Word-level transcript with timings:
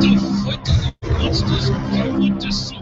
the 0.00 0.14
the 1.02 1.12
monsters? 1.18 1.70
To 1.70 2.52
see. 2.52 2.78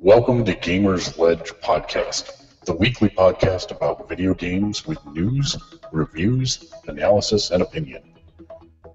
Welcome 0.00 0.44
to 0.44 0.54
Gamersledge 0.54 1.60
Podcast, 1.60 2.64
the 2.64 2.72
weekly 2.72 3.10
podcast 3.10 3.70
about 3.70 4.08
video 4.08 4.34
games 4.34 4.84
with 4.86 4.98
news, 5.06 5.56
reviews, 5.92 6.72
analysis, 6.88 7.50
and 7.50 7.62
opinion. 7.62 8.02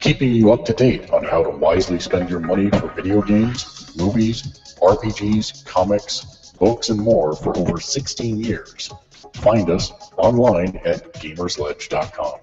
Keeping 0.02 0.34
you 0.34 0.52
up 0.52 0.66
to 0.66 0.74
date 0.74 1.10
on 1.12 1.24
how 1.24 1.44
to 1.44 1.50
wisely 1.50 2.00
spend 2.00 2.30
your 2.30 2.40
money 2.40 2.70
for 2.72 2.90
video 2.90 3.22
games, 3.22 3.96
movies, 3.98 4.76
RPGs, 4.82 5.64
comics, 5.66 6.41
books, 6.62 6.90
and 6.90 7.00
more 7.00 7.36
for 7.36 7.58
over 7.58 7.80
16 7.80 8.40
years. 8.40 8.94
Find 9.38 9.68
us 9.72 9.92
online 10.16 10.80
at 10.86 11.12
gamersledge.com. 11.16 12.40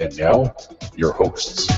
And 0.00 0.18
now, 0.18 0.52
your 0.96 1.12
hosts. 1.12 1.68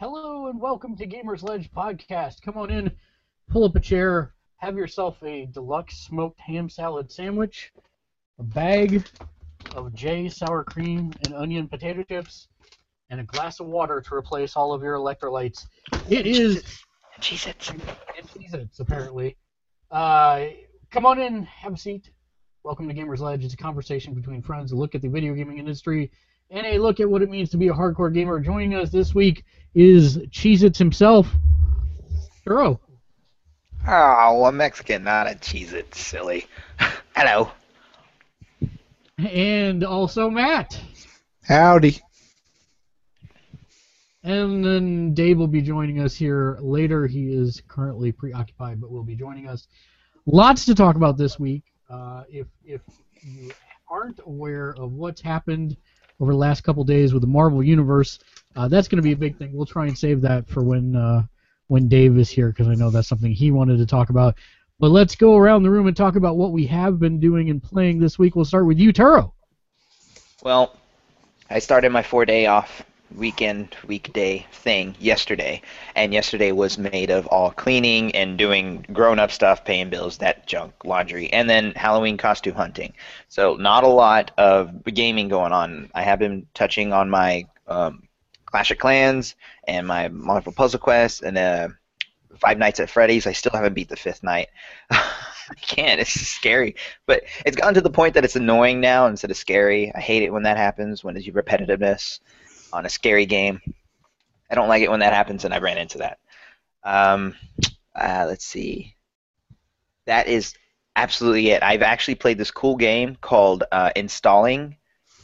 Hello 0.00 0.48
and 0.48 0.60
welcome 0.60 0.96
to 0.96 1.06
Gamersledge 1.06 1.70
Podcast. 1.70 2.42
Come 2.42 2.58
on 2.58 2.72
in, 2.72 2.90
pull 3.48 3.62
up 3.62 3.76
a 3.76 3.80
chair, 3.80 4.34
have 4.62 4.76
yourself 4.76 5.20
a 5.24 5.46
deluxe 5.46 5.98
smoked 5.98 6.38
ham 6.38 6.68
salad 6.68 7.10
sandwich, 7.10 7.72
a 8.38 8.44
bag 8.44 9.04
of 9.74 9.92
J 9.92 10.28
sour 10.28 10.62
cream 10.62 11.12
and 11.24 11.34
onion 11.34 11.66
potato 11.66 12.04
chips, 12.04 12.46
and 13.10 13.18
a 13.18 13.24
glass 13.24 13.58
of 13.58 13.66
water 13.66 14.00
to 14.00 14.14
replace 14.14 14.54
all 14.54 14.72
of 14.72 14.80
your 14.80 14.94
electrolytes. 14.94 15.66
It 16.08 16.28
is 16.28 16.62
Jesus. 17.18 17.52
and 17.70 18.28
Cheez-Its, 18.28 18.78
apparently. 18.78 19.36
Uh, 19.90 20.44
come 20.92 21.06
on 21.06 21.20
in, 21.20 21.42
have 21.42 21.72
a 21.72 21.76
seat. 21.76 22.12
Welcome 22.62 22.86
to 22.86 22.94
Gamersledge. 22.94 23.42
It's 23.42 23.54
a 23.54 23.56
conversation 23.56 24.14
between 24.14 24.42
friends, 24.42 24.70
a 24.70 24.76
look 24.76 24.94
at 24.94 25.02
the 25.02 25.08
video 25.08 25.34
gaming 25.34 25.58
industry, 25.58 26.12
and 26.50 26.64
a 26.64 26.78
look 26.78 27.00
at 27.00 27.10
what 27.10 27.20
it 27.20 27.28
means 27.28 27.50
to 27.50 27.56
be 27.56 27.66
a 27.66 27.72
hardcore 27.72 28.14
gamer. 28.14 28.38
Joining 28.38 28.76
us 28.76 28.90
this 28.90 29.12
week 29.12 29.44
is 29.74 30.18
Cheez-Its 30.18 30.78
himself, 30.78 31.26
Churro. 32.46 32.78
Oh, 33.86 34.44
a 34.44 34.52
Mexican, 34.52 35.02
not 35.02 35.28
a 35.28 35.34
cheese 35.34 35.72
it, 35.72 35.92
silly. 35.94 36.46
Hello. 37.16 37.50
And 39.18 39.82
also 39.82 40.30
Matt. 40.30 40.80
Howdy. 41.42 42.00
And 44.22 44.64
then 44.64 45.14
Dave 45.14 45.36
will 45.36 45.48
be 45.48 45.62
joining 45.62 45.98
us 45.98 46.14
here 46.14 46.56
later. 46.60 47.08
He 47.08 47.32
is 47.32 47.60
currently 47.66 48.12
preoccupied, 48.12 48.80
but 48.80 48.90
will 48.90 49.02
be 49.02 49.16
joining 49.16 49.48
us. 49.48 49.66
Lots 50.26 50.64
to 50.66 50.76
talk 50.76 50.94
about 50.94 51.16
this 51.16 51.40
week. 51.40 51.64
Uh, 51.90 52.22
if 52.30 52.46
if 52.64 52.82
you 53.20 53.50
aren't 53.90 54.20
aware 54.24 54.74
of 54.78 54.92
what's 54.92 55.20
happened 55.20 55.76
over 56.20 56.30
the 56.30 56.38
last 56.38 56.62
couple 56.62 56.84
days 56.84 57.12
with 57.12 57.22
the 57.22 57.26
Marvel 57.26 57.64
Universe, 57.64 58.20
uh, 58.54 58.68
that's 58.68 58.86
going 58.86 58.96
to 58.98 59.02
be 59.02 59.12
a 59.12 59.16
big 59.16 59.36
thing. 59.36 59.52
We'll 59.52 59.66
try 59.66 59.86
and 59.86 59.98
save 59.98 60.20
that 60.20 60.48
for 60.48 60.62
when 60.62 60.94
uh, 60.94 61.24
when 61.72 61.88
Dave 61.88 62.18
is 62.18 62.28
here 62.28 62.50
because 62.50 62.68
I 62.68 62.74
know 62.74 62.90
that's 62.90 63.08
something 63.08 63.32
he 63.32 63.50
wanted 63.50 63.78
to 63.78 63.86
talk 63.86 64.10
about. 64.10 64.36
But 64.78 64.90
let's 64.90 65.14
go 65.14 65.38
around 65.38 65.62
the 65.62 65.70
room 65.70 65.86
and 65.86 65.96
talk 65.96 66.16
about 66.16 66.36
what 66.36 66.52
we 66.52 66.66
have 66.66 67.00
been 67.00 67.18
doing 67.18 67.48
and 67.48 67.62
playing 67.62 67.98
this 67.98 68.18
week. 68.18 68.36
We'll 68.36 68.44
start 68.44 68.66
with 68.66 68.78
you, 68.78 68.92
Turo. 68.92 69.32
Well, 70.42 70.76
I 71.48 71.60
started 71.60 71.90
my 71.90 72.02
four 72.02 72.26
day 72.26 72.44
off 72.44 72.82
weekend, 73.16 73.74
weekday 73.86 74.46
thing 74.52 74.94
yesterday, 75.00 75.62
and 75.96 76.12
yesterday 76.12 76.52
was 76.52 76.76
made 76.76 77.10
of 77.10 77.26
all 77.28 77.50
cleaning 77.50 78.14
and 78.14 78.36
doing 78.36 78.84
grown 78.92 79.18
up 79.18 79.30
stuff, 79.30 79.64
paying 79.64 79.88
bills, 79.88 80.18
that 80.18 80.46
junk, 80.46 80.74
laundry, 80.84 81.32
and 81.32 81.48
then 81.48 81.72
Halloween 81.72 82.18
costume 82.18 82.54
hunting. 82.54 82.92
So, 83.30 83.54
not 83.54 83.82
a 83.82 83.88
lot 83.88 84.30
of 84.36 84.84
gaming 84.84 85.30
going 85.30 85.52
on. 85.52 85.90
I 85.94 86.02
have 86.02 86.18
been 86.18 86.46
touching 86.52 86.92
on 86.92 87.08
my 87.08 87.46
um, 87.66 88.08
Clash 88.52 88.70
of 88.70 88.78
Clans 88.78 89.34
and 89.66 89.86
my 89.86 90.08
Marvel 90.08 90.52
Puzzle 90.52 90.78
Quest 90.78 91.22
and 91.22 91.38
uh, 91.38 91.68
Five 92.38 92.58
Nights 92.58 92.80
at 92.80 92.90
Freddy's. 92.90 93.26
I 93.26 93.32
still 93.32 93.52
haven't 93.52 93.72
beat 93.72 93.88
the 93.88 93.96
fifth 93.96 94.22
night. 94.22 94.48
I 94.90 95.54
can't. 95.60 96.00
It's 96.00 96.12
scary, 96.12 96.76
but 97.06 97.22
it's 97.46 97.56
gotten 97.56 97.74
to 97.74 97.80
the 97.80 97.90
point 97.90 98.14
that 98.14 98.24
it's 98.24 98.36
annoying 98.36 98.80
now 98.80 99.06
instead 99.06 99.30
of 99.30 99.38
scary. 99.38 99.90
I 99.94 100.00
hate 100.00 100.22
it 100.22 100.32
when 100.32 100.42
that 100.42 100.58
happens. 100.58 101.02
When 101.02 101.14
there's 101.14 101.26
repetitiveness 101.26 102.20
on 102.74 102.84
a 102.84 102.90
scary 102.90 103.26
game. 103.26 103.60
I 104.50 104.54
don't 104.54 104.68
like 104.68 104.82
it 104.82 104.90
when 104.90 105.00
that 105.00 105.14
happens, 105.14 105.46
and 105.46 105.54
I 105.54 105.58
ran 105.58 105.78
into 105.78 105.98
that. 105.98 106.18
Um, 106.84 107.34
uh, 107.94 108.26
let's 108.28 108.44
see. 108.44 108.96
That 110.04 110.26
is 110.28 110.54
absolutely 110.94 111.50
it. 111.50 111.62
I've 111.62 111.82
actually 111.82 112.16
played 112.16 112.36
this 112.36 112.50
cool 112.50 112.76
game 112.76 113.16
called 113.20 113.64
uh, 113.72 113.90
Installing 113.96 114.76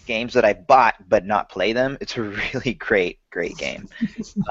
Games 0.08 0.32
that 0.32 0.44
I 0.44 0.54
bought 0.54 0.94
but 1.08 1.26
not 1.26 1.50
play 1.50 1.74
them. 1.74 1.98
It's 2.00 2.16
a 2.16 2.22
really 2.54 2.74
great, 2.74 3.20
great 3.30 3.56
game. 3.58 3.88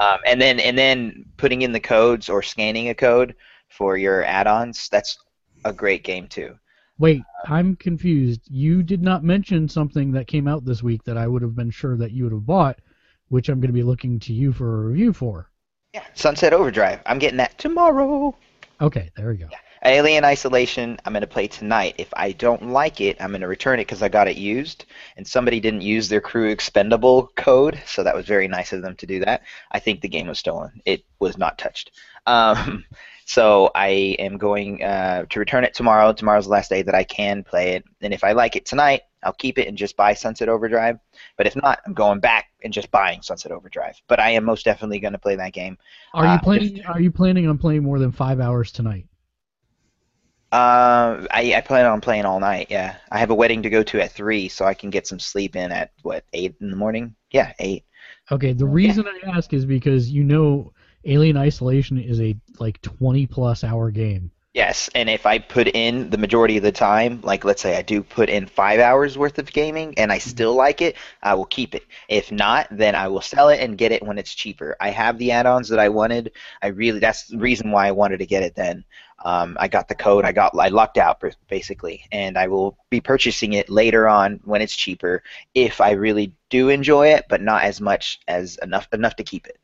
um, 0.00 0.18
and 0.24 0.40
then 0.40 0.60
and 0.60 0.78
then 0.78 1.26
putting 1.36 1.62
in 1.62 1.72
the 1.72 1.80
codes 1.80 2.28
or 2.28 2.42
scanning 2.42 2.88
a 2.88 2.94
code 2.94 3.34
for 3.68 3.96
your 3.98 4.24
add-ons. 4.24 4.88
That's 4.88 5.18
a 5.64 5.72
great 5.72 6.04
game 6.04 6.28
too. 6.28 6.54
Wait, 6.98 7.22
I'm 7.46 7.76
confused. 7.76 8.42
You 8.48 8.82
did 8.82 9.02
not 9.02 9.24
mention 9.24 9.68
something 9.68 10.12
that 10.12 10.26
came 10.28 10.48
out 10.48 10.64
this 10.64 10.82
week 10.82 11.02
that 11.04 11.16
I 11.16 11.26
would 11.26 11.42
have 11.42 11.54
been 11.54 11.70
sure 11.70 11.96
that 11.96 12.12
you 12.12 12.24
would 12.24 12.32
have 12.32 12.46
bought, 12.46 12.78
which 13.28 13.48
I'm 13.48 13.60
going 13.60 13.68
to 13.68 13.72
be 13.72 13.82
looking 13.82 14.18
to 14.20 14.32
you 14.32 14.52
for 14.52 14.74
a 14.74 14.86
review 14.88 15.12
for. 15.12 15.50
Yeah, 15.92 16.04
Sunset 16.14 16.52
Overdrive. 16.52 17.00
I'm 17.06 17.18
getting 17.18 17.38
that 17.38 17.58
tomorrow. 17.58 18.36
Okay, 18.80 19.10
there 19.16 19.28
we 19.28 19.36
go. 19.36 19.48
Alien 19.84 20.24
Isolation, 20.24 20.98
I'm 21.04 21.12
going 21.12 21.20
to 21.20 21.26
play 21.26 21.46
tonight. 21.46 21.94
If 21.98 22.12
I 22.14 22.32
don't 22.32 22.70
like 22.70 23.00
it, 23.00 23.16
I'm 23.20 23.30
going 23.30 23.40
to 23.42 23.48
return 23.48 23.78
it 23.78 23.86
because 23.86 24.02
I 24.02 24.08
got 24.08 24.28
it 24.28 24.36
used, 24.36 24.86
and 25.16 25.26
somebody 25.26 25.60
didn't 25.60 25.82
use 25.82 26.08
their 26.08 26.20
crew 26.20 26.48
expendable 26.50 27.30
code, 27.36 27.80
so 27.86 28.02
that 28.02 28.14
was 28.14 28.26
very 28.26 28.48
nice 28.48 28.72
of 28.72 28.82
them 28.82 28.96
to 28.96 29.06
do 29.06 29.20
that. 29.20 29.42
I 29.70 29.78
think 29.78 30.00
the 30.00 30.08
game 30.08 30.26
was 30.26 30.38
stolen. 30.38 30.80
It 30.84 31.04
was 31.18 31.38
not 31.38 31.58
touched. 31.58 31.92
Um, 32.28 32.84
so 33.24 33.70
I 33.74 34.16
am 34.18 34.36
going 34.36 34.84
uh, 34.84 35.24
to 35.30 35.38
return 35.38 35.64
it 35.64 35.72
tomorrow. 35.72 36.12
Tomorrow's 36.12 36.44
the 36.44 36.50
last 36.50 36.68
day 36.68 36.82
that 36.82 36.94
I 36.94 37.02
can 37.02 37.42
play 37.42 37.70
it, 37.76 37.84
and 38.02 38.12
if 38.12 38.22
I 38.22 38.32
like 38.32 38.54
it 38.54 38.66
tonight, 38.66 39.00
I'll 39.22 39.32
keep 39.32 39.58
it 39.58 39.66
and 39.66 39.78
just 39.78 39.96
buy 39.96 40.12
Sunset 40.12 40.50
Overdrive. 40.50 40.98
But 41.38 41.46
if 41.46 41.56
not, 41.56 41.80
I'm 41.86 41.94
going 41.94 42.20
back 42.20 42.48
and 42.62 42.70
just 42.70 42.90
buying 42.90 43.22
Sunset 43.22 43.50
Overdrive. 43.50 43.94
But 44.08 44.20
I 44.20 44.30
am 44.30 44.44
most 44.44 44.66
definitely 44.66 44.98
going 44.98 45.14
to 45.14 45.18
play 45.18 45.36
that 45.36 45.54
game. 45.54 45.78
Are 46.12 46.24
you 46.24 46.32
Uh, 46.32 46.38
planning? 46.40 46.84
Are 46.84 47.00
you 47.00 47.10
planning 47.10 47.48
on 47.48 47.56
playing 47.56 47.82
more 47.82 47.98
than 47.98 48.12
five 48.12 48.40
hours 48.40 48.72
tonight? 48.72 49.06
Uh, 50.50 51.26
I, 51.30 51.54
I 51.56 51.60
plan 51.60 51.84
on 51.84 52.00
playing 52.00 52.24
all 52.24 52.40
night. 52.40 52.68
Yeah, 52.70 52.96
I 53.10 53.18
have 53.18 53.30
a 53.30 53.34
wedding 53.34 53.62
to 53.62 53.70
go 53.70 53.82
to 53.82 54.00
at 54.02 54.12
three, 54.12 54.48
so 54.48 54.64
I 54.64 54.74
can 54.74 54.90
get 54.90 55.06
some 55.06 55.18
sleep 55.18 55.56
in 55.56 55.72
at 55.72 55.92
what 56.02 56.24
eight 56.32 56.54
in 56.60 56.70
the 56.70 56.76
morning. 56.76 57.14
Yeah, 57.30 57.52
eight. 57.58 57.84
Okay, 58.30 58.52
the 58.52 58.66
reason 58.66 59.06
I 59.06 59.30
ask 59.30 59.52
is 59.52 59.66
because 59.66 60.10
you 60.10 60.24
know 60.24 60.72
Alien 61.04 61.36
Isolation 61.36 61.98
is 61.98 62.20
a 62.20 62.36
like 62.58 62.80
20 62.82 63.26
plus 63.26 63.62
hour 63.62 63.90
game. 63.90 64.30
Yes, 64.54 64.90
and 64.94 65.08
if 65.08 65.24
I 65.24 65.38
put 65.38 65.68
in 65.68 66.10
the 66.10 66.18
majority 66.18 66.56
of 66.56 66.62
the 66.62 66.72
time, 66.72 67.20
like 67.22 67.44
let's 67.44 67.62
say 67.62 67.76
I 67.76 67.82
do 67.82 68.02
put 68.02 68.28
in 68.28 68.46
five 68.46 68.80
hours 68.80 69.16
worth 69.16 69.38
of 69.38 69.52
gaming 69.52 69.94
and 69.98 70.10
I 70.10 70.18
still 70.18 70.54
like 70.54 70.80
it, 70.80 70.96
I 71.22 71.34
will 71.34 71.44
keep 71.44 71.74
it. 71.74 71.84
If 72.08 72.32
not, 72.32 72.66
then 72.70 72.94
I 72.94 73.08
will 73.08 73.20
sell 73.20 73.50
it 73.50 73.60
and 73.60 73.78
get 73.78 73.92
it 73.92 74.02
when 74.02 74.18
it's 74.18 74.34
cheaper. 74.34 74.74
I 74.80 74.90
have 74.90 75.18
the 75.18 75.30
add-ons 75.32 75.68
that 75.68 75.78
I 75.78 75.90
wanted. 75.90 76.32
I 76.62 76.68
really 76.68 76.98
that's 76.98 77.26
the 77.26 77.38
reason 77.38 77.70
why 77.70 77.86
I 77.86 77.92
wanted 77.92 78.18
to 78.18 78.26
get 78.26 78.42
it 78.42 78.56
then. 78.56 78.84
Um, 79.24 79.56
I 79.58 79.68
got 79.68 79.88
the 79.88 79.94
code. 79.94 80.24
I 80.24 80.32
got 80.32 80.56
I 80.58 80.68
lucked 80.68 80.96
out 80.98 81.22
basically, 81.48 82.04
and 82.12 82.38
I 82.38 82.46
will 82.46 82.76
be 82.90 83.00
purchasing 83.00 83.54
it 83.54 83.68
later 83.68 84.08
on 84.08 84.40
when 84.44 84.62
it's 84.62 84.76
cheaper 84.76 85.22
if 85.54 85.80
I 85.80 85.92
really 85.92 86.32
do 86.50 86.68
enjoy 86.68 87.08
it, 87.08 87.26
but 87.28 87.42
not 87.42 87.64
as 87.64 87.80
much 87.80 88.20
as 88.28 88.58
enough 88.62 88.88
enough 88.92 89.16
to 89.16 89.24
keep 89.24 89.46
it. 89.46 89.58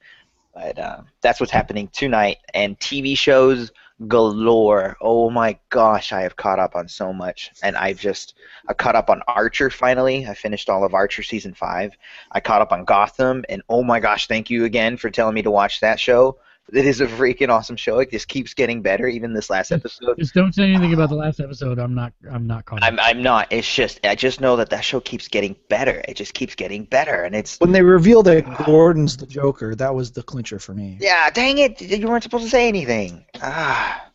But 0.55 0.79
um, 0.79 1.07
that's 1.21 1.41
what's 1.41 1.53
happening 1.53 1.89
tonight. 1.93 2.39
And 2.53 2.79
TV 2.79 3.17
shows 3.17 3.73
galore. 4.09 4.97
Oh 5.01 5.31
my 5.31 5.59
gosh, 5.69 6.13
I 6.13 6.23
have 6.23 6.37
caught 6.37 6.59
up 6.59 6.75
on 6.75 6.89
so 6.89 7.13
much, 7.13 7.53
and 7.63 7.77
I've 7.77 7.99
just 7.99 8.35
I 8.69 8.75
caught 8.75 8.97
up 8.97 9.09
on 9.11 9.23
Archer 9.29 9.71
finally. 9.71 10.27
I 10.27 10.35
finished 10.35 10.69
all 10.69 10.85
of 10.85 10.95
Archer 10.95 11.23
season 11.23 11.55
five. 11.55 11.97
I 12.33 12.41
caught 12.41 12.61
up 12.61 12.73
on 12.73 12.85
Gotham, 12.85 13.45
and 13.49 13.63
oh 13.69 13.83
my 13.83 14.01
gosh, 14.01 14.27
thank 14.27 14.51
you 14.51 14.65
again 14.65 14.97
for 14.97 15.11
telling 15.11 15.35
me 15.35 15.43
to 15.43 15.51
watch 15.51 15.81
that 15.81 16.01
show. 16.01 16.39
It 16.73 16.87
is 16.87 17.01
a 17.03 17.07
freaking 17.07 17.51
awesome 17.51 17.77
show. 17.77 17.99
It 17.99 18.11
just 18.11 18.27
keeps 18.27 18.55
getting 18.55 18.81
better. 18.81 19.07
Even 19.07 19.35
this 19.35 19.51
last 19.51 19.71
episode. 19.71 20.19
Just 20.19 20.33
don't 20.33 20.55
say 20.55 20.65
anything 20.65 20.95
about 20.95 21.11
the 21.11 21.15
last 21.15 21.39
episode. 21.39 21.79
I'm 21.79 21.95
not. 21.95 22.13
I'm 22.31 22.47
not 22.47 22.65
caught. 22.65 22.83
up. 22.83 22.89
I'm 22.89 22.99
I'm 23.01 23.23
not. 23.23 23.49
It's 23.51 23.73
just 23.73 24.01
I 24.05 24.15
just 24.15 24.41
know 24.41 24.57
that 24.57 24.71
that 24.71 24.81
show 24.83 25.01
keeps 25.01 25.29
getting 25.29 25.57
better. 25.69 26.03
It 26.09 26.15
just 26.15 26.33
keeps 26.33 26.55
getting 26.55 26.85
better, 26.85 27.23
and 27.23 27.35
it's 27.35 27.59
When 27.61 27.73
they 27.73 27.83
revealed 27.83 28.25
that 28.27 28.65
Gordon's 28.65 29.17
the 29.17 29.27
Joker, 29.27 29.75
that 29.75 29.95
was 29.95 30.13
the 30.13 30.23
clincher 30.23 30.59
for 30.59 30.73
me. 30.75 30.97
yeah. 31.01 31.29
Dang 31.31 31.59
it! 31.59 31.81
You 31.83 32.09
weren't 32.09 32.23
supposed 32.23 32.45
to 32.45 32.51
say 32.51 32.67
anything. 32.67 33.25
Ah. 33.43 34.11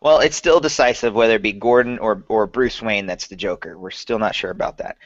Well, 0.00 0.20
it's 0.20 0.36
still 0.36 0.60
decisive 0.60 1.14
whether 1.14 1.34
it 1.36 1.42
be 1.42 1.52
Gordon 1.52 1.98
or 1.98 2.24
or 2.28 2.46
Bruce 2.46 2.80
Wayne 2.82 3.06
that's 3.06 3.26
the 3.26 3.36
Joker. 3.36 3.76
We're 3.78 3.90
still 3.90 4.18
not 4.18 4.34
sure 4.34 4.50
about 4.50 4.78
that. 4.78 4.96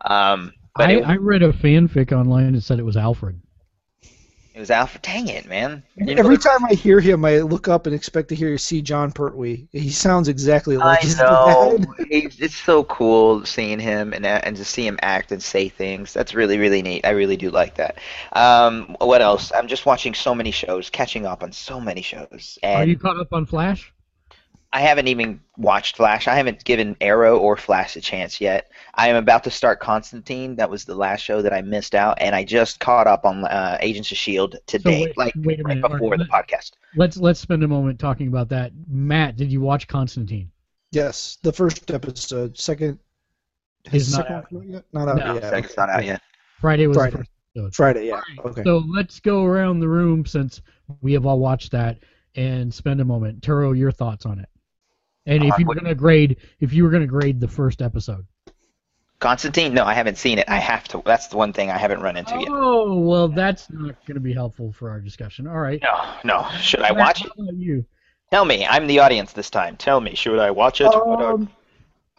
Um, 0.00 0.54
but 0.76 0.88
I, 0.88 0.92
it, 0.94 1.04
I 1.06 1.16
read 1.16 1.42
a 1.42 1.52
fanfic 1.52 2.12
online 2.12 2.52
that 2.54 2.62
said 2.62 2.78
it 2.78 2.84
was 2.84 2.96
Alfred. 2.96 3.40
It 4.54 4.60
was 4.60 4.70
Alfred. 4.70 5.02
Dang 5.02 5.26
it, 5.26 5.48
man! 5.48 5.82
You 5.96 6.14
know 6.14 6.20
Every 6.20 6.36
what- 6.36 6.42
time 6.42 6.64
I 6.64 6.74
hear 6.74 7.00
him, 7.00 7.24
I 7.24 7.38
look 7.40 7.66
up 7.66 7.86
and 7.86 7.94
expect 7.94 8.28
to 8.28 8.36
hear 8.36 8.50
you 8.50 8.58
see 8.58 8.82
Jon 8.82 9.10
Pertwee. 9.10 9.66
He 9.72 9.90
sounds 9.90 10.28
exactly 10.28 10.76
like 10.76 11.00
I 11.00 11.02
his 11.02 11.18
know. 11.18 11.76
dad. 11.78 11.86
He's, 12.08 12.40
it's 12.40 12.54
so 12.54 12.84
cool 12.84 13.44
seeing 13.44 13.80
him 13.80 14.12
and 14.12 14.24
uh, 14.24 14.40
and 14.44 14.56
to 14.56 14.64
see 14.64 14.86
him 14.86 14.96
act 15.02 15.32
and 15.32 15.42
say 15.42 15.68
things. 15.68 16.12
That's 16.12 16.34
really 16.34 16.58
really 16.58 16.82
neat. 16.82 17.04
I 17.04 17.10
really 17.10 17.36
do 17.36 17.50
like 17.50 17.74
that. 17.76 17.98
Um, 18.32 18.94
what 19.00 19.22
else? 19.22 19.50
I'm 19.52 19.66
just 19.66 19.86
watching 19.86 20.14
so 20.14 20.36
many 20.36 20.52
shows, 20.52 20.88
catching 20.88 21.26
up 21.26 21.42
on 21.42 21.50
so 21.50 21.80
many 21.80 22.02
shows, 22.02 22.58
Are 22.62 22.84
you 22.84 22.96
caught 22.96 23.18
up 23.18 23.32
on 23.32 23.46
Flash? 23.46 23.92
I 24.74 24.80
haven't 24.80 25.06
even 25.06 25.40
watched 25.56 25.96
Flash. 25.96 26.26
I 26.26 26.34
haven't 26.34 26.64
given 26.64 26.96
Arrow 27.00 27.38
or 27.38 27.56
Flash 27.56 27.94
a 27.94 28.00
chance 28.00 28.40
yet. 28.40 28.72
I 28.94 29.08
am 29.08 29.14
about 29.14 29.44
to 29.44 29.50
start 29.50 29.78
Constantine. 29.78 30.56
That 30.56 30.68
was 30.68 30.84
the 30.84 30.96
last 30.96 31.20
show 31.20 31.40
that 31.42 31.52
I 31.52 31.62
missed 31.62 31.94
out, 31.94 32.18
and 32.20 32.34
I 32.34 32.42
just 32.42 32.80
caught 32.80 33.06
up 33.06 33.24
on 33.24 33.44
uh, 33.44 33.78
Agents 33.80 34.10
of 34.10 34.18
Shield 34.18 34.56
today, 34.66 35.02
wait- 35.04 35.16
like 35.16 35.32
wait 35.36 35.60
right 35.64 35.76
minute, 35.76 35.88
before 35.92 36.18
the 36.18 36.26
Mark, 36.26 36.48
podcast. 36.48 36.72
Let's 36.96 37.16
let's 37.16 37.38
spend 37.38 37.62
a 37.62 37.68
moment 37.68 38.00
talking 38.00 38.26
about 38.26 38.48
that. 38.48 38.72
Matt, 38.88 39.36
did 39.36 39.52
you 39.52 39.60
watch 39.60 39.86
Constantine? 39.86 40.50
Yes, 40.90 41.38
the 41.42 41.52
first 41.52 41.92
episode. 41.92 42.58
Second. 42.58 42.98
Is 43.92 44.12
not 44.16 44.26
second 44.26 44.36
out. 44.58 44.66
yet? 44.66 44.84
Not 44.92 45.08
out 45.08 45.16
No. 45.18 45.34
yet. 45.34 45.42
Second's 45.44 45.76
not 45.76 45.88
out 45.90 46.04
yet. 46.04 46.20
Friday 46.60 46.88
was 46.88 46.96
Friday. 46.96 47.10
the 47.12 47.18
first 47.18 47.30
episode. 47.56 47.74
Friday, 47.76 48.06
yeah. 48.08 48.14
Alright, 48.14 48.38
Okay. 48.58 48.62
So 48.64 48.78
let's 48.88 49.20
go 49.20 49.44
around 49.44 49.78
the 49.80 49.88
room 49.88 50.26
since 50.26 50.62
we 51.00 51.12
have 51.12 51.26
all 51.26 51.38
watched 51.38 51.70
that 51.72 51.98
and 52.34 52.72
spend 52.74 53.00
a 53.00 53.04
moment. 53.04 53.40
Turo, 53.40 53.76
your 53.78 53.92
thoughts 53.92 54.24
on 54.26 54.38
it. 54.40 54.48
And 55.26 55.42
if 55.44 55.52
Uh, 55.52 55.56
you 55.58 55.66
were 55.66 55.74
gonna 55.74 55.94
grade, 55.94 56.36
if 56.60 56.72
you 56.72 56.84
were 56.84 56.90
gonna 56.90 57.06
grade 57.06 57.40
the 57.40 57.48
first 57.48 57.80
episode. 57.82 58.24
Constantine? 59.20 59.72
No, 59.72 59.84
I 59.84 59.94
haven't 59.94 60.18
seen 60.18 60.38
it. 60.38 60.44
I 60.48 60.56
have 60.58 60.84
to. 60.88 61.02
That's 61.06 61.28
the 61.28 61.36
one 61.38 61.52
thing 61.52 61.70
I 61.70 61.78
haven't 61.78 62.00
run 62.00 62.16
into 62.16 62.38
yet. 62.38 62.48
Oh 62.50 62.98
well, 62.98 63.28
that's 63.28 63.70
not 63.70 63.94
gonna 64.06 64.20
be 64.20 64.34
helpful 64.34 64.72
for 64.72 64.90
our 64.90 65.00
discussion. 65.00 65.46
All 65.46 65.58
right. 65.58 65.80
No, 65.82 66.14
no. 66.24 66.48
Should 66.60 66.82
I 66.82 66.92
watch 66.92 67.24
it? 67.24 67.32
you? 67.54 67.84
Tell 68.30 68.44
me. 68.44 68.66
I'm 68.66 68.86
the 68.86 68.98
audience 68.98 69.32
this 69.32 69.48
time. 69.50 69.76
Tell 69.76 70.00
me. 70.00 70.14
Should 70.14 70.38
I 70.38 70.50
watch 70.50 70.80
it? 70.80 70.86
What 70.86 71.22
I- 71.22 71.32
Um, 71.32 71.48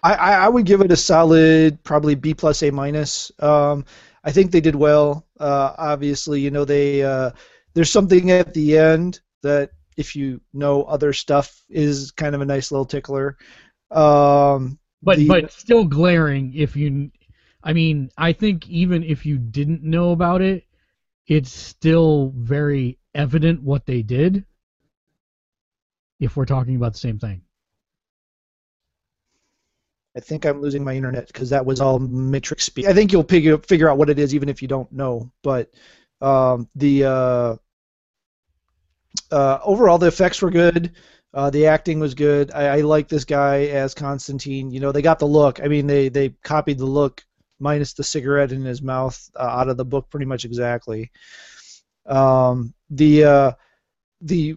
I, 0.03 0.13
I 0.13 0.33
I 0.45 0.49
would 0.49 0.65
give 0.65 0.81
it 0.81 0.91
a 0.91 0.95
solid, 0.95 1.83
probably 1.83 2.15
B 2.15 2.33
plus 2.33 2.63
A 2.63 2.71
minus. 2.71 3.31
Um, 3.39 3.85
I 4.23 4.31
think 4.31 4.51
they 4.51 4.61
did 4.61 4.75
well. 4.75 5.25
Uh, 5.39 5.73
obviously, 5.77 6.41
you 6.41 6.49
know 6.51 6.63
they 6.65 7.03
uh, 7.03 7.31
there's 7.73 7.91
something 7.91 8.31
at 8.31 8.53
the 8.53 8.77
end 8.77 9.19
that 9.43 9.71
if 9.97 10.15
you 10.15 10.41
know 10.53 10.83
other 10.83 11.13
stuff 11.13 11.63
is 11.69 12.11
kind 12.11 12.35
of 12.35 12.41
a 12.41 12.45
nice 12.45 12.71
little 12.71 12.85
tickler. 12.85 13.37
Um, 13.91 14.79
But 15.01 15.17
the- 15.17 15.27
but 15.27 15.51
still 15.51 15.85
glaring 15.85 16.53
if 16.53 16.75
you 16.75 17.11
I 17.63 17.73
mean, 17.73 18.11
I 18.15 18.31
think 18.31 18.69
even 18.69 19.03
if 19.03 19.25
you 19.25 19.39
didn't 19.39 19.81
know 19.83 20.11
about 20.11 20.41
it, 20.41 20.65
it's 21.25 21.51
still 21.51 22.31
very 22.35 22.99
evident 23.15 23.63
what 23.63 23.87
they 23.87 24.03
did. 24.03 24.45
If 26.19 26.37
we're 26.37 26.45
talking 26.45 26.75
about 26.75 26.93
the 26.93 26.99
same 26.99 27.17
thing. 27.17 27.41
I 30.15 30.21
think 30.21 30.45
I'm 30.45 30.61
losing 30.61 30.83
my 30.83 30.95
internet 30.95 31.27
because 31.27 31.49
that 31.49 31.65
was 31.65 31.81
all 31.81 31.99
Matrix 31.99 32.63
speed. 32.63 32.85
I 32.85 32.93
think 32.93 33.11
you'll 33.11 33.23
figure 33.23 33.57
figure 33.57 33.89
out 33.89 33.97
what 33.97 34.09
it 34.09 34.17
is 34.19 34.33
even 34.33 34.47
if 34.47 34.61
you 34.61 34.67
don't 34.67 34.89
know. 34.91 35.29
But 35.43 35.71
um, 36.21 36.69
the 36.75 37.03
uh, 37.03 37.55
uh, 39.31 39.59
overall 39.63 39.97
the 39.97 40.07
effects 40.07 40.41
were 40.41 40.51
good. 40.51 40.91
Uh, 41.33 41.49
the 41.49 41.67
acting 41.67 41.99
was 41.99 42.13
good. 42.13 42.51
I, 42.53 42.77
I 42.77 42.81
like 42.81 43.09
this 43.09 43.25
guy 43.25 43.65
as 43.65 43.93
Constantine. 43.93 44.71
You 44.71 44.79
know, 44.79 44.91
they 44.91 45.01
got 45.01 45.19
the 45.19 45.27
look. 45.27 45.61
I 45.61 45.67
mean, 45.67 45.85
they 45.87 46.07
they 46.09 46.29
copied 46.43 46.77
the 46.77 46.85
look 46.85 47.23
minus 47.59 47.93
the 47.93 48.03
cigarette 48.03 48.51
in 48.51 48.63
his 48.63 48.81
mouth 48.81 49.29
uh, 49.35 49.43
out 49.43 49.69
of 49.69 49.77
the 49.77 49.85
book 49.85 50.09
pretty 50.09 50.25
much 50.25 50.45
exactly. 50.45 51.11
Um, 52.05 52.73
the 52.89 53.23
uh, 53.25 53.51
the 54.21 54.55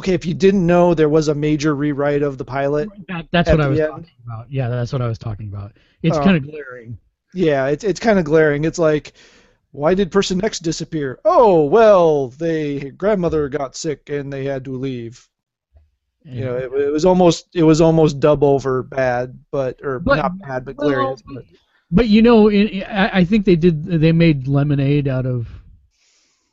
okay, 0.00 0.14
if 0.14 0.26
you 0.26 0.34
didn't 0.34 0.66
know, 0.66 0.94
there 0.94 1.08
was 1.08 1.28
a 1.28 1.34
major 1.34 1.74
rewrite 1.74 2.22
of 2.22 2.36
the 2.38 2.44
pilot. 2.44 2.88
That, 3.08 3.26
that's 3.30 3.50
what 3.50 3.60
I 3.60 3.68
was 3.68 3.78
end. 3.78 3.90
talking 3.90 4.10
about. 4.26 4.50
Yeah, 4.50 4.68
that's 4.68 4.92
what 4.92 5.02
I 5.02 5.08
was 5.08 5.18
talking 5.18 5.48
about. 5.48 5.72
It's 6.02 6.16
Oh. 6.16 6.24
kind 6.24 6.36
of 6.36 6.50
glaring. 6.50 6.98
Yeah, 7.32 7.66
it's 7.68 7.84
it's 7.84 8.00
kind 8.00 8.18
of 8.18 8.24
glaring. 8.24 8.64
It's 8.64 8.78
like, 8.78 9.12
why 9.74 9.92
did 9.92 10.12
person 10.12 10.42
X 10.44 10.60
disappear? 10.60 11.18
Oh, 11.24 11.64
well, 11.64 12.28
they 12.28 12.90
grandmother 12.90 13.48
got 13.48 13.74
sick 13.74 14.08
and 14.08 14.32
they 14.32 14.44
had 14.44 14.64
to 14.66 14.70
leave. 14.70 15.28
You 16.24 16.44
know, 16.44 16.56
it, 16.56 16.72
it 16.72 16.92
was 16.92 17.04
almost 17.04 17.48
it 17.54 17.64
was 17.64 17.80
almost 17.80 18.20
dub 18.20 18.44
over 18.44 18.82
bad, 18.84 19.36
but 19.50 19.80
or 19.82 19.98
But- 19.98 20.16
not 20.16 20.38
bad, 20.38 20.64
but 20.64 20.76
well, 20.76 20.88
glorious. 20.90 21.22
But, 21.22 21.44
But 21.90 22.08
you 22.08 22.22
know, 22.22 22.48
in, 22.48 22.84
I, 22.84 23.18
I 23.18 23.24
think 23.24 23.44
they 23.44 23.56
did. 23.56 23.84
They 23.84 24.12
made 24.12 24.46
lemonade 24.48 25.08
out 25.08 25.26
of 25.26 25.48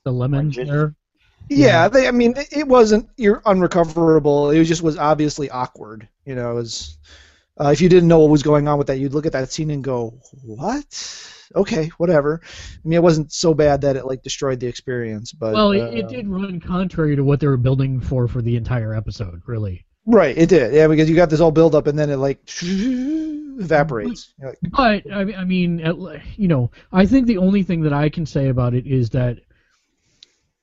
the 0.04 0.12
lemon 0.12 0.40
Oranges. 0.48 0.68
there. 0.68 0.96
yeah, 1.48 1.88
they. 1.88 2.08
I 2.08 2.12
mean, 2.12 2.36
it, 2.36 2.48
it 2.52 2.68
wasn't 2.68 3.08
you're 3.18 3.42
unrecoverable. 3.46 4.50
It 4.50 4.58
was 4.60 4.68
just 4.68 4.82
was 4.82 4.98
obviously 4.98 5.48
awkward. 5.52 6.08
You 6.26 6.34
know, 6.36 6.52
it 6.52 6.56
was. 6.56 6.98
Uh, 7.62 7.70
if 7.70 7.80
you 7.80 7.90
didn't 7.90 8.08
know 8.08 8.20
what 8.20 8.30
was 8.30 8.44
going 8.44 8.68
on 8.68 8.78
with 8.78 8.88
that, 8.88 8.98
you'd 8.98 9.14
look 9.14 9.26
at 9.26 9.34
that 9.34 9.52
scene 9.52 9.70
and 9.70 9.84
go, 9.84 10.20
"What? 10.44 11.28
Okay, 11.56 11.92
whatever." 11.98 12.42
I 12.44 12.88
mean, 12.88 12.98
it 12.98 13.04
wasn't 13.04 13.32
so 13.32 13.54
bad 13.54 13.82
that 13.82 13.96
it 13.96 14.06
like 14.06 14.24
destroyed 14.24 14.60
the 14.60 14.68
experience, 14.68 15.32
but 15.32 15.54
well, 15.54 15.72
it, 15.72 15.82
uh, 15.82 15.92
it 15.92 16.08
did 16.08 16.28
run 16.28 16.60
contrary 16.60 17.16
to 17.16 17.24
what 17.24 17.40
they 17.40 17.48
were 17.48 17.58
building 17.58 18.00
for 18.00 18.28
for 18.28 18.42
the 18.42 18.56
entire 18.56 18.96
episode. 18.96 19.42
Really. 19.46 19.86
Right, 20.08 20.36
it 20.36 20.50
did. 20.50 20.74
Yeah, 20.74 20.88
because 20.88 21.08
you 21.08 21.16
got 21.16 21.30
this 21.30 21.40
all 21.40 21.52
build 21.52 21.76
up 21.76 21.86
and 21.86 22.00
then 22.00 22.10
it 22.10 22.18
like 22.18 22.40
evaporates. 22.64 24.34
Like, 24.42 24.58
But 24.72 25.12
I 25.12 25.24
mean, 25.24 25.36
I 25.36 25.44
mean, 25.44 25.80
at 25.82 25.96
you 26.40 26.48
know, 26.48 26.72
I 26.92 27.06
think 27.06 27.28
the 27.28 27.38
only 27.38 27.62
thing 27.62 27.82
that 27.82 27.94
I 27.94 28.10
can 28.10 28.26
say 28.26 28.48
about 28.48 28.74
it 28.74 28.88
is 28.88 29.12
that 29.12 29.38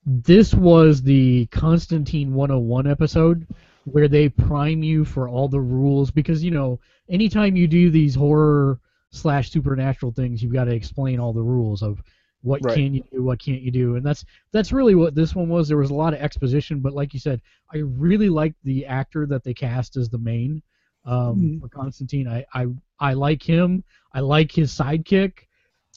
this 0.05 0.53
was 0.53 1.03
the 1.03 1.47
Constantine 1.47 2.35
101 2.35 2.89
episode 2.89 3.47
where 3.93 4.09
they 4.09 4.29
prime 4.29 4.83
you 4.83 5.05
for 5.05 5.29
all 5.29 5.49
the 5.49 5.61
rules 5.61 6.11
because 6.11 6.43
you 6.43 6.51
know, 6.51 6.79
anytime 7.09 7.57
you 7.57 7.67
do 7.67 7.91
these 7.91 8.15
horror 8.15 8.81
slash 9.11 9.51
supernatural 9.51 10.13
things, 10.13 10.43
you've 10.43 10.53
got 10.53 10.65
to 10.65 10.75
explain 10.75 11.19
all 11.19 11.33
the 11.33 11.43
rules 11.43 11.83
of 11.83 12.03
what 12.43 12.63
Right. 12.63 12.75
can 12.77 12.95
you 12.95 13.03
do, 13.13 13.23
what 13.25 13.41
can't 13.41 13.63
you 13.63 13.71
do, 13.73 13.97
and 13.97 14.07
that's 14.07 14.25
that's 14.53 14.71
really 14.73 14.95
what 14.95 15.15
this 15.15 15.35
one 15.35 15.49
was. 15.49 15.67
There 15.67 15.77
was 15.77 15.91
a 15.91 15.95
lot 15.95 16.15
of 16.15 16.21
exposition, 16.21 16.81
but 16.81 16.93
like 16.93 17.13
you 17.13 17.19
said, 17.21 17.41
I 17.75 17.79
really 17.79 18.29
liked 18.29 18.57
the 18.63 18.87
actor 18.87 19.27
that 19.27 19.43
they 19.43 19.55
cast 19.55 19.97
as 19.97 20.09
the 20.09 20.19
main 20.19 20.63
um, 21.05 21.37
Mhm. 21.37 21.61
for 21.61 21.69
Constantine. 21.69 22.29
I, 22.29 22.45
I 22.55 22.67
I 23.01 23.15
like 23.15 23.43
him. 23.43 23.83
I 24.13 24.21
like 24.21 24.53
his 24.53 24.73
sidekick. 24.73 25.33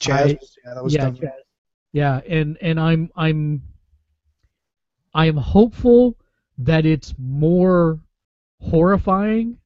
Chaz, 0.00 0.10
I- 0.32 0.38
yeah, 0.64 0.74
that 0.74 0.82
was 0.84 0.94
yeah. 0.94 1.10
Chaz. 1.10 1.30
Yeah, 1.92 2.20
and 2.26 2.56
and 2.62 2.80
I'm 2.80 3.10
I'm 3.14 3.62
I 5.14 5.26
am 5.26 5.36
hopeful 5.36 6.16
that 6.58 6.86
it's 6.86 7.14
more 7.18 7.98
horrifying 8.60 9.58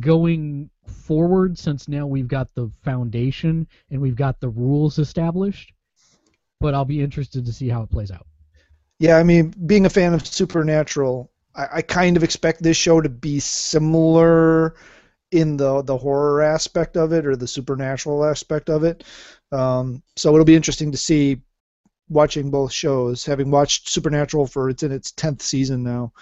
going 0.00 0.70
forward 0.86 1.58
since 1.58 1.88
now 1.88 2.06
we've 2.06 2.28
got 2.28 2.52
the 2.54 2.70
foundation 2.82 3.66
and 3.90 4.00
we've 4.00 4.16
got 4.16 4.40
the 4.40 4.48
rules 4.48 4.98
established. 4.98 5.72
But 6.60 6.74
I'll 6.74 6.84
be 6.84 7.02
interested 7.02 7.44
to 7.44 7.52
see 7.52 7.68
how 7.68 7.82
it 7.82 7.90
plays 7.90 8.10
out. 8.10 8.26
Yeah, 8.98 9.18
I 9.18 9.22
mean, 9.22 9.52
being 9.66 9.86
a 9.86 9.90
fan 9.90 10.14
of 10.14 10.26
Supernatural, 10.26 11.30
I, 11.54 11.66
I 11.74 11.82
kind 11.82 12.16
of 12.16 12.22
expect 12.22 12.62
this 12.62 12.76
show 12.76 13.00
to 13.00 13.08
be 13.08 13.40
similar 13.40 14.74
in 15.30 15.56
the 15.56 15.82
the 15.82 15.96
horror 15.96 16.42
aspect 16.42 16.96
of 16.96 17.12
it 17.12 17.26
or 17.26 17.34
the 17.34 17.46
supernatural 17.46 18.24
aspect 18.24 18.70
of 18.70 18.84
it. 18.84 19.04
Um, 19.50 20.02
so 20.16 20.32
it'll 20.32 20.44
be 20.44 20.54
interesting 20.54 20.92
to 20.92 20.98
see 20.98 21.42
watching 22.08 22.50
both 22.50 22.72
shows. 22.72 23.24
Having 23.24 23.50
watched 23.50 23.88
Supernatural 23.88 24.46
for 24.46 24.68
it's 24.70 24.82
in 24.82 24.92
its 24.92 25.10
tenth 25.12 25.42
season 25.42 25.82
now, 25.82 26.12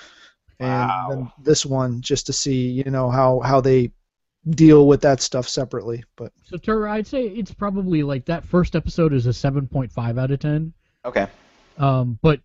and 0.61 0.69
Wow. 0.89 1.07
then 1.11 1.33
this 1.43 1.67
one 1.67 2.01
just 2.01 2.27
to 2.27 2.33
see 2.33 2.69
you 2.69 2.85
know 2.91 3.11
how 3.11 3.41
how 3.41 3.61
they 3.61 3.91
deal 4.51 4.87
with 4.89 5.01
that 5.03 5.21
stuff 5.21 5.49
separately. 5.49 6.03
But 6.17 6.33
So 6.45 6.57
Tur, 6.57 6.89
I'd 6.89 7.07
say 7.07 7.25
it's 7.27 7.53
probably 7.53 8.03
like 8.03 8.25
that 8.27 8.45
first 8.45 8.75
episode 8.75 9.13
is 9.13 9.27
a 9.27 9.31
7.5 9.33 10.19
out 10.19 10.31
of 10.33 10.41
10. 10.41 10.73
Okay. 11.05 11.29
Um, 11.79 12.19
but 12.23 12.41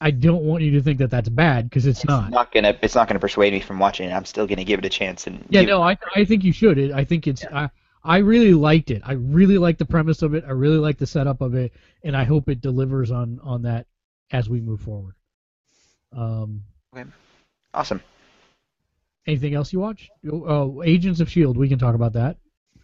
I 0.00 0.10
don't 0.10 0.42
want 0.42 0.64
you 0.64 0.72
to 0.72 0.82
think 0.82 0.98
that 0.98 1.10
that's 1.10 1.28
bad 1.28 1.70
because 1.70 1.86
it's, 1.86 2.00
It's 2.00 2.08
not. 2.08 2.30
not 2.30 2.52
gonna. 2.52 2.76
It's 2.82 2.94
not 2.96 3.06
gonna 3.08 3.20
persuade 3.20 3.52
me 3.52 3.60
from 3.60 3.78
watching 3.78 4.10
it. 4.10 4.12
I'm 4.12 4.24
still 4.24 4.46
gonna 4.46 4.64
give 4.64 4.80
it 4.80 4.84
a 4.84 4.88
chance. 4.90 5.26
And 5.26 5.44
Yeah, 5.48 5.60
give- 5.60 5.70
no, 5.70 5.82
I 5.82 5.96
I 6.16 6.24
think 6.24 6.44
you 6.44 6.52
should. 6.52 6.78
It, 6.78 6.92
I 6.92 7.04
think 7.04 7.26
it's 7.26 7.44
I 7.46 7.70
I 8.04 8.18
really 8.18 8.52
liked 8.52 8.90
it. 8.90 9.02
I 9.04 9.12
really 9.14 9.56
like 9.58 9.78
the 9.78 9.86
premise 9.86 10.20
of 10.22 10.34
it. 10.34 10.44
I 10.46 10.50
really 10.50 10.76
like 10.76 10.98
the 10.98 11.06
setup 11.06 11.40
of 11.40 11.54
it, 11.54 11.72
and 12.02 12.14
I 12.16 12.24
hope 12.24 12.48
it 12.48 12.60
delivers 12.60 13.10
on 13.10 13.40
on 13.42 13.62
that 13.62 13.86
as 14.30 14.48
we 14.48 14.60
move 14.60 14.80
forward. 14.80 15.14
Um, 16.12 16.62
Awesome. 17.72 18.00
anything 19.26 19.54
else 19.54 19.72
you 19.72 19.80
watched? 19.80 20.10
Oh, 20.30 20.82
Agents 20.82 21.20
of 21.20 21.30
Shield. 21.30 21.56
We 21.56 21.68
can 21.68 21.78
talk 21.78 21.94
about 21.94 22.12
that 22.12 22.36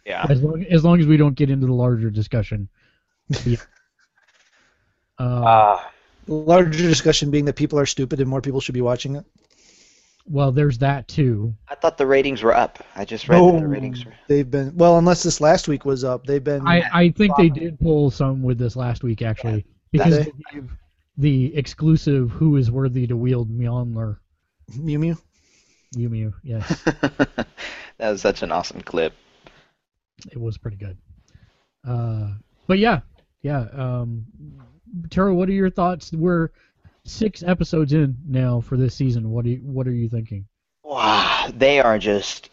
Yeah. 0.05 0.25
as 0.29 0.41
long 0.41 0.63
as 0.65 0.83
long 0.83 0.99
as 0.99 1.05
we 1.07 1.17
don't 1.17 1.35
get 1.35 1.49
into 1.49 1.67
the 1.67 1.73
larger 1.73 2.09
discussion. 2.09 2.67
Yeah. 3.45 3.57
Uh, 5.19 5.23
Uh, 5.45 5.79
larger 6.27 6.79
discussion 6.79 7.29
being 7.31 7.45
that 7.45 7.55
people 7.55 7.77
are 7.79 7.85
stupid 7.85 8.19
and 8.19 8.29
more 8.29 8.41
people 8.41 8.59
should 8.59 8.73
be 8.73 8.81
watching 8.81 9.15
it. 9.15 9.25
Well, 10.25 10.51
there's 10.51 10.77
that 10.79 11.07
too. 11.07 11.55
I 11.67 11.75
thought 11.75 11.97
the 11.97 12.05
ratings 12.05 12.43
were 12.43 12.55
up. 12.55 12.83
I 12.95 13.05
just 13.05 13.27
read 13.27 13.41
that 13.41 13.59
the 13.59 13.67
ratings 13.67 14.05
were. 14.05 14.13
they've 14.27 14.49
been 14.49 14.75
well, 14.75 14.97
unless 14.97 15.23
this 15.23 15.41
last 15.41 15.67
week 15.67 15.83
was 15.83 16.03
up. 16.03 16.25
They've 16.25 16.43
been. 16.43 16.67
I, 16.67 16.83
I 16.93 17.09
think 17.09 17.35
they 17.37 17.49
did 17.49 17.79
pull 17.79 18.11
some 18.11 18.43
with 18.43 18.57
this 18.57 18.75
last 18.75 19.03
week 19.03 19.21
actually 19.21 19.65
because 19.91 20.17
they 20.25 20.31
gave 20.53 20.71
the 21.17 21.55
exclusive 21.55 22.29
"Who 22.31 22.57
is 22.57 22.69
worthy 22.71 23.07
to 23.07 23.17
wield 23.17 23.49
Mjolnir." 23.49 24.17
Mew 24.77 24.99
Mew. 24.99 25.17
Mew 25.95 26.09
Mew, 26.09 26.33
yes, 26.43 26.81
that 26.83 27.47
was 27.99 28.21
such 28.21 28.43
an 28.43 28.51
awesome 28.51 28.81
clip. 28.81 29.13
it 30.31 30.39
was 30.39 30.57
pretty 30.57 30.77
good. 30.77 30.97
Uh, 31.85 32.29
but 32.67 32.79
yeah, 32.79 33.01
yeah. 33.41 33.65
Um, 33.73 34.25
Tara, 35.09 35.33
what 35.33 35.49
are 35.49 35.53
your 35.53 35.69
thoughts? 35.69 36.13
We're 36.13 36.51
six 37.05 37.43
episodes 37.43 37.93
in 37.93 38.17
now 38.27 38.61
for 38.61 38.77
this 38.77 38.95
season. 38.95 39.29
What 39.29 39.45
do 39.45 39.51
you, 39.51 39.57
what 39.57 39.87
are 39.87 39.93
you 39.93 40.09
thinking? 40.09 40.45
Wow, 40.83 41.49
they 41.55 41.79
are 41.79 41.97
just. 41.97 42.49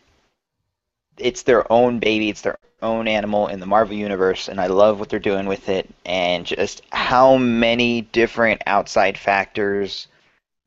It's 1.17 1.43
their 1.43 1.71
own 1.73 1.99
baby. 1.99 2.29
It's 2.29 2.43
their 2.43 2.59
own 2.81 3.09
animal 3.09 3.49
in 3.49 3.59
the 3.59 3.67
Marvel 3.67 3.97
universe, 3.97 4.49
and 4.49 4.61
I 4.61 4.69
love 4.69 5.01
what 5.01 5.09
they're 5.09 5.19
doing 5.19 5.47
with 5.47 5.69
it. 5.69 5.93
And 6.07 6.47
just 6.47 6.83
how 6.93 7.37
many 7.37 8.03
different 8.03 8.63
outside 8.67 9.19
factors 9.19 10.07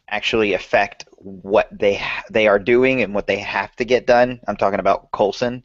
actually 0.09 0.53
affect 0.53 1.05
what 1.17 1.69
they 1.71 2.01
they 2.29 2.47
are 2.47 2.59
doing 2.59 3.01
and 3.01 3.13
what 3.13 3.27
they 3.27 3.37
have 3.39 3.75
to 3.77 3.85
get 3.85 4.05
done. 4.05 4.41
I'm 4.47 4.57
talking 4.57 4.79
about 4.79 5.11
Coulson, 5.11 5.63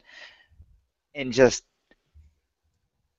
and 1.13 1.33
just 1.33 1.63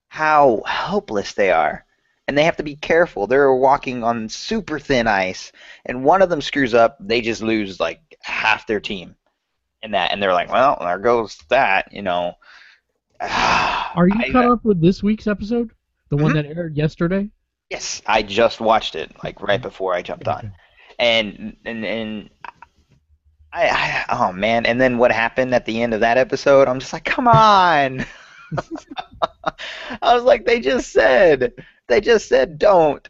how 0.09 0.63
helpless 0.67 1.35
they 1.35 1.51
are. 1.51 1.85
And 2.29 2.37
they 2.39 2.45
have 2.45 2.59
to 2.59 2.63
be 2.63 2.77
careful. 2.77 3.27
They're 3.27 3.53
walking 3.55 4.05
on 4.05 4.29
super 4.29 4.79
thin 4.79 5.07
ice, 5.09 5.51
and 5.87 6.05
one 6.05 6.23
of 6.23 6.29
them 6.29 6.41
screws 6.43 6.75
up, 6.75 6.97
they 7.01 7.21
just 7.23 7.43
lose 7.43 7.81
like 7.81 8.01
half 8.21 8.67
their 8.67 8.81
team 8.81 9.17
in 9.83 9.93
that. 9.93 10.13
And 10.13 10.23
they're 10.23 10.35
like, 10.35 10.53
well, 10.53 10.77
there 10.81 10.99
goes 10.99 11.39
that, 11.49 11.91
you 11.93 12.03
know. 12.03 12.35
Are 13.21 14.07
you 14.07 14.15
I- 14.21 14.31
caught 14.31 14.45
up 14.51 14.65
with 14.65 14.81
this 14.81 15.03
week's 15.03 15.27
episode, 15.27 15.71
the 16.11 16.17
one 16.17 16.33
Mhm. 16.33 16.35
that 16.35 16.47
aired 16.47 16.77
yesterday? 16.77 17.31
Yes, 17.71 18.03
I 18.07 18.23
just 18.23 18.61
watched 18.61 18.95
it 18.95 19.11
like 19.25 19.43
right 19.43 19.61
before 19.61 19.95
I 19.95 20.03
jumped 20.03 20.29
on. 20.29 20.53
And 20.99 21.57
and 21.65 21.85
and 21.85 22.31
I, 23.53 23.69
I 23.69 24.05
oh 24.11 24.33
man, 24.33 24.67
and 24.67 24.79
then 24.81 24.99
what 24.99 25.13
happened 25.13 25.55
at 25.55 25.65
the 25.65 25.83
end 25.83 25.95
of 25.95 26.01
that 26.01 26.19
episode? 26.19 26.69
I'm 26.69 26.79
just 26.81 26.93
like, 26.93 27.05
come 27.05 27.27
on. 27.29 28.05
I 30.03 30.15
was 30.15 30.25
like, 30.25 30.45
they 30.47 30.61
just 30.61 30.93
said, 30.93 31.53
they 31.89 32.01
just 32.01 32.29
said 32.29 32.59
don't, 32.59 33.09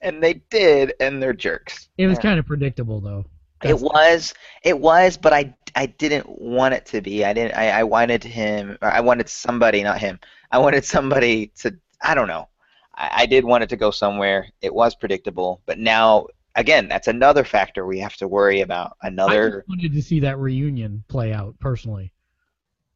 and 0.00 0.22
they 0.22 0.34
did, 0.50 0.94
and 1.00 1.22
they're 1.22 1.32
jerks. 1.32 1.88
It 1.98 2.06
was 2.06 2.18
Yeah. 2.18 2.22
kind 2.22 2.38
of 2.38 2.46
predictable 2.46 3.00
though. 3.00 3.24
It 3.62 3.78
was, 3.78 4.34
it 4.62 4.78
was, 4.78 5.16
but 5.16 5.32
I 5.32 5.54
I 5.74 5.86
didn't 5.86 6.28
want 6.28 6.74
it 6.74 6.86
to 6.86 7.00
be. 7.00 7.24
I 7.24 7.32
didn't. 7.32 7.56
I, 7.56 7.80
I 7.80 7.82
wanted 7.84 8.22
him. 8.24 8.76
Or 8.82 8.88
I 8.90 9.00
wanted 9.00 9.28
somebody, 9.28 9.82
not 9.82 9.98
him. 9.98 10.18
I 10.50 10.58
wanted 10.58 10.84
somebody 10.84 11.48
to. 11.58 11.74
I 12.02 12.14
don't 12.14 12.28
know. 12.28 12.48
I, 12.94 13.10
I 13.22 13.26
did 13.26 13.44
want 13.44 13.62
it 13.64 13.68
to 13.70 13.76
go 13.76 13.90
somewhere. 13.90 14.48
It 14.60 14.74
was 14.74 14.94
predictable, 14.94 15.62
but 15.66 15.78
now 15.78 16.26
again, 16.54 16.88
that's 16.88 17.08
another 17.08 17.44
factor 17.44 17.86
we 17.86 17.98
have 17.98 18.16
to 18.16 18.28
worry 18.28 18.60
about. 18.62 18.96
I 19.02 19.08
Another. 19.08 19.50
just 19.58 19.68
wanted 19.68 19.92
to 19.94 20.02
see 20.02 20.20
that 20.20 20.38
reunion 20.38 21.04
play 21.08 21.32
out 21.32 21.58
personally, 21.58 22.12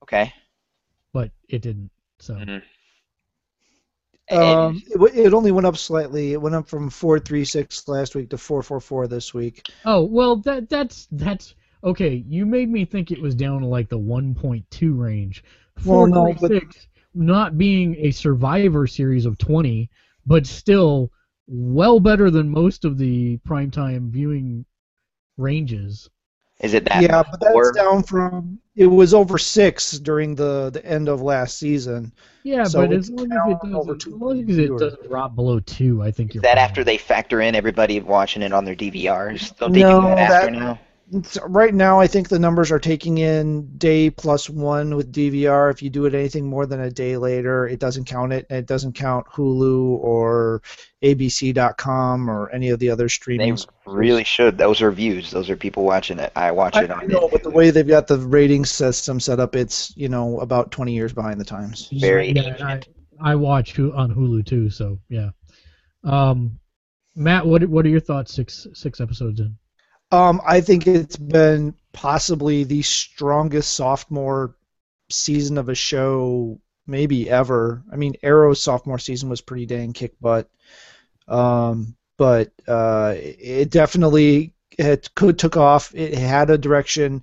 Okay. 0.02 0.32
but 1.12 1.30
it 1.48 1.60
didn't. 1.62 1.90
So 2.20 2.34
Mhm. 2.34 2.62
Um, 4.30 4.82
it, 4.86 5.26
it 5.26 5.34
only 5.34 5.52
went 5.52 5.66
up 5.66 5.76
slightly. 5.76 6.32
It 6.32 6.40
went 6.40 6.54
up 6.54 6.68
from 6.68 6.90
four 6.90 7.18
three 7.18 7.44
six 7.44 7.86
last 7.88 8.14
week 8.14 8.30
to 8.30 8.38
four 8.38 8.62
four 8.62 8.80
four 8.80 9.06
this 9.06 9.34
week. 9.34 9.62
Oh 9.84 10.04
well, 10.04 10.36
that 10.36 10.68
that's 10.68 11.08
that's 11.12 11.54
okay. 11.84 12.24
You 12.28 12.46
made 12.46 12.70
me 12.70 12.84
think 12.84 13.10
it 13.10 13.20
was 13.20 13.34
down 13.34 13.60
to 13.60 13.66
like 13.66 13.88
the 13.88 13.98
1.2 13.98 14.98
range. 14.98 15.44
Well, 15.84 16.06
no, 16.06 16.26
but- 16.26 16.38
436 16.38 16.88
not 17.14 17.58
being 17.58 17.96
a 17.96 18.10
Survivor 18.10 18.86
series 18.86 19.26
of 19.26 19.38
20, 19.38 19.90
but 20.26 20.46
still 20.46 21.10
well 21.46 21.98
better 21.98 22.30
than 22.30 22.48
most 22.48 22.84
of 22.84 22.98
the 22.98 23.38
primetime 23.38 24.10
viewing 24.10 24.64
ranges. 25.36 26.08
Is 26.60 26.74
it 26.74 26.84
that? 26.86 27.02
yeah, 27.02 27.22
but 27.30 27.40
that's 27.40 27.54
or- 27.54 27.72
down 27.72 28.02
from. 28.02 28.58
It 28.76 28.86
was 28.86 29.12
over 29.12 29.36
six 29.36 29.92
during 29.98 30.34
the 30.34 30.70
the 30.70 30.84
end 30.86 31.08
of 31.08 31.20
last 31.20 31.58
season. 31.58 32.12
Yeah, 32.44 32.64
So 32.64 32.86
but 32.86 32.92
as 32.96 33.10
long 33.10 33.26
as 33.30 33.38
it 33.52 33.58
doesn't, 33.62 34.06
as 34.06 34.06
long 34.06 34.50
as 34.50 34.58
it 34.58 34.78
doesn't 34.78 35.08
drop 35.08 35.34
below 35.34 35.60
two, 35.60 36.02
I 36.02 36.10
think 36.10 36.30
Is 36.30 36.36
you're. 36.36 36.42
that 36.42 36.56
fine. 36.56 36.64
after 36.64 36.84
they 36.84 36.96
factor 36.96 37.40
in 37.42 37.54
everybody 37.54 38.00
watching 38.00 38.40
it 38.42 38.52
on 38.54 38.64
their 38.64 38.74
DVRs? 38.76 39.54
Don't 39.58 39.72
they 39.72 39.80
No, 39.82 40.00
do 40.00 40.06
that 40.08 40.18
after 40.18 40.50
that- 40.50 40.58
now? 40.58 40.78
It's, 41.12 41.36
right 41.46 41.74
now, 41.74 41.98
I 41.98 42.06
think 42.06 42.28
the 42.28 42.38
numbers 42.38 42.70
are 42.70 42.78
taking 42.78 43.18
in 43.18 43.76
day 43.78 44.10
plus 44.10 44.48
one 44.48 44.94
with 44.94 45.12
DVR. 45.12 45.70
If 45.70 45.82
you 45.82 45.90
do 45.90 46.06
it 46.06 46.14
anything 46.14 46.46
more 46.46 46.66
than 46.66 46.80
a 46.80 46.90
day 46.90 47.16
later, 47.16 47.66
it 47.66 47.80
doesn't 47.80 48.04
count 48.04 48.32
it. 48.32 48.46
and 48.48 48.58
It 48.58 48.66
doesn't 48.66 48.92
count 48.92 49.26
Hulu 49.26 49.98
or 49.98 50.62
ABC.com 51.02 52.30
or 52.30 52.50
any 52.50 52.70
of 52.70 52.78
the 52.78 52.90
other 52.90 53.04
They 53.04 53.08
streaming. 53.08 53.58
really 53.86 54.24
should. 54.24 54.56
Those 54.58 54.82
are 54.82 54.90
views. 54.92 55.30
Those 55.30 55.50
are 55.50 55.56
people 55.56 55.84
watching 55.84 56.18
it. 56.18 56.32
I 56.36 56.52
watch 56.52 56.76
I 56.76 56.84
it 56.84 56.90
on. 56.90 57.08
know, 57.08 57.28
but 57.30 57.42
the 57.42 57.50
way 57.50 57.70
they've 57.70 57.86
got 57.86 58.06
the 58.06 58.18
rating 58.18 58.64
system 58.64 59.18
set 59.20 59.40
up, 59.40 59.56
it's 59.56 59.96
you 59.96 60.08
know 60.08 60.38
about 60.40 60.70
20 60.70 60.92
years 60.92 61.12
behind 61.12 61.40
the 61.40 61.44
times. 61.44 61.88
very 61.92 62.30
Yeah, 62.30 62.56
I, 62.60 62.80
I 63.32 63.34
watch 63.34 63.78
on 63.78 64.14
Hulu 64.14 64.46
too, 64.46 64.70
so 64.70 64.98
yeah. 65.08 65.30
Um, 66.04 66.58
Matt, 67.16 67.46
what 67.46 67.64
what 67.68 67.84
are 67.84 67.88
your 67.90 68.00
thoughts? 68.00 68.32
Six 68.34 68.66
six 68.74 69.00
episodes 69.00 69.40
in. 69.40 69.56
Um, 70.12 70.40
I 70.44 70.60
think 70.60 70.86
it's 70.86 71.16
been 71.16 71.74
possibly 71.92 72.64
the 72.64 72.82
strongest 72.82 73.74
sophomore 73.74 74.54
season 75.10 75.58
of 75.58 75.68
a 75.68 75.74
show 75.74 76.60
maybe 76.86 77.30
ever. 77.30 77.82
I 77.92 77.96
mean, 77.96 78.14
Arrow's 78.22 78.62
sophomore 78.62 78.98
season 78.98 79.28
was 79.28 79.40
pretty 79.40 79.66
dang 79.66 79.92
kick 79.92 80.14
butt. 80.20 80.50
Um, 81.28 81.96
but 82.18 82.52
uh, 82.68 83.14
it 83.18 83.70
definitely 83.70 84.54
it 84.78 85.10
could 85.14 85.38
took 85.38 85.56
off. 85.56 85.94
It 85.94 86.14
had 86.14 86.50
a 86.50 86.58
direction. 86.58 87.22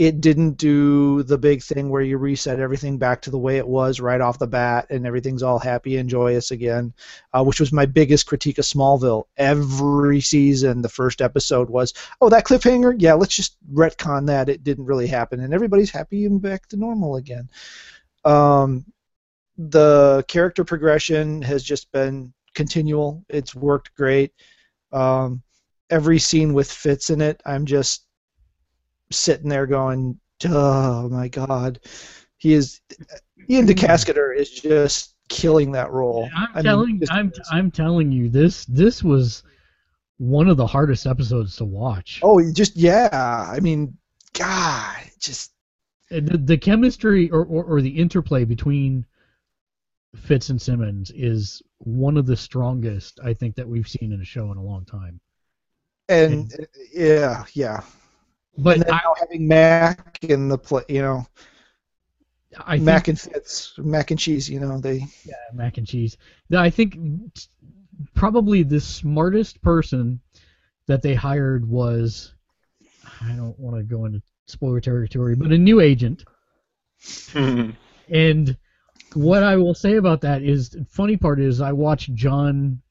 It 0.00 0.22
didn't 0.22 0.52
do 0.52 1.22
the 1.24 1.36
big 1.36 1.62
thing 1.62 1.90
where 1.90 2.00
you 2.00 2.16
reset 2.16 2.58
everything 2.58 2.96
back 2.96 3.20
to 3.20 3.30
the 3.30 3.36
way 3.38 3.58
it 3.58 3.68
was 3.68 4.00
right 4.00 4.22
off 4.22 4.38
the 4.38 4.46
bat 4.46 4.86
and 4.88 5.06
everything's 5.06 5.42
all 5.42 5.58
happy 5.58 5.98
and 5.98 6.08
joyous 6.08 6.52
again, 6.52 6.94
uh, 7.34 7.44
which 7.44 7.60
was 7.60 7.70
my 7.70 7.84
biggest 7.84 8.24
critique 8.24 8.56
of 8.56 8.64
Smallville. 8.64 9.24
Every 9.36 10.22
season, 10.22 10.80
the 10.80 10.88
first 10.88 11.20
episode 11.20 11.68
was, 11.68 11.92
oh, 12.22 12.30
that 12.30 12.46
cliffhanger? 12.46 12.94
Yeah, 12.96 13.12
let's 13.12 13.36
just 13.36 13.58
retcon 13.74 14.26
that. 14.28 14.48
It 14.48 14.64
didn't 14.64 14.86
really 14.86 15.06
happen. 15.06 15.40
And 15.40 15.52
everybody's 15.52 15.90
happy 15.90 16.24
and 16.24 16.40
back 16.40 16.66
to 16.68 16.78
normal 16.78 17.16
again. 17.16 17.50
Um, 18.24 18.86
the 19.58 20.24
character 20.28 20.64
progression 20.64 21.42
has 21.42 21.62
just 21.62 21.92
been 21.92 22.32
continual. 22.54 23.22
It's 23.28 23.54
worked 23.54 23.94
great. 23.94 24.32
Um, 24.92 25.42
every 25.90 26.18
scene 26.18 26.54
with 26.54 26.72
Fitz 26.72 27.10
in 27.10 27.20
it, 27.20 27.42
I'm 27.44 27.66
just 27.66 28.06
sitting 29.10 29.48
there 29.48 29.66
going, 29.66 30.18
"Oh 30.46 31.08
my 31.08 31.28
God, 31.28 31.80
he 32.38 32.54
is." 32.54 32.80
Iain 33.50 33.66
De 33.66 33.74
Caestecker 33.74 34.36
is 34.36 34.50
just 34.50 35.14
killing 35.28 35.72
that 35.72 35.90
role. 35.90 36.28
I'm 36.36 36.48
I 36.52 36.56
mean, 36.56 36.64
telling 36.64 37.02
I'm 37.10 37.32
I'm 37.50 37.70
telling 37.70 38.12
you 38.12 38.28
this 38.28 38.64
this 38.66 39.02
was 39.02 39.42
one 40.18 40.48
of 40.48 40.56
the 40.56 40.66
hardest 40.66 41.06
episodes 41.06 41.56
to 41.56 41.64
watch. 41.64 42.20
Oh, 42.22 42.40
just 42.52 42.76
yeah. 42.76 43.08
I 43.50 43.58
mean, 43.60 43.96
God, 44.34 44.96
just 45.18 45.52
The, 46.10 46.20
the 46.20 46.58
chemistry 46.58 47.30
or, 47.30 47.44
or, 47.44 47.64
or 47.64 47.80
the 47.80 47.88
interplay 47.88 48.44
between 48.44 49.06
Fitz 50.16 50.50
and 50.50 50.60
Simmons 50.60 51.12
is 51.14 51.62
one 51.78 52.16
of 52.16 52.26
the 52.26 52.36
strongest 52.36 53.20
I 53.22 53.32
think 53.32 53.54
that 53.54 53.68
we've 53.68 53.88
seen 53.88 54.12
in 54.12 54.20
a 54.20 54.24
show 54.24 54.50
in 54.50 54.58
a 54.58 54.62
long 54.62 54.84
time. 54.84 55.20
and 56.08 56.52
uh, 56.52 56.64
yeah, 56.92 57.44
yeah. 57.54 57.80
But 58.58 58.76
and 58.76 58.84
then 58.84 58.94
I, 58.94 59.00
now 59.04 59.14
having 59.18 59.48
Mac 59.48 60.18
in 60.22 60.48
the 60.48 60.58
play, 60.58 60.82
you 60.88 61.02
know, 61.02 61.26
I 62.66 62.76
think 62.76 62.84
Mac 62.84 63.08
and 63.08 63.20
Fitz, 63.20 63.74
Mac 63.78 64.10
and 64.10 64.20
cheese, 64.20 64.48
you 64.48 64.60
know, 64.60 64.78
they 64.78 65.04
Yeah, 65.24 65.34
mac 65.54 65.78
and 65.78 65.86
cheese. 65.86 66.16
No, 66.48 66.60
I 66.60 66.70
think 66.70 66.96
probably 68.14 68.62
the 68.62 68.80
smartest 68.80 69.62
person 69.62 70.20
that 70.86 71.02
they 71.02 71.14
hired 71.14 71.68
was 71.68 72.34
I 73.22 73.32
don't 73.32 73.58
want 73.58 73.76
to 73.76 73.82
go 73.82 74.04
into 74.04 74.22
spoiler 74.46 74.80
territory, 74.80 75.36
but 75.36 75.52
a 75.52 75.58
new 75.58 75.80
agent. 75.80 76.24
And 78.12 78.56
what 79.14 79.44
I 79.44 79.56
will 79.56 79.74
say 79.74 79.96
about 79.96 80.20
that 80.22 80.42
is, 80.42 80.76
funny 80.88 81.16
part 81.16 81.40
is, 81.40 81.60
I 81.60 81.72
watched 81.72 82.12
John. 82.14 82.82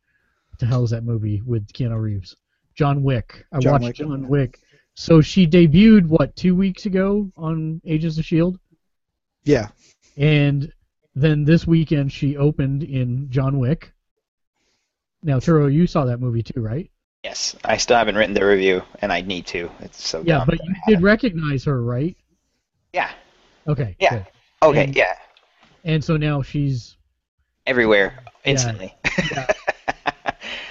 What 0.49 0.59
the 0.59 0.65
hell 0.65 0.83
is 0.83 0.91
that 0.91 1.03
movie 1.03 1.41
with 1.45 1.67
Keanu 1.73 2.01
Reeves? 2.01 2.37
John 2.73 3.03
Wick. 3.03 3.45
I 3.51 3.59
John 3.59 3.73
watched 3.73 3.83
Wick. 3.83 3.95
John 3.95 4.27
Wick. 4.29 4.59
So 4.95 5.21
she 5.21 5.47
debuted 5.47 6.05
what 6.07 6.35
two 6.35 6.55
weeks 6.55 6.85
ago 6.85 7.31
on 7.37 7.81
Agents 7.85 8.17
of 8.17 8.25
Shield, 8.25 8.59
yeah. 9.43 9.69
and 10.17 10.71
then 11.15 11.45
this 11.45 11.65
weekend 11.65 12.11
she 12.11 12.35
opened 12.37 12.83
in 12.83 13.29
John 13.29 13.59
Wick. 13.59 13.93
Now, 15.23 15.39
Turo, 15.39 15.71
you 15.71 15.87
saw 15.87 16.05
that 16.05 16.19
movie 16.19 16.43
too, 16.43 16.61
right? 16.61 16.89
Yes, 17.23 17.55
I 17.65 17.77
still 17.77 17.97
haven't 17.97 18.15
written 18.15 18.33
the 18.33 18.45
review, 18.45 18.81
and 19.01 19.11
I 19.11 19.21
need 19.21 19.45
to. 19.47 19.69
It's 19.81 20.05
so 20.05 20.21
Yeah, 20.25 20.43
but 20.45 20.57
you 20.63 20.73
did 20.87 21.01
recognize 21.01 21.65
her, 21.65 21.81
right? 21.81 22.15
Yeah. 22.93 23.11
Okay. 23.67 23.95
Yeah. 23.99 24.09
good. 24.09 24.25
Okay. 24.63 24.83
And- 24.85 24.95
Yeah. 24.95 25.15
And 25.83 26.03
so 26.03 26.17
now 26.17 26.41
she's. 26.41 26.97
Everywhere 27.65 28.19
instantly. 28.45 28.95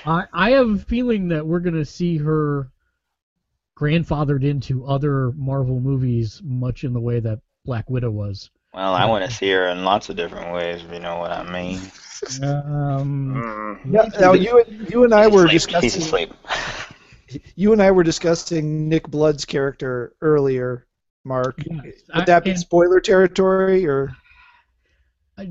I 0.07 0.25
I 0.33 0.51
have 0.51 0.69
a 0.71 0.79
feeling 0.79 1.29
that 1.29 1.47
we're 1.47 1.61
gonna 1.61 1.85
see 1.85 2.17
her 2.19 2.71
grandfathered 3.79 4.45
into 4.45 4.85
other 4.87 5.33
Marvel 5.33 5.79
movies, 5.81 6.41
much 6.45 6.85
in 6.85 6.93
the 6.93 7.01
way 7.01 7.21
that 7.21 7.39
Black 7.65 7.89
Widow 7.89 8.11
was. 8.11 8.51
well, 8.75 8.95
I 8.95 9.05
want 9.05 9.25
to 9.25 9.31
see 9.31 9.51
her 9.51 9.69
in 9.69 9.85
lots 9.85 10.09
of 10.09 10.17
different 10.17 10.53
ways. 10.53 10.83
If 10.85 10.93
you 10.93 11.01
know 11.01 11.19
what 11.19 11.31
I 11.31 11.43
mean. 11.51 11.81
Um, 12.43 13.35
Mm. 13.37 13.93
Yeah, 13.93 14.21
now 14.21 14.33
you 14.33 14.65
you 14.91 15.05
and 15.05 15.15
I 15.15 15.25
He's 15.27 15.33
were 15.33 15.47
asleep. 15.47 15.53
Discussing 15.83 16.03
asleep. 16.03 16.35
you 17.55 17.73
and 17.73 17.81
I 17.81 17.91
were 17.93 18.03
discussing 18.03 18.89
Nick 18.89 19.07
Blood's 19.09 19.45
character 19.45 20.15
earlier, 20.21 20.87
Mark. 21.25 21.63
Yes, 21.65 21.95
I- 22.13 22.19
Would 22.19 22.27
that 22.27 22.45
be 22.45 22.57
spoiler 22.57 22.99
territory 23.01 23.87
or? 23.87 24.11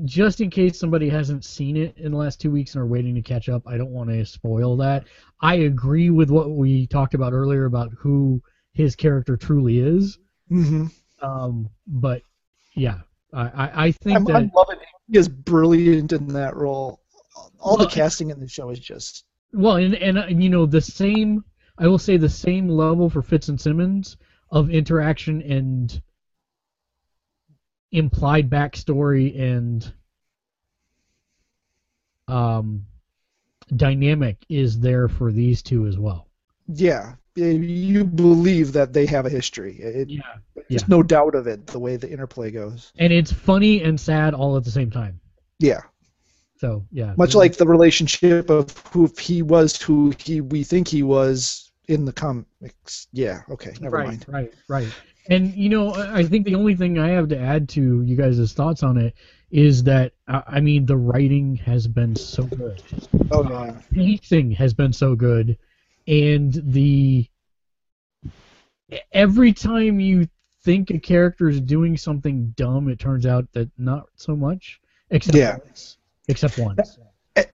Just 0.04 0.40
in 0.40 0.50
case 0.50 0.78
somebody 0.78 1.08
hasn't 1.08 1.44
seen 1.44 1.76
it 1.76 1.96
in 1.96 2.12
the 2.12 2.18
last 2.18 2.40
two 2.40 2.50
weeks 2.50 2.74
and 2.74 2.82
are 2.82 2.86
waiting 2.86 3.14
to 3.14 3.22
catch 3.22 3.48
up, 3.48 3.62
I 3.66 3.76
don't 3.76 3.92
want 3.92 4.10
to 4.10 4.24
spoil 4.24 4.76
that. 4.78 5.04
I 5.40 5.56
agree 5.56 6.10
with 6.10 6.30
what 6.30 6.50
we 6.50 6.86
talked 6.86 7.14
about 7.14 7.32
earlier 7.32 7.64
about 7.64 7.92
who 7.96 8.42
his 8.72 8.94
character 8.94 9.36
truly 9.36 9.78
is. 9.80 10.18
Mm-hmm. 10.50 10.86
Um, 11.22 11.68
but 11.86 12.22
yeah, 12.74 13.00
I, 13.32 13.42
I, 13.42 13.84
I 13.86 13.92
think 13.92 14.16
I'm, 14.16 14.24
that 14.24 14.36
I'm 14.36 14.50
loving 14.54 14.76
it. 14.76 14.88
He 15.10 15.18
is 15.18 15.28
brilliant 15.28 16.12
in 16.12 16.28
that 16.28 16.56
role. 16.56 17.00
All 17.60 17.76
the 17.76 17.86
casting 17.86 18.30
in 18.30 18.40
the 18.40 18.48
show 18.48 18.70
is 18.70 18.78
just 18.78 19.24
well, 19.52 19.76
and, 19.76 19.94
and 19.94 20.18
uh, 20.18 20.26
you 20.26 20.50
know 20.50 20.66
the 20.66 20.80
same. 20.80 21.44
I 21.78 21.86
will 21.86 21.98
say 21.98 22.16
the 22.16 22.28
same 22.28 22.68
level 22.68 23.08
for 23.08 23.22
Fitz 23.22 23.48
and 23.48 23.60
Simmons 23.60 24.16
of 24.50 24.70
interaction 24.70 25.42
and 25.42 26.00
implied 27.92 28.50
backstory 28.50 29.40
and 29.40 29.92
um, 32.26 32.84
dynamic 33.74 34.44
is 34.48 34.80
there 34.80 35.08
for 35.08 35.32
these 35.32 35.62
two 35.62 35.86
as 35.86 35.98
well. 35.98 36.28
yeah. 36.66 37.14
You 37.36 38.02
believe 38.02 38.72
that 38.72 38.92
they 38.92 39.06
have 39.06 39.24
a 39.24 39.30
history. 39.30 39.76
It, 39.78 40.10
Yeah, 40.10 40.22
There's 40.56 40.82
yeah. 40.82 40.86
no 40.88 41.04
doubt 41.04 41.36
of 41.36 41.46
it. 41.46 41.68
The 41.68 41.78
way 41.78 41.94
the 41.94 42.10
interplay 42.10 42.50
goes. 42.50 42.92
and 42.98 43.12
it's 43.12 43.30
funny 43.30 43.80
and 43.84 44.00
sad 44.00 44.34
all 44.34 44.56
at 44.56 44.64
the 44.64 44.72
same 44.72 44.90
time. 44.90 45.20
Yeah. 45.60 45.82
So 46.56 46.84
yeah, 46.90 47.14
Much 47.16 47.36
like 47.36 47.56
the 47.56 47.66
relationship 47.68 48.50
of 48.50 48.76
who 48.88 49.08
he 49.20 49.42
was 49.42 49.80
who 49.80 50.12
he 50.18 50.40
we 50.40 50.64
think 50.64 50.88
he 50.88 51.04
was 51.04 51.70
in 51.86 52.04
the 52.04 52.12
comics. 52.12 53.06
Yeah. 53.12 53.42
Okay. 53.48 53.72
Never 53.80 53.98
right, 53.98 54.08
mind. 54.08 54.24
right, 54.26 54.52
right. 54.66 54.88
And 55.28 55.54
you 55.54 55.68
know, 55.68 55.94
I 55.94 56.24
think 56.24 56.46
the 56.46 56.54
only 56.54 56.74
thing 56.74 56.98
I 56.98 57.08
have 57.10 57.28
to 57.28 57.38
add 57.38 57.68
to 57.70 58.02
you 58.02 58.16
guys' 58.16 58.52
thoughts 58.52 58.82
on 58.82 58.96
it 58.96 59.14
is 59.50 59.82
that 59.84 60.12
I 60.26 60.60
mean 60.60 60.86
the 60.86 60.96
writing 60.96 61.56
has 61.56 61.86
been 61.86 62.16
so 62.16 62.44
good, 62.44 62.82
Oh 63.30 63.48
yeah. 63.48 63.78
pacing 63.92 64.50
has 64.52 64.72
been 64.72 64.92
so 64.92 65.14
good, 65.14 65.58
and 66.06 66.52
the 66.64 67.28
every 69.12 69.52
time 69.52 70.00
you 70.00 70.26
think 70.62 70.90
a 70.90 70.98
character 70.98 71.48
is 71.48 71.60
doing 71.60 71.96
something 71.96 72.52
dumb, 72.56 72.88
it 72.88 72.98
turns 72.98 73.26
out 73.26 73.46
that 73.52 73.70
not 73.78 74.06
so 74.16 74.34
much, 74.34 74.80
except 75.10 75.36
Yeah. 75.36 75.58
once, 75.58 75.98
except 76.28 76.58
once. 76.58 76.98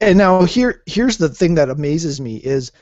And 0.00 0.16
now 0.16 0.44
here 0.44 0.82
here's 0.86 1.18
the 1.18 1.28
thing 1.28 1.54
that 1.56 1.70
amazes 1.70 2.20
me 2.20 2.36
is 2.36 2.72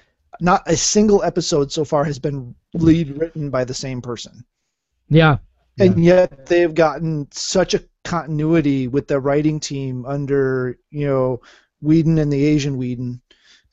not 0.40 0.62
a 0.66 0.76
single 0.76 1.22
episode 1.22 1.72
so 1.72 1.84
far 1.84 2.04
has 2.04 2.18
been 2.18 2.54
lead 2.74 3.16
written 3.18 3.50
by 3.50 3.64
the 3.64 3.74
same 3.74 4.00
person. 4.00 4.44
Yeah, 5.12 5.38
yeah. 5.76 5.84
And 5.84 6.02
yet 6.04 6.46
they've 6.46 6.74
gotten 6.74 7.28
such 7.32 7.74
a 7.74 7.82
continuity 8.04 8.88
with 8.88 9.08
the 9.08 9.20
writing 9.20 9.60
team 9.60 10.04
under, 10.06 10.78
you 10.90 11.06
know, 11.06 11.40
Whedon 11.80 12.18
and 12.18 12.32
the 12.32 12.44
Asian 12.44 12.76
Whedon, 12.78 13.20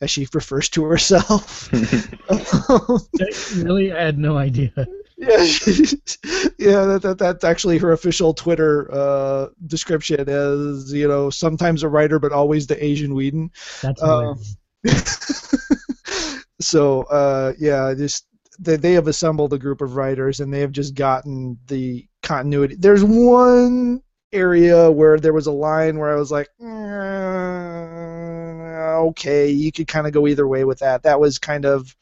as 0.01 0.11
she 0.11 0.27
refers 0.33 0.69
to 0.69 0.83
herself. 0.83 1.71
really, 3.55 3.91
I 3.91 4.03
had 4.03 4.17
no 4.17 4.37
idea. 4.37 4.71
yeah, 5.17 5.27
yeah, 6.57 6.85
that, 6.85 6.99
that 7.03 7.17
that's 7.19 7.43
actually 7.43 7.77
her 7.77 7.91
official 7.91 8.33
Twitter 8.33 8.89
uh, 8.91 9.47
description 9.67 10.27
as 10.29 10.93
you 10.93 11.07
know 11.07 11.29
sometimes 11.29 11.83
a 11.83 11.89
writer 11.89 12.19
but 12.19 12.31
always 12.31 12.67
the 12.67 12.83
Asian 12.83 13.13
Whedon. 13.13 13.51
That's 13.81 14.01
Um, 14.01 14.39
so 16.61 17.03
uh, 17.03 17.53
yeah, 17.59 17.93
just 17.95 18.28
they 18.59 18.75
they 18.75 18.93
have 18.93 19.07
assembled 19.07 19.53
a 19.53 19.57
group 19.57 19.81
of 19.81 19.95
writers 19.95 20.39
and 20.39 20.53
they 20.53 20.59
have 20.59 20.71
just 20.71 20.93
gotten 20.95 21.57
the 21.67 22.07
continuity. 22.21 22.75
There's 22.75 23.03
one 23.03 24.01
area 24.31 24.91
where 24.91 25.17
there 25.17 25.33
was 25.33 25.47
a 25.47 25.51
line 25.51 25.97
where 25.97 26.13
I 26.13 26.19
was 26.19 26.31
like, 26.31 26.49
"Mm, 26.61 27.89
okay, 29.09 29.49
you 29.49 29.71
could 29.71 29.87
kind 29.87 30.07
of 30.07 30.13
go 30.13 30.27
either 30.27 30.47
way 30.47 30.65
with 30.65 30.79
that. 30.79 31.03
That 31.03 31.19
was 31.19 31.37
kind 31.37 31.65
of 31.65 31.95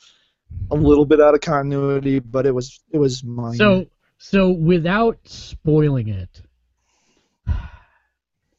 a 0.72 0.76
little 0.76 1.06
bit 1.06 1.22
out 1.22 1.36
of 1.36 1.42
continuity, 1.42 2.20
but 2.20 2.46
it 2.46 2.54
was 2.54 2.82
it 2.92 2.98
was 2.98 3.24
minor. 3.24 3.58
So, 3.58 3.86
so 4.18 4.50
without 4.52 5.20
spoiling 5.26 6.10
it, 6.10 6.42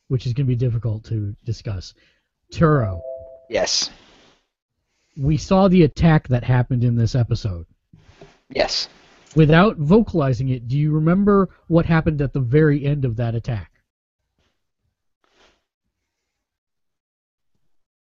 which 0.08 0.26
is 0.26 0.32
going 0.32 0.46
to 0.46 0.48
be 0.48 0.56
difficult 0.56 1.04
to 1.04 1.34
discuss, 1.44 1.94
Turo, 2.52 3.00
yes. 3.50 3.90
we 5.16 5.36
saw 5.36 5.68
the 5.68 5.82
attack 5.82 6.28
that 6.28 6.44
happened 6.44 6.84
in 6.84 6.96
this 6.96 7.14
episode. 7.14 7.66
Yes. 8.50 8.88
Without 9.36 9.76
vocalizing 9.76 10.48
it, 10.48 10.68
do 10.68 10.78
you 10.78 10.90
remember 10.92 11.48
what 11.66 11.86
happened 11.86 12.20
at 12.22 12.32
the 12.32 12.40
very 12.40 12.84
end 12.84 13.04
of 13.04 13.16
that 13.16 13.34
attack? 13.34 13.70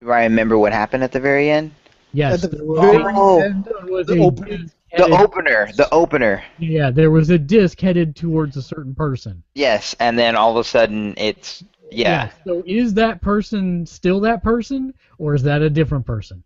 Do 0.02 0.12
I 0.12 0.24
remember 0.24 0.58
what 0.58 0.72
happened 0.74 1.04
at 1.04 1.12
the 1.12 1.20
very 1.20 1.50
end? 1.50 1.72
Yes. 2.14 2.44
At 2.44 2.52
the 2.52 2.58
very 2.58 3.04
Oh. 3.16 3.42
end 3.42 3.68
was 3.84 4.08
the 4.08 4.14
a 4.20 4.24
opening- 4.24 4.72
The 4.96 5.06
opener. 5.10 5.70
The 5.76 5.94
opener. 5.94 6.44
yeah, 6.60 6.90
there 6.92 7.12
was 7.12 7.30
a 7.30 7.38
disc 7.38 7.80
headed 7.82 8.16
towards 8.16 8.56
a 8.56 8.62
certain 8.62 8.96
person. 8.96 9.44
Yes, 9.54 9.96
and 10.00 10.18
then 10.18 10.36
all 10.38 10.52
of 10.52 10.58
a 10.58 10.64
sudden 10.64 11.14
it's 11.18 11.64
yeah. 11.92 12.30
So 12.46 12.64
is 12.66 12.94
that 12.94 13.22
person 13.22 13.86
still 13.86 14.22
that 14.22 14.42
person, 14.44 14.94
or 15.18 15.36
is 15.36 15.44
that 15.44 15.62
a 15.62 15.70
different 15.70 16.06
person? 16.06 16.42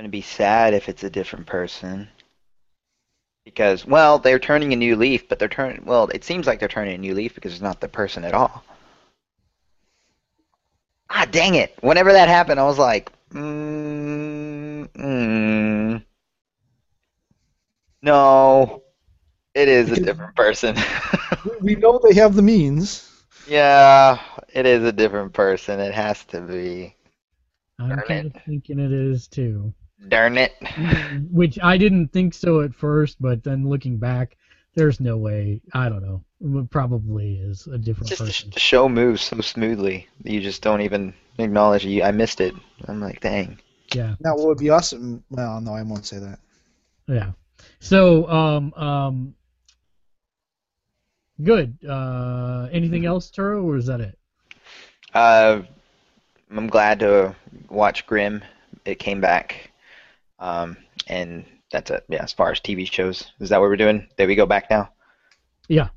I'm 0.00 0.04
gonna 0.04 0.12
be 0.12 0.22
sad 0.22 0.72
if 0.72 0.88
it's 0.88 1.04
a 1.04 1.10
different 1.10 1.44
person. 1.44 2.08
Because 3.44 3.84
well, 3.84 4.18
they're 4.18 4.38
turning 4.38 4.72
a 4.72 4.76
new 4.76 4.96
leaf, 4.96 5.28
but 5.28 5.38
they're 5.38 5.46
turning 5.46 5.84
well, 5.84 6.08
it 6.08 6.24
seems 6.24 6.46
like 6.46 6.58
they're 6.58 6.70
turning 6.70 6.94
a 6.94 6.98
new 6.98 7.12
leaf 7.12 7.34
because 7.34 7.52
it's 7.52 7.60
not 7.60 7.82
the 7.82 7.88
person 7.88 8.24
at 8.24 8.32
all. 8.32 8.64
Ah 11.10 11.26
dang 11.30 11.54
it. 11.54 11.76
Whenever 11.82 12.14
that 12.14 12.30
happened 12.30 12.58
I 12.58 12.64
was 12.64 12.78
like, 12.78 13.12
mm, 13.28 14.88
mm, 14.88 16.02
No. 18.00 18.82
It 19.54 19.68
is 19.68 19.90
a 19.90 20.00
different 20.00 20.34
person. 20.34 20.76
we 21.60 21.74
know 21.74 22.00
they 22.02 22.14
have 22.14 22.34
the 22.34 22.40
means. 22.40 23.06
yeah, 23.46 24.18
it 24.54 24.64
is 24.64 24.82
a 24.82 24.92
different 24.92 25.34
person. 25.34 25.78
It 25.78 25.92
has 25.92 26.24
to 26.26 26.40
be. 26.40 26.96
I'm 27.78 28.00
kind 28.00 28.34
of 28.34 28.42
thinking 28.46 28.78
it 28.78 28.92
is 28.92 29.28
too. 29.28 29.74
Darn 30.08 30.38
it. 30.38 30.52
Which 31.30 31.58
I 31.62 31.76
didn't 31.76 32.08
think 32.08 32.34
so 32.34 32.60
at 32.62 32.74
first, 32.74 33.20
but 33.20 33.42
then 33.44 33.68
looking 33.68 33.98
back, 33.98 34.36
there's 34.74 35.00
no 35.00 35.16
way. 35.16 35.60
I 35.74 35.88
don't 35.88 36.02
know. 36.02 36.24
It 36.60 36.70
probably 36.70 37.34
is 37.36 37.66
a 37.66 37.76
different 37.76 38.08
Just 38.08 38.20
the, 38.20 38.26
person. 38.26 38.50
the 38.50 38.60
show 38.60 38.88
moves 38.88 39.22
so 39.22 39.40
smoothly 39.40 40.08
that 40.22 40.32
you 40.32 40.40
just 40.40 40.62
don't 40.62 40.80
even 40.80 41.12
acknowledge 41.38 41.84
you. 41.84 42.02
I 42.02 42.12
missed 42.12 42.40
it. 42.40 42.54
I'm 42.88 43.00
like, 43.00 43.20
dang. 43.20 43.58
Yeah, 43.94 44.14
Now, 44.20 44.36
what 44.36 44.46
would 44.46 44.58
be 44.58 44.70
awesome? 44.70 45.22
Well, 45.30 45.60
no, 45.60 45.74
I 45.74 45.82
won't 45.82 46.06
say 46.06 46.18
that. 46.18 46.38
yeah. 47.08 47.32
So, 47.80 48.28
um, 48.30 48.72
um, 48.74 49.34
good. 51.42 51.76
Uh, 51.86 52.68
anything 52.72 53.04
else, 53.04 53.30
Turo, 53.30 53.64
or 53.64 53.76
is 53.76 53.86
that 53.86 54.00
it? 54.00 54.16
Uh, 55.12 55.62
I'm 56.50 56.68
glad 56.68 57.00
to 57.00 57.34
watch 57.68 58.06
Grimm. 58.06 58.42
It 58.84 58.98
came 58.98 59.20
back, 59.20 59.69
um, 60.40 60.76
and 61.06 61.44
that's 61.70 61.90
it. 61.90 62.04
Yeah, 62.08 62.22
as 62.22 62.32
far 62.32 62.50
as 62.50 62.60
TV 62.60 62.90
shows, 62.90 63.32
is 63.40 63.50
that 63.50 63.60
what 63.60 63.68
we're 63.68 63.76
doing? 63.76 64.08
Did 64.16 64.26
we 64.26 64.34
go 64.34 64.46
back 64.46 64.68
now? 64.70 64.90
Yeah. 65.68 65.88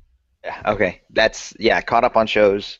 Yeah. 0.44 0.60
Okay. 0.66 1.00
That's 1.10 1.54
yeah. 1.58 1.80
Caught 1.80 2.04
up 2.04 2.16
on 2.16 2.26
shows. 2.26 2.78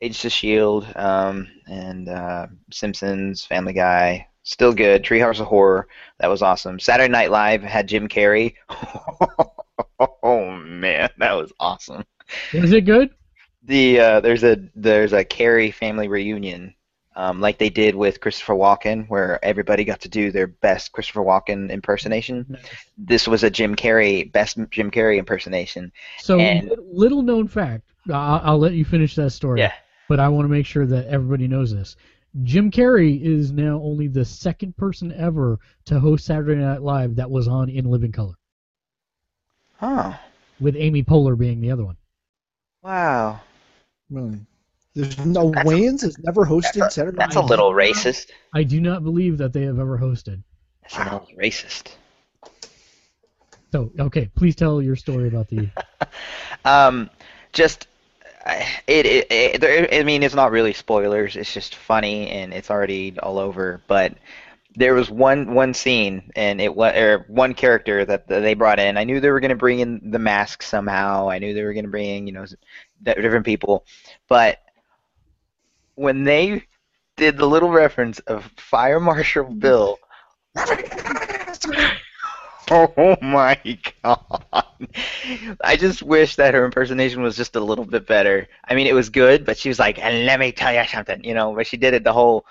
Agents 0.00 0.24
of 0.26 0.32
Shield, 0.32 0.86
um, 0.94 1.48
and 1.66 2.08
uh, 2.08 2.46
Simpsons, 2.70 3.44
Family 3.44 3.72
Guy, 3.72 4.28
still 4.44 4.72
good. 4.72 5.02
Treehouse 5.02 5.40
of 5.40 5.46
Horror, 5.46 5.88
that 6.20 6.28
was 6.28 6.40
awesome. 6.40 6.78
Saturday 6.78 7.10
Night 7.10 7.32
Live 7.32 7.62
had 7.62 7.88
Jim 7.88 8.06
Carrey. 8.06 8.54
oh 10.22 10.50
man, 10.52 11.10
that 11.18 11.32
was 11.32 11.52
awesome. 11.58 12.04
Was 12.54 12.72
it 12.72 12.82
good? 12.82 13.10
The 13.64 14.00
uh, 14.00 14.20
there's 14.20 14.44
a 14.44 14.58
there's 14.76 15.12
a 15.12 15.24
Carrey 15.24 15.74
family 15.74 16.06
reunion 16.06 16.74
um, 17.18 17.40
like 17.40 17.58
they 17.58 17.68
did 17.68 17.94
with 17.94 18.20
Christopher 18.20 18.54
Walken, 18.54 19.06
where 19.08 19.44
everybody 19.44 19.84
got 19.84 20.00
to 20.02 20.08
do 20.08 20.30
their 20.30 20.46
best 20.46 20.92
Christopher 20.92 21.20
Walken 21.22 21.68
impersonation. 21.70 22.56
This 22.96 23.26
was 23.28 23.42
a 23.42 23.50
Jim 23.50 23.74
Carrey 23.76 24.30
best 24.32 24.56
Jim 24.70 24.90
Carrey 24.90 25.18
impersonation. 25.18 25.92
So 26.20 26.38
And- 26.38 26.68
little- 26.68 26.84
little 26.90 27.22
known 27.22 27.48
fact. 27.48 27.84
I'll, 28.10 28.40
I'll 28.44 28.58
let 28.58 28.72
you 28.72 28.84
finish 28.84 29.14
that 29.16 29.30
story. 29.32 29.60
Yeah. 29.60 29.72
But 30.08 30.20
I 30.20 30.28
want 30.28 30.44
to 30.46 30.48
make 30.48 30.64
sure 30.64 30.86
that 30.86 31.06
everybody 31.08 31.46
knows 31.48 31.74
this. 31.74 31.96
Jim 32.44 32.70
Carrey 32.70 33.20
is 33.22 33.52
now 33.52 33.80
only 33.82 34.06
the 34.06 34.24
second 34.24 34.76
person 34.76 35.12
ever 35.12 35.58
to 35.86 35.98
host 35.98 36.24
Saturday 36.24 36.54
Night 36.62 36.82
Live 36.82 37.16
that 37.16 37.30
was 37.30 37.48
on 37.48 37.68
in 37.68 37.84
living 37.86 38.12
color, 38.12 38.34
Oh, 39.82 40.18
with 40.60 40.76
Amy 40.76 41.02
Poehler 41.02 41.36
being 41.36 41.60
the 41.60 41.70
other 41.70 41.84
one. 41.84 41.96
wow. 42.82 43.40
Really? 44.10 44.38
There's 44.98 45.18
no 45.24 45.52
Wayans 45.52 46.00
has 46.00 46.18
never 46.18 46.44
hosted 46.44 46.90
Saturday 46.90 47.18
That's 47.18 47.36
Night 47.36 47.44
a 47.44 47.46
little 47.46 47.70
racist. 47.70 48.32
I 48.52 48.64
do 48.64 48.80
not 48.80 49.04
believe 49.04 49.38
that 49.38 49.52
they 49.52 49.62
have 49.62 49.78
ever 49.78 49.96
hosted. 49.96 50.42
That's 50.82 50.96
a 50.96 51.04
little 51.04 51.28
racist. 51.38 51.92
So 53.70 53.92
okay, 53.96 54.28
please 54.34 54.56
tell 54.56 54.82
your 54.82 54.96
story 54.96 55.28
about 55.28 55.48
the. 55.48 55.68
Um, 56.64 57.08
just 57.52 57.86
I- 58.44 58.66
it, 58.88 59.06
it, 59.06 59.26
it 59.30 59.60
there, 59.60 59.88
I 59.92 60.02
mean, 60.02 60.24
it's 60.24 60.34
not 60.34 60.50
really 60.50 60.72
spoilers. 60.72 61.36
It's 61.36 61.54
just 61.54 61.76
funny 61.76 62.28
and 62.30 62.52
it's 62.52 62.70
already 62.70 63.16
all 63.20 63.38
over. 63.38 63.80
But 63.86 64.14
there 64.74 64.94
was 64.94 65.08
one 65.08 65.54
one 65.54 65.74
scene 65.74 66.32
and 66.34 66.60
it 66.60 66.74
was 66.74 66.96
or 66.96 67.24
one 67.28 67.54
character 67.54 68.04
that, 68.04 68.26
that 68.26 68.40
they 68.40 68.54
brought 68.54 68.80
in. 68.80 68.96
I 68.96 69.04
knew 69.04 69.20
they 69.20 69.30
were 69.30 69.40
going 69.40 69.50
to 69.50 69.56
bring 69.56 69.78
in 69.78 70.10
the 70.10 70.18
mask 70.18 70.62
somehow. 70.62 71.30
I 71.30 71.38
knew 71.38 71.54
they 71.54 71.62
were 71.62 71.72
going 71.72 71.84
to 71.84 71.90
bring 71.90 72.10
in 72.10 72.26
you 72.26 72.32
know 72.32 72.46
different 73.04 73.46
people, 73.46 73.86
but 74.28 74.58
when 75.98 76.24
they 76.24 76.62
did 77.16 77.36
the 77.36 77.46
little 77.46 77.70
reference 77.70 78.20
of 78.20 78.50
Fire 78.56 79.00
Marshal 79.00 79.44
Bill. 79.44 79.98
Oh 82.70 83.16
my 83.22 83.58
god. 84.02 84.66
I 85.64 85.76
just 85.76 86.02
wish 86.02 86.36
that 86.36 86.52
her 86.52 86.66
impersonation 86.66 87.22
was 87.22 87.34
just 87.34 87.56
a 87.56 87.60
little 87.60 87.86
bit 87.86 88.06
better. 88.06 88.46
I 88.68 88.74
mean, 88.74 88.86
it 88.86 88.92
was 88.92 89.08
good, 89.08 89.46
but 89.46 89.56
she 89.56 89.70
was 89.70 89.78
like, 89.78 89.98
and 89.98 90.26
let 90.26 90.38
me 90.38 90.52
tell 90.52 90.74
you 90.74 90.84
something, 90.86 91.24
you 91.24 91.32
know, 91.32 91.54
but 91.54 91.66
she 91.66 91.78
did 91.78 91.94
it 91.94 92.04
the 92.04 92.12
whole. 92.12 92.44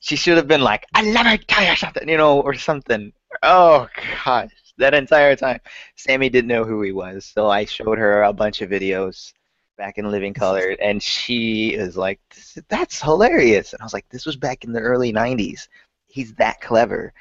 She 0.00 0.16
should 0.16 0.38
have 0.38 0.48
been 0.48 0.62
like, 0.62 0.86
and 0.94 1.12
let 1.12 1.26
me 1.26 1.36
tell 1.36 1.68
you 1.68 1.76
something, 1.76 2.08
you 2.08 2.16
know, 2.16 2.40
or 2.40 2.54
something. 2.54 3.12
Oh 3.42 3.88
gosh, 4.24 4.52
that 4.78 4.94
entire 4.94 5.36
time. 5.36 5.60
Sammy 5.96 6.30
didn't 6.30 6.48
know 6.48 6.64
who 6.64 6.80
he 6.80 6.92
was, 6.92 7.26
so 7.26 7.50
I 7.50 7.66
showed 7.66 7.98
her 7.98 8.22
a 8.22 8.32
bunch 8.32 8.62
of 8.62 8.70
videos 8.70 9.34
back 9.76 9.98
in 9.98 10.10
Living 10.10 10.34
Color, 10.34 10.76
and 10.80 11.02
she 11.02 11.74
is 11.74 11.96
like, 11.96 12.20
that's 12.68 13.00
hilarious. 13.00 13.72
And 13.72 13.82
I 13.82 13.84
was 13.84 13.92
like, 13.92 14.08
this 14.08 14.26
was 14.26 14.36
back 14.36 14.64
in 14.64 14.72
the 14.72 14.80
early 14.80 15.12
90s. 15.12 15.68
He's 16.06 16.34
that 16.34 16.60
clever. 16.60 17.12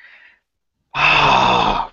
I, 0.93 1.91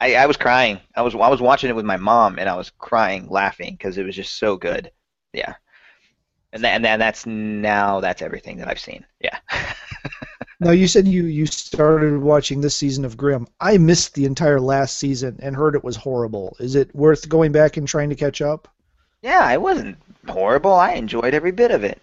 I 0.00 0.26
was 0.26 0.36
crying. 0.36 0.80
I 0.94 1.02
was 1.02 1.14
I 1.14 1.28
was 1.28 1.40
watching 1.40 1.70
it 1.70 1.76
with 1.76 1.84
my 1.84 1.96
mom, 1.96 2.38
and 2.38 2.48
I 2.48 2.56
was 2.56 2.70
crying, 2.78 3.28
laughing 3.28 3.72
because 3.72 3.98
it 3.98 4.04
was 4.04 4.14
just 4.14 4.38
so 4.38 4.56
good. 4.56 4.92
Yeah, 5.32 5.54
and 6.52 6.62
then 6.62 6.76
and 6.76 6.84
then 6.84 6.98
that's 6.98 7.26
now 7.26 8.00
that's 8.00 8.22
everything 8.22 8.58
that 8.58 8.68
I've 8.68 8.78
seen. 8.78 9.04
Yeah. 9.20 9.38
Now 10.60 10.72
you 10.72 10.88
said 10.88 11.06
you 11.06 11.26
you 11.26 11.46
started 11.46 12.20
watching 12.20 12.60
this 12.60 12.74
season 12.74 13.04
of 13.04 13.16
Grimm. 13.16 13.46
I 13.60 13.78
missed 13.78 14.14
the 14.14 14.24
entire 14.24 14.60
last 14.60 14.98
season 14.98 15.38
and 15.40 15.54
heard 15.54 15.76
it 15.76 15.84
was 15.84 15.94
horrible. 15.94 16.56
Is 16.58 16.74
it 16.74 16.92
worth 16.96 17.28
going 17.28 17.52
back 17.52 17.76
and 17.76 17.86
trying 17.86 18.10
to 18.10 18.16
catch 18.16 18.42
up? 18.42 18.66
Yeah, 19.22 19.50
it 19.52 19.60
wasn't 19.60 19.96
horrible. 20.26 20.72
I 20.74 20.92
enjoyed 20.92 21.34
every 21.34 21.52
bit 21.52 21.70
of 21.70 21.84
it. 21.84 22.00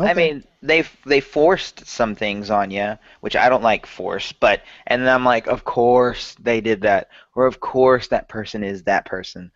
I 0.00 0.14
mean, 0.14 0.44
they 0.62 0.84
they 1.06 1.20
forced 1.20 1.86
some 1.86 2.14
things 2.14 2.50
on 2.50 2.70
you, 2.70 2.96
which 3.20 3.34
I 3.34 3.48
don't 3.48 3.62
like 3.64 3.84
force, 3.84 4.32
but 4.32 4.62
and 4.86 5.02
then 5.02 5.08
I'm 5.12 5.24
like, 5.24 5.48
of 5.48 5.64
course 5.64 6.36
they 6.40 6.60
did 6.60 6.82
that, 6.82 7.08
or 7.34 7.46
of 7.46 7.58
course 7.60 8.06
that 8.08 8.28
person 8.28 8.62
is 8.62 8.84
that 8.84 9.06
person, 9.06 9.50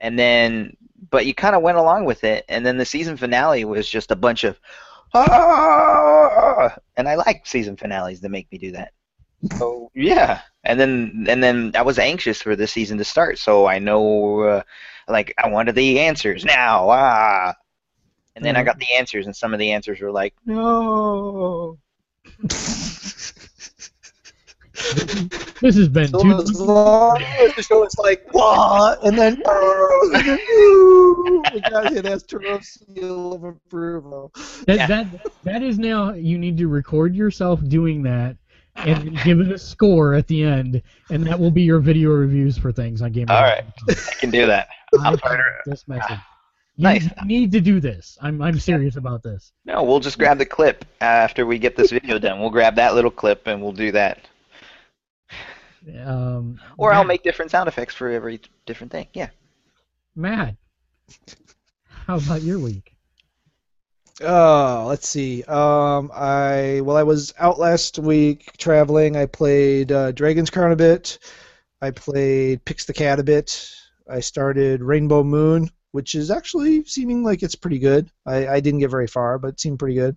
and 0.00 0.18
then 0.18 0.76
but 1.10 1.26
you 1.26 1.34
kind 1.34 1.54
of 1.54 1.62
went 1.62 1.78
along 1.78 2.06
with 2.06 2.24
it, 2.24 2.44
and 2.48 2.64
then 2.64 2.78
the 2.78 2.86
season 2.86 3.16
finale 3.16 3.64
was 3.64 3.88
just 3.88 4.10
a 4.10 4.16
bunch 4.16 4.44
of 4.44 4.58
ah, 5.12 6.74
and 6.96 7.08
I 7.08 7.16
like 7.16 7.46
season 7.46 7.76
finales 7.76 8.20
that 8.20 8.30
make 8.30 8.50
me 8.50 8.56
do 8.58 8.72
that. 8.72 8.92
So 9.58 9.90
yeah, 9.94 10.40
and 10.64 10.80
then 10.80 11.26
and 11.28 11.42
then 11.42 11.72
I 11.74 11.82
was 11.82 11.98
anxious 11.98 12.40
for 12.40 12.56
this 12.56 12.72
season 12.72 12.96
to 12.98 13.04
start, 13.04 13.38
so 13.38 13.66
I 13.66 13.78
know 13.78 14.40
uh, 14.40 14.62
like 15.08 15.34
I 15.42 15.48
wanted 15.48 15.74
the 15.74 16.00
answers 16.00 16.44
now. 16.44 16.88
Ah, 16.90 17.54
and 18.36 18.44
then 18.44 18.56
I 18.56 18.62
Mhm. 18.62 18.66
got 18.66 18.78
the 18.78 18.92
answers, 18.96 19.26
and 19.26 19.34
some 19.36 19.52
of 19.52 19.58
the 19.58 19.72
answers 19.72 20.00
were 20.00 20.10
like, 20.12 20.34
no. 20.46 21.78
This 25.60 25.76
has 25.76 25.88
been 25.88 26.08
So 26.08 26.22
two. 26.22 26.32
as 26.32 26.60
long 26.60 27.22
as 27.22 27.54
the 27.54 27.62
show 27.62 27.84
is 27.84 27.94
like 27.98 28.26
what, 28.32 29.04
and 29.04 29.16
then 29.16 29.36
we 31.54 31.60
got 31.60 31.92
hit 31.92 32.04
as 32.06 32.22
Turbo 32.24 32.58
seal 32.60 33.34
of 33.34 33.44
approval. 33.44 34.32
That, 34.66 34.76
Yeah. 34.76 34.86
that 34.88 35.06
that 35.44 35.62
is 35.62 35.78
now. 35.78 36.14
You 36.14 36.38
need 36.38 36.56
to 36.58 36.68
record 36.68 37.14
yourself 37.14 37.60
doing 37.68 38.02
that 38.04 38.36
and 38.76 39.16
give 39.22 39.40
it 39.40 39.52
a 39.52 39.58
score 39.58 40.14
at 40.14 40.26
the 40.26 40.42
end, 40.42 40.82
and 41.10 41.24
that 41.26 41.38
will 41.38 41.50
be 41.50 41.62
your 41.62 41.78
video 41.78 42.10
reviews 42.10 42.56
for 42.58 42.72
things 42.72 43.02
on 43.02 43.12
Game. 43.12 43.26
All 43.30 43.42
right. 43.42 43.64
I 43.88 43.94
can 44.18 44.30
do 44.30 44.46
that. 44.46 44.68
I 45.00 45.08
I'll 45.08 45.16
to- 45.16 45.44
this 45.66 45.86
message. 45.88 46.18
You 46.76 46.84
Nice. 46.84 47.08
need 47.26 47.52
to 47.52 47.60
do 47.60 47.80
this. 47.80 48.16
I'm 48.22 48.40
I'm 48.40 48.58
serious 48.58 48.96
about 48.96 49.22
this. 49.22 49.52
No, 49.66 49.82
we'll 49.82 50.00
just 50.00 50.18
grab 50.18 50.38
the 50.38 50.46
clip 50.46 50.84
after 51.02 51.44
we 51.44 51.58
get 51.58 51.76
this 51.76 51.90
video 51.90 52.18
done. 52.18 52.40
We'll 52.40 52.48
grab 52.50 52.76
that 52.76 52.94
little 52.94 53.10
clip 53.10 53.46
and 53.46 53.60
we'll 53.62 53.72
do 53.72 53.92
that. 53.92 54.20
Um, 56.04 56.58
Or 56.78 56.92
I'll 56.92 57.04
make 57.04 57.22
different 57.22 57.50
sound 57.50 57.68
effects 57.68 57.94
for 57.94 58.08
every 58.08 58.40
different 58.66 58.90
thing. 58.92 59.06
Yeah. 59.12 59.28
Matt. 60.16 60.56
How 61.88 62.16
about 62.16 62.42
your 62.42 62.58
week? 62.58 62.94
Oh, 64.22 64.84
let's 64.88 65.08
see. 65.08 65.42
Um, 65.44 66.10
I 66.14 66.80
well, 66.84 66.96
I 66.96 67.02
was 67.02 67.34
out 67.38 67.58
last 67.58 67.98
week 67.98 68.52
traveling. 68.58 69.16
I 69.16 69.26
played 69.26 69.90
uh, 69.90 70.12
Dragon's 70.12 70.50
Crown 70.50 70.72
a 70.72 70.76
bit. 70.76 71.18
I 71.80 71.90
played 71.90 72.64
Pix 72.64 72.84
the 72.84 72.92
Cat 72.92 73.18
a 73.18 73.24
bit. 73.24 73.74
I 74.08 74.20
started 74.20 74.82
Rainbow 74.82 75.22
Moon, 75.22 75.70
which 75.92 76.14
is 76.14 76.30
actually 76.30 76.84
seeming 76.84 77.22
like 77.22 77.42
it's 77.42 77.54
pretty 77.54 77.78
good. 77.78 78.10
I, 78.26 78.48
I 78.48 78.60
didn't 78.60 78.80
get 78.80 78.90
very 78.90 79.06
far, 79.06 79.38
but 79.38 79.48
it 79.48 79.60
seemed 79.60 79.78
pretty 79.78 79.94
good. 79.94 80.16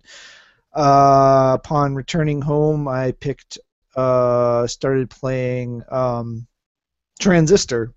Uh, 0.72 1.56
upon 1.58 1.94
returning 1.94 2.42
home, 2.42 2.86
I 2.88 3.12
picked, 3.12 3.58
uh, 3.94 4.66
started 4.66 5.10
playing 5.10 5.82
um, 5.90 6.46
Transistor. 7.18 7.94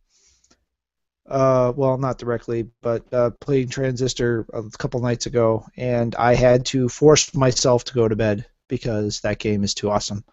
Uh, 1.28 1.73
well, 1.75 1.97
not 1.97 2.17
directly, 2.17 2.67
but 2.82 3.04
uh, 3.13 3.30
playing 3.39 3.69
Transistor 3.69 4.45
a 4.54 4.63
couple 4.78 4.99
nights 5.02 5.25
ago, 5.28 5.65
and 5.78 6.15
I 6.15 6.34
had 6.34 6.65
to 6.67 6.89
force 6.89 7.36
myself 7.36 7.84
to 7.86 7.93
go 7.93 8.08
to 8.08 8.15
bed 8.15 8.45
because 8.67 9.19
that 9.21 9.39
game 9.39 9.63
is 9.63 9.73
too 9.73 9.91
awesome. 9.91 10.23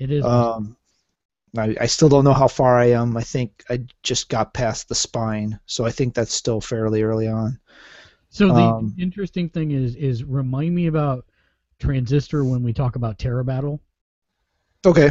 It 0.00 0.10
is. 0.10 0.24
Um, 0.24 0.76
I, 1.56 1.74
I 1.80 1.86
still 1.86 2.08
don't 2.08 2.24
know 2.24 2.32
how 2.32 2.48
far 2.48 2.78
I 2.78 2.86
am. 2.86 3.16
I 3.16 3.22
think 3.22 3.64
I 3.70 3.80
just 4.02 4.28
got 4.28 4.54
past 4.54 4.88
the 4.88 4.94
spine, 4.94 5.58
so 5.66 5.84
I 5.84 5.90
think 5.90 6.14
that's 6.14 6.34
still 6.34 6.60
fairly 6.60 7.02
early 7.02 7.28
on. 7.28 7.58
so 8.30 8.48
the 8.48 8.54
um, 8.54 8.94
interesting 8.98 9.48
thing 9.48 9.70
is 9.70 9.94
is 9.96 10.24
remind 10.24 10.74
me 10.74 10.86
about 10.86 11.24
Transistor 11.78 12.44
when 12.44 12.62
we 12.62 12.72
talk 12.72 12.96
about 12.96 13.18
Terra 13.18 13.44
Battle. 13.44 13.80
Okay. 14.84 15.10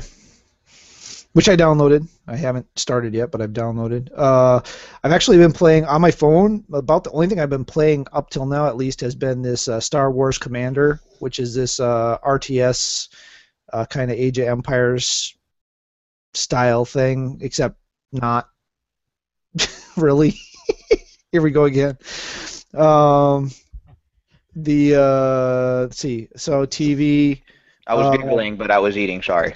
Which 1.34 1.50
I 1.50 1.56
downloaded. 1.56 2.08
I 2.28 2.36
haven't 2.36 2.68
started 2.80 3.14
yet, 3.14 3.32
but 3.32 3.42
I've 3.42 3.52
downloaded. 3.52 4.10
Uh, 4.16 4.60
I've 5.04 5.12
actually 5.12 5.38
been 5.38 5.54
playing 5.54 5.86
on 5.86 6.02
my 6.02 6.10
phone. 6.10 6.64
About 6.74 7.04
the 7.04 7.12
only 7.12 7.28
thing 7.28 7.40
I've 7.40 7.50
been 7.50 7.66
playing 7.66 8.08
up 8.12 8.30
till 8.30 8.46
now, 8.46 8.66
at 8.66 8.76
least, 8.76 9.02
has 9.02 9.14
been 9.14 9.42
this 9.42 9.68
uh, 9.68 9.80
Star 9.80 10.12
Wars 10.12 10.38
Commander, 10.38 11.00
which 11.20 11.40
is 11.40 11.54
this 11.54 11.80
uh, 11.80 12.18
RTS 12.26 13.10
uh, 13.72 13.86
kind 13.86 14.10
of 14.10 14.18
Age 14.18 14.40
of 14.40 14.48
Empires 14.48 15.37
style 16.38 16.86
thing, 16.86 17.40
except 17.42 17.78
not 18.12 18.50
really. 19.98 20.36
Here 21.32 21.42
we 21.42 21.52
go 21.52 21.66
again. 21.66 21.98
Um, 22.74 23.52
the 24.56 24.96
uh, 24.96 25.82
let's 25.82 25.98
see. 26.00 26.30
So 26.36 26.66
TV. 26.66 27.42
I 27.88 27.94
was 27.96 28.08
Uh, 28.08 28.18
googling, 28.18 28.58
but 28.58 28.72
I 28.72 28.80
was 28.80 28.98
eating. 28.98 29.22
Sorry. 29.22 29.54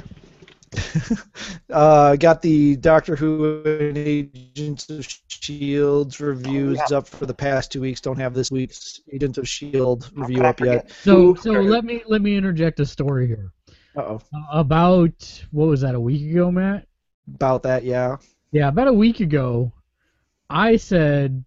uh, 1.70 2.16
got 2.16 2.42
the 2.42 2.78
Doctor 2.78 3.16
Who 3.16 3.64
and 3.66 3.98
Agents 3.98 4.90
of 4.90 5.06
Shields 5.28 6.20
reviews 6.22 6.80
Oh, 6.80 6.86
yeah. 6.92 6.98
up 6.98 7.08
for 7.08 7.26
the 7.26 7.34
past 7.34 7.72
two 7.72 7.82
weeks. 7.82 8.00
Don't 8.00 8.18
have 8.20 8.34
this 8.34 8.52
week's 8.52 9.02
Agents 9.12 9.38
of 9.38 9.48
Shield 9.48 10.10
review 10.16 10.44
up 10.44 10.62
yet. 10.62 10.90
So 11.04 11.36
so 11.36 11.52
let 11.52 11.84
me 11.84 12.04
let 12.08 12.22
me 12.22 12.36
interject 12.36 12.80
a 12.80 12.86
story 12.86 13.28
here. 13.28 13.52
Uh 13.96 14.02
oh. 14.02 14.22
Uh, 14.34 14.46
about 14.52 15.44
what 15.52 15.66
was 15.66 15.82
that 15.82 15.96
a 15.96 16.00
week 16.00 16.32
ago, 16.32 16.52
Matt? 16.52 16.88
About 17.36 17.64
that, 17.64 17.84
yeah. 17.84 18.18
Yeah, 18.52 18.68
about 18.68 18.88
a 18.88 18.94
week 18.94 19.20
ago, 19.20 19.72
I 20.50 20.78
said 20.78 21.44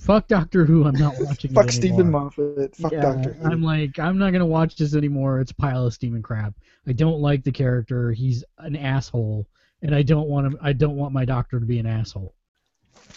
fuck 0.00 0.26
Doctor 0.28 0.64
Who. 0.64 0.84
I'm 0.84 0.94
not 0.94 1.14
watching. 1.20 1.52
Fuck 1.54 1.70
Steven. 1.70 2.10
Moffat. 2.10 2.74
Fuck 2.74 2.92
Yeah, 2.92 3.02
Doctor. 3.02 3.34
Who. 3.34 3.50
I'm 3.50 3.62
like, 3.62 3.98
I'm 3.98 4.18
not 4.18 4.32
gonna 4.32 4.46
watch 4.46 4.76
this 4.76 4.94
anymore. 4.94 5.40
It's 5.40 5.52
a 5.52 5.56
pile 5.56 5.86
of 5.86 5.94
steaming 5.94 6.22
crap. 6.22 6.54
I 6.86 6.92
don't 6.92 7.20
like 7.20 7.44
the 7.44 7.52
character. 7.52 8.10
He's 8.12 8.44
an 8.58 8.76
asshole, 8.76 9.46
and 9.82 9.94
I 9.94 10.02
don't 10.02 10.28
want 10.28 10.46
him. 10.46 10.58
I 10.62 10.72
don't 10.72 10.96
want 10.96 11.12
my 11.12 11.24
doctor 11.24 11.60
to 11.60 11.66
be 11.66 11.78
an 11.78 11.86
asshole. 11.86 12.34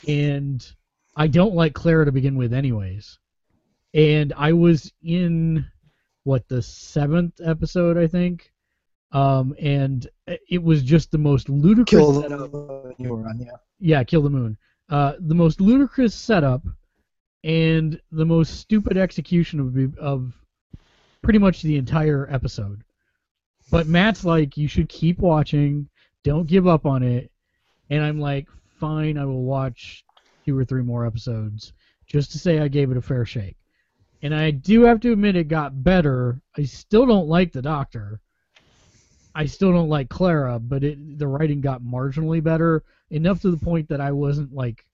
And 0.07 0.65
I 1.15 1.27
don't 1.27 1.55
like 1.55 1.73
Clara 1.73 2.05
to 2.05 2.11
begin 2.11 2.35
with, 2.35 2.53
anyways. 2.53 3.19
And 3.93 4.33
I 4.35 4.53
was 4.53 4.91
in 5.01 5.65
what 6.23 6.47
the 6.47 6.61
seventh 6.61 7.39
episode, 7.43 7.97
I 7.97 8.07
think. 8.07 8.51
Um, 9.13 9.55
and 9.59 10.07
it 10.25 10.61
was 10.61 10.81
just 10.81 11.11
the 11.11 11.19
most 11.19 11.47
ludicrous 11.47 12.01
Kill 12.01 12.21
setup 12.21 12.51
you 12.97 13.09
were 13.09 13.27
on, 13.27 13.39
yeah. 13.39 13.51
yeah, 13.79 14.03
Kill 14.03 14.23
the 14.23 14.29
Moon. 14.29 14.57
Uh, 14.89 15.13
the 15.19 15.35
most 15.35 15.61
ludicrous 15.61 16.15
setup 16.15 16.63
and 17.43 18.01
the 18.11 18.25
most 18.25 18.59
stupid 18.59 18.97
execution 18.97 19.59
of 19.59 19.99
of 19.99 20.33
pretty 21.21 21.39
much 21.39 21.61
the 21.61 21.77
entire 21.77 22.27
episode. 22.31 22.83
But 23.69 23.87
Matt's 23.87 24.25
like, 24.25 24.57
you 24.57 24.67
should 24.67 24.89
keep 24.89 25.19
watching, 25.19 25.87
don't 26.23 26.47
give 26.47 26.67
up 26.67 26.85
on 26.85 27.03
it, 27.03 27.31
and 27.89 28.03
I'm 28.03 28.19
like, 28.19 28.47
fine, 28.79 29.17
I 29.17 29.25
will 29.25 29.43
watch 29.43 30.03
two 30.45 30.57
or 30.57 30.65
three 30.65 30.83
more 30.83 31.05
episodes 31.05 31.73
just 32.07 32.31
to 32.31 32.39
say 32.39 32.59
I 32.59 32.67
gave 32.67 32.91
it 32.91 32.97
a 32.97 33.01
fair 33.01 33.25
shake. 33.25 33.57
And 34.21 34.33
I 34.33 34.51
do 34.51 34.83
have 34.83 34.99
to 35.01 35.11
admit 35.11 35.35
it 35.35 35.47
got 35.47 35.83
better. 35.83 36.41
I 36.57 36.63
still 36.63 37.05
don't 37.05 37.27
like 37.27 37.51
the 37.51 37.61
Doctor. 37.61 38.19
I 39.35 39.45
still 39.45 39.71
don't 39.71 39.89
like 39.89 40.09
Clara, 40.09 40.59
but 40.59 40.83
it 40.83 41.17
the 41.19 41.27
writing 41.27 41.61
got 41.61 41.81
marginally 41.81 42.43
better 42.43 42.83
enough 43.09 43.41
to 43.41 43.51
the 43.51 43.57
point 43.57 43.89
that 43.89 44.01
I 44.01 44.11
wasn't 44.11 44.53
like 44.53 44.85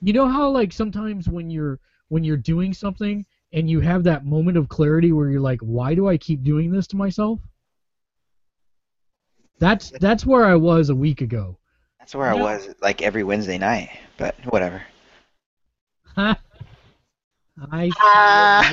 you 0.00 0.12
know 0.12 0.28
how 0.28 0.50
like 0.50 0.72
sometimes 0.72 1.28
when 1.28 1.50
you're 1.50 1.78
when 2.08 2.24
you're 2.24 2.36
doing 2.36 2.72
something 2.72 3.24
and 3.52 3.68
you 3.70 3.80
have 3.80 4.04
that 4.04 4.24
moment 4.26 4.56
of 4.56 4.68
clarity 4.68 5.12
where 5.12 5.30
you're 5.30 5.40
like 5.40 5.60
why 5.60 5.94
do 5.94 6.08
I 6.08 6.16
keep 6.16 6.42
doing 6.42 6.70
this 6.70 6.86
to 6.88 6.96
myself? 6.96 7.40
That's 9.58 9.90
that's 10.00 10.26
where 10.26 10.44
I 10.44 10.54
was 10.54 10.90
a 10.90 10.94
week 10.94 11.20
ago. 11.20 11.58
That's 11.98 12.14
where 12.14 12.28
I 12.28 12.34
Yeah. 12.34 12.42
was 12.42 12.74
like 12.80 13.02
every 13.02 13.24
Wednesday 13.24 13.58
night, 13.58 13.90
but 14.16 14.34
whatever. 14.52 14.82
I 16.16 17.90
Ah. 18.00 18.70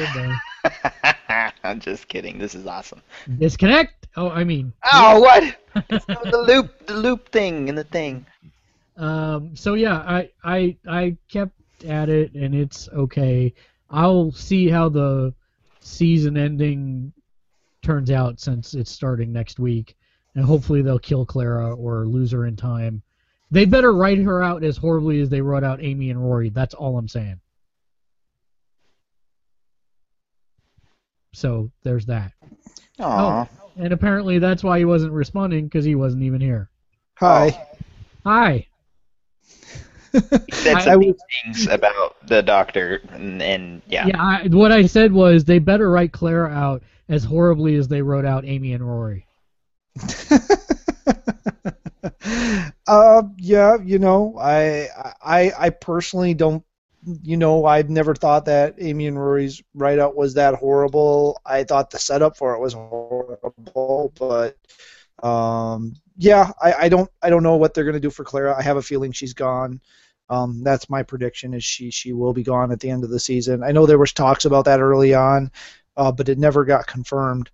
I'm 1.63 1.79
just 1.79 2.07
kidding. 2.07 2.37
This 2.37 2.55
is 2.55 2.65
awesome. 2.67 3.01
disconnect. 3.37 4.02
Oh, 4.15 4.29
I 4.29 4.43
mean, 4.43 4.73
Oh, 4.91 5.19
what? 5.19 5.55
the 5.89 6.43
loop, 6.47 6.85
the 6.85 6.93
loop 6.93 7.29
thing 7.31 7.69
and 7.69 7.77
the 7.77 7.83
thing. 7.83 8.25
Um, 8.97 9.55
so 9.55 9.73
yeah, 9.73 9.97
I, 9.97 10.29
I 10.43 10.77
I 10.87 11.17
kept 11.29 11.53
at 11.83 12.09
it, 12.09 12.33
and 12.35 12.53
it's 12.53 12.87
okay. 12.89 13.53
I'll 13.89 14.31
see 14.31 14.69
how 14.69 14.89
the 14.89 15.33
season 15.79 16.37
ending 16.37 17.11
turns 17.81 18.11
out 18.11 18.39
since 18.39 18.75
it's 18.75 18.91
starting 18.91 19.33
next 19.33 19.59
week, 19.59 19.95
and 20.35 20.45
hopefully 20.45 20.81
they'll 20.83 20.99
kill 20.99 21.25
Clara 21.25 21.73
or 21.75 22.05
lose 22.05 22.31
her 22.31 22.45
in 22.45 22.55
time. 22.55 23.01
They 23.49 23.65
better 23.65 23.93
write 23.93 24.19
her 24.19 24.41
out 24.43 24.63
as 24.63 24.77
horribly 24.77 25.21
as 25.21 25.29
they 25.29 25.41
wrote 25.41 25.63
out 25.63 25.83
Amy 25.83 26.11
and 26.11 26.23
Rory. 26.23 26.49
That's 26.49 26.73
all 26.75 26.97
I'm 26.97 27.07
saying. 27.07 27.39
So 31.33 31.71
there's 31.83 32.05
that. 32.05 32.31
Aw. 32.99 33.47
And 33.75 33.91
apparently 33.91 34.39
that's 34.39 34.63
why 34.63 34.77
he 34.79 34.85
wasn't 34.85 35.13
responding 35.13 35.65
because 35.65 35.85
he 35.85 35.95
wasn't 35.95 36.23
even 36.23 36.41
here. 36.41 36.69
Hi. 37.15 37.67
Hi. 38.23 38.67
He 40.11 40.19
said 40.51 40.81
some 40.81 40.91
I 40.91 40.95
was- 40.95 41.15
things 41.43 41.67
about 41.67 42.27
the 42.27 42.43
doctor, 42.43 43.01
and, 43.11 43.41
and 43.41 43.81
yeah. 43.87 44.05
Yeah, 44.07 44.21
I, 44.21 44.47
what 44.49 44.71
I 44.71 44.85
said 44.85 45.11
was 45.11 45.43
they 45.43 45.57
better 45.57 45.89
write 45.89 46.11
Clara 46.11 46.51
out 46.51 46.83
as 47.09 47.23
horribly 47.23 47.75
as 47.75 47.87
they 47.87 48.01
wrote 48.03 48.25
out 48.25 48.45
Amy 48.45 48.73
and 48.73 48.87
Rory. 48.87 49.25
uh, 52.87 53.23
yeah, 53.37 53.77
you 53.83 53.97
know, 53.99 54.37
I, 54.39 54.87
I, 55.23 55.51
I 55.57 55.69
personally 55.71 56.33
don't, 56.35 56.63
you 57.23 57.37
know, 57.37 57.65
I've 57.65 57.89
never 57.89 58.15
thought 58.15 58.45
that 58.45 58.75
Amy 58.79 59.07
and 59.07 59.19
Rory's 59.19 59.61
write 59.73 59.99
out 59.99 60.15
was 60.15 60.33
that 60.35 60.55
horrible. 60.55 61.39
I 61.45 61.63
thought 61.63 61.89
the 61.91 61.99
setup 61.99 62.37
for 62.37 62.53
it 62.55 62.59
was 62.59 62.73
horrible, 62.73 64.13
but, 64.17 64.57
um, 65.25 65.93
yeah, 66.17 66.51
I, 66.61 66.73
I 66.73 66.89
don't, 66.89 67.09
I 67.21 67.29
don't 67.29 67.43
know 67.43 67.57
what 67.57 67.73
they're 67.73 67.83
gonna 67.85 67.99
do 67.99 68.09
for 68.09 68.23
Clara. 68.23 68.55
I 68.57 68.61
have 68.61 68.77
a 68.77 68.81
feeling 68.81 69.11
she's 69.11 69.33
gone. 69.33 69.81
Um, 70.29 70.63
that's 70.63 70.89
my 70.89 71.03
prediction 71.03 71.53
is 71.53 71.63
she 71.63 71.91
she 71.91 72.13
will 72.13 72.33
be 72.33 72.43
gone 72.43 72.71
at 72.71 72.79
the 72.79 72.89
end 72.89 73.03
of 73.03 73.09
the 73.09 73.19
season. 73.19 73.63
I 73.63 73.71
know 73.71 73.85
there 73.85 73.97
was 73.97 74.13
talks 74.13 74.45
about 74.45 74.65
that 74.65 74.79
early 74.79 75.13
on, 75.13 75.51
uh, 75.97 76.11
but 76.11 76.29
it 76.29 76.37
never 76.39 76.65
got 76.65 76.87
confirmed. 76.87 77.51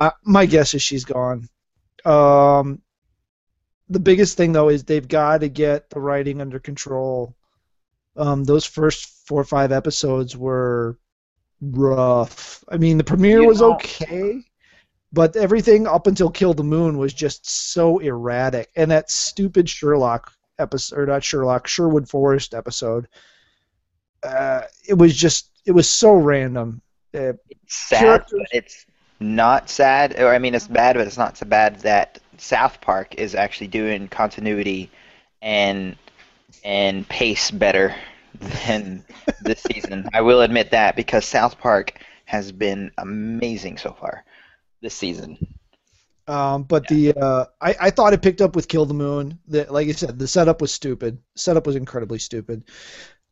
Uh, 0.00 0.10
my 0.24 0.46
guess 0.46 0.74
is 0.74 0.82
she's 0.82 1.04
gone. 1.04 1.48
Um, 2.04 2.80
the 3.88 4.00
biggest 4.00 4.36
thing 4.36 4.52
though 4.52 4.68
is 4.70 4.84
they've 4.84 5.06
got 5.06 5.38
to 5.42 5.48
get 5.48 5.90
the 5.90 6.00
writing 6.00 6.40
under 6.40 6.58
control. 6.58 7.34
Um, 8.20 8.44
those 8.44 8.66
first 8.66 9.26
four 9.26 9.40
or 9.40 9.44
five 9.44 9.72
episodes 9.72 10.36
were 10.36 10.98
rough. 11.62 12.62
I 12.68 12.76
mean, 12.76 12.98
the 12.98 13.04
premiere 13.04 13.40
You 13.40 13.48
was 13.48 13.62
okay, 13.62 14.42
but 15.10 15.36
everything 15.36 15.86
up 15.86 16.06
until 16.06 16.30
Kill 16.30 16.52
the 16.52 16.62
Moon 16.62 16.98
was 16.98 17.14
just 17.14 17.48
so 17.48 17.98
erratic. 17.98 18.68
And 18.76 18.90
that 18.90 19.10
stupid 19.10 19.70
Sherlock 19.70 20.32
episode, 20.58 20.98
or 20.98 21.06
not 21.06 21.24
Sherlock, 21.24 21.66
Sherwood 21.66 22.10
Forest 22.10 22.52
episode, 22.52 23.08
uh, 24.22 24.62
it 24.86 24.94
was 24.94 25.16
just, 25.16 25.50
it 25.64 25.72
was 25.72 25.88
so 25.88 26.12
random. 26.12 26.82
Uh, 27.14 27.32
sad, 27.66 28.00
Characters- 28.00 28.38
but 28.38 28.48
it's 28.52 28.86
not 29.18 29.70
sad. 29.70 30.20
Or 30.20 30.28
I 30.28 30.38
mean, 30.38 30.54
it's 30.54 30.68
bad, 30.68 30.96
but 30.96 31.06
it's 31.06 31.18
not 31.18 31.38
so 31.38 31.46
bad 31.46 31.80
that 31.80 32.18
South 32.36 32.82
Park 32.82 33.14
is 33.14 33.34
actually 33.34 33.68
doing 33.68 34.08
continuity 34.08 34.90
and 35.40 35.96
and 36.64 37.08
pace 37.08 37.50
better 37.50 37.94
than 38.38 39.04
this 39.42 39.62
season. 39.62 40.08
I 40.12 40.20
will 40.20 40.42
admit 40.42 40.70
that 40.70 40.96
because 40.96 41.24
South 41.24 41.58
Park 41.58 41.98
has 42.24 42.52
been 42.52 42.90
amazing 42.98 43.78
so 43.78 43.92
far 43.92 44.24
this 44.80 44.94
season. 44.94 45.36
Um, 46.26 46.62
but 46.62 46.86
the 46.86 47.12
uh, 47.14 47.46
I, 47.60 47.74
I 47.80 47.90
thought 47.90 48.12
it 48.12 48.22
picked 48.22 48.40
up 48.40 48.54
with 48.54 48.68
Kill 48.68 48.86
the 48.86 48.94
Moon. 48.94 49.38
The, 49.48 49.66
like 49.68 49.88
I 49.88 49.92
said, 49.92 50.18
the 50.18 50.28
setup 50.28 50.60
was 50.60 50.72
stupid. 50.72 51.18
Setup 51.34 51.66
was 51.66 51.74
incredibly 51.74 52.20
stupid. 52.20 52.62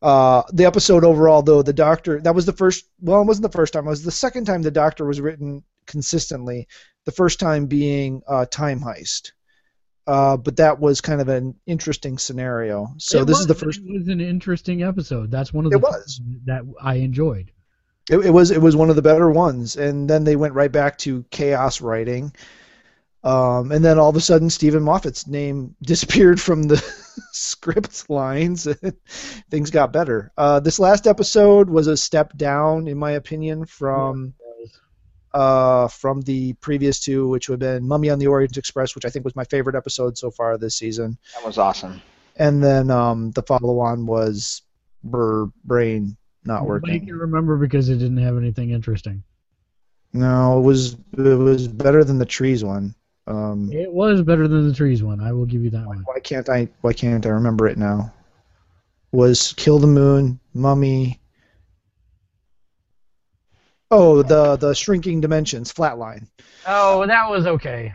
Uh, 0.03 0.43
the 0.53 0.65
episode 0.65 1.05
overall, 1.05 1.43
though, 1.43 1.63
the 1.63 1.73
Doctor 1.73 2.21
that 2.21 2.35
was 2.35 2.47
the 2.47 2.53
first. 2.53 2.87
Well, 3.01 3.21
it 3.23 3.27
wasn't 3.27 3.51
the 3.51 3.57
first 3.57 3.73
time. 3.73 3.87
It 3.87 3.91
was 3.91 4.03
the 4.03 4.11
second 4.11 4.47
time 4.47 4.63
the 4.63 4.71
Doctor 4.71 5.05
was 5.05 5.21
written 5.21 5.63
consistently. 5.87 6.67
The 7.05 7.13
first 7.13 7.39
time 7.39 7.67
being 7.67 8.23
uh, 8.27 8.47
Time 8.47 8.81
Heist. 8.81 9.33
Uh, 10.09 10.39
but 10.39 10.57
that 10.57 10.81
was 10.81 11.03
kind 11.03 11.21
of 11.21 11.29
an 11.29 11.55
interesting 11.67 12.17
scenario. 12.17 12.89
So 12.97 13.21
It 13.21 13.27
this 13.27 13.41
is 13.41 13.47
the 13.47 13.55
first. 13.55 13.81
It 13.81 13.93
was 13.93 14.09
an 14.09 14.23
interesting 14.23 14.83
episode. 14.83 15.31
That's 15.31 15.53
one 15.53 15.67
of 15.67 15.71
the. 15.71 15.77
It 15.77 15.83
was. 15.83 16.19
that 16.47 16.63
I 16.81 16.95
enjoyed. 16.95 17.53
It, 18.11 18.17
it 18.25 18.31
was 18.31 18.51
it 18.51 18.63
was 18.63 18.75
one 18.75 18.89
of 18.89 18.97
the 18.97 19.03
better 19.03 19.31
ones, 19.31 19.77
and 19.77 20.09
then 20.09 20.25
they 20.25 20.35
went 20.35 20.55
right 20.55 20.73
back 20.73 20.97
to 20.99 21.27
chaos 21.31 21.83
writing, 21.83 22.33
um, 23.23 23.71
and 23.71 23.85
then 23.85 23.99
all 23.99 24.09
of 24.09 24.17
a 24.17 24.21
sudden 24.23 24.49
Steven 24.49 24.83
Moffat's 24.83 25.27
name 25.27 25.77
disappeared 25.83 26.41
from 26.41 26.63
the 26.63 26.83
script 27.33 28.09
lines. 28.09 28.67
and 28.67 28.95
Things 29.51 29.71
got 29.71 29.93
better. 29.93 30.33
Uh, 30.39 30.59
this 30.59 30.79
last 30.79 31.07
episode 31.07 31.69
was 31.69 31.87
a 31.87 31.99
step 31.99 32.35
down, 32.35 32.89
in 32.89 32.97
my 32.97 33.11
opinion, 33.11 33.67
from 33.67 34.33
uh, 35.35 35.89
from 35.89 36.21
the 36.23 36.53
previous 36.55 37.01
two, 37.01 37.29
which 37.29 37.49
would 37.49 37.61
have 37.63 37.81
been 37.81 37.87
Mummy 37.89 38.11
on 38.11 38.19
the 38.19 38.27
Orient 38.27 38.57
Express, 38.57 38.95
which 38.95 39.05
I 39.05 39.11
think 39.11 39.25
was 39.25 39.37
my 39.37 39.45
favorite 39.45 39.77
episode 39.77 40.17
so 40.19 40.31
far 40.31 40.57
this 40.59 40.77
season, 40.77 41.19
That 41.35 41.45
was 41.47 41.59
awesome. 41.59 42.01
and 42.37 42.63
then 42.63 42.91
um, 42.91 43.31
the 43.33 43.43
follow-on 43.43 44.07
was 44.07 44.63
Brr 45.05 45.47
Brain 45.65 46.17
not 46.45 46.63
Nobody 46.63 46.69
working. 46.69 47.03
I 47.03 47.07
can 47.07 47.17
remember 47.19 47.57
because 47.57 47.89
it 47.89 47.97
didn't 47.99 48.19
have 48.19 48.37
anything 48.37 48.71
interesting. 48.71 49.23
No, 50.15 50.59
it 50.59 50.63
was 50.63 50.95
it 50.95 51.39
was 51.39 51.69
better 51.69 52.03
than 52.05 52.19
the 52.19 52.25
trees 52.25 52.65
one. 52.65 52.95
Um, 53.27 53.71
It 53.71 53.93
was 53.93 54.23
better 54.23 54.49
than 54.49 54.67
the 54.67 54.73
trees 54.75 55.03
one. 55.03 55.21
I 55.21 55.33
will 55.33 55.45
give 55.45 55.63
you 55.63 55.69
that 55.71 55.87
one. 55.87 56.03
why 56.07 56.19
can't 56.21 56.49
I 56.49 56.69
why 56.81 56.95
can't 56.95 57.27
I 57.27 57.29
remember 57.31 57.67
it 57.69 57.77
now? 57.77 58.13
Was 59.13 59.53
Kill 59.59 59.79
the 59.79 59.87
Moon, 59.87 60.41
Mummy. 60.55 61.21
Oh, 63.91 64.23
the 64.23 64.57
the 64.57 64.75
shrinking 64.75 65.21
dimensions, 65.21 65.73
Flatline. 65.73 66.27
Oh, 66.67 67.07
that 67.07 67.29
was 67.31 67.47
okay. 67.47 67.93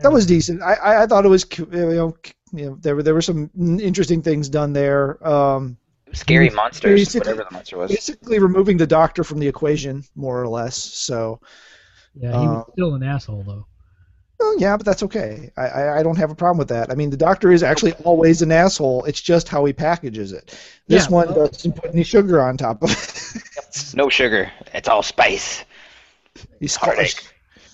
That 0.00 0.12
was 0.12 0.26
decent. 0.26 0.60
I, 0.62 0.74
I, 0.74 1.02
I 1.04 1.06
thought 1.06 1.24
it 1.24 1.28
was 1.28 1.46
you 1.58 1.66
know, 1.70 2.16
you 2.52 2.66
know 2.66 2.76
there 2.80 2.96
were 2.96 3.02
there 3.02 3.14
were 3.14 3.22
some 3.22 3.50
interesting 3.80 4.20
things 4.22 4.48
done 4.48 4.72
there. 4.72 5.26
Um, 5.26 5.76
Scary 6.12 6.50
monsters, 6.50 7.00
basically- 7.00 7.32
whatever 7.32 7.48
the 7.48 7.54
monster 7.54 7.78
was. 7.78 7.90
basically 7.90 8.38
removing 8.38 8.76
the 8.76 8.86
Doctor 8.86 9.24
from 9.24 9.38
the 9.40 9.48
equation, 9.48 10.04
more 10.14 10.40
or 10.40 10.46
less. 10.48 10.76
So 10.76 11.40
Yeah, 12.14 12.38
he 12.40 12.46
was 12.46 12.66
Uh, 12.68 12.72
still 12.72 12.94
an 12.94 13.02
asshole 13.02 13.42
though. 13.44 13.66
Well, 14.38 14.58
yeah, 14.58 14.76
but 14.76 14.84
that's 14.84 15.02
okay. 15.04 15.50
I, 15.56 15.66
I, 15.66 15.98
I 16.00 16.02
don't 16.02 16.16
have 16.18 16.30
a 16.30 16.34
problem 16.34 16.58
with 16.58 16.68
that. 16.68 16.90
I 16.90 16.94
mean, 16.96 17.08
the 17.10 17.16
Doctor 17.16 17.50
is 17.52 17.62
actually 17.62 17.92
always 18.04 18.42
an 18.42 18.52
asshole. 18.52 19.04
It's 19.04 19.20
just 19.20 19.48
how 19.48 19.64
he 19.64 19.72
packages 19.72 20.32
it. 20.32 20.58
This 20.86 21.04
Yeah, 21.06 21.10
one 21.10 21.34
well- 21.34 21.46
doesn't 21.48 21.72
put 21.76 21.92
any 21.94 22.02
sugar 22.04 22.42
on 22.42 22.56
top 22.56 22.82
of 22.82 22.90
it. 22.90 23.42
No 23.94 24.08
sugar. 24.08 24.50
It's 24.72 24.88
all 24.88 25.02
spice. 25.02 25.64
He's 26.60 26.76
Heartache. 26.76 27.22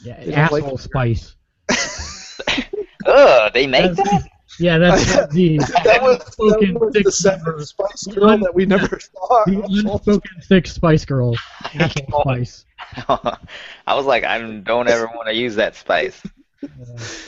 Yeah, 0.05 0.21
You 0.23 0.33
don't 0.33 0.53
like 0.53 0.63
asshole 0.65 0.79
spice. 0.79 1.35
Ugh, 3.07 3.53
they 3.53 3.67
make 3.67 3.95
That's- 3.95 4.11
that? 4.23 4.31
Yeah, 4.59 4.77
that's 4.77 5.15
what 5.15 5.31
the 5.33 5.57
that 5.59 6.03
was, 6.03 6.19
that 6.19 6.25
unspoken 6.27 6.79
was 6.79 6.93
thick 6.93 7.05
the 7.05 7.13
seventh 7.13 7.45
member- 7.47 7.65
spice 7.65 8.03
girl 8.09 8.37
that 8.39 8.55
we 8.55 8.67
never 8.67 9.01
saw. 9.01 9.45
the 9.47 9.63
unspoken 9.65 10.31
thick 10.49 10.67
spice 10.67 11.05
girl. 11.07 11.35
Asshole 11.75 12.21
spice. 12.23 12.65
I 13.07 13.95
was 13.95 14.05
like, 14.05 14.25
I 14.25 14.39
don't 14.39 14.89
ever 14.89 15.07
want 15.07 15.29
to 15.29 15.35
use 15.35 15.55
that 15.55 15.77
spice. 15.77 16.21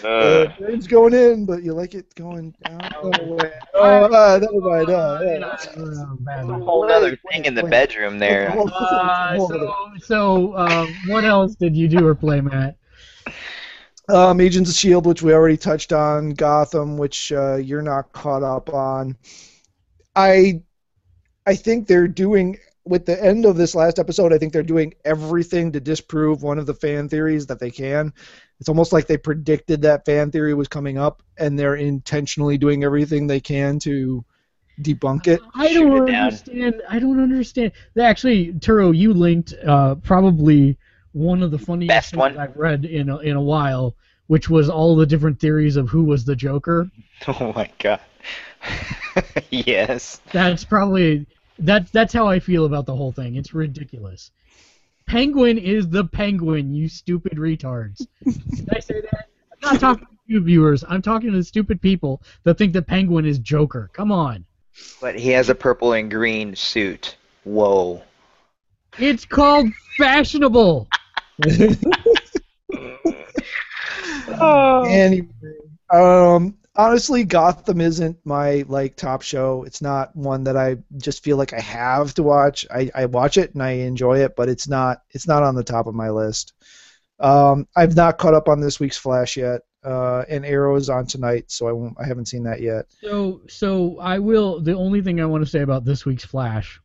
Uh, 0.04 0.08
Ugh. 0.08 0.52
James 0.58 0.88
going 0.88 1.14
in, 1.14 1.46
but 1.46 1.62
you 1.62 1.72
like 1.72 1.94
it 1.94 2.12
going 2.16 2.52
down. 2.64 2.90
Oh, 2.96 3.10
wait. 3.36 3.52
oh 3.72 4.04
uh, 4.04 4.38
never 4.42 4.60
mind. 4.60 4.90
Uh, 4.90 5.20
yeah. 5.22 5.56
Uh, 5.80 6.54
a 6.54 6.64
whole 6.64 6.90
other 6.90 7.16
thing 7.30 7.44
in 7.44 7.54
the 7.54 7.62
bedroom 7.62 8.18
there. 8.18 8.50
Uh, 8.58 9.38
so, 9.38 9.74
so 10.00 10.52
uh, 10.54 10.86
what 11.06 11.24
else 11.24 11.54
did 11.54 11.76
you 11.76 11.86
do 11.86 12.04
or 12.04 12.16
play, 12.16 12.40
Matt? 12.40 12.76
Um, 14.08 14.40
Agents 14.40 14.68
of 14.70 14.76
Shield, 14.76 15.06
which 15.06 15.22
we 15.22 15.32
already 15.32 15.56
touched 15.56 15.92
on, 15.92 16.30
Gotham, 16.30 16.98
which 16.98 17.30
uh, 17.30 17.56
you're 17.56 17.80
not 17.80 18.12
caught 18.12 18.42
up 18.42 18.70
on. 18.70 19.16
I, 20.16 20.62
I 21.46 21.54
think 21.54 21.86
they're 21.86 22.08
doing 22.08 22.58
with 22.84 23.06
the 23.06 23.22
end 23.22 23.44
of 23.44 23.56
this 23.56 23.74
last 23.74 23.98
episode. 23.98 24.32
I 24.32 24.38
think 24.38 24.52
they're 24.52 24.62
doing 24.62 24.94
everything 25.04 25.72
to 25.72 25.80
disprove 25.80 26.42
one 26.42 26.58
of 26.58 26.66
the 26.66 26.74
fan 26.74 27.08
theories 27.08 27.46
that 27.46 27.60
they 27.60 27.70
can. 27.70 28.12
It's 28.60 28.68
almost 28.68 28.92
like 28.92 29.06
they 29.06 29.16
predicted 29.16 29.82
that 29.82 30.04
fan 30.04 30.30
theory 30.30 30.54
was 30.54 30.68
coming 30.68 30.98
up, 30.98 31.22
and 31.36 31.58
they're 31.58 31.74
intentionally 31.74 32.58
doing 32.58 32.84
everything 32.84 33.26
they 33.26 33.40
can 33.40 33.78
to 33.80 34.24
debunk 34.80 35.26
it. 35.26 35.40
I 35.54 35.72
don't 35.72 36.08
it 36.08 36.12
down. 36.12 36.24
understand. 36.26 36.82
I 36.88 36.98
don't 36.98 37.22
understand. 37.22 37.72
Actually, 38.00 38.52
Turo, 38.54 38.96
you 38.96 39.14
linked 39.14 39.54
uh, 39.66 39.96
probably 39.96 40.76
one 41.12 41.42
of 41.42 41.50
the 41.50 41.58
funniest 41.58 41.88
Best 41.88 42.10
things 42.10 42.18
one. 42.18 42.38
I've 42.38 42.56
read 42.56 42.84
in 42.84 43.08
a, 43.08 43.18
in 43.18 43.36
a 43.36 43.42
while, 43.42 43.94
which 44.26 44.48
was 44.48 44.68
all 44.68 44.96
the 44.96 45.06
different 45.06 45.40
theories 45.40 45.76
of 45.76 45.88
who 45.88 46.04
was 46.04 46.24
the 46.24 46.36
Joker. 46.36 46.90
Oh 47.28 47.52
my 47.54 47.70
god. 47.78 48.00
yes. 49.50 50.20
That's 50.32 50.64
probably 50.64 51.24
that. 51.66 51.92
That's 51.92 52.12
how 52.12 52.26
I 52.26 52.40
feel 52.40 52.64
about 52.64 52.86
the 52.86 52.96
whole 52.96 53.12
thing. 53.12 53.36
It's 53.36 53.54
ridiculous. 53.54 54.30
Penguin 55.06 55.58
is 55.58 55.88
the 55.88 56.04
Penguin, 56.04 56.74
you 56.74 56.88
stupid 56.88 57.36
retards. 57.36 58.06
Did 58.24 58.68
I 58.74 58.80
say 58.80 59.00
that? 59.00 59.28
I'm 59.62 59.74
not 59.74 59.80
talking 59.80 60.06
to 60.06 60.16
you 60.26 60.40
viewers. 60.40 60.84
I'm 60.88 61.02
talking 61.02 61.30
to 61.30 61.36
the 61.36 61.44
stupid 61.44 61.80
people 61.80 62.22
that 62.44 62.56
think 62.58 62.72
the 62.72 62.82
Penguin 62.82 63.26
is 63.26 63.38
Joker. 63.38 63.90
Come 63.92 64.12
on. 64.12 64.44
But 65.00 65.18
he 65.18 65.30
has 65.30 65.50
a 65.50 65.54
purple 65.54 65.92
and 65.92 66.10
green 66.10 66.56
suit. 66.56 67.16
Whoa. 67.44 68.02
It's 68.98 69.24
called 69.24 69.68
fashionable. 69.96 70.88
Anyway, 74.40 75.28
um, 75.92 76.56
honestly, 76.74 77.24
Gotham 77.24 77.80
isn't 77.80 78.18
my 78.24 78.64
like 78.68 78.96
top 78.96 79.22
show. 79.22 79.64
It's 79.64 79.82
not 79.82 80.14
one 80.16 80.44
that 80.44 80.56
I 80.56 80.78
just 80.96 81.22
feel 81.22 81.36
like 81.36 81.52
I 81.52 81.60
have 81.60 82.14
to 82.14 82.22
watch. 82.22 82.66
I, 82.70 82.90
I 82.94 83.06
watch 83.06 83.36
it 83.36 83.54
and 83.54 83.62
I 83.62 83.70
enjoy 83.70 84.20
it, 84.24 84.36
but 84.36 84.48
it's 84.48 84.68
not 84.68 85.02
it's 85.10 85.28
not 85.28 85.42
on 85.42 85.54
the 85.54 85.64
top 85.64 85.86
of 85.86 85.94
my 85.94 86.10
list. 86.10 86.52
Um, 87.20 87.68
I've 87.76 87.94
not 87.94 88.18
caught 88.18 88.34
up 88.34 88.48
on 88.48 88.60
this 88.60 88.80
week's 88.80 88.98
Flash 88.98 89.36
yet, 89.36 89.60
uh, 89.84 90.24
and 90.28 90.44
Arrow 90.44 90.74
is 90.76 90.90
on 90.90 91.06
tonight, 91.06 91.50
so 91.50 91.68
I 91.68 91.72
won't. 91.72 91.96
I 92.00 92.06
haven't 92.06 92.26
seen 92.26 92.42
that 92.44 92.60
yet. 92.60 92.86
So, 93.00 93.42
so 93.48 93.98
I 94.00 94.18
will. 94.18 94.60
The 94.60 94.74
only 94.74 95.02
thing 95.02 95.20
I 95.20 95.26
want 95.26 95.44
to 95.44 95.50
say 95.50 95.60
about 95.60 95.84
this 95.84 96.04
week's 96.04 96.24
Flash 96.24 96.80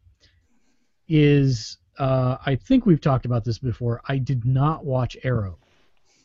is, 1.08 1.78
uh, 1.98 2.38
I 2.46 2.56
think 2.56 2.86
we've 2.86 3.02
talked 3.02 3.26
about 3.26 3.46
this 3.46 3.58
before. 3.58 4.02
I 4.08 4.20
did 4.20 4.46
not 4.46 4.86
watch 4.86 5.18
Arrow. 5.24 5.58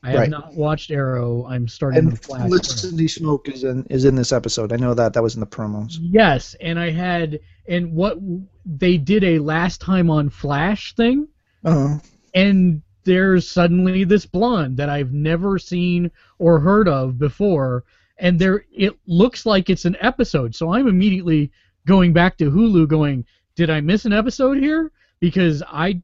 I 0.05 0.11
have 0.11 0.21
Right. 0.21 0.31
not 0.31 0.55
watched 0.55 0.91
Arrow. 0.91 1.47
I'm 1.47 1.69
starting 1.69 2.01
And 2.01 2.13
the 2.13 2.17
Flash. 2.17 2.43
Felicity 2.43 3.07
Smoak 3.07 3.49
is 3.49 3.63
in 3.65 3.85
is 3.89 4.05
in 4.05 4.15
this 4.17 4.33
episode. 4.33 4.73
I 4.73 4.77
know 4.77 4.95
that. 4.95 5.13
That 5.13 5.23
was 5.23 5.35
in 5.35 5.41
the 5.41 5.47
promos. 5.47 5.99
Yes, 6.01 6.57
and 6.61 6.79
I 6.79 6.91
had, 6.91 7.39
and 7.69 7.93
what 7.93 8.19
they 8.67 8.99
did 8.99 9.23
a 9.23 9.39
last 9.39 9.81
time 9.81 10.11
on 10.11 10.29
Flash 10.29 10.95
thing, 10.97 11.29
Uh, 11.65 11.99
and 12.35 12.83
there's 13.05 13.49
suddenly 13.49 14.03
this 14.05 14.27
blonde 14.27 14.77
that 14.77 14.89
I've 14.89 15.13
never 15.13 15.59
seen 15.59 16.11
or 16.39 16.59
heard 16.59 16.89
of 16.89 17.19
before, 17.19 17.85
and 18.19 18.39
there 18.39 18.65
it 18.73 18.97
looks 19.07 19.47
like 19.47 19.71
it's 19.71 19.85
an 19.85 19.97
episode. 20.01 20.55
So 20.55 20.73
I'm 20.73 20.89
immediately 20.89 21.53
going 21.87 22.13
back 22.13 22.37
to 22.39 22.51
Hulu, 22.51 22.89
going, 22.89 23.25
did 23.55 23.71
I 23.71 23.81
miss 23.81 24.05
an 24.05 24.13
episode 24.13 24.59
here? 24.59 24.91
Because 25.21 25.63
I, 25.69 26.01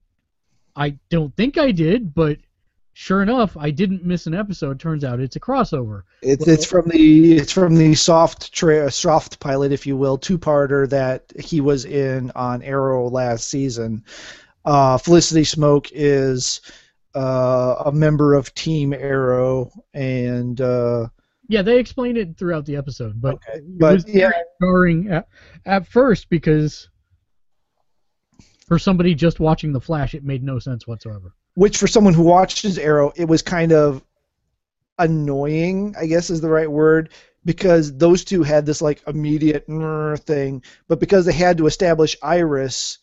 I 0.76 0.96
don't 1.08 1.34
think 1.36 1.56
I 1.58 1.72
did, 1.72 2.14
but 2.14 2.38
sure 3.00 3.22
enough, 3.22 3.56
I 3.56 3.70
didn't 3.70 4.04
miss 4.04 4.26
an 4.26 4.34
episode. 4.34 4.80
Turns 4.80 5.04
out 5.04 5.20
it's 5.20 5.36
a 5.36 5.40
crossover. 5.40 6.02
It's 6.20 6.44
Well- 6.44 6.52
it's 6.54 6.64
from 6.64 6.88
the 6.88 7.36
it's 7.36 7.52
from 7.52 7.76
the 7.76 7.94
soft 7.94 8.52
tra- 8.52 8.90
soft 8.90 9.38
pilot, 9.38 9.70
if 9.70 9.86
you 9.86 9.96
will, 9.96 10.18
two 10.18 10.36
parter 10.36 10.88
that 10.90 11.32
he 11.38 11.60
was 11.60 11.84
in 11.84 12.32
on 12.34 12.60
Arrow 12.62 13.08
last 13.08 13.48
season. 13.48 14.02
Uh, 14.64 14.98
Felicity 14.98 15.42
Smoak 15.42 15.90
is 15.94 16.60
uh, 17.14 17.82
a 17.86 17.92
member 17.92 18.34
of 18.34 18.52
Team 18.54 18.92
Arrow, 18.92 19.70
and 19.94 20.60
uh, 20.60 21.06
Yeah, 21.46 21.62
they 21.62 21.78
explained 21.78 22.18
it 22.18 22.36
throughout 22.36 22.66
the 22.66 22.74
episode, 22.76 23.20
but 23.20 23.34
Okay, 23.36 23.58
it 23.58 23.78
but 23.78 23.94
was 23.94 24.08
yeah. 24.08 24.32
jarring 24.60 25.08
at, 25.08 25.28
at 25.66 25.86
first 25.86 26.28
because 26.30 26.88
for 28.68 28.78
somebody 28.78 29.14
just 29.14 29.40
watching 29.40 29.72
the 29.72 29.80
Flash, 29.80 30.14
it 30.14 30.22
made 30.24 30.42
no 30.44 30.58
sense 30.58 30.86
whatsoever. 30.86 31.32
which 31.54 31.76
for 31.78 31.88
someone 31.88 32.14
who 32.14 32.22
watches 32.22 32.78
Arrow, 32.78 33.12
it 33.16 33.24
was 33.24 33.42
kind 33.42 33.72
of 33.72 34.04
annoying, 34.98 35.94
I 35.98 36.06
guess 36.06 36.30
is 36.30 36.40
the 36.40 36.48
right 36.50 36.70
word, 36.70 37.10
because 37.44 37.96
those 37.96 38.24
two 38.24 38.42
had 38.42 38.66
this 38.66 38.82
like 38.82 39.02
immediate 39.06 39.64
thing, 40.20 40.62
but 40.86 41.00
because 41.00 41.24
they 41.24 41.32
had 41.32 41.56
to 41.58 41.66
establish 41.66 42.16
Iris, 42.22 42.98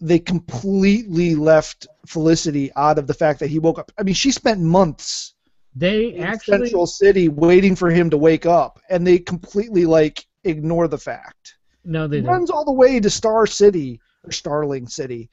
they 0.00 0.18
completely 0.18 1.34
left 1.34 1.86
Felicity 2.06 2.72
out 2.76 2.98
of 2.98 3.06
the 3.06 3.14
fact 3.14 3.40
that 3.40 3.48
he 3.50 3.58
woke 3.58 3.78
up. 3.78 3.92
I 3.98 4.02
mean, 4.02 4.14
she 4.14 4.32
spent 4.32 4.60
months 4.60 5.34
They 5.76 6.14
in 6.14 6.22
actually 6.24 6.58
Central 6.66 6.86
City 6.86 7.28
waiting 7.28 7.76
for 7.76 7.88
him 7.90 8.10
to 8.10 8.18
wake 8.18 8.46
up, 8.46 8.80
and 8.90 9.06
they 9.06 9.18
completely 9.18 9.86
like 9.86 10.26
ignore 10.44 10.88
the 10.88 10.98
fact. 10.98 11.56
no, 11.84 12.08
they 12.08 12.16
He 12.16 12.22
don't. 12.22 12.32
runs 12.32 12.50
all 12.50 12.64
the 12.64 12.72
way 12.72 12.98
to 13.00 13.08
Star 13.08 13.46
City 13.46 14.00
or 14.24 14.32
Starling 14.32 14.86
City. 14.88 15.30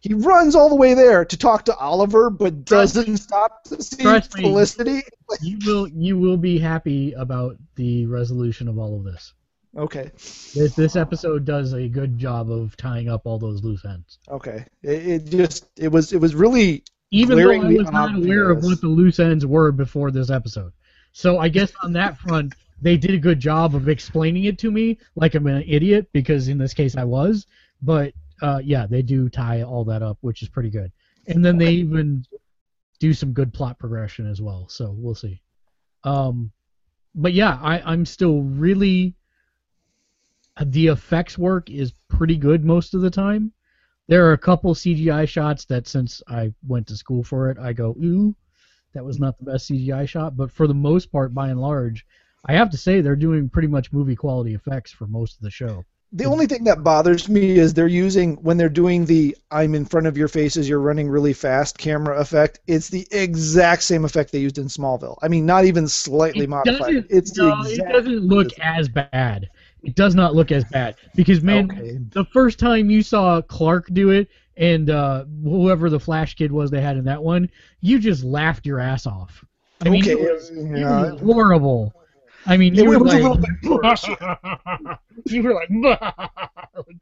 He 0.00 0.14
runs 0.14 0.54
all 0.54 0.68
the 0.68 0.76
way 0.76 0.94
there 0.94 1.24
to 1.24 1.36
talk 1.36 1.64
to 1.64 1.76
Oliver, 1.76 2.30
but 2.30 2.64
doesn't 2.64 3.16
stop 3.16 3.64
to 3.64 3.82
see 3.82 4.02
Trust 4.02 4.36
me. 4.36 4.42
Felicity. 4.42 5.02
You 5.42 5.58
will 5.66 5.88
you 5.88 6.16
will 6.16 6.36
be 6.36 6.58
happy 6.58 7.12
about 7.14 7.56
the 7.74 8.06
resolution 8.06 8.68
of 8.68 8.78
all 8.78 8.96
of 8.96 9.04
this. 9.04 9.34
Okay, 9.76 10.10
This 10.54 10.74
this 10.74 10.96
episode 10.96 11.44
does 11.44 11.72
a 11.72 11.88
good 11.88 12.16
job 12.18 12.50
of 12.50 12.76
tying 12.76 13.08
up 13.08 13.26
all 13.26 13.38
those 13.38 13.62
loose 13.62 13.84
ends. 13.84 14.18
okay. 14.30 14.64
It, 14.82 15.06
it 15.06 15.24
just 15.26 15.66
it 15.76 15.88
was 15.88 16.12
it 16.12 16.20
was 16.20 16.34
really 16.34 16.84
Even 17.10 17.36
though 17.38 17.50
I 17.50 17.58
was 17.58 17.90
not 17.90 18.14
aware 18.16 18.50
of 18.50 18.62
what 18.64 18.80
the 18.80 18.88
loose 18.88 19.18
ends 19.18 19.44
were 19.46 19.72
before 19.72 20.10
this 20.10 20.30
episode. 20.30 20.72
So 21.12 21.38
I 21.38 21.48
guess 21.48 21.72
on 21.82 21.92
that 21.94 22.16
front, 22.18 22.54
they 22.80 22.96
did 22.96 23.12
a 23.12 23.18
good 23.18 23.40
job 23.40 23.74
of 23.74 23.88
explaining 23.88 24.44
it 24.44 24.58
to 24.60 24.70
me 24.70 24.98
like 25.16 25.34
I'm 25.34 25.46
an 25.48 25.64
idiot 25.66 26.08
because 26.12 26.48
in 26.48 26.58
this 26.58 26.72
case 26.72 26.96
I 26.96 27.04
was. 27.04 27.46
But 27.82 28.12
uh, 28.42 28.60
yeah, 28.64 28.86
they 28.86 29.02
do 29.02 29.28
tie 29.28 29.62
all 29.62 29.84
that 29.84 30.02
up, 30.02 30.18
which 30.20 30.42
is 30.42 30.48
pretty 30.48 30.70
good. 30.70 30.92
And 31.26 31.44
then 31.44 31.58
they 31.58 31.72
even 31.72 32.24
do 32.98 33.12
some 33.12 33.32
good 33.32 33.52
plot 33.52 33.78
progression 33.78 34.28
as 34.28 34.40
well. 34.40 34.66
So 34.68 34.94
we'll 34.96 35.14
see. 35.14 35.40
Um, 36.04 36.52
but 37.14 37.32
yeah, 37.32 37.58
I, 37.60 37.80
I'm 37.80 38.06
still 38.06 38.42
really. 38.42 39.14
The 40.60 40.88
effects 40.88 41.38
work 41.38 41.70
is 41.70 41.92
pretty 42.08 42.36
good 42.36 42.64
most 42.64 42.92
of 42.94 43.00
the 43.00 43.10
time. 43.10 43.52
There 44.08 44.26
are 44.26 44.32
a 44.32 44.38
couple 44.38 44.74
CGI 44.74 45.28
shots 45.28 45.66
that, 45.66 45.86
since 45.86 46.20
I 46.26 46.52
went 46.66 46.88
to 46.88 46.96
school 46.96 47.22
for 47.22 47.50
it, 47.50 47.58
I 47.58 47.72
go, 47.72 47.90
ooh, 48.02 48.34
that 48.94 49.04
was 49.04 49.20
not 49.20 49.38
the 49.38 49.44
best 49.44 49.70
CGI 49.70 50.08
shot. 50.08 50.36
But 50.36 50.50
for 50.50 50.66
the 50.66 50.74
most 50.74 51.12
part, 51.12 51.32
by 51.32 51.50
and 51.50 51.60
large, 51.60 52.04
I 52.44 52.54
have 52.54 52.70
to 52.70 52.76
say 52.76 53.00
they're 53.00 53.14
doing 53.14 53.48
pretty 53.48 53.68
much 53.68 53.92
movie 53.92 54.16
quality 54.16 54.54
effects 54.54 54.90
for 54.90 55.06
most 55.06 55.36
of 55.36 55.42
the 55.42 55.50
show. 55.50 55.84
The 56.12 56.24
only 56.24 56.46
thing 56.46 56.64
that 56.64 56.82
bothers 56.82 57.28
me 57.28 57.58
is 57.58 57.74
they're 57.74 57.86
using 57.86 58.36
when 58.36 58.56
they're 58.56 58.68
doing 58.68 59.04
the 59.04 59.36
I'm 59.50 59.74
in 59.74 59.84
front 59.84 60.06
of 60.06 60.16
your 60.16 60.28
face 60.28 60.56
as 60.56 60.68
you're 60.68 60.80
running 60.80 61.08
really 61.08 61.32
fast 61.32 61.76
camera 61.76 62.18
effect. 62.18 62.60
It's 62.66 62.88
the 62.88 63.06
exact 63.10 63.82
same 63.82 64.04
effect 64.04 64.32
they 64.32 64.38
used 64.38 64.58
in 64.58 64.66
Smallville. 64.66 65.18
I 65.22 65.28
mean, 65.28 65.44
not 65.44 65.64
even 65.64 65.86
slightly 65.86 66.44
It 66.44 66.50
modified. 66.50 67.06
It's 67.10 67.32
the 67.32 67.48
no, 67.48 67.62
it 67.64 67.92
doesn't 67.92 68.20
look 68.20 68.48
as 68.60 68.88
bad. 68.88 69.48
It 69.82 69.94
does 69.94 70.14
not 70.14 70.34
look 70.34 70.50
as 70.50 70.64
bad 70.64 70.96
because 71.14 71.42
man, 71.42 71.70
Okay. 71.70 71.98
the 72.10 72.24
first 72.26 72.58
time 72.58 72.90
you 72.90 73.02
saw 73.02 73.40
Clark 73.42 73.88
do 73.92 74.10
it 74.10 74.28
and 74.56 74.90
uh, 74.90 75.24
whoever 75.44 75.88
the 75.88 76.00
Flash 76.00 76.34
kid 76.34 76.50
was 76.50 76.70
they 76.70 76.80
had 76.80 76.96
in 76.96 77.04
that 77.04 77.22
one, 77.22 77.48
you 77.80 77.98
just 77.98 78.24
laughed 78.24 78.66
your 78.66 78.80
ass 78.80 79.06
off. 79.06 79.44
I 79.84 79.90
mean, 79.90 80.02
okay, 80.02 80.12
it 80.12 80.20
was, 80.20 80.50
it 80.50 80.84
was 80.84 81.20
horrible. 81.20 81.94
I 82.48 82.56
mean, 82.56 82.74
you 82.74 82.86
were 82.86 82.98
like, 82.98 83.22
little 83.22 83.36
bit 83.36 83.50
worse. 83.82 84.08
you 85.26 85.42
were 85.42 85.54
like, 85.54 85.68
look 85.70 86.00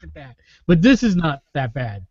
at 0.03 0.13
that. 0.13 0.35
But 0.67 0.81
this 0.81 1.01
is 1.01 1.15
not 1.15 1.41
that 1.53 1.73
bad. 1.73 2.05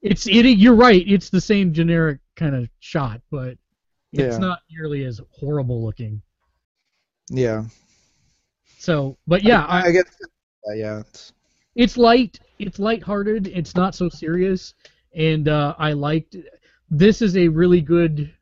It's 0.00 0.26
it. 0.28 0.46
You're 0.46 0.76
right. 0.76 1.04
It's 1.06 1.28
the 1.28 1.40
same 1.40 1.72
generic 1.74 2.20
kind 2.36 2.54
of 2.54 2.68
shot, 2.78 3.20
but 3.30 3.58
it's 4.12 4.34
Yeah. 4.34 4.38
not 4.38 4.60
nearly 4.70 5.04
as 5.04 5.20
horrible 5.30 5.84
looking. 5.84 6.22
yeah. 7.28 7.64
So, 8.78 9.18
but 9.26 9.42
yeah, 9.42 9.64
I, 9.64 9.86
I, 9.86 9.90
get. 9.90 10.06
Uh, 10.68 10.72
yeah. 10.72 11.00
it's- 11.00 11.32
it's 11.74 11.96
light. 11.96 12.38
It's 12.60 12.78
lighthearted. 12.78 13.48
It's 13.48 13.74
not 13.76 13.94
so 13.94 14.08
serious, 14.08 14.74
and 15.14 15.48
uh, 15.48 15.74
I 15.78 15.92
liked. 15.92 16.36
This 16.90 17.22
is 17.22 17.36
a 17.36 17.46
really 17.48 17.80
good. 17.80 18.32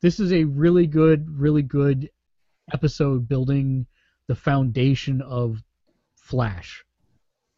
This 0.00 0.20
is 0.20 0.32
a 0.32 0.44
really 0.44 0.86
good, 0.86 1.28
really 1.38 1.62
good 1.62 2.10
episode 2.72 3.28
building 3.28 3.86
the 4.26 4.34
foundation 4.34 5.22
of 5.22 5.62
Flash, 6.14 6.84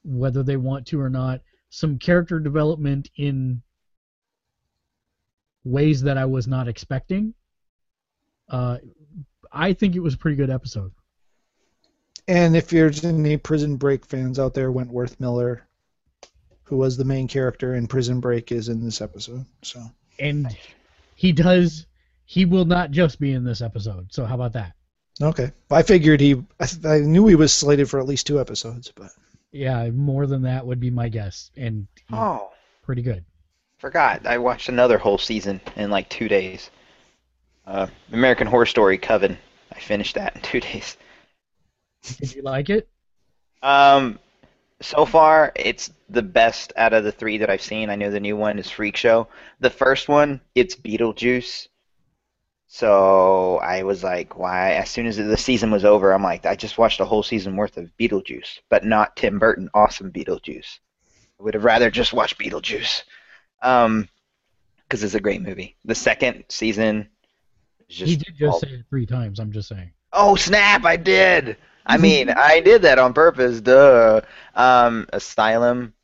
whether 0.05 0.43
they 0.43 0.57
want 0.57 0.87
to 0.89 1.01
or 1.01 1.11
not. 1.11 1.41
Some 1.71 1.99
character 1.99 2.41
development 2.41 3.11
in 3.17 3.63
ways 5.65 6.03
that 6.03 6.19
I 6.19 6.25
was 6.25 6.47
not 6.47 6.69
expecting. 6.69 7.35
Uh, 8.49 8.79
I 9.53 9.73
think 9.73 9.95
it 9.95 10.01
was 10.01 10.15
a 10.15 10.19
pretty 10.19 10.37
good 10.37 10.51
episode. 10.51 10.93
And 12.27 12.57
if 12.57 12.69
there's 12.69 13.05
any 13.05 13.37
Prison 13.37 13.77
Break 13.77 14.05
fans 14.05 14.39
out 14.39 14.55
there, 14.55 14.71
Wentworth 14.71 15.19
Miller, 15.21 15.67
who 16.65 16.77
was 16.77 16.97
the 16.97 17.05
main 17.05 17.29
character 17.29 17.75
in 17.75 17.87
Prison 17.87 18.21
Break, 18.21 18.53
is 18.53 18.69
in 18.69 18.85
this 18.85 19.01
episode. 19.01 19.45
So 19.63 19.91
and 20.21 20.57
he 21.17 21.33
does 21.33 21.87
he 22.25 22.45
will 22.45 22.65
not 22.65 22.91
just 22.91 23.19
be 23.19 23.33
in 23.33 23.43
this 23.43 23.61
episode 23.61 24.13
so 24.13 24.25
how 24.25 24.35
about 24.35 24.53
that 24.53 24.75
okay, 25.23 25.53
I 25.71 25.83
figured 25.83 26.21
he. 26.21 26.43
I, 26.61 26.67
I 26.85 26.99
knew 27.01 27.27
he 27.27 27.35
was 27.35 27.53
slated 27.53 27.89
for 27.91 28.01
at 28.01 28.07
least 28.07 28.27
two 28.27 28.41
episodes, 28.41 28.93
but 28.95 29.11
yeah 29.53 29.91
more 29.91 30.27
than 30.29 30.43
that 30.43 30.65
would 30.65 30.79
be 30.79 30.91
my 30.91 31.09
guess 31.09 31.51
and 31.57 31.87
he's 32.09 32.17
Oh, 32.17 32.53
pretty 32.83 33.03
good 33.03 33.25
forgot. 33.79 34.27
I 34.27 34.39
watched 34.39 34.69
another 34.69 34.99
whole 34.99 35.19
season 35.19 35.61
in 35.77 35.91
like 35.91 36.09
two 36.09 36.29
days. 36.29 36.71
Uh, 37.67 37.87
American 38.13 38.47
Horror 38.47 38.67
Story 38.67 38.99
Coven. 38.99 39.39
I 39.73 39.79
finished 39.81 40.15
that 40.17 40.37
in 40.37 40.43
two 40.43 40.61
days. 40.61 40.97
did 42.19 42.35
you 42.35 42.43
like 42.43 42.71
it 42.71 42.89
Um, 43.63 44.19
so 44.83 45.05
far, 45.05 45.53
it's 45.57 45.91
the 46.09 46.23
best 46.23 46.73
out 46.77 46.93
of 46.93 47.05
the 47.05 47.13
three 47.13 47.39
that 47.39 47.51
I've 47.51 47.63
seen. 47.63 47.91
I 47.91 47.97
know 47.97 48.11
the 48.11 48.21
new 48.21 48.37
one 48.37 48.59
is 48.59 48.71
Freak 48.71 48.97
Show. 48.97 49.29
The 49.61 49.71
first 49.71 50.09
one, 50.09 50.41
it's 50.55 50.75
Beetlejuice. 50.75 51.69
So 52.73 53.59
I 53.59 53.83
was 53.83 54.05
like, 54.05 54.39
why? 54.39 54.75
As 54.75 54.89
soon 54.89 55.07
as 55.07 55.17
the 55.17 55.37
season 55.37 55.73
was 55.73 55.85
over, 55.85 56.13
I'm 56.13 56.23
like, 56.23 56.47
I 56.47 56.55
just 56.55 56.79
watched 56.79 57.01
a 57.01 57.05
whole 57.05 57.25
season 57.25 57.57
worth 57.57 57.77
of 57.77 57.91
Beetlejuice, 57.99 58.61
but 58.69 58.85
not 58.85 59.17
Tim 59.17 59.41
Burton, 59.41 59.69
awesome 59.75 60.13
Beetlejuice. 60.13 60.79
I 61.41 61.43
would 61.43 61.55
have 61.55 61.65
rather 61.65 61.91
just 61.91 62.13
watched 62.13 62.39
Beetlejuice, 62.39 63.03
um, 63.61 64.09
because 64.85 65.03
it's 65.03 65.15
a 65.17 65.21
great 65.21 65.43
movie. 65.43 65.77
The 65.85 65.97
second 65.97 66.45
season 66.49 67.09
just 67.89 68.09
he 68.09 68.15
did 68.15 68.37
just 68.39 68.53
all- 68.53 68.61
say 68.61 68.69
it 68.69 68.85
three 68.89 69.05
times 69.05 69.41
i'm 69.41 69.51
just 69.51 69.69
saying 69.69 69.91
Oh 70.13 70.37
snap! 70.37 70.85
I 70.85 70.97
did. 70.97 71.57
I 71.87 71.97
mean, 72.07 72.31
I 72.31 72.61
did 72.61 72.83
that 72.83 72.99
on 72.99 73.13
purpose. 73.15 73.61
Duh. 73.61 74.21
Um, 74.55 75.07
Asylum 75.13 75.95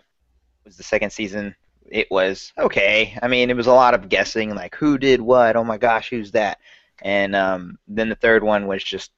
was 0.65 0.77
the 0.77 0.83
second 0.83 1.11
season. 1.11 1.55
It 1.91 2.09
was 2.11 2.53
okay. 2.59 3.19
I 3.23 3.29
mean, 3.29 3.51
it 3.51 3.57
was 3.57 3.67
a 3.67 3.73
lot 3.73 3.95
of 3.95 4.09
guessing, 4.09 4.55
like 4.55 4.75
who 4.75 4.99
did 4.99 5.21
what. 5.21 5.57
Oh 5.57 5.65
my 5.65 5.79
gosh, 5.79 6.11
who's 6.11 6.33
that? 6.33 6.59
And 7.03 7.37
um, 7.37 7.79
then 7.87 8.09
the 8.09 8.15
third 8.17 8.43
one 8.43 8.67
was 8.67 8.83
just 8.83 9.11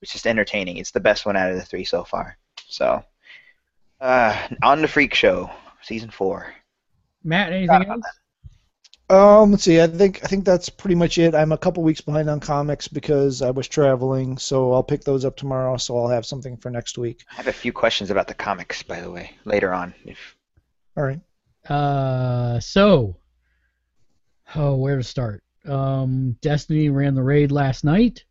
was 0.00 0.10
just 0.10 0.26
entertaining. 0.26 0.76
It's 0.76 0.90
the 0.90 1.00
best 1.00 1.24
one 1.26 1.36
out 1.36 1.50
of 1.50 1.56
the 1.56 1.64
three 1.64 1.84
so 1.84 2.04
far. 2.04 2.36
So, 2.66 3.02
uh, 4.00 4.48
on 4.62 4.82
the 4.82 4.88
Freak 4.88 5.14
Show, 5.14 5.50
season 5.82 6.10
four. 6.10 6.54
matt 7.22 7.52
anything 7.52 7.86
else 7.88 8.04
Um, 9.10 9.52
let's 9.52 9.64
see. 9.64 9.80
I 9.80 9.86
think 9.86 10.24
I 10.24 10.26
think 10.26 10.44
that's 10.44 10.70
pretty 10.70 10.94
much 10.94 11.18
it. 11.18 11.34
I'm 11.34 11.52
a 11.52 11.58
couple 11.58 11.82
weeks 11.82 12.00
behind 12.00 12.28
on 12.30 12.40
comics 12.40 12.88
because 12.88 13.42
I 13.42 13.50
was 13.50 13.68
traveling, 13.68 14.38
so 14.38 14.72
I'll 14.72 14.82
pick 14.82 15.04
those 15.04 15.26
up 15.26 15.36
tomorrow. 15.36 15.76
So 15.76 15.98
I'll 15.98 16.08
have 16.08 16.24
something 16.24 16.56
for 16.56 16.70
next 16.70 16.96
week. 16.96 17.24
I 17.30 17.34
have 17.34 17.48
a 17.48 17.52
few 17.52 17.72
questions 17.72 18.10
about 18.10 18.28
the 18.28 18.34
comics, 18.34 18.82
by 18.82 19.00
the 19.00 19.10
way, 19.10 19.32
later 19.44 19.74
on. 19.74 19.94
If 20.06 20.36
All 20.96 21.04
right. 21.04 21.20
Uh 21.70 22.60
so 22.60 23.16
oh 24.54 24.74
where 24.76 24.96
to 24.96 25.02
start 25.02 25.42
um 25.66 26.36
destiny 26.42 26.90
ran 26.90 27.14
the 27.14 27.22
raid 27.22 27.50
last 27.50 27.84
night 27.84 28.24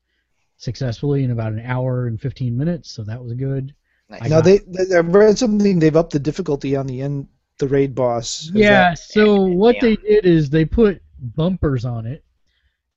successfully 0.58 1.24
in 1.24 1.32
about 1.32 1.52
an 1.52 1.62
hour 1.66 2.06
and 2.08 2.22
15 2.22 2.56
minutes 2.56 2.92
so 2.92 3.04
that 3.04 3.22
was 3.22 3.34
good 3.34 3.74
nice. 4.10 4.22
Now 4.24 4.28
got- 4.30 4.46
they, 4.46 4.60
they 4.60 4.96
I've 4.98 5.14
read 5.14 5.38
something. 5.38 5.80
They've 5.80 5.96
upped 5.96 6.14
the 6.14 6.20
difficulty 6.20 6.76
on 6.76 6.86
the 6.88 7.02
end 7.02 7.28
the 7.60 7.68
raid 7.68 7.94
boss. 7.96 8.44
Is 8.44 8.52
Yeah, 8.52 8.90
that- 8.92 9.00
so 9.00 9.42
what 9.46 9.76
Yeah. 9.76 9.82
they 9.82 9.96
did 9.98 10.26
is 10.26 10.50
they 10.50 10.66
put 10.66 11.02
bumpers 11.36 11.86
on 11.86 12.06
it, 12.06 12.24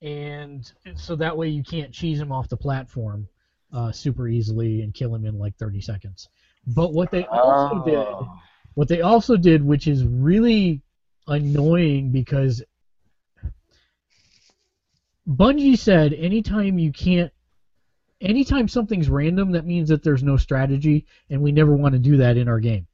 and 0.03 0.71
so 0.97 1.15
that 1.17 1.37
way 1.37 1.49
you 1.49 1.63
can't 1.63 1.93
cheese 1.93 2.19
him 2.21 2.33
off 2.33 2.49
the 2.49 2.57
platform 2.57 3.29
uh, 3.73 3.93
super 3.93 4.29
easily 4.29 4.83
and 4.83 4.95
kill 4.95 5.15
him 5.15 5.25
in 5.27 5.39
like 5.39 5.57
30 5.57 5.81
seconds. 5.81 6.29
But 6.69 6.93
what 6.93 7.11
they 7.11 7.25
also 7.27 7.85
did, 7.85 7.97
Oh. 7.97 8.29
What 8.77 8.89
they 8.89 9.03
also 9.03 9.37
did, 9.37 9.65
which 9.65 9.89
is 9.89 10.05
really 10.05 10.83
annoying 11.27 12.13
because 12.13 12.63
Bungie 15.29 15.77
said 15.77 16.13
anytime 16.15 16.79
you 16.79 16.93
can't, 16.93 17.33
anytime 18.21 18.69
something's 18.69 19.11
random, 19.11 19.53
that 19.53 19.67
means 19.67 19.89
that 19.89 20.05
there's 20.05 20.23
no 20.23 20.37
strategy, 20.37 21.07
and 21.31 21.43
we 21.43 21.53
never 21.53 21.75
want 21.75 21.95
to 21.95 21.99
do 21.99 22.19
that 22.19 22.37
in 22.37 22.49
our 22.49 22.61
game 22.61 22.87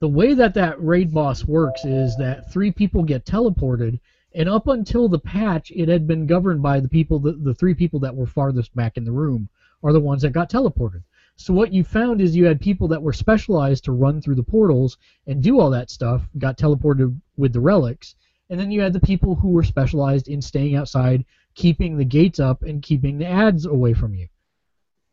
the 0.00 0.08
way 0.08 0.34
that 0.34 0.54
that 0.54 0.82
raid 0.82 1.12
boss 1.12 1.44
works 1.44 1.84
is 1.84 2.16
that 2.16 2.50
three 2.52 2.70
people 2.70 3.02
get 3.02 3.24
teleported, 3.24 3.98
and 4.34 4.48
up 4.48 4.68
until 4.68 5.08
the 5.08 5.18
patch, 5.18 5.72
it 5.74 5.88
had 5.88 6.06
been 6.06 6.26
governed 6.26 6.62
by 6.62 6.78
the 6.80 6.88
people, 6.88 7.18
the, 7.18 7.32
the 7.32 7.54
three 7.54 7.74
people 7.74 7.98
that 8.00 8.14
were 8.14 8.26
farthest 8.26 8.74
back 8.76 8.96
in 8.96 9.04
the 9.04 9.12
room 9.12 9.48
are 9.82 9.92
the 9.92 10.00
ones 10.00 10.22
that 10.22 10.30
got 10.30 10.50
teleported. 10.50 11.02
So 11.38 11.54
what 11.54 11.72
you 11.72 11.82
found 11.82 12.20
is 12.20 12.36
you 12.36 12.44
had 12.44 12.60
people 12.60 12.88
that 12.88 13.02
were 13.02 13.14
specialized 13.14 13.84
to 13.84 13.92
run 13.92 14.20
through 14.20 14.34
the 14.34 14.42
portals 14.42 14.98
and 15.26 15.42
do 15.42 15.58
all 15.58 15.70
that 15.70 15.90
stuff, 15.90 16.28
got 16.36 16.58
teleported 16.58 17.18
with 17.36 17.54
the 17.54 17.60
relics, 17.60 18.14
and 18.50 18.60
then 18.60 18.70
you 18.70 18.82
had 18.82 18.92
the 18.92 19.00
people 19.00 19.34
who 19.34 19.48
were 19.48 19.62
specialized 19.62 20.28
in 20.28 20.42
staying 20.42 20.74
outside, 20.74 21.24
keeping 21.54 21.96
the 21.96 22.04
gates 22.04 22.38
up, 22.38 22.62
and 22.62 22.82
keeping 22.82 23.18
the 23.18 23.26
ads 23.26 23.64
away 23.64 23.94
from 23.94 24.14
you. 24.14 24.28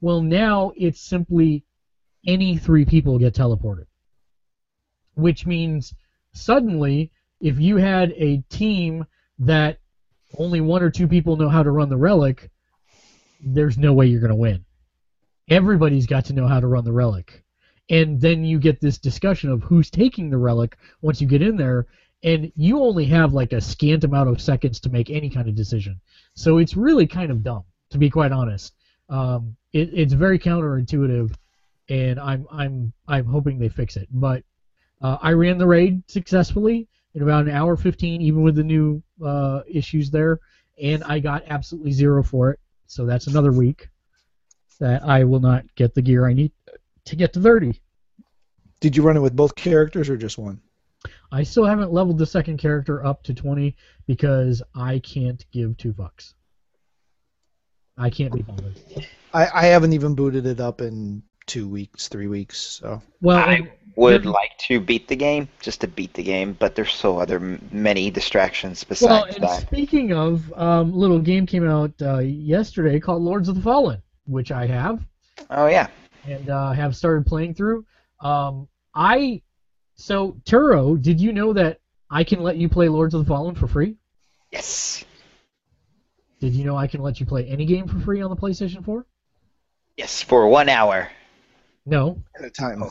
Well, 0.02 0.22
now 0.22 0.74
it's 0.76 1.00
simply 1.00 1.64
any 2.28 2.58
three 2.58 2.84
people 2.84 3.18
get 3.18 3.34
teleported 3.34 3.86
which 5.16 5.46
means 5.46 5.94
suddenly 6.34 7.12
if 7.42 7.60
you 7.60 7.78
had 7.78 8.12
a 8.12 8.38
team 8.50 9.06
that 9.40 9.80
only 10.38 10.62
one 10.62 10.84
or 10.84 10.90
two 10.90 11.08
people 11.08 11.36
know 11.36 11.50
how 11.50 11.64
to 11.64 11.72
run 11.72 11.90
the 11.90 11.98
relic, 11.98 12.50
there's 13.42 13.78
no 13.78 13.94
way 13.94 14.06
you're 14.06 14.22
going 14.22 14.30
to 14.30 14.36
win. 14.36 14.65
Everybody's 15.50 16.08
got 16.08 16.26
to 16.26 16.34
know 16.34 16.48
how 16.48 16.60
to 16.60 16.68
run 16.68 16.86
the 16.86 16.92
relic. 16.92 17.44
And 17.90 18.20
then 18.20 18.44
you 18.44 18.58
get 18.58 18.82
this 18.82 18.98
discussion 18.98 19.52
of 19.52 19.62
who's 19.62 19.92
taking 19.92 20.30
the 20.30 20.40
relic 20.40 20.76
once 21.02 21.22
you 21.22 21.28
get 21.28 21.44
in 21.44 21.56
there, 21.56 21.86
and 22.24 22.52
you 22.56 22.80
only 22.80 23.06
have 23.06 23.34
like 23.34 23.54
a 23.54 23.62
scant 23.62 24.04
amount 24.04 24.30
of 24.30 24.42
seconds 24.42 24.80
to 24.80 24.90
make 24.90 25.12
any 25.12 25.30
kind 25.30 25.48
of 25.48 25.54
decision. 25.54 26.02
So 26.34 26.58
it's 26.58 26.76
really 26.76 27.06
kind 27.06 27.30
of 27.30 27.44
dumb, 27.44 27.64
to 27.92 28.00
be 28.00 28.10
quite 28.10 28.32
honest. 28.32 28.74
Um, 29.08 29.56
it, 29.72 29.92
it's 29.94 30.14
very 30.14 30.40
counterintuitive, 30.40 31.36
and 31.90 32.20
I'm 32.20 32.48
I'm 32.52 32.92
I'm 33.08 33.26
hoping 33.26 33.60
they 33.60 33.70
fix 33.70 33.98
it. 33.98 34.08
But 34.12 34.44
uh, 35.04 35.18
I 35.22 35.34
ran 35.34 35.60
the 35.60 35.68
raid 35.68 36.02
successfully 36.10 36.88
in 37.14 37.22
about 37.22 37.46
an 37.46 37.52
hour 37.52 37.78
15, 37.78 38.20
even 38.20 38.42
with 38.42 38.56
the 38.56 38.64
new 38.64 39.04
uh, 39.24 39.62
issues 39.68 40.10
there, 40.10 40.40
and 40.82 41.04
I 41.04 41.20
got 41.20 41.44
absolutely 41.48 41.92
zero 41.92 42.24
for 42.24 42.50
it. 42.50 42.60
So 42.88 43.06
that's 43.06 43.28
another 43.28 43.52
week 43.52 43.90
that 44.80 45.04
I 45.04 45.24
will 45.24 45.40
not 45.40 45.64
get 45.76 45.94
the 45.94 46.02
gear 46.02 46.28
I 46.28 46.34
need 46.34 46.52
to 47.06 47.16
get 47.16 47.34
to 47.34 47.40
30. 47.42 47.80
Did 48.82 48.96
you 48.98 49.04
run 49.04 49.18
it 49.18 49.22
with 49.22 49.36
both 49.36 49.56
characters 49.56 50.10
or 50.10 50.18
just 50.18 50.38
one? 50.38 50.60
I 51.32 51.44
still 51.44 51.66
haven't 51.66 51.92
leveled 51.94 52.18
the 52.18 52.26
second 52.26 52.58
character 52.58 53.06
up 53.06 53.24
to 53.24 53.34
20 53.34 53.76
because 54.08 54.62
I 54.74 55.00
can't 55.00 55.44
give 55.52 55.78
two 55.78 55.94
fucks. 55.94 56.34
I 57.98 58.10
can't 58.10 58.34
be 58.34 58.42
bothered. 58.42 58.76
I, 59.34 59.48
I 59.54 59.66
haven't 59.68 59.94
even 59.94 60.16
booted 60.16 60.46
it 60.46 60.60
up 60.60 60.82
in 60.82 61.24
two 61.46 61.68
weeks, 61.68 62.08
three 62.08 62.28
weeks. 62.28 62.60
So 62.60 63.02
Well, 63.22 63.38
I 63.38 63.72
would 63.96 64.24
There- 64.24 64.32
like 64.32 64.58
to 64.68 64.80
beat 64.82 65.08
the 65.08 65.16
game, 65.16 65.48
just 65.62 65.82
to 65.82 65.88
beat 65.88 66.14
the 66.14 66.24
game, 66.24 66.54
but 66.60 66.76
there's 66.76 66.92
so 66.94 67.20
other 67.20 67.40
many 67.72 68.12
distractions 68.12 68.84
besides 68.84 69.10
well, 69.10 69.24
and 69.36 69.44
that. 69.44 69.62
speaking 69.68 70.12
of, 70.12 70.52
um, 70.54 70.92
little 70.94 71.20
game 71.20 71.46
came 71.46 71.68
out 71.68 71.94
uh, 72.02 72.18
yesterday 72.20 73.00
called 73.00 73.22
Lords 73.22 73.48
of 73.48 73.56
the 73.56 73.62
Fallen, 73.62 74.02
which 74.26 74.52
I 74.52 74.66
have. 74.68 75.06
Oh 75.50 75.68
yeah, 75.68 75.88
and 76.28 76.50
uh, 76.50 76.72
have 76.72 76.96
started 76.96 77.26
playing 77.26 77.54
through. 77.54 77.86
Um, 78.20 78.68
I 78.94 79.42
so 79.96 80.34
Turo, 80.46 81.02
did 81.02 81.20
you 81.20 81.34
know 81.34 81.54
that 81.54 81.80
I 82.10 82.24
can 82.24 82.42
let 82.42 82.58
you 82.58 82.70
play 82.70 82.90
Lords 82.90 83.14
of 83.14 83.26
the 83.26 83.28
Fallen 83.28 83.56
for 83.56 83.68
free? 83.68 83.98
yes. 84.52 85.04
Did 86.40 86.54
you 86.54 86.66
know 86.66 86.76
I 86.76 86.88
can 86.88 87.02
let 87.02 87.20
you 87.20 87.26
play 87.26 87.46
any 87.46 87.66
game 87.66 87.88
for 87.88 87.98
free 88.00 88.22
on 88.22 88.30
the 88.30 88.36
PlayStation 88.36 88.84
4? 88.84 89.06
Yes, 89.98 90.22
for 90.22 90.48
one 90.48 90.68
hour. 90.68 91.10
No. 91.86 92.22
At 92.38 92.46
a 92.46 92.50
time. 92.50 92.84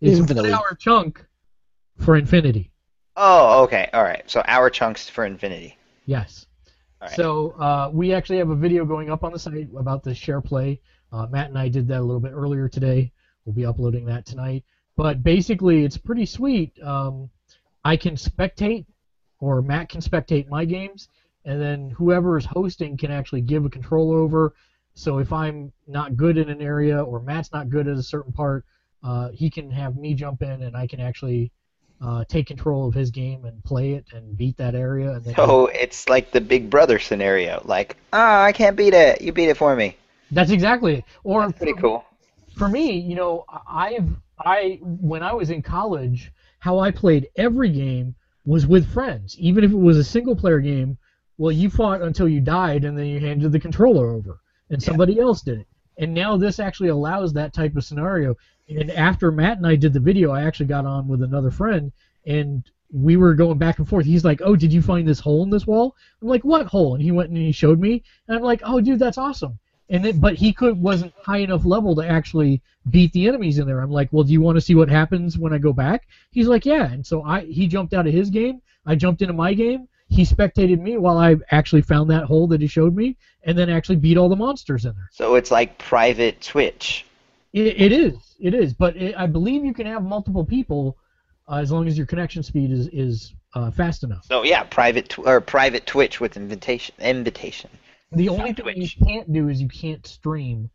It's 0.00 0.18
Infinitely. 0.18 0.50
one 0.50 0.60
hour 0.60 0.76
chunk 0.78 1.24
for 1.98 2.16
infinity. 2.16 2.70
Oh, 3.16 3.64
okay. 3.64 3.90
All 3.92 4.02
right. 4.02 4.22
So 4.30 4.42
hour 4.46 4.70
chunks 4.70 5.08
for 5.08 5.24
infinity. 5.24 5.76
Yes. 6.06 6.46
Right. 7.02 7.10
So 7.16 7.50
uh, 7.58 7.90
we 7.92 8.12
actually 8.14 8.38
have 8.38 8.50
a 8.50 8.54
video 8.54 8.84
going 8.84 9.10
up 9.10 9.24
on 9.24 9.32
the 9.32 9.38
site 9.38 9.68
about 9.76 10.04
the 10.04 10.14
share 10.14 10.40
play. 10.40 10.80
Uh, 11.10 11.26
Matt 11.26 11.48
and 11.48 11.58
I 11.58 11.68
did 11.68 11.88
that 11.88 11.98
a 11.98 12.04
little 12.04 12.20
bit 12.20 12.30
earlier 12.32 12.68
today. 12.68 13.12
We'll 13.44 13.54
be 13.54 13.66
uploading 13.66 14.04
that 14.06 14.24
tonight. 14.24 14.64
But 14.96 15.24
basically, 15.24 15.84
it's 15.84 15.96
pretty 15.96 16.26
sweet. 16.26 16.80
Um, 16.80 17.28
I 17.84 17.96
can 17.96 18.14
spectate, 18.14 18.86
or 19.40 19.62
Matt 19.62 19.88
can 19.88 20.00
spectate 20.00 20.48
my 20.48 20.64
games, 20.64 21.08
and 21.44 21.60
then 21.60 21.90
whoever 21.90 22.38
is 22.38 22.44
hosting 22.44 22.96
can 22.96 23.10
actually 23.10 23.40
give 23.40 23.64
a 23.64 23.70
control 23.70 24.12
over. 24.12 24.54
So 24.94 25.18
if 25.18 25.32
I'm 25.32 25.72
not 25.88 26.16
good 26.16 26.38
in 26.38 26.50
an 26.50 26.62
area, 26.62 27.02
or 27.02 27.20
Matt's 27.20 27.50
not 27.52 27.68
good 27.68 27.88
at 27.88 27.96
a 27.96 28.02
certain 28.02 28.32
part, 28.32 28.64
uh, 29.02 29.30
he 29.30 29.50
can 29.50 29.72
have 29.72 29.96
me 29.96 30.14
jump 30.14 30.42
in, 30.42 30.62
and 30.62 30.76
I 30.76 30.86
can 30.86 31.00
actually 31.00 31.50
uh, 32.02 32.24
take 32.24 32.46
control 32.46 32.88
of 32.88 32.94
his 32.94 33.10
game 33.10 33.44
and 33.44 33.62
play 33.62 33.92
it 33.92 34.06
and 34.12 34.36
beat 34.36 34.56
that 34.56 34.74
area. 34.74 35.12
And 35.12 35.24
then 35.24 35.34
So 35.34 35.66
it's 35.72 36.08
like 36.08 36.32
the 36.32 36.40
Big 36.40 36.68
Brother 36.68 36.98
scenario. 36.98 37.62
Like, 37.64 37.96
ah, 38.12 38.42
I 38.42 38.52
can't 38.52 38.76
beat 38.76 38.94
it. 38.94 39.20
You 39.22 39.32
beat 39.32 39.48
it 39.48 39.56
for 39.56 39.74
me. 39.76 39.96
That's 40.30 40.50
exactly 40.50 40.96
it. 40.96 41.04
Or 41.22 41.46
That's 41.46 41.58
pretty 41.58 41.74
for, 41.74 41.80
cool. 41.80 42.04
for 42.56 42.68
me, 42.68 42.98
you 42.98 43.14
know, 43.14 43.44
I've 43.68 44.08
I 44.38 44.80
when 44.82 45.22
I 45.22 45.32
was 45.34 45.50
in 45.50 45.62
college, 45.62 46.32
how 46.58 46.78
I 46.80 46.90
played 46.90 47.28
every 47.36 47.70
game 47.70 48.14
was 48.44 48.66
with 48.66 48.92
friends, 48.92 49.38
even 49.38 49.62
if 49.62 49.70
it 49.70 49.76
was 49.76 49.96
a 49.96 50.04
single 50.04 50.34
player 50.34 50.58
game. 50.58 50.98
Well, 51.38 51.52
you 51.52 51.70
fought 51.70 52.02
until 52.02 52.28
you 52.28 52.40
died, 52.40 52.84
and 52.84 52.96
then 52.96 53.06
you 53.06 53.18
handed 53.18 53.52
the 53.52 53.60
controller 53.60 54.10
over, 54.10 54.40
and 54.70 54.82
somebody 54.82 55.18
else 55.18 55.42
did 55.42 55.60
it. 55.60 55.66
And 55.98 56.14
now 56.14 56.36
this 56.36 56.58
actually 56.58 56.88
allows 56.88 57.32
that 57.32 57.52
type 57.52 57.76
of 57.76 57.84
scenario. 57.84 58.36
And 58.76 58.90
after 58.90 59.30
Matt 59.30 59.58
and 59.58 59.66
I 59.66 59.76
did 59.76 59.92
the 59.92 60.00
video, 60.00 60.30
I 60.30 60.42
actually 60.42 60.66
got 60.66 60.86
on 60.86 61.08
with 61.08 61.22
another 61.22 61.50
friend, 61.50 61.92
and 62.26 62.64
we 62.92 63.16
were 63.16 63.34
going 63.34 63.58
back 63.58 63.78
and 63.78 63.88
forth. 63.88 64.04
He's 64.04 64.24
like, 64.24 64.40
"Oh, 64.42 64.56
did 64.56 64.72
you 64.72 64.82
find 64.82 65.06
this 65.08 65.20
hole 65.20 65.42
in 65.42 65.50
this 65.50 65.66
wall?" 65.66 65.94
I'm 66.20 66.28
like, 66.28 66.44
"What 66.44 66.66
hole?" 66.66 66.94
And 66.94 67.02
he 67.02 67.10
went 67.10 67.30
and 67.30 67.38
he 67.38 67.52
showed 67.52 67.80
me, 67.80 68.02
and 68.28 68.36
I'm 68.36 68.42
like, 68.42 68.60
"Oh, 68.64 68.80
dude, 68.80 68.98
that's 68.98 69.18
awesome." 69.18 69.58
And 69.88 70.04
then, 70.04 70.20
but 70.20 70.34
he 70.34 70.52
could 70.52 70.80
wasn't 70.80 71.12
high 71.22 71.38
enough 71.38 71.64
level 71.64 71.94
to 71.96 72.06
actually 72.06 72.62
beat 72.90 73.12
the 73.12 73.28
enemies 73.28 73.58
in 73.58 73.66
there. 73.66 73.80
I'm 73.80 73.90
like, 73.90 74.08
"Well, 74.12 74.24
do 74.24 74.32
you 74.32 74.40
want 74.40 74.56
to 74.56 74.60
see 74.60 74.74
what 74.74 74.88
happens 74.88 75.38
when 75.38 75.52
I 75.52 75.58
go 75.58 75.72
back?" 75.72 76.06
He's 76.30 76.48
like, 76.48 76.64
"Yeah." 76.66 76.90
And 76.90 77.06
so 77.06 77.22
I 77.24 77.44
he 77.46 77.66
jumped 77.66 77.94
out 77.94 78.06
of 78.06 78.12
his 78.12 78.30
game, 78.30 78.60
I 78.86 78.94
jumped 78.94 79.22
into 79.22 79.34
my 79.34 79.54
game. 79.54 79.88
He 80.08 80.24
spectated 80.24 80.80
me 80.80 80.98
while 80.98 81.16
I 81.16 81.36
actually 81.50 81.82
found 81.82 82.10
that 82.10 82.24
hole 82.24 82.46
that 82.48 82.60
he 82.60 82.66
showed 82.66 82.94
me, 82.94 83.16
and 83.44 83.56
then 83.56 83.70
actually 83.70 83.96
beat 83.96 84.18
all 84.18 84.28
the 84.28 84.36
monsters 84.36 84.84
in 84.84 84.92
there. 84.94 85.08
So 85.10 85.36
it's 85.36 85.50
like 85.50 85.78
private 85.78 86.40
Twitch. 86.42 87.06
It, 87.52 87.80
it 87.80 87.92
is. 87.92 88.36
It 88.40 88.54
is. 88.54 88.74
But 88.74 88.96
it, 88.96 89.14
I 89.16 89.26
believe 89.26 89.64
you 89.64 89.74
can 89.74 89.86
have 89.86 90.02
multiple 90.02 90.44
people 90.44 90.96
uh, 91.48 91.56
as 91.56 91.70
long 91.70 91.86
as 91.86 91.96
your 91.96 92.06
connection 92.06 92.42
speed 92.42 92.70
is 92.70 92.88
is 92.88 93.34
uh, 93.54 93.70
fast 93.70 94.04
enough. 94.04 94.24
So 94.24 94.42
yeah, 94.42 94.62
private 94.64 95.08
tw- 95.08 95.26
or 95.26 95.40
private 95.40 95.86
Twitch 95.86 96.20
with 96.20 96.36
invitation. 96.36 96.94
Invitation. 96.98 97.70
The 98.12 98.28
only 98.28 98.50
not 98.50 98.64
thing 98.64 98.82
you 98.82 98.88
can't 99.06 99.32
do 99.32 99.48
is 99.48 99.60
you 99.60 99.68
can't 99.68 100.06
stream 100.06 100.70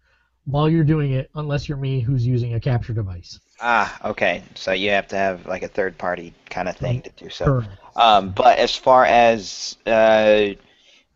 while 0.46 0.70
you're 0.70 0.84
doing 0.84 1.12
it 1.12 1.30
unless 1.36 1.68
you're 1.68 1.78
me 1.78 2.00
who's 2.00 2.26
using 2.26 2.56
a 2.56 2.60
capture 2.60 2.94
device. 2.94 3.40
Ah, 3.60 3.98
okay. 4.10 4.44
So 4.56 4.72
you 4.72 4.92
have 4.92 5.08
to 5.10 5.16
have 5.16 5.46
like 5.46 5.64
a 5.64 5.68
third 5.68 5.98
party 5.98 6.34
kind 6.50 6.68
of 6.68 6.78
thing 6.78 7.02
to 7.02 7.10
do 7.12 7.30
so. 7.30 7.46
Correct. 7.46 7.70
Um, 7.96 8.30
but 8.30 8.58
as 8.60 8.76
far 8.76 9.06
as 9.06 9.78
uh, 9.86 10.50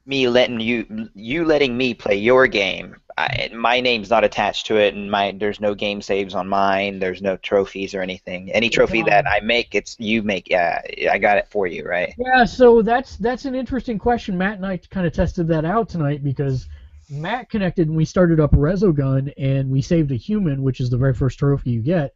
me 0.06 0.28
letting 0.28 0.60
you 0.60 1.10
you 1.14 1.46
letting 1.46 1.78
me 1.78 1.94
play 1.94 2.16
your 2.16 2.48
game, 2.48 2.96
I, 3.18 3.50
my 3.54 3.80
name's 3.82 4.10
not 4.10 4.24
attached 4.24 4.66
to 4.68 4.78
it, 4.78 4.94
and 4.94 5.10
my 5.10 5.36
there's 5.38 5.60
no 5.60 5.76
game 5.76 6.02
saves 6.02 6.34
on 6.36 6.48
mine. 6.48 7.00
There's 7.00 7.22
no 7.22 7.38
trophies 7.38 7.94
or 7.94 8.02
anything. 8.02 8.52
Any 8.52 8.70
trophy 8.70 9.04
that 9.04 9.28
I 9.28 9.40
make, 9.42 9.76
it's 9.76 9.96
you 10.00 10.22
make. 10.24 10.50
Yeah, 10.50 10.82
I 11.12 11.18
got 11.18 11.38
it 11.38 11.48
for 11.50 11.68
you, 11.68 11.86
right? 11.86 12.14
Yeah, 12.18 12.46
so 12.46 12.82
that's 12.82 13.18
that's 13.18 13.46
an 13.46 13.56
interesting 13.56 13.98
question. 14.00 14.38
Matt 14.38 14.56
and 14.58 14.66
I 14.66 14.78
kind 14.78 15.06
of 15.08 15.14
tested 15.14 15.48
that 15.50 15.66
out 15.66 15.90
tonight 15.90 16.24
because 16.24 16.68
Matt 17.10 17.50
connected 17.50 17.88
and 17.88 17.98
we 17.98 18.06
started 18.06 18.40
up 18.40 18.52
Resogun 18.52 19.32
and 19.38 19.70
we 19.70 19.82
saved 19.82 20.12
a 20.12 20.16
human, 20.16 20.64
which 20.64 20.80
is 20.80 20.90
the 20.90 20.98
very 20.98 21.14
first 21.14 21.40
trophy 21.40 21.72
you 21.72 21.82
get, 21.82 22.14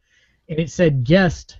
and 0.48 0.58
it 0.58 0.70
said 0.70 1.04
guest 1.04 1.58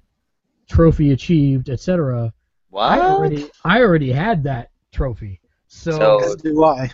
trophy 0.68 1.12
achieved, 1.12 1.68
etc. 1.68 2.32
I 2.74 3.01
already 3.01 3.51
I 3.64 3.80
already 3.80 4.12
had 4.12 4.45
that 4.45 4.70
trophy. 4.93 5.41
So, 5.68 6.20
So- 6.20 6.34
do 6.37 6.64
I. 6.64 6.91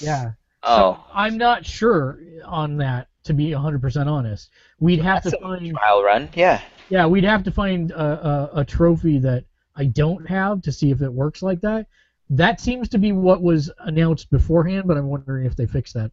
yeah. 0.00 0.32
Oh, 0.62 0.94
So 0.94 1.04
I'm 1.14 1.38
not 1.38 1.64
sure 1.64 2.18
on 2.44 2.76
that 2.78 3.08
to 3.24 3.34
be 3.34 3.50
100% 3.50 4.06
honest. 4.06 4.50
We'd 4.78 5.00
have 5.00 5.22
that's 5.22 5.36
to 5.36 5.38
a 5.38 5.42
find 5.42 5.76
trial 5.76 6.02
run. 6.02 6.28
Yeah. 6.34 6.60
yeah, 6.88 7.06
we'd 7.06 7.24
have 7.24 7.44
to 7.44 7.50
find 7.50 7.90
a, 7.90 8.28
a, 8.54 8.60
a 8.60 8.64
trophy 8.64 9.18
that 9.18 9.44
I 9.76 9.86
don't 9.86 10.26
have 10.28 10.62
to 10.62 10.72
see 10.72 10.90
if 10.90 11.02
it 11.02 11.12
works 11.12 11.42
like 11.42 11.60
that. 11.60 11.86
That 12.30 12.60
seems 12.60 12.88
to 12.90 12.98
be 12.98 13.12
what 13.12 13.42
was 13.42 13.70
announced 13.80 14.30
beforehand, 14.30 14.84
but 14.86 14.96
I'm 14.96 15.08
wondering 15.08 15.46
if 15.46 15.56
they 15.56 15.66
fixed 15.66 15.94
that. 15.94 16.12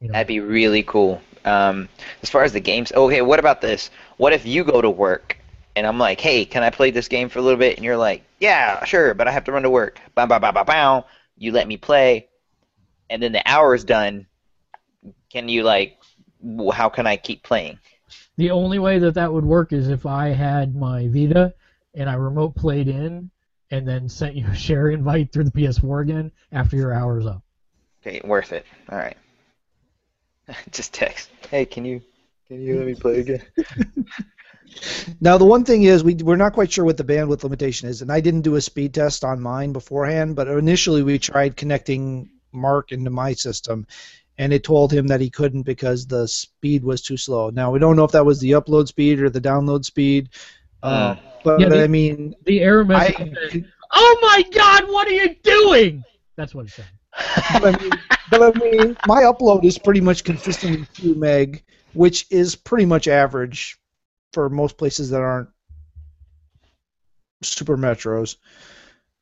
You 0.00 0.08
know. 0.08 0.12
That'd 0.12 0.26
be 0.26 0.40
really 0.40 0.82
cool. 0.82 1.20
Um, 1.44 1.88
as 2.22 2.28
far 2.28 2.44
as 2.44 2.52
the 2.52 2.60
games, 2.60 2.92
okay. 2.92 3.22
What 3.22 3.38
about 3.38 3.60
this? 3.60 3.90
What 4.18 4.32
if 4.32 4.44
you 4.44 4.64
go 4.64 4.82
to 4.82 4.90
work 4.90 5.38
and 5.74 5.86
I'm 5.86 5.98
like, 5.98 6.20
hey, 6.20 6.44
can 6.44 6.62
I 6.62 6.70
play 6.70 6.90
this 6.90 7.08
game 7.08 7.28
for 7.28 7.38
a 7.38 7.42
little 7.42 7.58
bit? 7.58 7.76
And 7.76 7.84
you're 7.84 7.96
like, 7.96 8.22
yeah, 8.40 8.84
sure, 8.84 9.14
but 9.14 9.28
I 9.28 9.30
have 9.30 9.44
to 9.44 9.52
run 9.52 9.62
to 9.62 9.70
work. 9.70 10.00
Bow, 10.14 10.26
bow, 10.26 10.38
bow, 10.38 10.52
bow, 10.52 10.64
bow. 10.64 11.06
You 11.38 11.52
let 11.52 11.68
me 11.68 11.76
play, 11.76 12.28
and 13.10 13.22
then 13.22 13.32
the 13.32 13.42
hour 13.48 13.74
is 13.74 13.84
done. 13.84 14.26
Can 15.30 15.48
you 15.48 15.62
like, 15.62 15.98
w- 16.42 16.70
how 16.70 16.88
can 16.88 17.06
I 17.06 17.16
keep 17.16 17.42
playing? 17.42 17.78
The 18.36 18.50
only 18.50 18.78
way 18.78 18.98
that 18.98 19.14
that 19.14 19.32
would 19.32 19.44
work 19.44 19.72
is 19.72 19.88
if 19.88 20.06
I 20.06 20.28
had 20.28 20.74
my 20.76 21.08
Vita 21.08 21.54
and 21.94 22.08
I 22.08 22.14
remote 22.14 22.54
played 22.54 22.88
in 22.88 23.30
and 23.70 23.86
then 23.86 24.08
sent 24.08 24.36
you 24.36 24.46
a 24.46 24.54
share 24.66 24.90
invite 24.90 25.32
through 25.32 25.44
the 25.44 25.50
PS4 25.50 26.02
again 26.02 26.32
after 26.52 26.76
your 26.76 26.92
hour's 26.92 27.26
up. 27.26 27.42
Okay, 28.02 28.20
worth 28.24 28.52
it. 28.52 28.64
All 28.90 28.98
right. 28.98 29.16
Just 30.70 30.92
text. 30.92 31.30
Hey, 31.50 31.64
can 31.64 31.84
you, 31.84 32.00
can 32.46 32.60
you 32.60 32.76
let 32.76 32.86
me 32.86 32.94
play 32.94 33.20
again? 33.20 33.42
Now 35.20 35.38
the 35.38 35.44
one 35.44 35.64
thing 35.64 35.84
is 35.84 36.04
we 36.04 36.14
we're 36.14 36.36
not 36.36 36.52
quite 36.52 36.70
sure 36.70 36.84
what 36.84 36.96
the 36.96 37.04
bandwidth 37.04 37.44
limitation 37.44 37.88
is, 37.88 38.02
and 38.02 38.12
I 38.12 38.20
didn't 38.20 38.42
do 38.42 38.56
a 38.56 38.60
speed 38.60 38.94
test 38.94 39.24
on 39.24 39.40
mine 39.40 39.72
beforehand, 39.72 40.36
but 40.36 40.48
initially 40.48 41.02
we 41.02 41.18
tried 41.18 41.56
connecting 41.56 42.30
Mark 42.56 42.90
into 42.92 43.10
my 43.10 43.32
system, 43.32 43.86
and 44.38 44.52
it 44.52 44.64
told 44.64 44.92
him 44.92 45.06
that 45.06 45.20
he 45.20 45.30
couldn't 45.30 45.62
because 45.62 46.06
the 46.06 46.26
speed 46.26 46.82
was 46.82 47.02
too 47.02 47.16
slow. 47.16 47.50
Now 47.50 47.70
we 47.70 47.78
don't 47.78 47.96
know 47.96 48.04
if 48.04 48.12
that 48.12 48.26
was 48.26 48.40
the 48.40 48.52
upload 48.52 48.88
speed 48.88 49.20
or 49.20 49.30
the 49.30 49.40
download 49.40 49.84
speed, 49.84 50.30
uh, 50.82 51.14
but 51.44 51.60
Yeah, 51.60 51.68
the- 51.68 51.84
I 51.84 51.86
mean, 51.86 52.34
The 52.44 52.60
error 52.62 52.84
message 52.84 53.20
I, 53.20 53.50
said, 53.50 53.72
"Oh 53.92 54.18
my 54.22 54.42
God, 54.50 54.88
what 54.90 55.06
are 55.06 55.12
you 55.12 55.34
doing?" 55.42 56.02
That's 56.36 56.54
what 56.54 56.66
it 56.66 56.72
said. 56.72 56.86
but 57.62 57.74
I 57.74 57.82
mean, 57.82 57.92
but 58.30 58.42
I 58.42 58.58
mean, 58.58 58.96
my 59.06 59.22
upload 59.22 59.64
is 59.64 59.78
pretty 59.78 60.00
much 60.02 60.24
consistently 60.24 60.86
two 60.94 61.14
meg, 61.14 61.64
which 61.94 62.26
is 62.30 62.54
pretty 62.56 62.84
much 62.84 63.08
average 63.08 63.78
for 64.34 64.50
most 64.50 64.76
places 64.76 65.08
that 65.10 65.22
aren't 65.22 65.48
super 67.42 67.76
metros. 67.78 68.36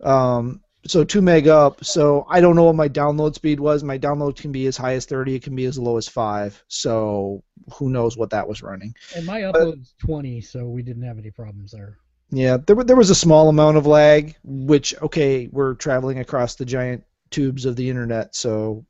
Um, 0.02 0.60
so 0.86 1.04
two 1.04 1.22
meg 1.22 1.48
up. 1.48 1.84
So 1.84 2.26
I 2.28 2.40
don't 2.40 2.56
know 2.56 2.64
what 2.64 2.76
my 2.76 2.88
download 2.88 3.34
speed 3.34 3.60
was. 3.60 3.82
My 3.82 3.98
download 3.98 4.36
can 4.36 4.52
be 4.52 4.66
as 4.66 4.76
high 4.76 4.94
as 4.94 5.06
30. 5.06 5.36
It 5.36 5.42
can 5.42 5.56
be 5.56 5.64
as 5.64 5.78
low 5.78 5.96
as 5.96 6.08
five. 6.08 6.62
So 6.68 7.42
who 7.72 7.90
knows 7.90 8.16
what 8.16 8.30
that 8.30 8.46
was 8.46 8.62
running? 8.62 8.94
And 9.16 9.24
my 9.26 9.40
upload 9.40 9.76
upload's 9.76 9.94
20, 9.98 10.40
so 10.40 10.66
we 10.66 10.82
didn't 10.82 11.02
have 11.02 11.18
any 11.18 11.30
problems 11.30 11.72
there. 11.72 11.98
Yeah, 12.30 12.56
there, 12.66 12.76
there 12.76 12.96
was 12.96 13.10
a 13.10 13.14
small 13.14 13.48
amount 13.48 13.76
of 13.76 13.86
lag, 13.86 14.36
which 14.42 14.94
okay, 15.00 15.48
we're 15.50 15.74
traveling 15.74 16.18
across 16.18 16.54
the 16.56 16.64
giant 16.64 17.04
tubes 17.30 17.64
of 17.64 17.76
the 17.76 17.88
internet, 17.88 18.34
so 18.34 18.84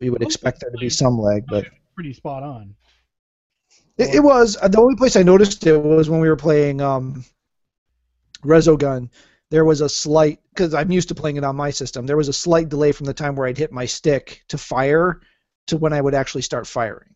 we 0.00 0.10
would 0.10 0.22
expect 0.22 0.60
there 0.60 0.70
to 0.70 0.78
be 0.78 0.90
some 0.90 1.18
lag, 1.18 1.44
but 1.46 1.66
Pretty 1.94 2.12
spot 2.12 2.42
on. 2.42 2.74
it, 3.96 4.16
it 4.16 4.20
was 4.20 4.56
the 4.56 4.80
only 4.80 4.96
place 4.96 5.14
I 5.16 5.22
noticed 5.22 5.66
it 5.66 5.78
was 5.78 6.10
when 6.10 6.20
we 6.20 6.28
were 6.28 6.36
playing 6.36 6.80
um, 6.80 7.24
Resogun. 8.42 9.10
There 9.50 9.64
was 9.64 9.80
a 9.80 9.88
slight 9.88 10.40
because 10.50 10.74
I'm 10.74 10.90
used 10.90 11.08
to 11.08 11.14
playing 11.14 11.36
it 11.36 11.44
on 11.44 11.56
my 11.56 11.70
system. 11.70 12.06
There 12.06 12.16
was 12.16 12.28
a 12.28 12.32
slight 12.32 12.68
delay 12.68 12.92
from 12.92 13.06
the 13.06 13.14
time 13.14 13.36
where 13.36 13.46
I'd 13.46 13.58
hit 13.58 13.72
my 13.72 13.86
stick 13.86 14.42
to 14.48 14.58
fire 14.58 15.20
to 15.66 15.76
when 15.76 15.92
I 15.92 16.00
would 16.00 16.14
actually 16.14 16.42
start 16.42 16.66
firing. 16.66 17.10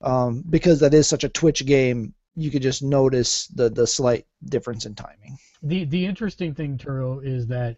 Um, 0.00 0.42
because 0.50 0.80
that 0.80 0.94
is 0.94 1.06
such 1.06 1.24
a 1.24 1.28
Twitch 1.28 1.64
game, 1.64 2.14
you 2.34 2.50
could 2.50 2.62
just 2.62 2.82
notice 2.82 3.46
the 3.48 3.68
the 3.70 3.86
slight 3.86 4.26
difference 4.46 4.86
in 4.86 4.94
timing. 4.94 5.36
The 5.62 5.84
the 5.84 6.06
interesting 6.06 6.54
thing, 6.54 6.78
Turo, 6.78 7.24
is 7.24 7.46
that 7.48 7.76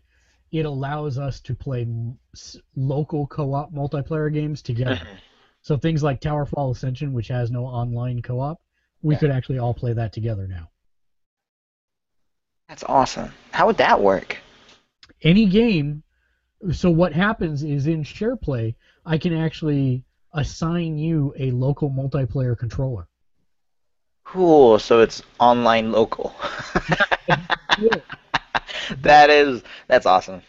it 0.53 0.65
allows 0.67 1.19
us 1.19 1.41
to 1.41 1.55
play 1.55 1.83
m- 1.83 2.19
s- 2.35 2.57
local 2.77 3.27
co-op 3.27 3.73
multiplayer 3.75 4.33
games 4.33 4.63
together. 4.63 5.09
so 5.63 5.77
things 5.77 6.03
like 6.03 6.21
Towerfall 6.21 6.71
Ascension, 6.71 7.13
which 7.13 7.29
has 7.29 7.51
no 7.51 7.65
online 7.67 8.23
co-op, 8.23 8.61
we 9.03 9.15
Yeah. 9.15 9.19
could 9.21 9.31
actually 9.31 9.59
all 9.59 9.75
play 9.75 9.93
that 9.95 10.13
together 10.13 10.47
now. 10.47 10.71
That's 12.69 12.85
awesome. 12.85 13.33
How 13.51 13.67
would 13.67 13.77
that 13.77 14.01
work? 14.01 14.39
Any 15.23 15.47
game, 15.47 16.03
so 16.73 16.91
what 16.91 17.13
happens 17.13 17.63
is 17.63 17.87
in 17.87 18.03
SharePlay, 18.03 18.75
I 19.05 19.19
can 19.19 19.35
actually 19.35 20.05
assign 20.33 20.99
you 20.99 21.35
a 21.39 21.51
local 21.51 21.91
multiplayer 21.91 22.59
controller. 22.59 23.07
Cool. 24.25 24.79
So 24.79 25.01
it's 25.01 25.23
online 25.39 25.93
local. 25.93 26.35
Yeah. 27.79 28.01
that 29.03 29.31
is 29.31 29.63
that's 29.87 30.07
awesome. 30.07 30.43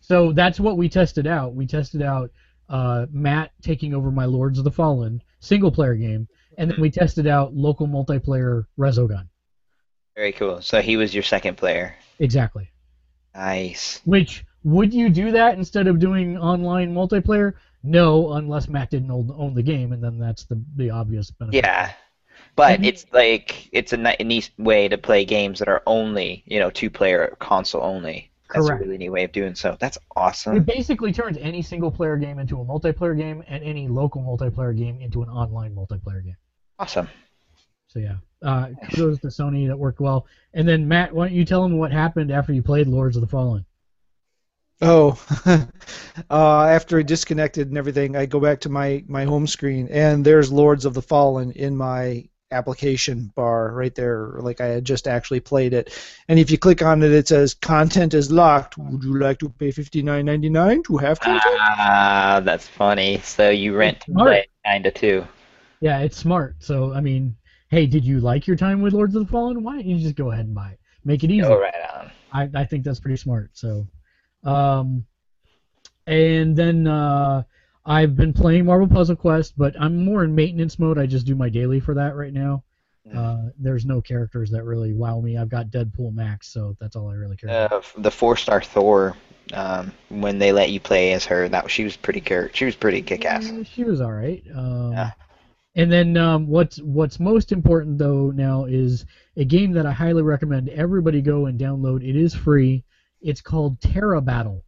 So 0.00 0.32
that's 0.32 0.60
what 0.60 0.76
we 0.76 0.88
tested 0.88 1.26
out. 1.26 1.54
We 1.54 1.66
tested 1.66 2.02
out 2.02 2.30
uh, 2.68 3.06
Matt 3.10 3.52
taking 3.62 3.94
over 3.94 4.10
my 4.10 4.24
Lords 4.24 4.58
of 4.58 4.64
the 4.64 4.70
Fallen 4.70 5.22
single 5.40 5.72
player 5.72 5.94
game, 5.94 6.28
and 6.58 6.70
then 6.70 6.80
we 6.80 6.90
tested 6.90 7.26
out 7.26 7.54
local 7.54 7.86
multiplayer 7.86 8.66
Resogun. 8.78 9.28
Very 10.16 10.32
cool. 10.32 10.60
So 10.60 10.80
he 10.82 10.96
was 10.96 11.14
your 11.14 11.22
second 11.22 11.56
player. 11.56 11.94
Exactly. 12.18 12.70
Nice. 13.34 14.00
Which 14.04 14.44
would 14.64 14.92
you 14.92 15.08
do 15.08 15.30
that 15.32 15.56
instead 15.56 15.86
of 15.86 15.98
doing 15.98 16.36
online 16.36 16.94
multiplayer? 16.94 17.54
No, 17.82 18.32
unless 18.32 18.68
Matt 18.68 18.90
didn't 18.90 19.10
own, 19.10 19.54
the 19.54 19.62
game, 19.62 19.92
and 19.92 20.04
then 20.04 20.18
that's 20.18 20.44
the 20.44 20.62
the 20.76 20.90
obvious 20.90 21.30
benefit. 21.30 21.64
Yeah. 21.64 21.92
But 22.56 22.84
it's 22.84 23.06
like 23.12 23.68
it's 23.72 23.92
a 23.92 23.96
ni- 23.96 24.16
a 24.20 24.24
neat 24.24 24.50
way 24.58 24.88
to 24.88 24.98
play 24.98 25.24
games 25.24 25.60
that 25.60 25.68
are 25.68 25.82
only, 25.86 26.42
you 26.46 26.58
know, 26.58 26.68
two 26.68 26.90
player 26.90 27.36
console 27.38 27.82
only. 27.82 28.30
That's 28.52 28.66
Correct. 28.66 28.82
a 28.82 28.84
really 28.84 28.98
neat 28.98 29.10
way 29.10 29.24
of 29.24 29.32
doing 29.32 29.54
so. 29.54 29.76
That's 29.78 29.96
awesome. 30.16 30.56
It 30.56 30.66
basically 30.66 31.12
turns 31.12 31.38
any 31.38 31.62
single 31.62 31.90
player 31.90 32.16
game 32.16 32.38
into 32.38 32.60
a 32.60 32.64
multiplayer 32.64 33.16
game, 33.16 33.42
and 33.46 33.62
any 33.62 33.88
local 33.88 34.22
multiplayer 34.22 34.76
game 34.76 35.00
into 35.00 35.22
an 35.22 35.28
online 35.30 35.74
multiplayer 35.74 36.22
game. 36.22 36.36
Awesome. 36.78 37.08
So 37.86 37.98
yeah, 38.00 38.16
uh, 38.42 38.68
kudos 38.90 39.18
to 39.20 39.28
Sony. 39.28 39.66
That 39.68 39.78
worked 39.78 40.00
well. 40.00 40.26
And 40.54 40.66
then 40.66 40.86
Matt, 40.88 41.14
why 41.14 41.28
don't 41.28 41.36
you 41.36 41.44
tell 41.44 41.62
them 41.62 41.78
what 41.78 41.92
happened 41.92 42.30
after 42.30 42.52
you 42.52 42.62
played 42.62 42.86
Lords 42.86 43.16
of 43.16 43.22
the 43.22 43.28
Fallen? 43.28 43.64
Oh, 44.82 45.20
uh, 46.30 46.64
after 46.64 46.98
I 46.98 47.02
disconnected 47.02 47.68
and 47.68 47.76
everything, 47.76 48.16
I 48.16 48.24
go 48.24 48.40
back 48.40 48.60
to 48.60 48.70
my, 48.70 49.04
my 49.08 49.24
home 49.24 49.46
screen, 49.46 49.88
and 49.90 50.24
there's 50.24 50.50
Lords 50.50 50.86
of 50.86 50.94
the 50.94 51.02
Fallen 51.02 51.52
in 51.52 51.76
my 51.76 52.24
application 52.52 53.30
bar 53.36 53.72
right 53.72 53.94
there, 53.94 54.36
like 54.40 54.60
I 54.60 54.66
had 54.66 54.84
just 54.84 55.06
actually 55.06 55.40
played 55.40 55.72
it. 55.72 55.96
And 56.28 56.38
if 56.38 56.50
you 56.50 56.58
click 56.58 56.82
on 56.82 57.02
it, 57.02 57.12
it 57.12 57.28
says 57.28 57.54
content 57.54 58.14
is 58.14 58.30
locked. 58.30 58.76
Would 58.78 59.04
you 59.04 59.18
like 59.18 59.38
to 59.38 59.48
pay 59.48 59.70
fifty 59.70 60.02
nine 60.02 60.26
ninety 60.26 60.48
nine 60.48 60.82
to 60.84 60.96
have 60.96 61.20
content? 61.20 61.60
Ah, 61.60 62.40
that's 62.42 62.66
funny. 62.66 63.18
So 63.18 63.50
you 63.50 63.76
rent 63.76 64.00
to 64.00 64.12
Smart. 64.12 64.26
play 64.26 64.46
kinda 64.64 64.90
too. 64.90 65.26
Yeah, 65.80 66.00
it's 66.00 66.16
smart. 66.16 66.56
So 66.58 66.92
I 66.92 67.00
mean, 67.00 67.36
hey, 67.70 67.86
did 67.86 68.04
you 68.04 68.20
like 68.20 68.46
your 68.46 68.56
time 68.56 68.82
with 68.82 68.92
Lords 68.92 69.14
of 69.14 69.24
the 69.24 69.30
Fallen? 69.30 69.62
Why 69.62 69.74
don't 69.74 69.86
you 69.86 69.98
just 69.98 70.16
go 70.16 70.32
ahead 70.32 70.46
and 70.46 70.54
buy 70.54 70.70
it? 70.70 70.80
Make 71.04 71.24
it 71.24 71.30
easy. 71.30 71.42
Go 71.42 71.58
right 71.58 71.72
on. 71.94 72.10
I, 72.32 72.60
I 72.60 72.64
think 72.64 72.84
that's 72.84 73.00
pretty 73.00 73.16
smart. 73.16 73.50
So, 73.54 73.86
um, 74.44 75.06
and 76.06 76.56
then 76.56 76.86
uh, 76.86 77.44
I've 77.86 78.16
been 78.16 78.32
playing 78.32 78.66
Marvel 78.66 78.88
Puzzle 78.88 79.16
Quest, 79.16 79.54
but 79.56 79.74
I'm 79.80 80.04
more 80.04 80.24
in 80.24 80.34
maintenance 80.34 80.78
mode. 80.78 80.98
I 80.98 81.06
just 81.06 81.26
do 81.26 81.34
my 81.34 81.48
daily 81.48 81.80
for 81.80 81.94
that 81.94 82.16
right 82.16 82.32
now. 82.32 82.64
Uh, 83.16 83.48
there's 83.58 83.84
no 83.84 84.00
characters 84.00 84.50
that 84.50 84.62
really 84.62 84.92
wow 84.92 85.20
me. 85.20 85.36
I've 85.36 85.48
got 85.48 85.66
Deadpool 85.66 86.14
Max, 86.14 86.46
so 86.46 86.76
that's 86.80 86.94
all 86.94 87.08
I 87.08 87.14
really 87.14 87.36
care. 87.36 87.66
about. 87.66 87.72
Uh, 87.72 88.00
the 88.02 88.10
four 88.10 88.36
star 88.36 88.62
Thor, 88.62 89.16
um, 89.52 89.92
when 90.10 90.38
they 90.38 90.52
let 90.52 90.70
you 90.70 90.78
play 90.78 91.12
as 91.12 91.24
her, 91.24 91.48
that 91.48 91.68
she 91.70 91.82
was 91.82 91.96
pretty 91.96 92.20
char- 92.20 92.50
she 92.52 92.66
was 92.66 92.76
pretty 92.76 93.02
kick 93.02 93.24
ass. 93.24 93.50
Uh, 93.50 93.64
she 93.64 93.82
was 93.82 94.00
all 94.00 94.12
right. 94.12 94.44
Um, 94.54 94.92
Yeah. 94.92 95.10
And 95.76 95.90
then 95.90 96.16
um, 96.16 96.48
what's 96.48 96.78
what's 96.78 97.20
most 97.20 97.52
important 97.52 97.98
though 97.98 98.30
now 98.30 98.64
is 98.64 99.04
a 99.36 99.44
game 99.44 99.72
that 99.72 99.86
I 99.86 99.92
highly 99.92 100.22
recommend 100.22 100.68
everybody 100.68 101.20
go 101.20 101.46
and 101.46 101.58
download. 101.60 102.08
It 102.08 102.16
is 102.16 102.34
free. 102.34 102.84
It's 103.20 103.40
called 103.40 103.80
Terra 103.80 104.20
Battle. 104.20 104.64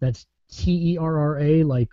That's 0.00 0.26
T 0.50 0.92
E 0.92 0.98
R 0.98 1.18
R 1.18 1.38
A 1.40 1.62
like 1.64 1.88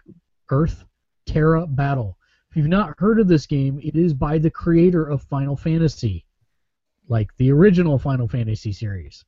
Earth. 0.50 0.86
Terra 1.28 1.68
Battle. 1.68 2.18
If 2.50 2.58
you've 2.58 2.68
not 2.68 2.96
heard 2.98 3.20
of 3.20 3.28
this 3.28 3.46
game, 3.46 3.80
it 3.84 3.96
is 3.96 4.14
by 4.14 4.40
the 4.40 4.50
creator 4.50 5.06
of 5.08 5.22
Final 5.24 5.56
Fantasy, 5.56 6.26
like 7.08 7.36
the 7.38 7.52
original 7.52 8.00
Final 8.00 8.28
Fantasy 8.28 8.72
series. 8.72 9.24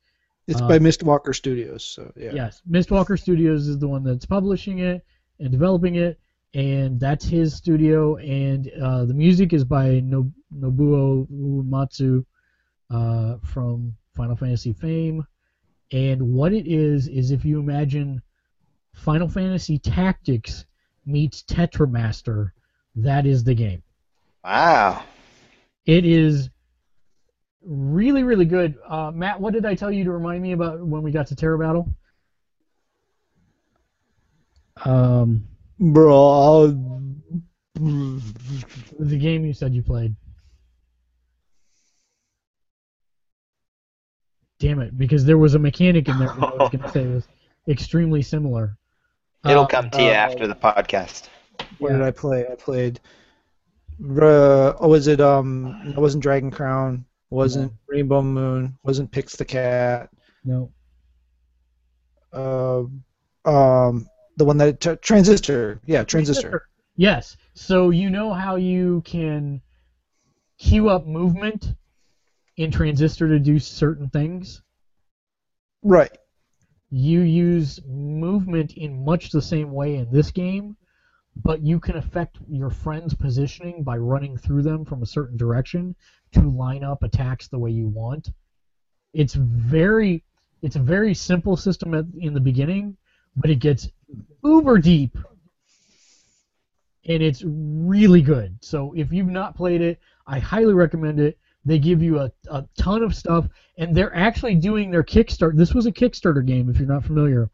It's 0.47 0.61
uh, 0.61 0.67
by 0.67 0.79
Mistwalker 0.79 1.35
Studios, 1.35 1.83
so 1.83 2.11
yeah. 2.15 2.31
Yes, 2.33 2.61
Mistwalker 2.67 3.19
Studios 3.19 3.67
is 3.67 3.77
the 3.77 3.87
one 3.87 4.03
that's 4.03 4.25
publishing 4.25 4.79
it 4.79 5.05
and 5.39 5.51
developing 5.51 5.95
it, 5.95 6.19
and 6.53 6.99
that's 6.99 7.25
his 7.25 7.53
studio. 7.53 8.17
And 8.17 8.71
uh, 8.81 9.05
the 9.05 9.13
music 9.13 9.53
is 9.53 9.63
by 9.63 9.99
no- 9.99 10.31
Nobuo 10.55 11.27
Uematsu 11.29 12.25
uh, 12.89 13.37
from 13.43 13.95
Final 14.15 14.35
Fantasy 14.35 14.73
fame. 14.73 15.25
And 15.91 16.21
what 16.21 16.53
it 16.53 16.67
is 16.67 17.07
is 17.07 17.31
if 17.31 17.43
you 17.45 17.59
imagine 17.59 18.21
Final 18.93 19.27
Fantasy 19.27 19.77
Tactics 19.79 20.65
meets 21.05 21.43
Tetramaster, 21.43 22.51
that 22.95 23.25
is 23.25 23.43
the 23.43 23.53
game. 23.53 23.81
Wow. 24.43 25.03
It 25.85 26.05
is 26.05 26.49
really, 27.63 28.23
really 28.23 28.45
good. 28.45 28.77
Uh, 28.87 29.11
Matt, 29.13 29.39
what 29.39 29.53
did 29.53 29.65
I 29.65 29.75
tell 29.75 29.91
you 29.91 30.03
to 30.03 30.11
remind 30.11 30.41
me 30.41 30.51
about 30.51 30.85
when 30.85 31.01
we 31.01 31.11
got 31.11 31.27
to 31.27 31.35
Terra 31.35 31.57
Battle? 31.57 31.93
Um, 34.85 35.47
Bro, 35.79 36.75
the 37.75 39.17
game 39.17 39.45
you 39.45 39.53
said 39.53 39.73
you 39.73 39.81
played. 39.81 40.15
Damn 44.59 44.81
it, 44.81 44.97
because 44.97 45.23
there 45.23 45.37
was 45.37 45.55
a 45.55 45.59
mechanic 45.59 46.09
in 46.09 46.17
there 46.19 46.27
that 46.27 46.43
I 46.43 46.53
was 46.55 46.69
going 46.69 46.83
to 46.83 46.91
say 46.91 47.05
was 47.07 47.27
extremely 47.69 48.21
similar. 48.21 48.77
It'll 49.45 49.63
Uh, 49.63 49.67
come 49.67 49.89
to 49.91 50.01
you 50.03 50.09
uh, 50.09 50.13
after 50.13 50.47
the 50.47 50.55
podcast. 50.55 51.29
what 51.77 51.91
Yeah. 51.91 51.97
did 51.97 52.05
I 52.05 52.11
play? 52.11 52.45
I 52.51 52.55
played. 52.55 52.99
Uh, 54.03 54.73
oh, 54.79 54.89
was 54.89 55.07
it 55.07 55.21
um? 55.21 55.81
It 55.85 55.95
wasn't 55.97 56.23
Dragon 56.23 56.51
Crown. 56.51 57.05
Wasn't 57.29 57.71
Rainbow 57.87 58.21
Moon. 58.21 58.77
Wasn't 58.83 59.11
Pix 59.11 59.35
the 59.37 59.45
Cat. 59.45 60.09
No. 60.43 60.71
Uh, 62.33 62.83
um, 63.45 64.07
the 64.39 64.45
one 64.45 64.57
that 64.57 64.79
t- 64.79 64.95
Transistor. 64.95 65.81
Yeah, 65.85 66.03
Transistor. 66.03 66.67
Yes. 66.95 67.37
So 67.53 67.91
you 67.91 68.09
know 68.09 68.33
how 68.33 68.55
you 68.55 69.01
can 69.05 69.61
queue 70.57 70.89
up 70.89 71.05
movement 71.05 71.75
in 72.57 72.71
Transistor 72.71 73.27
to 73.27 73.39
do 73.39 73.59
certain 73.59 74.09
things? 74.09 74.61
Right. 75.83 76.11
You 76.89 77.21
use 77.21 77.79
movement 77.85 78.73
in 78.73 79.05
much 79.05 79.29
the 79.29 79.41
same 79.41 79.71
way 79.71 79.95
in 79.95 80.11
this 80.11 80.31
game, 80.31 80.75
but 81.35 81.61
you 81.61 81.79
can 81.79 81.97
affect 81.97 82.37
your 82.49 82.69
friend's 82.69 83.13
positioning 83.13 83.83
by 83.83 83.97
running 83.97 84.37
through 84.37 84.63
them 84.63 84.83
from 84.83 85.03
a 85.03 85.05
certain 85.05 85.37
direction 85.37 85.95
to 86.31 86.41
line 86.41 86.83
up 86.83 87.03
attacks 87.03 87.47
the 87.47 87.59
way 87.59 87.71
you 87.71 87.87
want. 87.87 88.31
It's 89.13 89.33
very 89.33 90.23
it's 90.61 90.75
a 90.75 90.79
very 90.79 91.13
simple 91.13 91.55
system 91.55 91.93
at, 91.93 92.05
in 92.17 92.33
the 92.33 92.41
beginning, 92.41 92.97
but 93.39 93.49
it 93.49 93.59
gets 93.59 93.89
uber 94.43 94.77
deep 94.77 95.17
and 97.09 97.23
it's 97.23 97.43
really 97.43 98.21
good. 98.21 98.57
So 98.61 98.93
if 98.95 99.11
you've 99.11 99.27
not 99.27 99.55
played 99.55 99.81
it, 99.81 99.99
I 100.27 100.39
highly 100.39 100.73
recommend 100.73 101.19
it. 101.19 101.39
They 101.65 101.79
give 101.79 102.01
you 102.01 102.19
a, 102.19 102.31
a 102.49 102.65
ton 102.77 103.03
of 103.03 103.15
stuff, 103.15 103.47
and 103.77 103.95
they're 103.95 104.15
actually 104.15 104.55
doing 104.55 104.91
their 104.91 105.03
Kickstarter. 105.03 105.55
This 105.55 105.73
was 105.73 105.87
a 105.87 105.91
Kickstarter 105.91 106.45
game, 106.45 106.69
if 106.69 106.77
you're 106.77 106.87
not 106.87 107.03
familiar, 107.03 107.49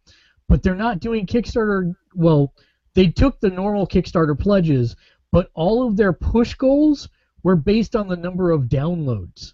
but 0.48 0.62
they're 0.62 0.76
not 0.76 1.00
doing 1.00 1.26
Kickstarter. 1.26 1.96
Well, 2.14 2.54
they 2.94 3.08
took 3.08 3.40
the 3.40 3.50
normal 3.50 3.88
Kickstarter 3.88 4.38
pledges, 4.38 4.96
but 5.32 5.50
all 5.54 5.88
of 5.88 5.98
their 5.98 6.14
push 6.14 6.54
goals 6.54 7.10
were 7.42 7.56
based 7.56 7.96
on 7.96 8.08
the 8.08 8.18
number 8.18 8.52
of 8.52 8.64
downloads. 8.64 9.54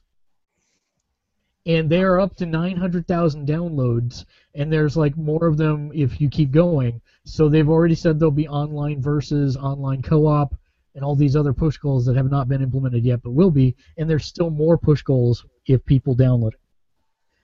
And 1.65 1.89
they 1.89 2.01
are 2.01 2.19
up 2.19 2.35
to 2.37 2.45
900,000 2.45 3.47
downloads, 3.47 4.25
and 4.55 4.73
there's 4.73 4.97
like 4.97 5.15
more 5.15 5.45
of 5.45 5.57
them 5.57 5.91
if 5.93 6.19
you 6.19 6.27
keep 6.29 6.51
going. 6.51 7.01
So 7.23 7.49
they've 7.49 7.69
already 7.69 7.95
said 7.95 8.19
there'll 8.19 8.31
be 8.31 8.47
online 8.47 9.01
versus 9.01 9.55
online 9.57 10.01
co-op 10.01 10.55
and 10.95 11.03
all 11.03 11.15
these 11.15 11.35
other 11.35 11.53
push 11.53 11.77
goals 11.77 12.05
that 12.05 12.15
have 12.15 12.29
not 12.29 12.47
been 12.47 12.61
implemented 12.61 13.03
yet 13.05 13.21
but 13.21 13.31
will 13.31 13.51
be 13.51 13.75
and 13.97 14.09
there's 14.09 14.25
still 14.25 14.49
more 14.49 14.77
push 14.77 15.01
goals 15.01 15.45
if 15.65 15.85
people 15.85 16.15
download 16.15 16.53
it. 16.53 16.59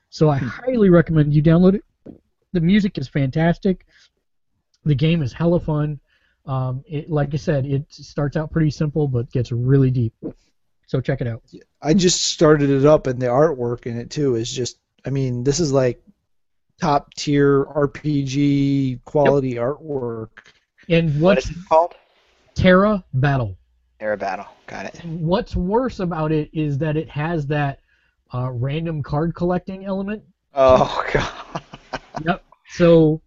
So 0.10 0.30
I 0.30 0.38
highly 0.38 0.90
recommend 0.90 1.34
you 1.34 1.44
download 1.44 1.76
it. 1.76 1.84
The 2.54 2.62
music 2.62 2.98
is 2.98 3.08
fantastic. 3.08 3.86
The 4.86 4.96
game 4.96 5.22
is 5.22 5.34
hella 5.34 5.60
fun. 5.60 6.00
Um, 6.46 6.84
it, 6.88 7.10
like 7.10 7.34
I 7.34 7.38
said, 7.38 7.66
it 7.66 7.86
starts 7.90 8.38
out 8.38 8.52
pretty 8.52 8.72
simple 8.72 9.08
but 9.08 9.32
gets 9.32 9.52
really 9.52 9.92
deep. 9.92 10.14
So 10.88 11.02
check 11.02 11.22
it 11.22 11.28
out. 11.28 11.44
I 11.82 11.94
just 11.94 12.22
started 12.26 12.70
it 12.70 12.86
up, 12.86 13.08
and 13.08 13.20
the 13.22 13.28
artwork 13.28 13.86
in 13.86 13.98
it 13.98 14.10
too 14.10 14.36
is 14.36 14.52
just. 14.52 14.80
I 15.06 15.10
mean, 15.10 15.44
this 15.44 15.60
is 15.60 15.72
like 15.72 16.02
top 16.82 17.14
tier 17.14 17.66
RPG 17.66 19.00
quality 19.06 19.56
artwork. 19.56 20.30
And 20.90 21.20
What 21.22 21.38
what's 21.38 21.46
is 21.46 21.52
it 21.52 21.58
called? 21.70 21.96
Terra 22.56 23.04
Battle? 23.14 23.58
Terra 24.00 24.18
Battle. 24.18 24.48
Got 24.68 24.86
it. 24.88 25.02
What's 25.06 25.56
worse 25.56 26.00
about 26.00 26.32
it 26.32 26.50
is 26.54 26.78
that 26.80 26.98
it 26.98 27.10
has 27.10 27.48
that 27.48 27.80
uh, 28.34 28.52
random 28.52 29.02
card 29.04 29.36
collecting 29.36 29.86
element 29.86 30.24
Oh 30.54 31.04
god. 31.14 31.62
Yep. 32.26 32.44
So 32.70 33.22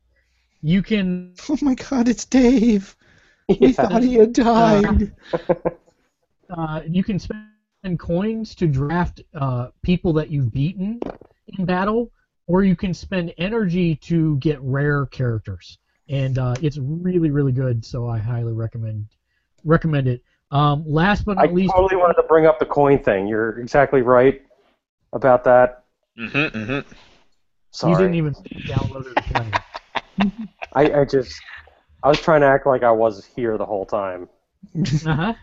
you 0.63 0.83
can 0.83 1.35
Oh 1.49 1.59
my 1.63 1.75
God, 1.75 2.09
it's 2.09 2.25
Dave. 2.25 2.97
We 3.49 3.73
Yeah. 3.73 3.73
thought 3.73 4.03
he 4.03 4.15
had 4.15 4.33
died. 4.33 5.13
uh, 6.57 6.83
you 6.87 7.03
can 7.03 7.19
spend 7.19 7.99
coins 7.99 8.55
to 8.57 8.67
draft 8.67 9.23
uh, 9.35 9.69
people 9.83 10.13
that 10.15 10.31
you've 10.31 10.53
beaten 10.53 11.01
in 11.59 11.65
battle, 11.65 12.11
or 12.47 12.63
you 12.63 12.77
can 12.77 12.93
spend 12.93 13.33
energy 13.39 13.97
to 13.97 14.37
get 14.37 14.61
rare 14.61 15.07
characters, 15.07 15.79
and 16.09 16.39
uh, 16.39 16.55
it's 16.63 16.79
really 16.79 17.31
really 17.31 17.53
good. 17.53 17.85
So 17.85 18.09
I 18.09 18.19
highly 18.19 18.53
recommend 18.53 19.07
recommend 19.65 20.09
it. 20.09 20.23
Um, 20.51 20.85
last 20.87 21.25
but 21.25 21.39
I 21.39 21.45
not 21.45 21.55
least, 21.55 21.73
I 21.75 21.79
totally 21.79 22.01
wanted 22.01 22.15
to 22.15 22.25
bring 22.25 22.47
up 22.47 22.59
the 22.59 22.67
coin 22.67 23.03
thing. 23.03 23.27
You're 23.27 23.59
exactly 23.61 24.03
right 24.03 24.43
about 25.13 25.45
that. 25.45 25.85
Mm-hmm, 26.19 26.59
mm-hmm. 26.59 26.93
Sorry. 27.73 27.93
you 27.93 27.99
didn't 27.99 28.15
even 28.17 28.35
download 28.67 29.07
it. 29.07 29.37
or 29.37 29.47
it. 30.19 30.33
I, 30.73 31.01
I 31.01 31.05
just 31.05 31.41
I 32.03 32.09
was 32.09 32.21
trying 32.21 32.41
to 32.41 32.47
act 32.47 32.67
like 32.67 32.83
I 32.83 32.91
was 32.91 33.25
here 33.25 33.57
the 33.57 33.67
whole 33.67 33.87
time. 33.87 34.29
Uh-huh. 34.77 35.35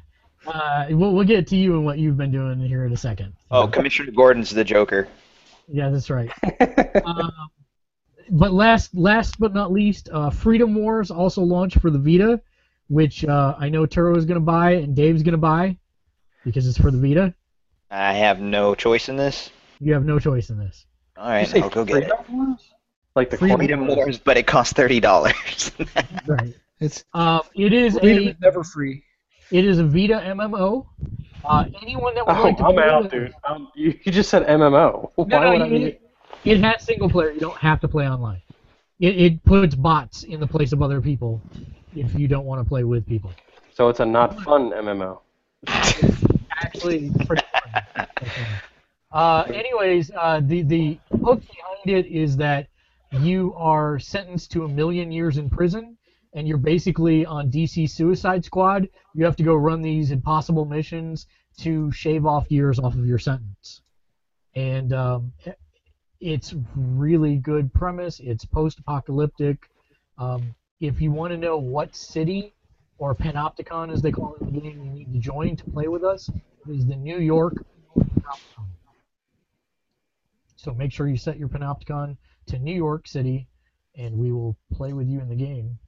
Uh, 0.48 0.86
we'll, 0.92 1.14
we'll 1.14 1.26
get 1.26 1.48
to 1.48 1.58
you 1.58 1.74
and 1.76 1.86
what 1.86 1.98
you've 1.98 2.18
been 2.18 2.32
doing 2.32 2.60
here 2.60 2.86
in 2.86 2.94
a 2.94 2.98
second. 2.98 3.34
Oh, 3.52 3.68
Commissioner 3.68 4.12
Gordon's 4.12 4.50
the 4.50 4.64
Joker. 4.64 5.08
Yeah, 5.68 5.90
that's 5.90 6.10
right. 6.10 6.32
um, 7.06 7.32
but 8.32 8.54
last, 8.54 8.96
last 8.96 9.40
but 9.40 9.54
not 9.54 9.72
least, 9.72 10.10
uh, 10.12 10.30
Freedom 10.30 10.74
Wars 10.74 11.12
also 11.12 11.42
launched 11.42 11.80
for 11.80 11.90
the 11.90 12.00
Vita, 12.00 12.42
which 12.88 13.26
uh, 13.26 13.56
I 13.60 13.70
know 13.70 13.86
Turo 13.86 14.16
is 14.18 14.26
going 14.26 14.40
to 14.40 14.46
buy 14.46 14.72
and 14.72 14.96
Dave's 14.96 15.24
going 15.24 15.34
to 15.34 15.38
buy 15.38 15.78
because 16.46 16.66
it's 16.68 16.78
for 16.78 16.92
the 16.92 16.98
Vita. 16.98 17.34
I 17.92 18.14
have 18.14 18.40
no 18.40 18.76
choice 18.76 19.10
in 19.10 19.18
this. 19.18 19.50
You 19.80 19.94
have 19.94 20.06
no 20.06 20.20
choice 20.20 20.50
in 20.50 20.58
this. 20.58 20.86
All 21.18 21.26
You 21.26 21.32
right, 21.32 21.48
say 21.48 21.62
I'll 21.62 21.70
go 21.70 21.84
get 21.84 22.04
it. 22.04 22.12
Wars? 22.30 22.74
Like 23.16 23.30
the 23.30 23.38
Freedom 23.38 23.58
Freedom 23.60 23.88
Wars? 23.88 23.96
Wars, 23.98 24.18
but 24.20 24.38
it 24.38 24.46
costs 24.48 24.74
thirty 24.74 25.00
dollars. 25.00 25.72
Right. 26.26 26.54
It's 26.80 27.04
Um, 27.14 27.42
it 27.56 27.74
is 27.74 27.98
freedom 27.98 28.28
a 28.28 28.30
is 28.32 28.36
never 28.40 28.64
free. 28.64 29.04
It 29.52 29.66
is 29.66 29.80
a 29.80 29.84
Vita 29.84 30.14
MMO. 30.26 30.86
Uh, 31.46 31.66
anyone 31.82 32.14
that 32.16 32.26
would 32.26 32.36
Oh, 32.36 32.44
like 32.44 32.58
to 32.58 32.66
I'm 32.66 32.78
out, 32.80 33.10
dude. 33.12 33.34
Um, 33.48 33.70
you, 33.76 33.98
you 34.04 34.12
just 34.12 34.30
said 34.30 34.46
MMO. 34.48 35.12
Why 35.16 35.26
No, 35.28 35.40
no, 35.42 35.50
would 35.52 35.62
I 35.62 35.66
you- 35.68 35.80
be? 36.44 36.52
it 36.52 36.60
has 36.62 36.84
single 36.84 37.10
player. 37.10 37.32
You 37.32 37.40
don't 37.40 37.58
have 37.58 37.80
to 37.82 37.88
play 37.88 38.08
online. 38.10 38.42
It, 39.00 39.16
it 39.20 39.44
puts 39.46 39.76
bots 39.76 40.24
in 40.24 40.40
the 40.40 40.48
place 40.48 40.72
of 40.74 40.82
other 40.82 41.00
people 41.02 41.42
if 41.96 42.14
you 42.16 42.28
don't 42.28 42.46
want 42.46 42.62
to 42.64 42.68
play 42.68 42.84
with 42.84 43.06
people. 43.06 43.32
So 43.74 43.90
it's 43.90 44.00
a 44.00 44.06
not 44.06 44.40
fun 44.42 44.72
MMO. 44.72 45.20
actually 46.52 47.12
pretty 47.26 47.44
fun. 47.54 48.08
Uh, 49.12 49.44
anyways, 49.54 50.12
uh, 50.16 50.42
the 50.44 50.62
the 50.64 51.00
hook 51.24 51.42
behind 51.42 52.06
it 52.06 52.06
is 52.08 52.36
that 52.38 52.68
you 53.12 53.54
are 53.56 54.00
sentenced 54.00 54.52
to 54.52 54.66
a 54.66 54.68
million 54.68 55.12
years 55.12 55.38
in 55.38 55.50
prison, 55.50 55.97
and 56.38 56.48
you're 56.48 56.60
basically 56.60 57.26
on 57.26 57.50
DC 57.50 57.90
Suicide 57.90 58.46
Squad. 58.46 58.88
You 59.16 59.26
have 59.26 59.36
to 59.38 59.44
go 59.44 59.56
run 59.56 59.82
these 59.82 60.12
impossible 60.12 60.66
missions 60.66 61.26
to 61.62 61.92
shave 61.92 62.28
off 62.28 62.52
years 62.52 62.78
off 62.78 62.94
of 62.94 63.08
your 63.08 63.18
sentence, 63.18 63.82
and 64.54 64.94
um, 64.94 65.34
it's 66.20 66.54
really 66.76 67.38
good 67.38 67.74
premise. 67.74 68.20
It's 68.20 68.46
post-apocalyptic. 68.46 69.68
Um, 70.20 70.54
if 70.80 71.02
you 71.02 71.12
want 71.12 71.32
to 71.32 71.38
know 71.38 71.58
what 71.58 71.96
city 71.96 72.54
or 73.00 73.16
panopticon, 73.16 73.92
as 73.92 74.04
they 74.04 74.12
call 74.12 74.36
it 74.36 74.42
in 74.42 74.54
the 74.54 74.62
game, 74.62 74.86
you 74.86 74.92
need 74.92 75.12
to 75.14 75.20
join 75.20 75.56
to 75.56 75.64
play 75.64 75.88
with 75.88 76.04
us, 76.04 76.30
it 76.30 76.72
is 76.72 76.86
the 76.86 76.96
New 76.96 77.18
York 77.18 77.66
Panopticon. 77.98 78.68
So 80.56 80.72
make 80.72 80.92
sure 80.92 81.08
you 81.08 81.18
set 81.18 81.40
your 81.40 81.50
panopticon 81.50 82.16
to 82.46 82.60
New 82.60 82.76
York 82.76 83.08
City, 83.08 83.48
and 83.96 84.16
we 84.20 84.32
will 84.32 84.56
play 84.72 84.94
with 84.94 85.08
you 85.08 85.20
in 85.20 85.30
the 85.30 85.36
game. 85.36 85.80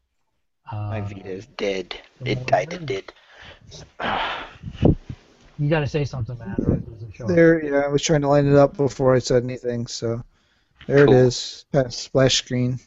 Uh, 0.72 0.76
My 0.90 1.02
Vita 1.02 1.28
is 1.30 1.46
dead. 1.58 2.00
It 2.26 2.46
died. 2.48 2.70
the 2.72 2.76
It 2.78 2.86
did. 2.86 3.14
You 5.58 5.70
got 5.70 5.82
to 5.82 5.88
say 5.88 6.06
something, 6.06 6.38
Matt, 6.38 6.60
or 6.60 6.74
it 6.76 6.90
doesn't 6.90 7.14
show. 7.16 7.28
There, 7.28 7.64
yeah, 7.64 7.80
I 7.82 7.88
was 7.88 8.02
trying 8.02 8.22
to 8.22 8.28
line 8.30 8.48
it 8.48 8.56
up 8.56 8.78
before 8.78 9.14
I 9.14 9.20
said 9.20 9.44
anything, 9.44 9.88
so 9.88 10.24
there 10.88 11.06
Cool. 11.06 11.14
it 11.14 11.18
is. 11.18 11.66
Past 11.74 12.00
splash 12.00 12.36
screen. 12.38 12.80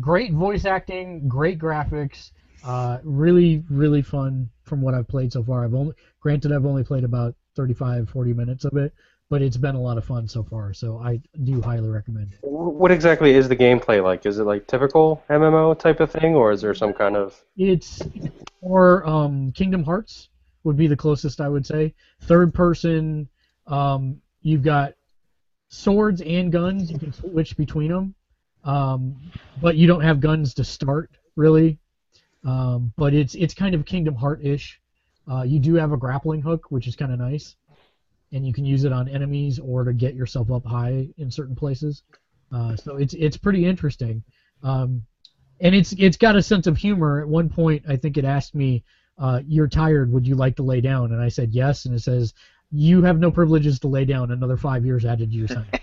Great 0.00 0.32
voice 0.32 0.64
acting, 0.64 1.26
great 1.28 1.58
graphics, 1.58 2.30
uh, 2.64 2.98
really, 3.02 3.64
really 3.68 4.02
fun 4.02 4.48
from 4.64 4.80
what 4.80 4.94
I've 4.94 5.08
played 5.08 5.32
so 5.32 5.42
far. 5.42 5.64
I've 5.64 5.74
only, 5.74 5.94
granted, 6.20 6.52
I've 6.52 6.64
only 6.64 6.84
played 6.84 7.04
about 7.04 7.34
35, 7.56 8.08
40 8.08 8.32
minutes 8.32 8.64
of 8.64 8.76
it, 8.76 8.94
but 9.32 9.40
it's 9.40 9.56
been 9.56 9.74
a 9.74 9.80
lot 9.80 9.96
of 9.96 10.04
fun 10.04 10.28
so 10.28 10.42
far. 10.42 10.74
So 10.74 10.98
I 10.98 11.18
do 11.44 11.62
highly 11.62 11.88
recommend 11.88 12.34
it. 12.34 12.40
What 12.42 12.90
exactly 12.90 13.32
is 13.32 13.48
the 13.48 13.56
gameplay 13.56 14.04
like? 14.04 14.26
Is 14.26 14.38
it 14.38 14.44
like 14.44 14.66
typical 14.66 15.24
MMO 15.30 15.78
type 15.78 16.00
of 16.00 16.10
thing, 16.10 16.34
or 16.34 16.52
is 16.52 16.60
there 16.60 16.74
some 16.74 16.92
kind 16.92 17.16
of? 17.16 17.42
It's 17.56 18.02
or 18.60 19.08
um, 19.08 19.50
Kingdom 19.52 19.84
Hearts 19.84 20.28
would 20.64 20.76
be 20.76 20.86
the 20.86 20.98
closest 20.98 21.40
I 21.40 21.48
would 21.48 21.64
say. 21.64 21.94
Third 22.20 22.52
person, 22.52 23.26
um, 23.66 24.20
you've 24.42 24.62
got 24.62 24.92
swords 25.70 26.20
and 26.20 26.52
guns. 26.52 26.92
You 26.92 26.98
can 26.98 27.14
switch 27.14 27.56
between 27.56 27.90
them, 27.90 28.14
um, 28.64 29.16
but 29.62 29.76
you 29.76 29.86
don't 29.86 30.02
have 30.02 30.20
guns 30.20 30.52
to 30.54 30.64
start 30.64 31.10
really. 31.36 31.78
Um, 32.44 32.92
but 32.98 33.14
it's 33.14 33.34
it's 33.34 33.54
kind 33.54 33.74
of 33.74 33.86
Kingdom 33.86 34.14
Heart-ish. 34.14 34.78
Uh, 35.26 35.44
you 35.44 35.58
do 35.58 35.72
have 35.76 35.92
a 35.92 35.96
grappling 35.96 36.42
hook, 36.42 36.70
which 36.70 36.86
is 36.86 36.96
kind 36.96 37.12
of 37.14 37.18
nice, 37.18 37.56
and 38.32 38.46
you 38.46 38.52
can 38.52 38.64
use 38.64 38.84
it 38.84 38.92
on 38.92 39.08
enemies 39.08 39.58
or 39.58 39.84
to 39.84 39.92
get 39.92 40.14
yourself 40.14 40.50
up 40.50 40.64
high 40.64 41.08
in 41.18 41.30
certain 41.30 41.54
places. 41.54 42.02
Uh, 42.52 42.76
so 42.76 42.96
it's 42.96 43.14
it's 43.14 43.36
pretty 43.36 43.64
interesting. 43.64 44.22
Um, 44.62 45.02
and 45.60 45.74
it's 45.74 45.92
it's 45.92 46.16
got 46.16 46.36
a 46.36 46.42
sense 46.42 46.66
of 46.66 46.76
humor. 46.76 47.20
At 47.20 47.28
one 47.28 47.48
point, 47.48 47.84
I 47.88 47.96
think 47.96 48.16
it 48.16 48.24
asked 48.24 48.54
me, 48.54 48.84
uh, 49.18 49.40
"You're 49.46 49.68
tired. 49.68 50.12
Would 50.12 50.26
you 50.26 50.34
like 50.34 50.56
to 50.56 50.62
lay 50.62 50.80
down?" 50.80 51.12
And 51.12 51.22
I 51.22 51.28
said 51.28 51.52
yes. 51.52 51.86
And 51.86 51.94
it 51.94 52.00
says, 52.00 52.34
"You 52.70 53.02
have 53.02 53.18
no 53.18 53.30
privileges 53.30 53.78
to 53.80 53.88
lay 53.88 54.04
down. 54.04 54.30
Another 54.30 54.56
five 54.56 54.84
years 54.84 55.04
added 55.04 55.30
to 55.30 55.36
your 55.36 55.48
sentence." 55.48 55.82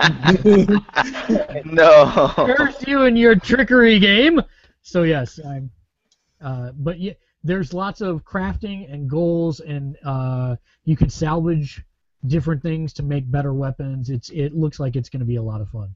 no. 1.64 2.32
Curse 2.36 2.86
you 2.86 3.02
and 3.02 3.18
your 3.18 3.34
trickery 3.34 3.98
game. 3.98 4.40
So 4.82 5.04
yes, 5.04 5.38
I'm. 5.46 5.70
Uh, 6.42 6.72
but 6.74 6.98
yeah, 6.98 7.12
there's 7.44 7.72
lots 7.72 8.00
of 8.00 8.24
crafting 8.24 8.92
and 8.92 9.08
goals, 9.08 9.60
and 9.60 9.96
uh, 10.04 10.56
you 10.84 10.96
can 10.96 11.10
salvage 11.10 11.82
different 12.26 12.62
things 12.62 12.92
to 12.94 13.02
make 13.02 13.30
better 13.30 13.52
weapons. 13.54 14.10
It's 14.10 14.30
it 14.30 14.54
looks 14.54 14.78
like 14.80 14.96
it's 14.96 15.08
going 15.08 15.20
to 15.20 15.26
be 15.26 15.36
a 15.36 15.42
lot 15.42 15.60
of 15.60 15.68
fun. 15.68 15.94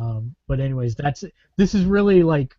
Um, 0.00 0.34
but 0.48 0.60
anyways, 0.60 0.94
that's 0.94 1.24
this 1.56 1.74
is 1.74 1.84
really 1.84 2.22
like. 2.22 2.56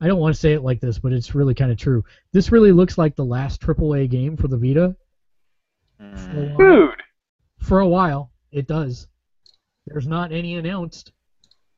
I 0.00 0.08
don't 0.08 0.18
want 0.18 0.34
to 0.34 0.40
say 0.40 0.52
it 0.52 0.62
like 0.62 0.80
this, 0.80 0.98
but 0.98 1.12
it's 1.12 1.34
really 1.34 1.54
kind 1.54 1.70
of 1.70 1.78
true. 1.78 2.04
This 2.32 2.50
really 2.50 2.72
looks 2.72 2.98
like 2.98 3.14
the 3.14 3.24
last 3.24 3.60
AAA 3.60 4.10
game 4.10 4.36
for 4.36 4.48
the 4.48 4.56
Vita. 4.58 4.96
For 5.98 6.04
a 6.04 6.16
Mm. 6.16 6.48
while. 6.58 6.58
Dude, 6.88 7.02
For 7.58 7.78
a 7.80 7.88
while, 7.88 8.32
it 8.50 8.66
does. 8.66 9.06
There's 9.86 10.08
not 10.08 10.32
any 10.32 10.56
announced 10.56 11.12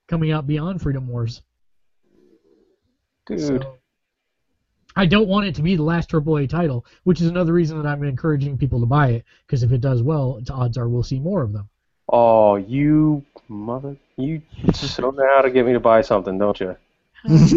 coming 0.08 0.30
out 0.30 0.46
beyond 0.46 0.80
Freedom 0.80 1.06
Wars. 1.06 1.42
dude. 3.26 3.40
So, 3.40 3.78
I 4.96 5.06
don't 5.06 5.28
want 5.28 5.46
it 5.46 5.54
to 5.56 5.62
be 5.62 5.76
the 5.76 5.82
last 5.82 6.08
AAA 6.10 6.48
title, 6.48 6.84
which 7.02 7.20
is 7.20 7.26
another 7.28 7.52
reason 7.52 7.80
that 7.82 7.88
I'm 7.88 8.02
encouraging 8.04 8.56
people 8.58 8.80
to 8.80 8.86
buy 8.86 9.08
it. 9.08 9.24
Because 9.46 9.62
if 9.62 9.72
it 9.72 9.80
does 9.80 10.02
well, 10.02 10.36
it's 10.38 10.50
odds 10.50 10.78
are 10.78 10.88
we'll 10.88 11.02
see 11.02 11.18
more 11.18 11.42
of 11.42 11.52
them. 11.52 11.68
Oh, 12.12 12.56
you 12.56 13.24
mother! 13.48 13.96
You 14.16 14.42
just 14.72 14.98
don't 14.98 15.16
know 15.16 15.26
how 15.34 15.42
to 15.42 15.50
get 15.50 15.66
me 15.66 15.72
to 15.72 15.80
buy 15.80 16.02
something, 16.02 16.38
don't 16.38 16.60
you? 16.60 16.76
Only 17.26 17.48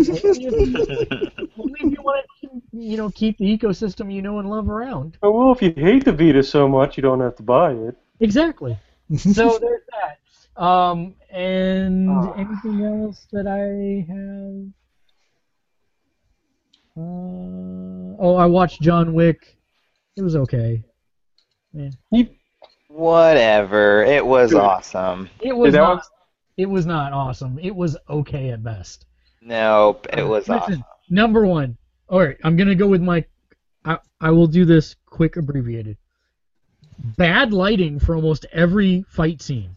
if 1.82 1.92
you 1.92 2.02
want 2.02 2.26
to, 2.42 2.62
you 2.80 2.96
know, 2.98 3.10
keep 3.12 3.38
the 3.38 3.46
ecosystem 3.58 4.12
you 4.14 4.22
know 4.22 4.40
and 4.40 4.50
love 4.50 4.70
around. 4.70 5.18
Oh 5.22 5.32
well, 5.32 5.52
if 5.52 5.62
you 5.62 5.74
hate 5.76 6.06
the 6.06 6.14
Vita 6.14 6.42
so 6.44 6.68
much, 6.68 6.96
you 6.98 7.04
don't 7.04 7.20
have 7.20 7.36
to 7.36 7.44
buy 7.44 7.72
it. 7.74 7.96
Exactly. 8.20 8.78
So 9.18 9.58
there's 9.58 9.82
that. 9.94 10.62
Um, 10.62 11.16
and 11.32 12.10
Ah. 12.10 12.34
anything 12.34 12.84
else 12.84 13.26
that 13.32 13.48
I 13.48 14.06
have? 14.12 14.68
Uh, 16.98 18.16
oh, 18.20 18.36
I 18.36 18.46
watched 18.48 18.82
John 18.82 19.14
Wick. 19.14 19.58
It 20.16 20.24
was 20.24 20.36
okay. 20.36 20.84
Whatever. 22.88 24.04
It 24.04 24.26
was 24.26 24.50
Dude. 24.52 24.60
awesome. 24.60 25.30
It 25.42 25.56
was 25.56 25.74
not. 25.74 25.98
was- 25.98 26.10
It 26.58 26.66
was 26.68 26.86
not 26.88 27.14
awesome. 27.14 27.60
It 27.62 27.76
was 27.76 27.96
okay 28.10 28.50
at 28.50 28.64
best. 28.64 29.06
Nope. 29.42 30.08
It 30.12 30.22
Uh, 30.22 30.28
was 30.28 30.50
listen, 30.50 30.54
awesome. 30.74 30.84
Number 31.10 31.46
one. 31.46 31.78
All 32.10 32.20
right, 32.20 32.38
I'm 32.44 32.56
gonna 32.56 32.74
go 32.74 32.88
with 32.88 33.02
my. 33.02 33.24
I, 33.86 34.00
I 34.20 34.32
will 34.32 34.48
do 34.48 34.66
this 34.66 34.96
quick 35.06 35.36
abbreviated. 35.38 35.98
Bad 37.18 37.54
lighting 37.54 38.00
for 38.00 38.16
almost 38.16 38.46
every 38.52 39.04
fight 39.08 39.42
scene. 39.42 39.76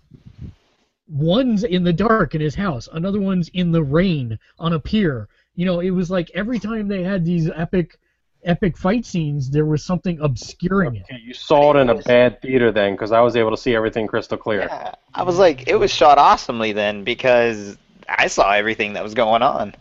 One's 1.09 1.65
in 1.65 1.83
the 1.85 1.93
dark 1.93 2.35
in 2.35 2.41
his 2.41 2.55
house. 2.55 2.89
Another 2.93 3.21
one's 3.21 3.49
in 3.51 3.73
the 3.73 3.83
rain 3.83 4.39
on 4.59 4.73
a 4.73 4.81
pier. 4.81 5.29
You 5.55 5.67
know, 5.67 5.81
it 5.81 5.91
was 5.91 6.11
like 6.11 6.31
every 6.35 6.59
time 6.59 6.89
they 6.89 7.03
had 7.03 7.25
these 7.25 7.51
epic, 7.51 7.99
epic 8.45 8.77
fight 8.77 9.05
scenes, 9.05 9.51
there 9.51 9.67
was 9.67 9.85
something 9.85 10.19
obscuring 10.21 10.97
it. 10.97 11.07
You 11.23 11.35
saw 11.35 11.75
it 11.75 11.81
in 11.81 11.91
a 11.91 11.97
bad 11.97 12.41
theater 12.41 12.73
then, 12.73 12.95
because 12.95 13.13
I 13.13 13.21
was 13.21 13.37
able 13.37 13.51
to 13.51 13.57
see 13.57 13.75
everything 13.75 14.07
crystal 14.07 14.39
clear. 14.39 14.63
Yeah. 14.63 14.95
I 15.15 15.23
was 15.23 15.39
like, 15.39 15.69
it 15.69 15.77
was 15.77 15.93
shot 15.93 16.19
awesomely 16.19 16.73
then 16.73 17.05
because 17.05 17.77
I 18.09 18.29
saw 18.29 18.53
everything 18.53 18.95
that 18.95 19.03
was 19.03 19.15
going 19.15 19.43
on. 19.43 19.75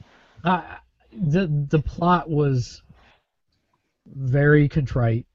Uh, 0.44 0.62
the 1.12 1.48
the 1.70 1.80
plot 1.80 2.30
was 2.30 2.82
very 4.06 4.68
contrite. 4.70 5.26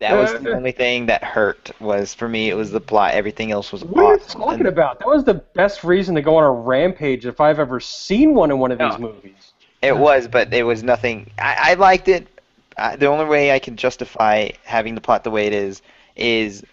That 0.00 0.14
was 0.14 0.42
the 0.42 0.54
only 0.54 0.72
thing 0.72 1.06
that 1.06 1.24
hurt. 1.24 1.70
Was 1.80 2.12
for 2.12 2.28
me, 2.28 2.50
it 2.50 2.54
was 2.54 2.70
the 2.70 2.80
plot. 2.80 3.14
Everything 3.14 3.52
else 3.52 3.72
was 3.72 3.84
What 3.84 4.04
are 4.04 4.12
you 4.14 4.18
talking 4.18 4.66
about? 4.66 4.98
That 4.98 5.08
was 5.08 5.24
the 5.24 5.34
best 5.34 5.82
reason 5.82 6.14
to 6.16 6.22
go 6.22 6.36
on 6.36 6.44
a 6.44 6.50
rampage 6.50 7.24
if 7.24 7.40
I've 7.40 7.58
ever 7.58 7.80
seen 7.80 8.34
one 8.34 8.50
in 8.50 8.58
one 8.58 8.70
of 8.70 8.78
these 8.78 8.98
movies. 8.98 9.53
It 9.84 9.96
was, 9.96 10.28
but 10.28 10.52
it 10.52 10.62
was 10.62 10.82
nothing. 10.82 11.30
I, 11.38 11.70
I 11.70 11.74
liked 11.74 12.08
it. 12.08 12.26
I, 12.76 12.96
the 12.96 13.06
only 13.06 13.26
way 13.26 13.52
I 13.52 13.58
can 13.58 13.76
justify 13.76 14.50
having 14.64 14.94
the 14.94 15.00
plot 15.00 15.24
the 15.24 15.30
way 15.30 15.46
it 15.46 15.52
is 15.52 15.82
is 16.16 16.64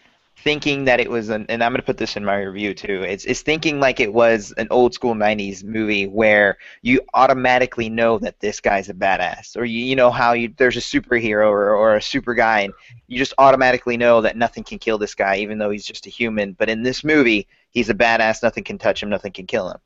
thinking 0.43 0.86
that 0.86 0.99
it 0.99 1.09
was 1.09 1.30
an, 1.30 1.45
and 1.49 1.64
I'm 1.64 1.72
going 1.72 1.82
to 1.82 1.86
put 1.86 1.97
this 1.97 2.16
in 2.16 2.26
my 2.26 2.38
review 2.38 2.74
too. 2.74 3.03
It's 3.03 3.26
it's 3.26 3.41
thinking 3.41 3.80
like 3.80 3.99
it 3.99 4.14
was 4.14 4.51
an 4.57 4.68
old 4.72 4.93
school 4.93 5.14
'90s 5.14 5.64
movie 5.64 6.07
where 6.07 6.57
you 6.82 7.01
automatically 7.14 7.89
know 7.89 8.18
that 8.20 8.39
this 8.39 8.59
guy's 8.59 8.89
a 8.89 8.93
badass, 8.93 9.55
or 9.55 9.66
you 9.66 9.86
you 9.86 9.95
know 9.95 10.09
how 10.09 10.34
you 10.34 10.53
there's 10.57 10.78
a 10.78 10.82
superhero 10.82 11.47
or 11.47 11.76
or 11.76 11.95
a 11.95 12.01
super 12.01 12.34
guy, 12.34 12.62
and 12.62 12.74
you 13.07 13.18
just 13.18 13.34
automatically 13.38 13.97
know 13.97 14.22
that 14.22 14.38
nothing 14.38 14.64
can 14.64 14.80
kill 14.80 14.97
this 14.97 15.16
guy, 15.16 15.38
even 15.38 15.57
though 15.57 15.70
he's 15.70 15.86
just 15.86 16.07
a 16.07 16.09
human. 16.09 16.53
But 16.53 16.70
in 16.70 16.84
this 16.84 17.03
movie, 17.03 17.47
he's 17.70 17.89
a 17.89 17.95
badass. 17.95 18.43
Nothing 18.43 18.64
can 18.64 18.78
touch 18.78 19.03
him. 19.03 19.09
Nothing 19.09 19.34
can 19.34 19.45
kill 19.45 19.70
him. 19.70 19.78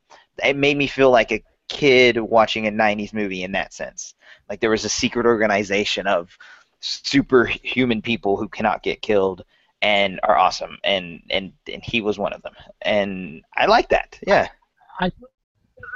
It 0.43 0.55
made 0.55 0.77
me 0.77 0.87
feel 0.87 1.11
like 1.11 1.31
a 1.31 1.41
kid 1.67 2.17
watching 2.19 2.67
a 2.67 2.71
90s 2.71 3.13
movie 3.13 3.43
in 3.43 3.51
that 3.53 3.73
sense. 3.73 4.13
Like 4.49 4.59
there 4.59 4.69
was 4.69 4.85
a 4.85 4.89
secret 4.89 5.25
organization 5.25 6.07
of 6.07 6.37
superhuman 6.79 8.01
people 8.01 8.37
who 8.37 8.47
cannot 8.47 8.83
get 8.83 9.01
killed 9.01 9.43
and 9.81 10.19
are 10.23 10.37
awesome 10.37 10.77
and 10.83 11.21
and 11.29 11.53
and 11.71 11.83
he 11.83 12.01
was 12.01 12.17
one 12.19 12.33
of 12.33 12.41
them. 12.43 12.53
And 12.81 13.43
I 13.55 13.65
like 13.65 13.89
that. 13.89 14.19
Yeah. 14.25 14.49
I 14.99 15.11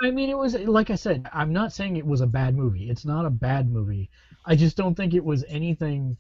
I 0.04 0.12
mean, 0.12 0.30
it 0.30 0.38
was 0.38 0.56
like 0.56 0.90
I 0.90 0.96
said. 0.96 1.28
I'm 1.34 1.54
not 1.54 1.74
saying 1.74 1.98
it 1.98 2.06
was 2.06 2.22
a 2.22 2.28
bad 2.28 2.56
movie. 2.56 2.90
It's 2.90 3.06
not 3.06 3.26
a 3.26 3.30
bad 3.30 3.70
movie. 3.72 4.10
I 4.46 4.56
just 4.56 4.78
don't 4.78 4.96
think 4.96 5.14
it 5.14 5.24
was 5.24 5.44
anything. 5.48 6.18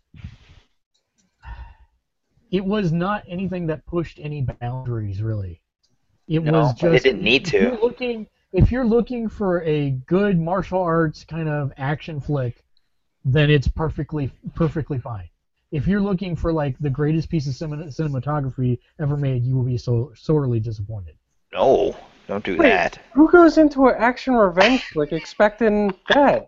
It 2.51 2.65
was 2.65 2.91
not 2.91 3.23
anything 3.27 3.67
that 3.67 3.85
pushed 3.85 4.19
any 4.19 4.41
boundaries, 4.41 5.21
really. 5.21 5.61
It 6.27 6.43
No, 6.43 6.61
was 6.61 6.81
it 6.83 7.03
didn't 7.03 7.23
need 7.23 7.45
to. 7.45 7.57
You're 7.59 7.79
looking, 7.81 8.27
if 8.51 8.71
you're 8.71 8.85
looking 8.85 9.29
for 9.29 9.61
a 9.63 9.91
good 9.91 10.39
martial 10.39 10.81
arts 10.81 11.23
kind 11.23 11.47
of 11.49 11.71
action 11.77 12.19
flick, 12.19 12.63
then 13.25 13.49
it's 13.49 13.67
perfectly 13.67 14.31
perfectly 14.55 14.97
fine. 14.97 15.29
If 15.71 15.87
you're 15.87 16.01
looking 16.01 16.35
for 16.35 16.51
like 16.51 16.77
the 16.79 16.89
greatest 16.89 17.29
piece 17.29 17.47
of 17.47 17.53
cinematography 17.53 18.79
ever 18.99 19.15
made, 19.15 19.43
you 19.43 19.55
will 19.55 19.63
be 19.63 19.77
so 19.77 20.11
sorely 20.15 20.59
disappointed. 20.59 21.15
No, 21.53 21.95
don't 22.27 22.43
do 22.43 22.57
Wait. 22.57 22.69
that. 22.69 22.99
Who 23.13 23.29
goes 23.29 23.57
into 23.57 23.87
an 23.87 23.95
action 23.97 24.33
revenge 24.33 24.83
flick 24.85 25.11
expecting 25.11 25.93
that? 26.09 26.47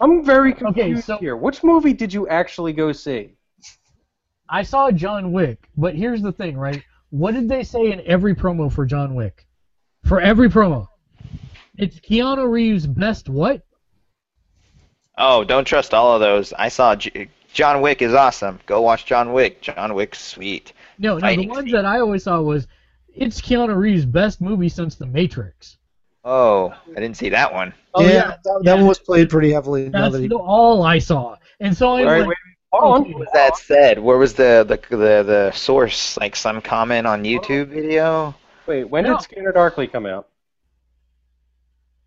I'm 0.00 0.24
very 0.24 0.52
confused 0.52 1.04
so- 1.04 1.18
here. 1.18 1.36
Which 1.36 1.62
movie 1.62 1.92
did 1.92 2.12
you 2.12 2.26
actually 2.28 2.72
go 2.72 2.90
see? 2.90 3.34
I 4.48 4.64
saw 4.64 4.90
John 4.90 5.30
Wick, 5.30 5.68
but 5.76 5.94
here's 5.94 6.22
the 6.22 6.32
thing, 6.32 6.56
right? 6.56 6.82
What 7.10 7.34
did 7.34 7.48
they 7.48 7.62
say 7.62 7.92
in 7.92 8.02
every 8.04 8.34
promo 8.34 8.72
for 8.72 8.84
John 8.84 9.14
Wick? 9.14 9.46
For 10.10 10.20
every 10.20 10.48
promo, 10.48 10.88
it's 11.78 12.00
Keanu 12.00 12.50
Reeves' 12.50 12.84
best 12.84 13.28
what? 13.28 13.62
Oh, 15.16 15.44
don't 15.44 15.64
trust 15.64 15.94
all 15.94 16.16
of 16.16 16.20
those. 16.20 16.52
I 16.52 16.68
saw 16.68 16.96
J- 16.96 17.28
John 17.52 17.80
Wick 17.80 18.02
is 18.02 18.12
awesome. 18.12 18.58
Go 18.66 18.80
watch 18.80 19.06
John 19.06 19.32
Wick. 19.32 19.62
John 19.62 19.94
Wick's 19.94 20.20
sweet. 20.20 20.72
No, 20.98 21.18
no, 21.18 21.36
the 21.36 21.46
ones 21.46 21.66
scene. 21.66 21.74
that 21.74 21.84
I 21.84 22.00
always 22.00 22.24
saw 22.24 22.40
was 22.40 22.66
it's 23.14 23.40
Keanu 23.40 23.76
Reeves' 23.76 24.04
best 24.04 24.40
movie 24.40 24.68
since 24.68 24.96
The 24.96 25.06
Matrix. 25.06 25.76
Oh, 26.24 26.74
I 26.90 26.98
didn't 26.98 27.16
see 27.16 27.28
that 27.28 27.54
one. 27.54 27.72
Oh, 27.94 28.02
yeah, 28.02 28.08
yeah, 28.08 28.20
that, 28.22 28.40
that 28.42 28.60
yeah. 28.64 28.74
one 28.74 28.88
was 28.88 28.98
played 28.98 29.30
pretty 29.30 29.52
heavily. 29.52 29.90
That's 29.90 30.14
that 30.14 30.22
he, 30.22 30.28
all 30.32 30.82
I 30.82 30.98
saw, 30.98 31.36
and 31.60 31.76
so 31.76 31.88
I 31.92 32.02
was 32.02 32.26
like, 32.26 32.36
hold 32.72 33.06
on. 33.06 33.12
What 33.12 33.20
was 33.20 33.28
that 33.32 33.56
said? 33.56 34.00
Where 34.00 34.18
was 34.18 34.34
the 34.34 34.64
the 34.66 34.96
the, 34.96 35.22
the 35.22 35.52
source? 35.52 36.16
Like 36.16 36.34
some 36.34 36.60
comment 36.60 37.06
on 37.06 37.20
oh. 37.20 37.22
YouTube 37.22 37.68
video? 37.68 38.34
Wait, 38.70 38.84
when 38.84 39.02
No. 39.02 39.14
did 39.16 39.22
Scanner 39.24 39.50
Darkly 39.50 39.88
come 39.88 40.06
out? 40.06 40.28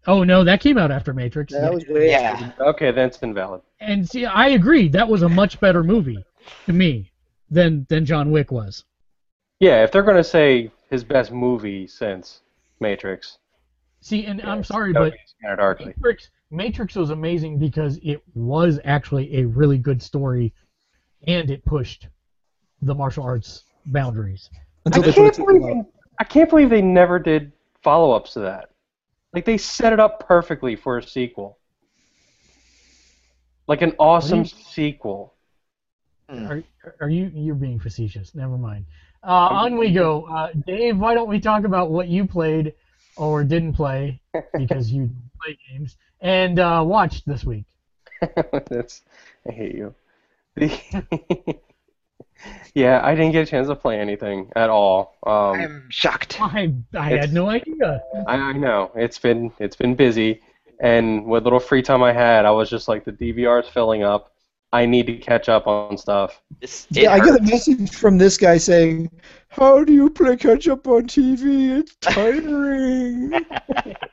oh 0.08 0.24
no, 0.24 0.46
that 0.46 0.62
came 0.62 0.78
out 0.78 0.92
after 0.92 1.14
Matrix. 1.14 1.52
that 1.52 1.74
was 1.74 1.86
way 1.90 2.10
Yeah. 2.10 2.54
Okay, 2.58 2.90
then 2.92 3.08
it's 3.10 3.18
invalid. 3.22 3.62
And 3.82 4.08
see, 4.10 4.26
I 4.26 4.48
agree. 4.50 4.88
That 4.88 5.10
was 5.10 5.24
a 5.24 5.30
much 5.30 5.60
better 5.60 5.84
movie 5.84 6.24
to 6.68 6.72
me 6.72 7.12
than 7.52 7.86
than 7.90 8.06
John 8.06 8.32
Wick 8.32 8.50
was. 8.50 8.86
Yeah, 9.60 9.84
if 9.84 9.92
they're 9.92 10.04
gonna 10.04 10.24
say 10.24 10.72
his 10.90 11.04
best 11.04 11.34
movie 11.34 11.86
since 11.86 12.44
Matrix, 12.80 13.40
See, 14.00 14.26
and 14.26 14.42
I'm 14.42 14.64
sorry, 14.64 14.94
that 14.94 15.00
but 15.00 15.14
Scanner 15.26 15.58
Darkly. 15.58 15.88
Matrix 15.98 16.30
Matrix 16.50 16.96
was 16.96 17.10
amazing 17.10 17.60
because 17.60 18.00
it 18.04 18.22
was 18.36 18.80
actually 18.86 19.36
a 19.42 19.48
really 19.48 19.78
good 19.78 20.02
story, 20.02 20.54
and 21.28 21.52
it 21.52 21.66
pushed 21.66 22.08
the 22.82 22.96
martial 22.96 23.26
arts 23.26 23.66
boundaries. 23.88 24.50
until 24.86 25.04
I 25.04 25.06
they 25.08 25.12
put 25.12 25.18
can't 25.18 25.32
a 25.32 25.36
sequel 25.36 25.60
believe 25.60 25.78
out. 25.80 25.86
I 26.20 26.24
can't 26.24 26.50
believe 26.50 26.70
they 26.70 26.82
never 26.82 27.20
did 27.20 27.52
follow-ups 27.82 28.34
to 28.34 28.42
that. 28.42 28.70
Like 29.34 29.46
they 29.46 29.58
set 29.58 29.94
it 29.94 30.00
up 30.00 30.28
perfectly 30.28 30.76
for 30.76 30.98
a 30.98 31.04
sequel. 31.04 31.58
Like 33.68 33.82
an 33.82 33.94
awesome 34.00 34.40
you- 34.40 34.46
sequel. 34.46 35.34
Are, 36.30 36.64
are 37.02 37.10
you 37.10 37.32
you're 37.34 37.54
being 37.54 37.80
facetious? 37.80 38.34
Never 38.34 38.58
mind. 38.58 38.86
Uh, 39.24 39.50
on 39.52 39.78
we 39.78 39.94
go. 39.94 40.24
Uh, 40.24 40.50
Dave, 40.66 40.98
why 40.98 41.14
don't 41.14 41.30
we 41.30 41.40
talk 41.40 41.64
about 41.64 41.92
what 41.92 42.08
you 42.08 42.26
played 42.26 42.74
or 43.18 43.44
didn't 43.44 43.74
play 43.74 44.20
because 44.58 44.92
you 44.92 45.10
play 45.42 45.58
games 45.70 45.96
and 46.22 46.60
uh, 46.60 46.84
watched 46.86 47.26
this 47.28 47.44
week? 47.44 47.66
That's 48.70 49.02
I 49.48 49.52
hate 49.52 49.76
you. 49.76 49.94
The- 52.44 52.80
yeah, 52.80 53.02
I 53.04 53.16
didn't 53.16 53.32
get 53.32 53.48
a 53.48 53.50
chance 53.50 53.68
to 53.68 53.76
play 53.76 54.00
anything 54.00 54.52
at 54.56 54.70
all. 54.70 55.18
Um, 55.26 55.62
I'm 55.62 55.88
shocked. 55.90 56.38
I 56.42 56.74
I 56.94 57.10
had 57.10 57.34
no 57.34 57.50
idea. 57.50 58.02
I, 58.28 58.36
I 58.36 58.54
know 58.54 58.92
it's 58.96 59.20
been 59.20 59.52
it's 59.60 59.76
been 59.76 59.96
busy, 59.96 60.42
and 60.80 61.26
what 61.26 61.44
little 61.44 61.60
free 61.60 61.82
time 61.82 62.04
I 62.04 62.12
had, 62.14 62.46
I 62.46 62.52
was 62.52 62.70
just 62.70 62.88
like 62.88 63.06
the 63.06 63.12
DVR's 63.12 63.68
filling 63.70 64.04
up. 64.04 64.32
I 64.72 64.88
need 64.88 65.06
to 65.06 65.16
catch 65.18 65.50
up 65.50 65.68
on 65.68 66.00
stuff. 66.00 66.42
This, 66.60 66.88
it 66.90 67.04
Yeah, 67.04 67.14
I 67.14 67.20
get 67.20 67.40
a 67.40 67.44
message 67.44 67.92
from 67.94 68.18
this 68.18 68.38
guy 68.38 68.58
saying, 68.58 69.12
"How 69.50 69.84
do 69.84 69.94
you 69.94 70.10
play 70.10 70.36
catch 70.36 70.68
up 70.68 70.88
on 70.88 71.04
TV? 71.04 71.78
It's 71.80 71.96
tiring, 72.02 73.34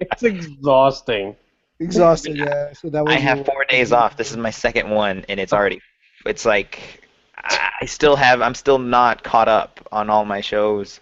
It's 0.00 0.22
exhausting. 0.22 1.34
exhausting." 1.78 2.36
Yeah, 2.36 2.74
so 2.74 2.90
that 2.90 3.02
was. 3.06 3.14
I 3.14 3.18
have 3.18 3.46
four 3.46 3.64
days 3.70 3.90
off. 3.90 4.18
This 4.18 4.30
is 4.30 4.36
my 4.36 4.50
second 4.50 4.90
one, 4.90 5.24
and 5.30 5.40
it's 5.40 5.54
already. 5.54 5.80
It's 6.26 6.44
like 6.44 6.99
I 7.44 7.86
still 7.86 8.16
have. 8.16 8.42
I'm 8.42 8.54
still 8.54 8.78
not 8.78 9.22
caught 9.22 9.48
up 9.48 9.80
on 9.92 10.10
all 10.10 10.24
my 10.24 10.40
shows, 10.40 11.00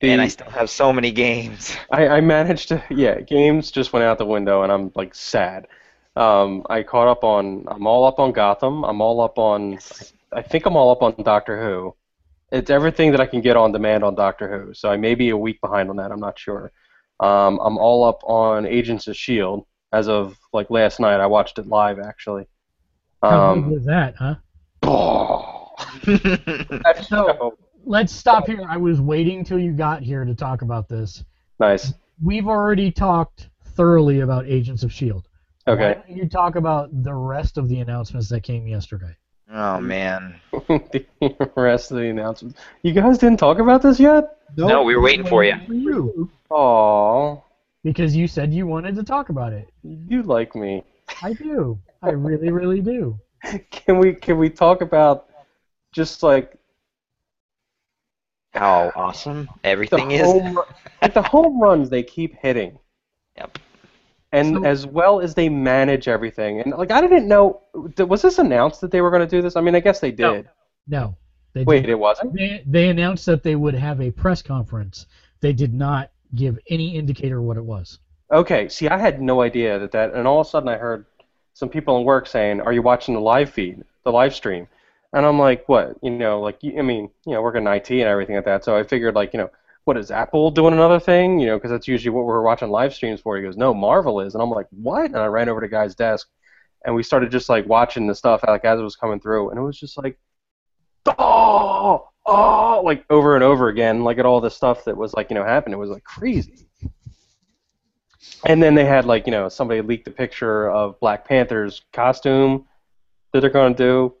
and 0.00 0.20
I 0.20 0.28
still 0.28 0.50
have 0.50 0.70
so 0.70 0.92
many 0.92 1.12
games. 1.12 1.76
I, 1.90 2.08
I 2.08 2.20
managed 2.20 2.68
to 2.68 2.82
yeah 2.90 3.20
games 3.20 3.70
just 3.70 3.92
went 3.92 4.04
out 4.04 4.18
the 4.18 4.26
window 4.26 4.62
and 4.62 4.72
I'm 4.72 4.92
like 4.94 5.14
sad. 5.14 5.66
Um, 6.16 6.66
I 6.68 6.82
caught 6.82 7.08
up 7.08 7.24
on 7.24 7.64
I'm 7.68 7.86
all 7.86 8.04
up 8.06 8.18
on 8.18 8.32
Gotham. 8.32 8.84
I'm 8.84 9.00
all 9.00 9.20
up 9.20 9.38
on 9.38 9.78
I 10.32 10.42
think 10.42 10.66
I'm 10.66 10.76
all 10.76 10.90
up 10.90 11.02
on 11.02 11.14
Doctor 11.24 11.62
Who. 11.62 11.94
It's 12.52 12.70
everything 12.70 13.12
that 13.12 13.20
I 13.20 13.26
can 13.26 13.40
get 13.40 13.56
on 13.56 13.72
demand 13.72 14.04
on 14.04 14.14
Doctor 14.14 14.48
Who. 14.66 14.74
So 14.74 14.90
I 14.90 14.96
may 14.96 15.14
be 15.14 15.30
a 15.30 15.36
week 15.36 15.60
behind 15.60 15.90
on 15.90 15.96
that. 15.96 16.12
I'm 16.12 16.20
not 16.20 16.38
sure. 16.38 16.72
Um, 17.20 17.60
I'm 17.60 17.78
all 17.78 18.04
up 18.04 18.20
on 18.24 18.66
Agents 18.66 19.06
of 19.08 19.16
Shield 19.16 19.66
as 19.92 20.08
of 20.08 20.36
like 20.52 20.70
last 20.70 21.00
night. 21.00 21.20
I 21.20 21.26
watched 21.26 21.58
it 21.58 21.66
live 21.66 21.98
actually. 22.00 22.46
How 23.22 23.54
good 23.54 23.66
Um, 23.66 23.72
was 23.72 23.84
that, 23.86 24.16
huh? 24.16 24.36
that 24.82 25.49
show. 27.08 27.56
Let's 27.84 28.12
stop 28.12 28.46
here. 28.46 28.64
I 28.68 28.76
was 28.76 29.00
waiting 29.00 29.44
till 29.44 29.58
you 29.58 29.72
got 29.72 30.02
here 30.02 30.24
to 30.24 30.34
talk 30.34 30.62
about 30.62 30.88
this. 30.88 31.24
Nice. 31.58 31.94
We've 32.22 32.46
already 32.46 32.90
talked 32.90 33.48
thoroughly 33.64 34.20
about 34.20 34.46
Agents 34.46 34.82
of 34.82 34.92
Shield. 34.92 35.28
Why 35.64 35.72
Okay. 35.74 35.94
don't 36.06 36.16
you 36.16 36.28
talk 36.28 36.56
about 36.56 36.88
the 37.02 37.14
rest 37.14 37.56
of 37.58 37.68
the 37.68 37.80
announcements 37.80 38.28
that 38.30 38.42
came 38.42 38.66
yesterday? 38.66 39.16
oh 39.52 39.80
man. 39.80 40.38
the 40.52 41.50
rest 41.56 41.90
of 41.90 41.96
the 41.98 42.04
announcements. 42.08 42.58
You 42.82 42.92
guys 42.92 43.18
didn't 43.18 43.38
talk 43.38 43.58
about 43.58 43.82
this 43.82 43.98
yet? 43.98 44.36
No, 44.56 44.68
no 44.68 44.82
we 44.82 44.94
were 44.94 45.02
waiting 45.02 45.26
for 45.26 45.42
you. 45.44 45.54
For 45.66 45.72
you, 45.74 46.30
Oh, 46.50 47.42
because 47.84 48.14
you 48.14 48.26
said 48.28 48.52
you 48.52 48.66
wanted 48.66 48.94
to 48.96 49.02
talk 49.02 49.28
about 49.28 49.52
it. 49.52 49.68
you 49.82 50.22
like 50.22 50.54
me. 50.54 50.84
I 51.22 51.32
do. 51.32 51.78
I 52.02 52.10
really, 52.10 52.50
really 52.50 52.80
do. 52.80 53.18
Can 53.70 53.98
we 53.98 54.12
can 54.14 54.36
we 54.38 54.50
talk 54.50 54.82
about 54.82 55.26
just 55.92 56.22
like 56.22 56.54
How 58.52 58.90
awesome 58.96 59.44
the 59.62 59.68
everything 59.68 60.10
is. 60.10 60.22
home 60.22 60.60
like 61.02 61.14
the 61.14 61.22
home 61.22 61.60
runs 61.60 61.88
they 61.88 62.02
keep 62.02 62.34
hitting, 62.36 62.78
Yep. 63.36 63.58
and 64.32 64.56
So- 64.56 64.64
as 64.64 64.86
well 64.86 65.20
as 65.20 65.34
they 65.34 65.48
manage 65.48 66.08
everything. 66.08 66.60
And 66.60 66.72
like 66.72 66.90
I 66.90 67.00
didn't 67.00 67.28
know, 67.28 67.62
was 67.98 68.22
this 68.22 68.38
announced 68.38 68.80
that 68.80 68.90
they 68.90 69.00
were 69.00 69.10
going 69.10 69.26
to 69.26 69.36
do 69.36 69.40
this? 69.42 69.56
I 69.56 69.60
mean, 69.60 69.74
I 69.74 69.80
guess 69.80 70.00
they 70.00 70.12
No. 70.12 70.34
did. 70.36 70.48
No. 70.88 71.16
They 71.52 71.64
Wait, 71.64 71.80
didn't. 71.80 71.90
it 71.90 71.98
wasn't. 71.98 72.34
They, 72.34 72.62
they 72.66 72.88
announced 72.90 73.26
that 73.26 73.42
they 73.42 73.56
would 73.56 73.74
have 73.74 74.00
a 74.00 74.10
press 74.12 74.40
conference. 74.40 75.06
They 75.40 75.52
did 75.52 75.74
not 75.74 76.12
give 76.36 76.58
any 76.68 76.94
indicator 76.96 77.42
what 77.42 77.56
it 77.56 77.64
was. 77.64 77.98
Okay, 78.32 78.68
see, 78.68 78.86
I 78.88 78.96
had 78.96 79.20
no 79.20 79.42
idea 79.42 79.76
that 79.80 79.90
that, 79.90 80.14
and 80.14 80.28
all 80.28 80.40
of 80.40 80.46
a 80.46 80.50
sudden 80.50 80.68
I 80.68 80.76
heard 80.76 81.06
some 81.54 81.68
people 81.68 81.98
in 81.98 82.04
work 82.04 82.28
saying, 82.28 82.60
"Are 82.60 82.72
you 82.72 82.82
watching 82.82 83.14
the 83.14 83.20
live 83.20 83.50
feed, 83.50 83.82
the 84.04 84.12
live 84.12 84.32
stream?" 84.32 84.68
And 85.12 85.26
I'm 85.26 85.38
like, 85.38 85.68
"What? 85.68 85.96
You 86.02 86.10
know, 86.10 86.40
like, 86.40 86.60
I 86.64 86.82
mean, 86.82 87.10
you 87.26 87.32
know, 87.34 87.42
working 87.42 87.62
in 87.62 87.68
IT 87.68 87.90
and 87.90 88.08
everything 88.08 88.36
like 88.36 88.44
that." 88.44 88.64
So 88.64 88.76
I 88.76 88.84
figured, 88.84 89.14
like, 89.14 89.32
you 89.32 89.38
know, 89.38 89.50
what 89.84 89.96
is 89.96 90.10
Apple 90.10 90.50
doing 90.50 90.74
another 90.74 91.00
thing? 91.00 91.40
You 91.40 91.46
know, 91.46 91.56
because 91.56 91.70
that's 91.70 91.88
usually 91.88 92.10
what 92.10 92.26
we're 92.26 92.42
watching 92.42 92.70
live 92.70 92.94
streams 92.94 93.20
for. 93.20 93.36
He 93.36 93.42
goes, 93.42 93.56
"No, 93.56 93.74
Marvel 93.74 94.20
is," 94.20 94.34
and 94.34 94.42
I'm 94.42 94.50
like, 94.50 94.66
"What?" 94.70 95.06
And 95.06 95.16
I 95.16 95.26
ran 95.26 95.48
over 95.48 95.60
to 95.60 95.68
guy's 95.68 95.94
desk, 95.94 96.28
and 96.84 96.94
we 96.94 97.02
started 97.02 97.30
just 97.30 97.48
like 97.48 97.66
watching 97.66 98.06
the 98.06 98.14
stuff 98.14 98.42
like 98.46 98.64
as 98.64 98.78
it 98.78 98.82
was 98.82 98.96
coming 98.96 99.20
through, 99.20 99.50
and 99.50 99.58
it 99.58 99.62
was 99.62 99.78
just 99.78 99.98
like, 99.98 100.18
oh, 101.18 102.08
oh, 102.26 102.82
like 102.84 103.04
over 103.10 103.34
and 103.34 103.44
over 103.44 103.68
again, 103.68 104.04
like 104.04 104.18
at 104.18 104.26
all 104.26 104.40
the 104.40 104.50
stuff 104.50 104.84
that 104.84 104.96
was 104.96 105.14
like 105.14 105.30
you 105.30 105.34
know 105.34 105.44
happening. 105.44 105.74
It 105.74 105.80
was 105.80 105.90
like 105.90 106.04
crazy. 106.04 106.66
And 108.46 108.62
then 108.62 108.74
they 108.74 108.84
had 108.84 109.06
like 109.06 109.26
you 109.26 109.32
know 109.32 109.48
somebody 109.48 109.80
leaked 109.80 110.08
a 110.08 110.10
picture 110.10 110.70
of 110.70 111.00
Black 111.00 111.26
Panther's 111.26 111.82
costume 111.92 112.66
that 113.32 113.40
they're 113.40 113.50
going 113.50 113.74
to 113.74 113.82
do, 113.82 114.14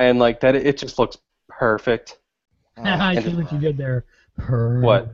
and 0.00 0.18
like 0.18 0.40
that 0.40 0.56
it 0.56 0.78
just 0.78 0.98
looks 0.98 1.18
perfect. 1.48 2.18
I 2.76 3.20
see 3.20 3.34
what 3.34 3.52
you 3.52 3.58
did 3.58 3.76
there. 3.76 4.04
Perfect. 4.36 4.84
What? 4.84 5.12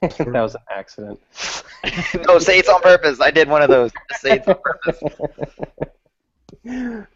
that 0.00 0.40
was 0.40 0.54
an 0.54 0.60
accident. 0.70 1.20
no, 2.26 2.38
say 2.38 2.58
it's 2.58 2.68
on 2.68 2.80
purpose. 2.80 3.20
I 3.20 3.30
did 3.30 3.48
one 3.48 3.62
of 3.62 3.68
those. 3.68 3.90
Say 4.20 4.36
it's 4.36 4.48
on 4.48 4.56
purpose. 4.62 5.02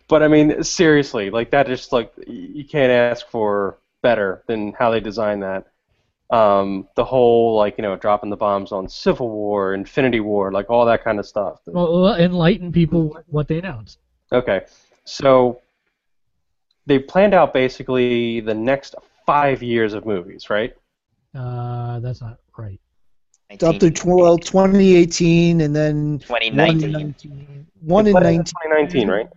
But 0.09 0.23
I 0.23 0.29
mean, 0.29 0.63
seriously, 0.65 1.31
like 1.31 1.51
that 1.51 1.67
just 1.67 1.93
like 1.93 2.13
you 2.27 2.65
can't 2.65 2.91
ask 2.91 3.27
for 3.29 3.79
better 4.03 4.43
than 4.47 4.73
how 4.73 4.91
they 4.91 5.01
designed 5.01 5.43
that. 5.43 5.69
Um, 6.31 6.89
the 6.97 7.05
whole 7.05 7.57
like 7.57 7.79
you 7.79 7.83
know 7.83 7.97
dropping 7.97 8.31
the 8.31 8.37
bombs 8.37 8.73
on 8.73 8.89
Civil 8.89 9.29
War, 9.29 9.75
Infinity 9.75 10.21
War, 10.21 10.51
like 10.51 10.71
all 10.71 10.87
that 10.87 11.05
kind 11.05 11.19
of 11.19 11.27
stuff. 11.27 11.61
Well, 11.67 12.15
enlighten 12.17 12.73
people 12.73 13.19
what 13.29 13.49
they 13.49 13.59
announced. 13.59 13.99
Okay, 14.33 14.63
so 15.05 15.62
they 16.87 16.99
planned 16.99 17.35
out 17.35 17.53
basically 17.53 18.41
the 18.41 18.55
next 18.55 18.95
five 19.27 19.63
years 19.63 19.95
of 19.95 20.05
movies, 20.07 20.51
right? 20.51 20.75
Uh, 21.35 22.01
that's 22.01 22.21
not 22.21 22.39
right. 22.57 22.81
It's 23.51 23.63
up 23.63 23.79
to 23.79 23.91
12, 23.91 24.41
2018, 24.41 25.61
and 25.61 25.77
then 25.77 26.19
2019. 26.21 26.93
19. 26.93 27.67
one 27.81 28.07
in 28.07 28.15
19. 28.15 28.45
2019, 28.45 29.09
right? 29.09 29.29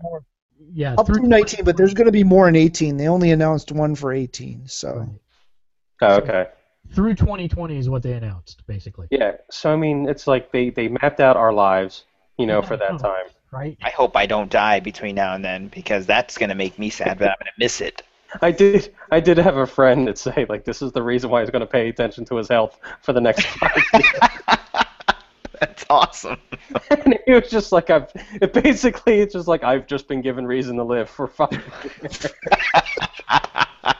Yeah, 0.73 0.95
Up 0.97 1.05
through 1.05 1.21
to 1.21 1.27
19, 1.27 1.65
but 1.65 1.77
there's 1.77 1.93
going 1.93 2.05
to 2.05 2.11
be 2.11 2.23
more 2.23 2.47
in 2.47 2.55
18. 2.55 2.97
They 2.97 3.07
only 3.07 3.31
announced 3.31 3.71
one 3.71 3.93
for 3.95 4.13
18, 4.13 4.67
so. 4.67 4.93
Right. 4.93 5.09
Oh, 6.01 6.15
okay. 6.15 6.47
through 6.93 7.15
2020 7.15 7.77
is 7.77 7.89
what 7.89 8.03
they 8.03 8.13
announced, 8.13 8.65
basically. 8.67 9.07
Yeah. 9.11 9.33
So 9.49 9.71
I 9.71 9.75
mean, 9.75 10.07
it's 10.07 10.27
like 10.27 10.51
they 10.51 10.69
they 10.69 10.89
mapped 10.89 11.19
out 11.19 11.37
our 11.37 11.53
lives, 11.53 12.03
you 12.37 12.45
know, 12.45 12.61
for 12.61 12.75
that 12.77 12.99
time. 12.99 13.27
Right? 13.55 13.77
I 13.81 13.89
hope 13.89 14.17
I 14.17 14.25
don't 14.25 14.51
die 14.51 14.81
between 14.81 15.15
now 15.15 15.33
and 15.33 15.43
then 15.43 15.69
because 15.69 16.05
that's 16.05 16.37
gonna 16.37 16.55
make 16.55 16.77
me 16.77 16.89
sad, 16.89 17.17
but 17.17 17.29
I'm 17.29 17.35
gonna 17.39 17.51
miss 17.57 17.79
it. 17.81 18.01
I 18.41 18.51
did. 18.51 18.93
I 19.11 19.21
did 19.21 19.37
have 19.37 19.55
a 19.55 19.65
friend 19.65 20.07
that 20.09 20.17
say 20.17 20.45
like 20.49 20.65
this 20.65 20.81
is 20.81 20.91
the 20.91 21.01
reason 21.01 21.29
why 21.29 21.39
he's 21.39 21.49
going 21.49 21.61
to 21.61 21.65
pay 21.67 21.87
attention 21.87 22.25
to 22.25 22.35
his 22.35 22.49
health 22.49 22.77
for 23.01 23.13
the 23.13 23.21
next 23.21 23.45
five 23.45 23.81
years. 23.93 24.05
That's 25.61 25.85
awesome. 25.89 26.37
and 26.89 27.17
he 27.25 27.31
was 27.31 27.49
just 27.49 27.71
like, 27.71 27.89
I've. 27.89 28.11
It 28.41 28.51
basically, 28.51 29.21
it's 29.21 29.33
just 29.33 29.47
like 29.47 29.63
I've 29.63 29.87
just 29.87 30.09
been 30.09 30.21
given 30.21 30.45
reason 30.45 30.75
to 30.75 30.83
live 30.83 31.09
for 31.09 31.27
five. 31.27 31.49
years. 32.01 32.25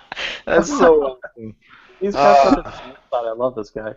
That's 0.46 0.68
so 0.68 1.18
awesome. 1.24 1.56
He's 2.02 2.14
got 2.14 2.56
such 2.56 2.66
Ah. 2.66 2.70
a 2.70 2.84
sweet. 2.84 2.96
I 3.14 3.32
love 3.32 3.56
this 3.56 3.70
guy. 3.70 3.94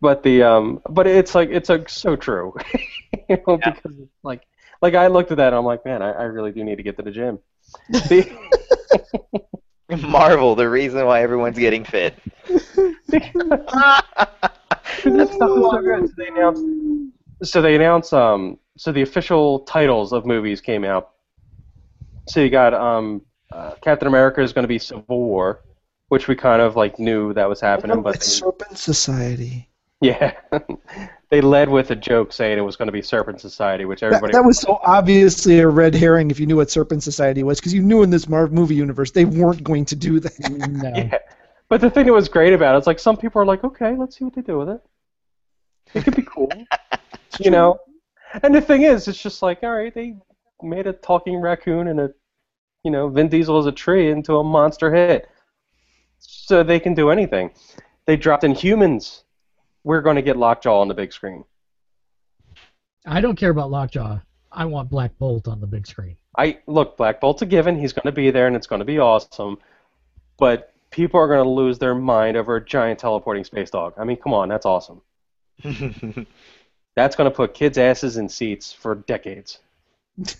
But 0.00 0.22
the 0.24 0.42
um, 0.42 0.80
but 0.88 1.06
it's 1.06 1.34
like 1.34 1.50
it's 1.50 1.68
like 1.68 1.88
so 1.88 2.16
true, 2.16 2.54
you 3.28 3.36
know, 3.46 3.58
Yeah. 3.60 3.70
because 3.70 3.98
it's 3.98 4.24
like 4.24 4.42
like 4.82 4.94
I 4.94 5.06
looked 5.08 5.30
at 5.30 5.36
that 5.38 5.48
and 5.48 5.56
I'm 5.56 5.64
like, 5.64 5.84
man, 5.84 6.02
I, 6.02 6.10
I 6.12 6.22
really 6.24 6.52
do 6.52 6.64
need 6.64 6.76
to 6.76 6.82
get 6.82 6.96
to 6.96 7.02
the 7.02 7.10
gym. 7.10 7.38
Marvel, 10.02 10.54
the 10.54 10.68
reason 10.68 11.04
why 11.04 11.22
everyone's 11.22 11.58
getting 11.58 11.84
fit. 11.84 12.14
that 12.48 13.72
stuff 15.04 15.10
is 15.10 15.36
so 15.38 15.80
good. 15.82 16.08
So 16.08 16.14
they 16.16 16.28
announced. 16.28 16.64
So 17.42 17.62
they 17.62 17.74
announced. 17.76 18.12
Um. 18.14 18.58
So 18.76 18.92
the 18.92 19.02
official 19.02 19.60
titles 19.60 20.12
of 20.12 20.24
movies 20.24 20.60
came 20.60 20.84
out. 20.84 21.10
So 22.28 22.40
you 22.40 22.48
got 22.50 22.72
um, 22.72 23.22
uh, 23.52 23.72
Captain 23.82 24.06
America 24.08 24.40
is 24.40 24.52
going 24.52 24.62
to 24.62 24.68
be 24.68 24.78
Civil 24.78 25.04
War, 25.08 25.60
which 26.08 26.28
we 26.28 26.36
kind 26.36 26.62
of 26.62 26.76
like 26.76 26.98
knew 26.98 27.34
that 27.34 27.48
was 27.48 27.60
happening, 27.60 28.00
but 28.02 28.14
It's 28.16 28.26
they- 28.26 28.46
Serpent 28.46 28.78
Society. 28.78 29.68
yeah, 30.00 30.34
they 31.30 31.40
led 31.40 31.68
with 31.68 31.90
a 31.92 31.96
joke 31.96 32.32
saying 32.32 32.58
it 32.58 32.62
was 32.62 32.76
going 32.76 32.86
to 32.86 32.92
be 32.92 33.02
Serpent 33.02 33.40
Society, 33.40 33.84
which 33.84 34.00
That, 34.00 34.06
everybody. 34.06 34.32
that 34.32 34.44
was 34.44 34.58
so 34.58 34.80
obviously 34.82 35.60
a 35.60 35.68
red 35.68 35.94
herring 35.94 36.30
if 36.30 36.40
you 36.40 36.46
knew 36.46 36.56
what 36.56 36.70
Serpent 36.70 37.02
Society 37.04 37.44
was, 37.44 37.60
because 37.60 37.72
you 37.72 37.82
knew 37.82 38.02
in 38.02 38.10
this 38.10 38.28
Marvel 38.28 38.54
movie 38.54 38.74
universe 38.74 39.12
they 39.12 39.24
weren't 39.24 39.62
going 39.62 39.84
to 39.86 39.96
do 39.96 40.20
that. 40.20 40.32
No. 40.50 40.92
Yeah. 40.94 41.18
But 41.68 41.80
the 41.80 41.88
thing 41.88 42.06
that 42.06 42.12
was 42.12 42.28
great 42.28 42.52
about 42.52 42.74
it 42.74 42.78
is 42.78 42.86
like 42.88 42.98
some 42.98 43.16
people 43.16 43.40
are 43.40 43.46
like, 43.46 43.62
okay, 43.62 43.94
let's 43.94 44.18
see 44.18 44.24
what 44.24 44.34
they 44.34 44.42
do 44.42 44.58
with 44.58 44.70
it. 44.70 44.80
It 45.94 46.02
could 46.02 46.16
be 46.16 46.22
cool, 46.22 46.50
you 47.40 47.52
know. 47.52 47.78
And 48.42 48.52
the 48.52 48.60
thing 48.60 48.82
is, 48.82 49.06
it's 49.06 49.22
just 49.22 49.40
like, 49.40 49.62
all 49.62 49.70
right, 49.70 49.94
they 49.94 50.16
made 50.62 50.88
a 50.88 50.92
talking 50.92 51.36
raccoon 51.36 51.86
and 51.86 52.00
a, 52.00 52.10
you 52.82 52.90
know, 52.90 53.08
Vin 53.08 53.28
Diesel 53.28 53.58
as 53.58 53.66
a 53.66 53.72
tree 53.72 54.10
into 54.10 54.38
a 54.38 54.44
monster 54.44 54.92
hit, 54.92 55.28
so 56.18 56.64
they 56.64 56.80
can 56.80 56.94
do 56.94 57.10
anything. 57.10 57.52
They 58.06 58.16
dropped 58.16 58.42
in 58.42 58.52
humans. 58.52 59.22
We're 59.84 60.02
going 60.02 60.16
to 60.16 60.22
get 60.22 60.36
Lockjaw 60.36 60.80
on 60.80 60.88
the 60.88 60.94
big 60.94 61.12
screen. 61.12 61.44
I 63.06 63.20
don't 63.20 63.36
care 63.36 63.50
about 63.50 63.70
Lockjaw. 63.70 64.18
I 64.52 64.64
want 64.64 64.90
Black 64.90 65.16
Bolt 65.18 65.48
on 65.48 65.60
the 65.60 65.66
big 65.66 65.86
screen. 65.86 66.16
I 66.36 66.58
look, 66.66 66.96
Black 66.96 67.20
Bolt's 67.20 67.42
a 67.42 67.46
given. 67.46 67.78
He's 67.78 67.92
going 67.92 68.06
to 68.06 68.12
be 68.12 68.30
there, 68.30 68.46
and 68.46 68.56
it's 68.56 68.66
going 68.66 68.80
to 68.80 68.84
be 68.84 68.98
awesome. 68.98 69.58
But 70.38 70.72
people 70.90 71.20
are 71.20 71.28
going 71.28 71.44
to 71.44 71.50
lose 71.50 71.78
their 71.78 71.94
mind 71.94 72.36
over 72.36 72.56
a 72.56 72.64
giant 72.64 72.98
teleporting 72.98 73.44
space 73.44 73.70
dog. 73.70 73.94
I 73.96 74.04
mean, 74.04 74.16
come 74.16 74.34
on, 74.34 74.48
that's 74.48 74.66
awesome. 74.66 75.00
That's 76.96 77.14
going 77.14 77.30
to 77.30 77.34
put 77.34 77.54
kids' 77.54 77.78
asses 77.78 78.16
in 78.16 78.28
seats 78.28 78.72
for 78.72 78.96
decades. 78.96 79.60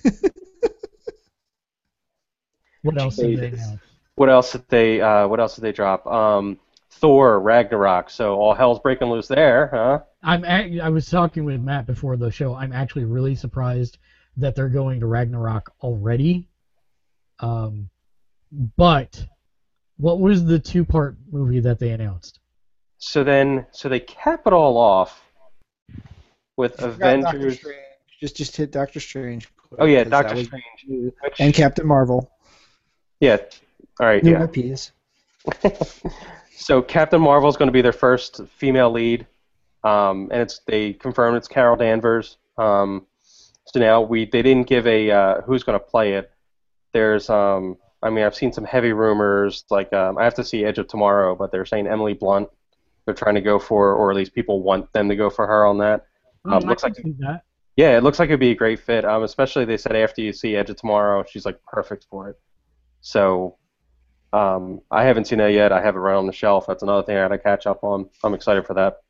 What 2.82 2.98
else 2.98 3.16
did 3.16 3.38
they 3.38 3.50
Jesus. 3.50 3.66
announce? 3.66 3.80
What 4.14 4.28
else 4.30 4.52
did 4.52 4.68
they? 4.68 5.00
Uh, 5.00 5.28
what 5.28 5.40
else 5.40 5.54
did 5.54 5.62
they 5.62 5.72
drop? 5.72 6.06
Um, 6.06 6.58
Thor 6.90 7.40
Ragnarok. 7.40 8.10
So 8.10 8.34
all 8.36 8.54
hell's 8.54 8.80
breaking 8.80 9.08
loose 9.08 9.28
there, 9.28 9.68
huh? 9.72 10.00
I'm 10.22 10.44
ac- 10.44 10.80
I 10.80 10.88
was 10.88 11.08
talking 11.08 11.44
with 11.44 11.60
Matt 11.60 11.86
before 11.86 12.16
the 12.16 12.30
show. 12.30 12.54
I'm 12.54 12.72
actually 12.72 13.04
really 13.04 13.34
surprised 13.34 13.98
that 14.36 14.54
they're 14.54 14.68
going 14.68 15.00
to 15.00 15.06
Ragnarok 15.06 15.72
already. 15.82 16.48
Um, 17.38 17.88
but 18.76 19.24
what 19.96 20.20
was 20.20 20.44
the 20.44 20.58
two-part 20.58 21.16
movie 21.30 21.60
that 21.60 21.78
they 21.78 21.90
announced? 21.90 22.38
So 22.98 23.24
then, 23.24 23.66
so 23.70 23.88
they 23.88 24.00
cap 24.00 24.46
it 24.46 24.52
all 24.52 24.76
off 24.76 25.22
with 26.56 26.76
Forgot 26.76 26.98
Doctor 26.98 27.36
Avengers. 27.38 27.58
Strange. 27.58 27.78
Just 28.20 28.36
just 28.36 28.56
hit 28.56 28.70
Doctor 28.72 29.00
Strange. 29.00 29.48
Oh 29.78 29.86
yeah, 29.86 30.04
that 30.04 30.10
Doctor 30.10 30.34
was- 30.34 30.46
Strange. 30.46 30.64
Which, 31.22 31.34
And 31.38 31.54
Captain 31.54 31.86
Marvel. 31.86 32.30
yeah. 33.20 33.38
All 33.98 34.06
right. 34.06 34.22
New 34.22 34.32
Yeah. 34.32 34.44
IPs. 34.44 34.92
so 36.60 36.82
Captain 36.82 37.20
Marvel 37.20 37.48
is 37.48 37.56
going 37.56 37.68
to 37.68 37.72
be 37.72 37.82
their 37.82 37.92
first 37.92 38.40
female 38.56 38.90
lead, 38.90 39.26
um, 39.82 40.28
and 40.30 40.42
it's 40.42 40.60
they 40.66 40.92
confirmed 40.92 41.36
it's 41.36 41.48
Carol 41.48 41.76
Danvers. 41.76 42.36
Um, 42.58 43.06
so 43.66 43.80
now 43.80 44.00
we 44.02 44.26
they 44.26 44.42
didn't 44.42 44.66
give 44.66 44.86
a 44.86 45.10
uh, 45.10 45.40
who's 45.42 45.62
going 45.62 45.78
to 45.78 45.84
play 45.84 46.14
it. 46.14 46.30
There's 46.92 47.30
um, 47.30 47.78
I 48.02 48.10
mean 48.10 48.24
I've 48.24 48.34
seen 48.34 48.52
some 48.52 48.64
heavy 48.64 48.92
rumors 48.92 49.64
like 49.70 49.92
um, 49.92 50.18
I 50.18 50.24
have 50.24 50.34
to 50.34 50.44
see 50.44 50.64
Edge 50.64 50.78
of 50.78 50.88
Tomorrow, 50.88 51.34
but 51.34 51.50
they're 51.50 51.66
saying 51.66 51.86
Emily 51.86 52.14
Blunt. 52.14 52.48
They're 53.06 53.14
trying 53.14 53.36
to 53.36 53.40
go 53.40 53.58
for, 53.58 53.94
or 53.94 54.10
at 54.10 54.16
least 54.16 54.34
people 54.34 54.62
want 54.62 54.92
them 54.92 55.08
to 55.08 55.16
go 55.16 55.30
for 55.30 55.46
her 55.46 55.64
on 55.66 55.78
that. 55.78 56.04
Oh, 56.44 56.52
Um, 56.58 56.62
looks 56.64 56.82
like- 56.82 56.94
see 56.96 57.14
that. 57.20 57.42
Yeah, 57.76 57.96
it 57.96 58.02
looks 58.02 58.18
like 58.18 58.28
it'd 58.28 58.40
be 58.40 58.50
a 58.50 58.54
great 58.54 58.78
fit. 58.80 59.06
Um, 59.06 59.22
especially 59.22 59.64
they 59.64 59.78
said 59.78 59.96
after 59.96 60.20
you 60.20 60.34
see 60.34 60.54
Edge 60.56 60.68
of 60.68 60.76
Tomorrow, 60.76 61.24
she's 61.26 61.46
like 61.46 61.58
perfect 61.64 62.06
for 62.10 62.28
it. 62.28 62.38
So, 63.00 63.56
um, 64.32 64.80
I 64.90 65.04
haven't 65.04 65.26
seen 65.26 65.38
that 65.38 65.52
yet. 65.52 65.72
I 65.72 65.82
have 65.82 65.96
it 65.96 66.00
right 66.00 66.16
on 66.16 66.26
the 66.26 66.32
shelf. 66.32 66.66
That's 66.66 66.82
another 66.82 67.02
thing 67.02 67.16
I 67.16 67.22
got 67.22 67.28
to 67.28 67.38
catch 67.38 67.66
up 67.66 67.82
on. 67.82 68.08
I'm 68.22 68.34
excited 68.34 68.66
for 68.66 68.74
that. 68.74 69.00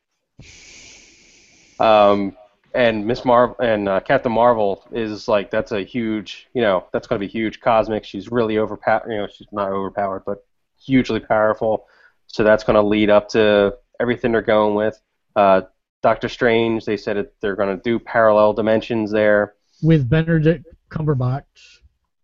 Um, 1.84 2.36
and 2.74 3.06
Miss 3.06 3.24
Marvel 3.24 3.56
and 3.58 3.88
uh, 3.88 4.00
Captain 4.00 4.32
Marvel 4.32 4.84
is 4.92 5.26
like 5.28 5.50
that's 5.50 5.72
a 5.72 5.82
huge, 5.82 6.48
you 6.54 6.62
know, 6.62 6.86
that's 6.92 7.06
going 7.06 7.20
to 7.20 7.26
be 7.26 7.30
huge. 7.30 7.60
Cosmic. 7.60 8.04
She's 8.04 8.30
really 8.30 8.58
overpowered. 8.58 9.10
You 9.10 9.18
know, 9.18 9.28
she's 9.28 9.48
not 9.50 9.72
overpowered, 9.72 10.22
but 10.24 10.44
hugely 10.78 11.20
powerful. 11.20 11.86
So 12.26 12.44
that's 12.44 12.62
going 12.64 12.76
to 12.76 12.82
lead 12.82 13.10
up 13.10 13.28
to 13.30 13.74
everything 13.98 14.32
they're 14.32 14.42
going 14.42 14.74
with. 14.74 15.00
Uh, 15.34 15.62
Doctor 16.02 16.28
Strange, 16.28 16.84
they 16.84 16.96
said 16.96 17.16
it, 17.16 17.34
they're 17.40 17.56
going 17.56 17.76
to 17.76 17.82
do 17.82 17.98
parallel 17.98 18.52
dimensions 18.52 19.10
there. 19.10 19.54
With 19.82 20.08
Benedict 20.08 20.66
Cumberbatch. 20.90 21.79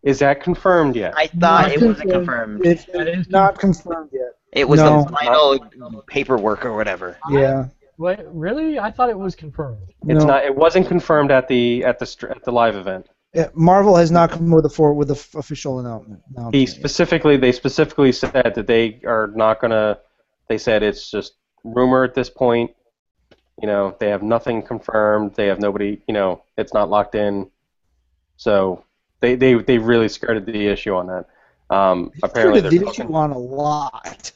Is 0.06 0.20
that 0.20 0.40
confirmed 0.40 0.94
yet? 0.94 1.14
I 1.16 1.26
thought 1.26 1.62
Not 1.62 1.72
it 1.72 1.82
wasn't 1.82 2.10
confirmed. 2.12 2.62
confirmed. 2.62 2.88
It's 3.08 3.28
not 3.28 3.58
confirmed 3.58 4.10
yet. 4.12 4.30
It 4.52 4.68
was 4.68 4.80
No. 4.80 5.02
the 5.02 5.08
final 5.16 6.02
paperwork 6.06 6.64
or 6.64 6.76
whatever. 6.76 7.18
Yeah. 7.28 7.66
Wait, 7.98 8.20
really? 8.26 8.78
I 8.78 8.92
thought 8.92 9.10
it 9.10 9.18
was 9.18 9.34
confirmed. 9.34 9.78
It's 10.06 10.20
No. 10.20 10.26
not. 10.26 10.44
It 10.44 10.54
wasn't 10.54 10.86
confirmed 10.86 11.32
at 11.32 11.48
the 11.48 11.84
at 11.84 11.98
the 11.98 12.28
at 12.30 12.44
the 12.44 12.52
live 12.52 12.76
event. 12.76 13.08
Yeah, 13.34 13.48
Marvel 13.54 13.96
has 13.96 14.12
not 14.12 14.30
come 14.30 14.50
with 14.52 14.64
a 14.64 14.68
for 14.68 14.94
with 14.94 15.10
a 15.10 15.14
f- 15.14 15.34
official 15.34 15.80
announcement. 15.80 16.20
He 16.28 16.34
announcement 16.36 16.68
yet. 16.68 16.68
specifically, 16.68 17.36
they 17.36 17.50
specifically 17.52 18.12
said 18.12 18.52
that 18.54 18.66
they 18.68 19.00
are 19.04 19.32
not 19.34 19.60
gonna. 19.60 19.98
They 20.48 20.56
said 20.58 20.84
it's 20.84 21.10
just 21.10 21.34
rumor 21.64 22.04
at 22.04 22.14
this 22.14 22.30
point. 22.30 22.70
You 23.60 23.66
know, 23.66 23.96
they 23.98 24.10
have 24.10 24.22
nothing 24.22 24.62
confirmed. 24.62 25.34
They 25.34 25.48
have 25.48 25.58
nobody. 25.58 26.00
You 26.06 26.14
know, 26.14 26.42
it's 26.56 26.72
not 26.72 26.88
locked 26.90 27.16
in. 27.16 27.50
So 28.36 28.84
they 29.20 29.34
they 29.34 29.54
they 29.54 29.78
really 29.78 30.08
skirted 30.08 30.46
the 30.46 30.66
issue 30.68 30.94
on 30.94 31.06
that. 31.08 31.26
Um, 31.74 32.10
apparently, 32.22 32.60
Sort 32.60 32.66
of 32.66 32.70
they're 32.70 32.78
did 32.80 32.86
talking- 32.86 33.04
issue 33.06 33.14
on 33.14 33.30
a 33.32 33.38
lot. 33.38 34.32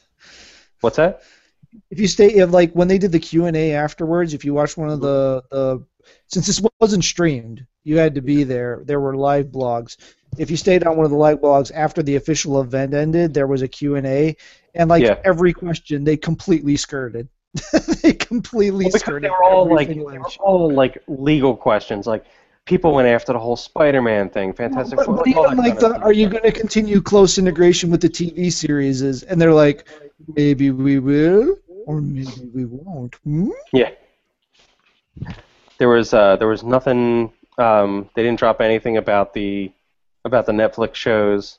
what's 0.81 0.97
that? 0.97 1.21
If 1.89 1.99
you 1.99 2.07
stay, 2.07 2.27
if, 2.33 2.51
like 2.51 2.73
when 2.73 2.87
they 2.89 2.97
did 2.97 3.11
the 3.13 3.19
Q 3.19 3.45
and 3.45 3.55
A 3.55 3.73
afterwards, 3.73 4.33
if 4.33 4.43
you 4.43 4.53
watched 4.53 4.77
one 4.77 4.89
of 4.89 4.99
the 4.99 5.43
the 5.51 5.85
since 6.27 6.47
this 6.47 6.61
wasn't 6.79 7.03
streamed, 7.03 7.65
you 7.83 7.97
had 7.97 8.15
to 8.15 8.21
be 8.21 8.43
there. 8.43 8.81
There 8.85 8.99
were 8.99 9.15
live 9.15 9.47
blogs. 9.47 9.97
If 10.37 10.49
you 10.51 10.57
stayed 10.57 10.83
on 10.85 10.95
one 10.97 11.05
of 11.05 11.11
the 11.11 11.17
live 11.17 11.39
blogs 11.39 11.71
after 11.73 12.01
the 12.03 12.15
official 12.15 12.59
event 12.61 12.93
ended, 12.93 13.33
there 13.33 13.47
was 13.47 13.61
a 13.61 13.67
Q 13.67 13.95
and 13.95 14.05
A, 14.07 14.35
and 14.75 14.89
like 14.89 15.03
Yeah. 15.03 15.19
every 15.23 15.53
question, 15.53 16.03
they 16.03 16.17
completely 16.17 16.75
skirted. 16.75 17.29
they 18.01 18.13
completely 18.13 18.85
Well, 18.85 18.99
skirted. 18.99 19.23
they 19.23 19.29
were 19.29 19.43
all 19.43 19.73
like 19.73 19.87
they 19.89 19.95
were 19.99 20.23
all 20.39 20.71
like 20.73 20.97
legal 21.07 21.55
questions. 21.55 22.07
Like 22.07 22.25
people 22.65 22.93
went 22.93 23.07
after 23.07 23.33
the 23.33 23.39
whole 23.39 23.55
Spider-Man 23.55 24.29
thing, 24.29 24.53
Fantastic 24.53 24.97
But, 24.97 25.05
Four. 25.05 25.17
but 25.17 25.27
even 25.27 25.57
like 25.57 25.79
the, 25.79 25.99
are 25.99 26.13
you 26.13 26.29
going 26.29 26.43
to 26.43 26.51
continue 26.51 27.01
close 27.01 27.37
integration 27.37 27.89
with 27.89 28.01
the 28.01 28.09
TV 28.09 28.51
series? 28.51 29.01
And 29.23 29.41
they're 29.41 29.53
like, 29.53 29.87
maybe 30.35 30.71
we 30.71 30.99
will, 30.99 31.57
or 31.85 32.01
maybe 32.01 32.49
we 32.53 32.65
won't. 32.65 33.15
Hmm? 33.23 33.49
Yeah. 33.73 33.91
There 35.77 35.89
was 35.89 36.13
uh, 36.13 36.35
there 36.37 36.47
was 36.47 36.63
nothing. 36.63 37.33
Um, 37.57 38.09
they 38.15 38.23
didn't 38.23 38.39
drop 38.39 38.61
anything 38.61 38.97
about 38.97 39.33
the 39.33 39.71
about 40.23 40.45
the 40.45 40.51
Netflix 40.51 40.95
shows, 40.95 41.57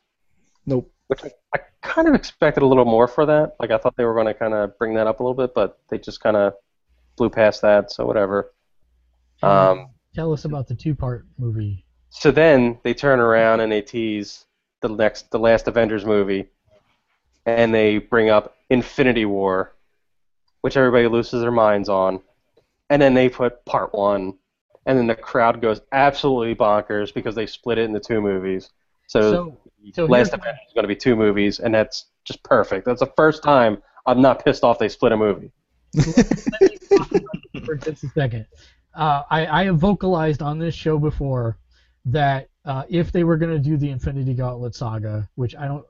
Nope. 0.64 0.90
which 1.08 1.24
I, 1.24 1.30
I 1.54 1.58
kind 1.82 2.06
of 2.06 2.14
expected 2.14 2.62
a 2.62 2.66
little 2.66 2.84
more 2.84 3.08
for 3.08 3.26
that. 3.26 3.56
Like 3.58 3.72
I 3.72 3.78
thought 3.78 3.96
they 3.96 4.04
were 4.04 4.14
going 4.14 4.26
to 4.26 4.34
kind 4.34 4.54
of 4.54 4.78
bring 4.78 4.94
that 4.94 5.08
up 5.08 5.18
a 5.18 5.22
little 5.24 5.34
bit, 5.34 5.54
but 5.54 5.80
they 5.88 5.98
just 5.98 6.20
kind 6.20 6.36
of 6.36 6.54
blew 7.16 7.30
past 7.30 7.62
that. 7.62 7.90
So 7.90 8.06
whatever. 8.06 8.52
Um, 9.42 9.90
Tell 10.14 10.32
us 10.32 10.44
about 10.44 10.68
the 10.68 10.74
two-part 10.74 11.26
movie. 11.38 11.84
so 12.10 12.30
then 12.30 12.78
they 12.84 12.92
turn 12.94 13.18
around 13.20 13.60
and 13.60 13.72
they 13.72 13.80
tease 13.80 14.44
the 14.82 14.88
next 14.88 15.30
the 15.30 15.38
last 15.38 15.68
Avengers 15.68 16.04
movie, 16.04 16.46
and 17.46 17.72
they 17.74 17.98
bring 17.98 18.28
up 18.30 18.56
Infinity 18.70 19.24
War, 19.24 19.74
which 20.60 20.76
everybody 20.76 21.06
loses 21.08 21.40
their 21.40 21.50
minds 21.52 21.88
on, 21.88 22.20
and 22.90 23.00
then 23.00 23.14
they 23.14 23.28
put 23.28 23.64
Part 23.64 23.94
One, 23.94 24.34
and 24.86 24.98
then 24.98 25.06
the 25.06 25.14
crowd 25.14 25.62
goes 25.62 25.80
absolutely 25.92 26.54
bonkers 26.54 27.14
because 27.14 27.34
they 27.34 27.46
split 27.46 27.78
it 27.78 27.84
into 27.84 28.00
two 28.00 28.20
movies. 28.20 28.70
So, 29.06 29.20
So, 29.20 29.56
so 29.94 30.04
last 30.06 30.34
Avengers 30.34 30.60
is 30.66 30.74
going 30.74 30.84
to 30.84 30.88
be 30.88 30.96
two 30.96 31.16
movies, 31.16 31.60
and 31.60 31.72
that's 31.74 32.06
just 32.24 32.42
perfect. 32.42 32.84
That's 32.84 33.00
the 33.00 33.12
first 33.16 33.42
time 33.42 33.82
I'm 34.06 34.20
not 34.20 34.44
pissed 34.44 34.64
off 34.64 34.78
they 34.78 34.88
split 34.88 35.12
a 35.12 35.16
movie. 35.16 35.52
for 37.64 37.76
just 37.76 38.04
a 38.04 38.08
second. 38.14 38.46
Uh, 38.94 39.22
I, 39.30 39.46
I 39.46 39.64
have 39.64 39.78
vocalized 39.78 40.42
on 40.42 40.58
this 40.58 40.74
show 40.74 40.98
before 40.98 41.58
that 42.04 42.48
uh, 42.64 42.84
if 42.88 43.12
they 43.12 43.24
were 43.24 43.36
going 43.36 43.52
to 43.52 43.58
do 43.58 43.76
the 43.76 43.90
Infinity 43.90 44.34
Gauntlet 44.34 44.74
saga, 44.74 45.28
which 45.34 45.56
I 45.56 45.66
don't, 45.66 45.84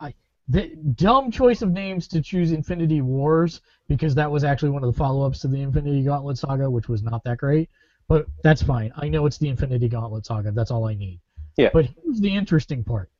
I 0.00 0.14
the 0.48 0.74
dumb 0.94 1.30
choice 1.30 1.62
of 1.62 1.70
names 1.70 2.08
to 2.08 2.20
choose 2.20 2.52
Infinity 2.52 3.00
Wars 3.00 3.60
because 3.86 4.14
that 4.14 4.30
was 4.30 4.44
actually 4.44 4.70
one 4.70 4.82
of 4.82 4.92
the 4.92 4.98
follow-ups 4.98 5.40
to 5.40 5.48
the 5.48 5.60
Infinity 5.60 6.02
Gauntlet 6.04 6.38
saga, 6.38 6.68
which 6.70 6.88
was 6.88 7.02
not 7.02 7.22
that 7.24 7.38
great. 7.38 7.70
But 8.08 8.26
that's 8.42 8.62
fine. 8.62 8.92
I 8.96 9.08
know 9.08 9.26
it's 9.26 9.38
the 9.38 9.48
Infinity 9.48 9.88
Gauntlet 9.88 10.26
saga. 10.26 10.50
That's 10.50 10.70
all 10.70 10.86
I 10.86 10.94
need. 10.94 11.20
Yeah. 11.56 11.70
But 11.72 11.86
here's 11.86 12.20
the 12.20 12.34
interesting 12.34 12.82
part. 12.82 13.10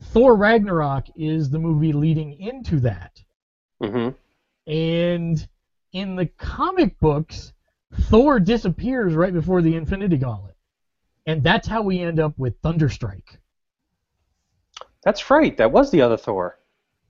Thor 0.00 0.34
Ragnarok 0.34 1.06
is 1.16 1.48
the 1.48 1.58
movie 1.58 1.92
leading 1.92 2.38
into 2.40 2.80
that. 2.80 3.22
Mm-hmm. 3.82 4.70
And 4.70 5.48
in 5.92 6.16
the 6.16 6.26
comic 6.26 6.98
books, 6.98 7.52
Thor 8.02 8.38
disappears 8.40 9.14
right 9.14 9.32
before 9.32 9.62
the 9.62 9.74
Infinity 9.76 10.16
Gauntlet. 10.18 10.56
And 11.26 11.42
that's 11.42 11.66
how 11.66 11.82
we 11.82 12.00
end 12.00 12.20
up 12.20 12.34
with 12.38 12.60
Thunderstrike. 12.62 13.38
That's 15.02 15.28
right. 15.30 15.56
That 15.56 15.72
was 15.72 15.90
the 15.90 16.02
other 16.02 16.16
Thor. 16.16 16.58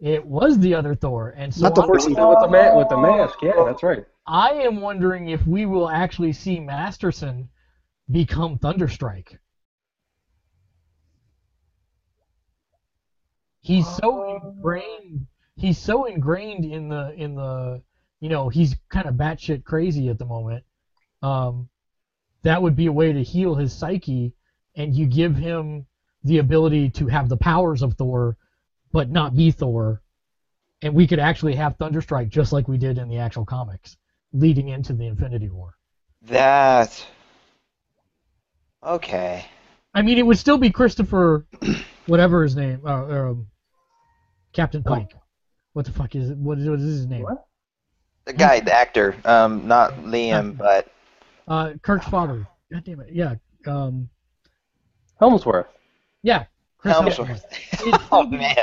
It 0.00 0.24
was 0.26 0.58
the 0.58 0.74
other 0.74 0.94
Thor. 0.94 1.34
And 1.36 1.52
so 1.54 1.62
Not 1.62 1.74
the 1.74 1.82
I'm- 1.82 1.88
horse 1.88 2.06
with 2.06 2.16
the 2.16 2.48
ma- 2.48 2.76
with 2.78 2.88
the 2.88 2.96
mask. 2.98 3.38
Yeah, 3.42 3.64
that's 3.64 3.82
right. 3.82 4.04
I 4.26 4.50
am 4.52 4.80
wondering 4.80 5.28
if 5.28 5.46
we 5.46 5.66
will 5.66 5.88
actually 5.88 6.32
see 6.32 6.60
Masterson 6.60 7.48
become 8.10 8.58
Thunderstrike. 8.58 9.38
He's 13.60 13.86
so 13.96 14.36
ingrained. 14.36 15.26
He's 15.56 15.78
so 15.78 16.04
ingrained 16.04 16.64
in 16.64 16.88
the 16.88 17.12
in 17.16 17.34
the 17.34 17.82
you 18.20 18.28
know 18.28 18.48
he's 18.48 18.76
kind 18.90 19.06
of 19.06 19.14
batshit 19.14 19.64
crazy 19.64 20.08
at 20.08 20.18
the 20.18 20.24
moment. 20.24 20.64
Um, 21.22 21.68
that 22.42 22.62
would 22.62 22.76
be 22.76 22.86
a 22.86 22.92
way 22.92 23.12
to 23.12 23.22
heal 23.22 23.54
his 23.54 23.72
psyche, 23.72 24.34
and 24.74 24.94
you 24.94 25.06
give 25.06 25.36
him 25.36 25.86
the 26.22 26.38
ability 26.38 26.90
to 26.90 27.06
have 27.06 27.28
the 27.28 27.36
powers 27.36 27.82
of 27.82 27.94
Thor, 27.94 28.36
but 28.92 29.10
not 29.10 29.34
be 29.34 29.50
Thor. 29.50 30.02
And 30.82 30.94
we 30.94 31.06
could 31.06 31.18
actually 31.18 31.54
have 31.54 31.78
Thunderstrike 31.78 32.28
just 32.28 32.52
like 32.52 32.68
we 32.68 32.78
did 32.78 32.98
in 32.98 33.08
the 33.08 33.18
actual 33.18 33.44
comics, 33.44 33.96
leading 34.32 34.68
into 34.68 34.92
the 34.92 35.06
Infinity 35.06 35.48
War. 35.48 35.74
That. 36.22 37.04
Okay. 38.82 39.44
I 39.94 40.02
mean, 40.02 40.18
it 40.18 40.26
would 40.26 40.38
still 40.38 40.58
be 40.58 40.70
Christopher, 40.70 41.46
whatever 42.06 42.42
his 42.42 42.54
name, 42.54 42.82
uh, 42.84 43.04
um, 43.04 43.46
Captain 44.52 44.82
Pike. 44.82 45.14
What 45.72 45.86
the 45.86 45.92
fuck 45.92 46.14
is 46.14 46.30
it? 46.30 46.36
What 46.36 46.58
is, 46.58 46.68
what 46.68 46.78
is 46.78 46.84
his 46.84 47.06
name? 47.06 47.22
What? 47.22 47.46
The 48.24 48.32
guy, 48.32 48.60
the 48.60 48.74
actor, 48.74 49.14
um, 49.24 49.68
not 49.68 49.94
Liam, 49.98 50.56
but 50.56 50.90
Uh, 51.48 51.74
Kirk's 51.82 52.06
father. 52.08 52.46
God 52.72 52.84
damn 52.84 53.00
it. 53.00 53.10
Yeah. 53.12 53.34
Um, 53.66 54.08
Helmsworth. 55.18 55.66
yeah. 56.22 56.44
Chris 56.78 56.94
Helmsworth. 56.94 57.44
It's 57.86 58.04
oh 58.10 58.26
man. 58.26 58.56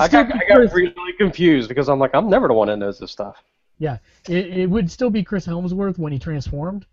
I 0.00 0.08
got, 0.08 0.34
I 0.34 0.44
got 0.46 0.72
really 0.72 0.92
confused 1.16 1.68
because 1.68 1.88
I'm 1.88 1.98
like, 1.98 2.10
I'm 2.14 2.28
never 2.28 2.48
the 2.48 2.54
one 2.54 2.68
that 2.68 2.76
knows 2.76 2.98
this 2.98 3.10
stuff. 3.10 3.36
Yeah, 3.78 3.98
it, 4.28 4.46
it 4.58 4.66
would 4.70 4.90
still 4.90 5.08
be 5.10 5.22
Chris 5.22 5.46
Helmsworth 5.46 5.98
when 5.98 6.12
he 6.12 6.18
transformed, 6.18 6.84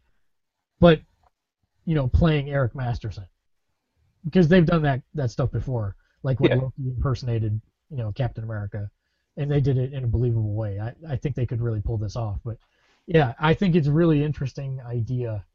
but 0.79 1.01
you 1.85 1.95
know, 1.95 2.07
playing 2.07 2.49
Eric 2.49 2.75
Masterson 2.75 3.25
because 4.23 4.47
they've 4.47 4.65
done 4.65 4.83
that 4.83 5.01
that 5.15 5.31
stuff 5.31 5.51
before, 5.51 5.95
like 6.23 6.39
when 6.39 6.51
Yeah. 6.51 6.57
Loki 6.57 6.87
impersonated 6.95 7.59
you 7.89 7.97
know 7.97 8.11
Captain 8.13 8.43
America, 8.43 8.89
and 9.37 9.51
they 9.51 9.59
did 9.61 9.77
it 9.77 9.93
in 9.93 10.03
a 10.03 10.07
believable 10.07 10.53
way. 10.53 10.79
I 10.79 10.93
I 11.11 11.15
think 11.17 11.35
they 11.35 11.45
could 11.45 11.61
really 11.61 11.81
pull 11.81 11.97
this 11.97 12.15
off, 12.15 12.39
but 12.45 12.57
yeah, 13.07 13.33
I 13.39 13.53
think 13.53 13.75
it's 13.75 13.87
a 13.87 13.91
really 13.91 14.23
interesting 14.23 14.81
idea, 14.81 15.45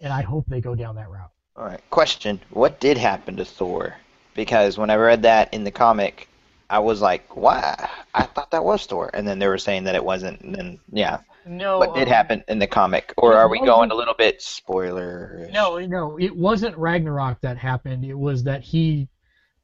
and 0.00 0.12
I 0.12 0.22
hope 0.22 0.46
they 0.46 0.60
go 0.60 0.74
down 0.74 0.96
that 0.96 1.10
route. 1.10 1.30
All 1.56 1.64
right. 1.64 1.80
Question: 1.90 2.40
What 2.50 2.80
did 2.80 2.96
happen 2.96 3.36
to 3.36 3.44
Thor? 3.44 3.96
Because 4.34 4.78
when 4.78 4.90
I 4.90 4.96
read 4.96 5.22
that 5.22 5.52
in 5.54 5.64
the 5.64 5.70
comic, 5.70 6.28
I 6.70 6.78
was 6.78 7.00
like, 7.00 7.36
"Why? 7.36 7.88
I 8.14 8.22
thought 8.22 8.50
that 8.50 8.64
was 8.64 8.86
Thor," 8.86 9.10
and 9.12 9.26
then 9.26 9.38
they 9.38 9.48
were 9.48 9.58
saying 9.58 9.84
that 9.84 9.94
it 9.94 10.04
wasn't. 10.04 10.40
And 10.40 10.54
then, 10.54 10.78
yeah, 10.90 11.20
No, 11.44 11.78
what 11.78 11.94
did 11.94 12.08
um, 12.08 12.14
happen 12.14 12.44
in 12.48 12.58
the 12.58 12.66
comic? 12.66 13.12
Or 13.16 13.34
are 13.34 13.48
we 13.48 13.60
going 13.60 13.90
a 13.90 13.94
little 13.94 14.14
bit 14.14 14.40
spoiler? 14.42 15.48
No, 15.52 15.78
no, 15.78 16.18
it 16.18 16.34
wasn't 16.34 16.76
Ragnarok 16.76 17.40
that 17.42 17.58
happened. 17.58 18.04
It 18.04 18.18
was 18.18 18.44
that 18.44 18.62
he, 18.62 19.08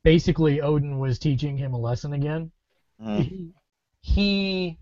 basically, 0.03 0.61
Odin 0.61 0.99
was 0.99 1.19
teaching 1.19 1.57
him 1.57 1.73
a 1.73 1.79
lesson 1.79 2.13
again. 2.13 2.51
Hmm. 3.01 3.21
He, 3.21 3.53
he 4.01 4.79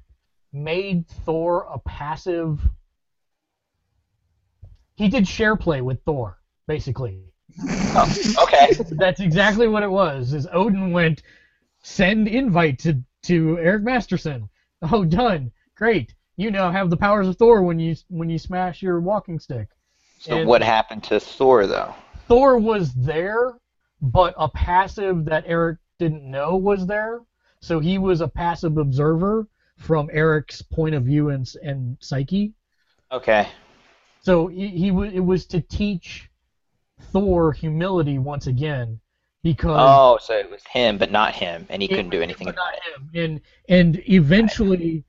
made 0.52 1.06
Thor 1.08 1.66
a 1.72 1.78
passive. 1.78 2.60
He 4.96 5.08
did 5.08 5.26
share 5.26 5.56
play 5.56 5.80
with 5.80 6.02
Thor, 6.04 6.38
basically. 6.66 7.22
Oh, 7.64 8.14
okay. 8.42 8.72
That's 8.90 9.20
exactly 9.20 9.68
what 9.68 9.82
it 9.82 9.90
was. 9.90 10.32
Is 10.32 10.46
Odin 10.52 10.92
went, 10.92 11.22
send 11.82 12.28
invite 12.28 12.78
to 12.80 13.02
to 13.24 13.58
Eric 13.58 13.82
Masterson. 13.82 14.48
Oh, 14.82 15.04
done. 15.04 15.52
Great. 15.76 16.14
You 16.36 16.50
now 16.50 16.70
have 16.70 16.88
the 16.88 16.96
powers 16.96 17.28
of 17.28 17.36
Thor 17.36 17.62
when 17.62 17.78
you 17.78 17.94
when 18.08 18.30
you 18.30 18.38
smash 18.38 18.82
your 18.82 19.00
walking 19.00 19.38
stick. 19.38 19.68
So 20.18 20.38
And- 20.38 20.48
what 20.48 20.62
happened 20.62 21.04
to 21.04 21.20
Thor 21.20 21.66
though? 21.66 21.94
Thor 22.28 22.58
was 22.58 22.92
there, 22.94 23.58
but 24.00 24.34
a 24.38 24.48
passive 24.48 25.24
that 25.24 25.44
Eric 25.46 25.78
didn't 25.98 26.22
know 26.30 26.56
was 26.56 26.86
there. 26.86 27.20
So 27.60 27.80
he 27.80 27.98
was 27.98 28.20
a 28.20 28.28
passive 28.28 28.78
observer 28.78 29.46
from 29.80 30.10
Eric's 30.12 30.60
point 30.62 30.94
of 30.94 31.04
view 31.04 31.30
and, 31.30 31.50
and 31.62 31.96
psyche. 32.00 32.52
Okay. 33.10 33.48
So 34.20 34.46
he, 34.46 34.68
he 34.68 34.90
wa- 34.90 35.04
it 35.04 35.20
was 35.20 35.46
to 35.46 35.60
teach 35.60 36.28
Thor 37.12 37.52
humility 37.52 38.18
once 38.18 38.46
again, 38.46 39.00
because 39.42 39.78
Oh, 39.80 40.18
so 40.20 40.34
it 40.34 40.50
was 40.50 40.62
him, 40.64 40.98
but 40.98 41.10
not 41.10 41.34
him, 41.34 41.66
and 41.70 41.80
he 41.80 41.88
couldn't 41.88 42.10
do 42.10 42.20
anything 42.20 42.48
about 42.48 42.74
not 42.74 42.74
it. 42.74 42.82
him. 42.94 43.10
And 43.14 43.40
and 43.70 44.02
eventually, 44.08 45.04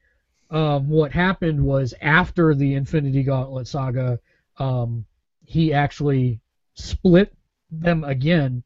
um, 0.50 0.88
what 0.88 1.12
happened 1.12 1.62
was 1.62 1.94
after 2.02 2.56
the 2.56 2.74
Infinity 2.76 3.24
Gauntlet 3.24 3.68
saga, 3.68 4.20
um, 4.58 5.06
he 5.46 5.74
actually 5.74 6.40
split 6.76 7.36
them 7.70 8.06
again, 8.06 8.64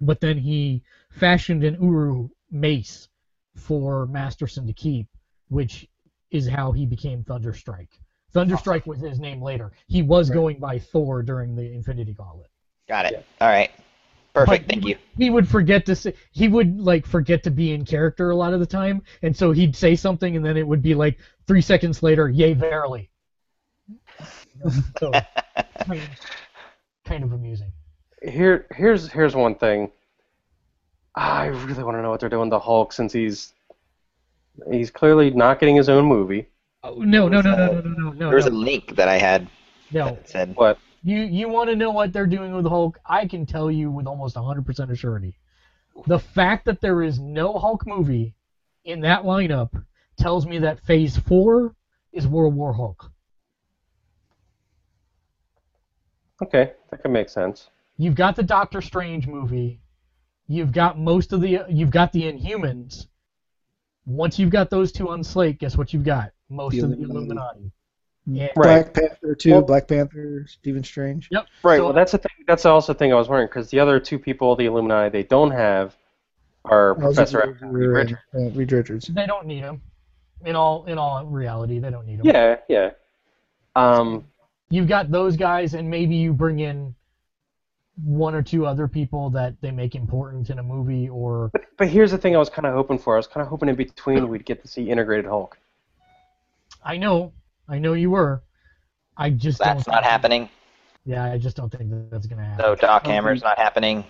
but 0.00 0.20
then 0.20 0.38
he 0.38 0.82
fashioned 1.10 1.62
an 1.62 1.74
Uru 1.80 2.28
mace 2.50 3.08
for 3.54 4.06
Masterson 4.06 4.66
to 4.66 4.72
keep, 4.72 5.06
which 5.50 5.86
is 6.30 6.48
how 6.48 6.72
he 6.72 6.86
became 6.86 7.22
Thunderstrike. 7.24 7.88
Thunderstrike 8.34 8.86
was 8.86 9.00
his 9.00 9.18
name 9.20 9.42
later. 9.42 9.72
He 9.88 10.02
was 10.02 10.30
Right. 10.30 10.34
going 10.34 10.58
by 10.58 10.78
Thor 10.78 11.22
during 11.22 11.54
the 11.54 11.72
Infinity 11.72 12.14
Gauntlet. 12.14 12.48
Got 12.88 13.06
it. 13.06 13.24
All 13.40 13.48
right. 13.48 13.70
Perfect. 14.32 14.62
But 14.68 14.70
Thank 14.72 14.84
he 14.84 14.90
you. 14.90 14.94
would- 14.94 15.02
He 15.24 15.30
would 15.30 15.48
forget 15.48 15.84
to 15.86 15.96
say. 15.96 16.14
He 16.30 16.46
would 16.46 16.78
like 16.80 17.04
forget 17.04 17.42
to 17.42 17.50
be 17.50 17.72
in 17.72 17.84
character 17.84 18.30
a 18.30 18.36
lot 18.36 18.54
of 18.54 18.60
the 18.60 18.66
time, 18.66 19.02
and 19.22 19.36
so 19.36 19.50
he'd 19.50 19.74
say 19.74 19.96
something, 19.96 20.36
and 20.36 20.44
then 20.44 20.56
it 20.56 20.66
would 20.66 20.80
be 20.82 20.94
like 20.94 21.18
three 21.48 21.60
seconds 21.60 22.02
later, 22.02 22.28
"Yay, 22.28 22.52
verily." 22.54 23.10
so, 25.00 25.10
kind, 25.10 26.00
of, 26.00 26.08
kind 27.04 27.24
of 27.24 27.32
amusing. 27.32 27.72
Here, 28.22 28.66
here's 28.76 29.08
here's 29.10 29.34
one 29.34 29.56
thing. 29.56 29.90
I 31.16 31.46
really 31.46 31.82
want 31.82 31.96
to 31.96 32.02
know 32.02 32.10
what 32.10 32.20
they're 32.20 32.28
doing 32.28 32.50
to 32.50 32.58
Hulk 32.60 32.92
since 32.92 33.12
he's 33.12 33.52
he's 34.70 34.90
clearly 34.90 35.30
not 35.30 35.60
getting 35.60 35.76
his 35.76 35.88
own 35.88 36.04
movie. 36.04 36.48
Oh, 36.82 36.94
no, 36.94 37.28
no, 37.28 37.40
no, 37.40 37.54
no, 37.54 37.66
no, 37.66 37.80
no, 37.80 37.90
no, 37.90 38.12
no. 38.12 38.26
There 38.28 38.36
was 38.36 38.46
a 38.46 38.50
link 38.50 38.96
that 38.96 39.08
I 39.08 39.18
had 39.18 39.48
no. 39.90 40.06
that 40.06 40.28
said 40.28 40.56
What? 40.56 40.78
You 41.02 41.20
you 41.20 41.48
want 41.48 41.70
to 41.70 41.76
know 41.76 41.90
what 41.90 42.12
they're 42.12 42.26
doing 42.26 42.54
with 42.54 42.66
Hulk? 42.66 42.98
I 43.06 43.26
can 43.26 43.46
tell 43.46 43.70
you 43.70 43.90
with 43.90 44.06
almost 44.06 44.36
100% 44.36 44.90
of 44.90 44.98
surety. 44.98 45.34
The 46.06 46.18
fact 46.18 46.66
that 46.66 46.80
there 46.80 47.02
is 47.02 47.18
no 47.18 47.58
Hulk 47.58 47.86
movie 47.86 48.34
in 48.84 49.00
that 49.00 49.24
lineup 49.24 49.84
tells 50.18 50.46
me 50.46 50.58
that 50.58 50.84
Phase 50.84 51.16
Four 51.16 51.74
is 52.12 52.26
World 52.26 52.54
War 52.54 52.72
Hulk. 52.72 53.10
Okay, 56.42 56.72
that 56.90 57.02
can 57.02 57.12
make 57.12 57.28
sense. 57.28 57.68
You've 57.96 58.14
got 58.14 58.36
the 58.36 58.42
Doctor 58.42 58.80
Strange 58.80 59.26
movie. 59.26 59.80
You've 60.46 60.72
got 60.72 60.98
most 60.98 61.32
of 61.32 61.40
the. 61.40 61.64
You've 61.68 61.90
got 61.90 62.12
the 62.12 62.22
Inhumans. 62.22 63.06
Once 64.06 64.38
you've 64.38 64.50
got 64.50 64.70
those 64.70 64.92
two 64.92 65.08
on 65.08 65.22
slate, 65.22 65.58
guess 65.58 65.76
what 65.76 65.92
you've 65.92 66.04
got? 66.04 66.32
Most 66.48 66.72
The 66.72 66.82
of 66.82 66.90
the 66.90 66.96
Illuminati. 66.96 67.20
Illuminati. 67.28 67.72
Yeah. 68.26 68.48
Black 68.54 68.92
Panther 68.94 69.34
too. 69.34 69.52
Well- 69.52 69.62
Black 69.62 69.88
Panther, 69.88 70.46
Stephen 70.48 70.84
Strange. 70.84 71.28
Yep. 71.30 71.46
Right. 71.62 71.76
So- 71.78 71.84
well, 71.84 71.92
that's 71.92 72.12
the 72.12 72.18
thing. 72.18 72.30
That's 72.46 72.64
also 72.66 72.92
the 72.92 72.98
thing 72.98 73.12
I 73.12 73.16
was 73.16 73.28
wondering 73.28 73.48
because 73.48 73.70
the 73.70 73.80
other 73.80 74.00
two 74.00 74.18
people, 74.18 74.56
the 74.56 74.66
Illuminati, 74.66 75.10
they 75.10 75.22
don't 75.22 75.50
have 75.52 75.96
are 76.64 76.94
Professor 76.96 77.42
X 77.42 77.62
and 77.62 77.72
Reed 77.72 77.88
Richards. 77.88 78.20
Reed 78.54 78.72
Richards. 78.72 79.06
They 79.06 79.26
don't 79.26 79.46
need 79.46 79.62
them. 79.64 79.80
In 80.44 80.56
all 80.56 80.84
in 80.86 80.98
all 80.98 81.24
reality, 81.26 81.78
they 81.78 81.90
don't 81.90 82.06
need 82.06 82.18
them. 82.20 82.26
Yeah, 82.26 82.56
yeah. 82.68 82.90
Um, 83.76 84.26
You've 84.70 84.88
got 84.88 85.10
those 85.10 85.36
guys, 85.36 85.74
and 85.74 85.90
maybe 85.90 86.14
you 86.14 86.32
bring 86.32 86.60
in 86.60 86.94
one 88.04 88.34
or 88.34 88.42
two 88.42 88.66
other 88.66 88.88
people 88.88 89.30
that 89.30 89.54
they 89.60 89.70
make 89.70 89.94
important 89.94 90.50
in 90.50 90.58
a 90.58 90.62
movie, 90.62 91.08
or 91.08 91.50
but 91.52 91.62
but 91.76 91.88
here's 91.88 92.10
the 92.10 92.18
thing 92.18 92.34
I 92.34 92.38
was 92.38 92.50
kind 92.50 92.66
of 92.66 92.74
hoping 92.74 92.98
for. 92.98 93.14
I 93.14 93.18
was 93.18 93.26
kind 93.26 93.42
of 93.42 93.48
hoping 93.48 93.68
in 93.68 93.76
between 93.76 94.28
we'd 94.28 94.44
get 94.44 94.62
to 94.62 94.68
see 94.68 94.90
integrated 94.90 95.26
Hulk. 95.26 95.58
I 96.84 96.96
know, 96.96 97.32
I 97.68 97.78
know 97.78 97.92
you 97.92 98.10
were. 98.10 98.42
I 99.16 99.30
just 99.30 99.58
that's 99.58 99.84
don't 99.84 99.94
not 99.94 100.02
think- 100.02 100.10
happening. 100.10 100.48
Yeah, 101.04 101.24
I 101.24 101.38
just 101.38 101.56
don't 101.56 101.70
think 101.70 101.90
that 101.90 102.10
that's 102.10 102.26
gonna 102.26 102.44
happen. 102.44 102.64
So 102.64 102.74
Doc 102.74 103.06
Hammer's 103.06 103.42
not 103.42 103.58
happening. 103.58 104.04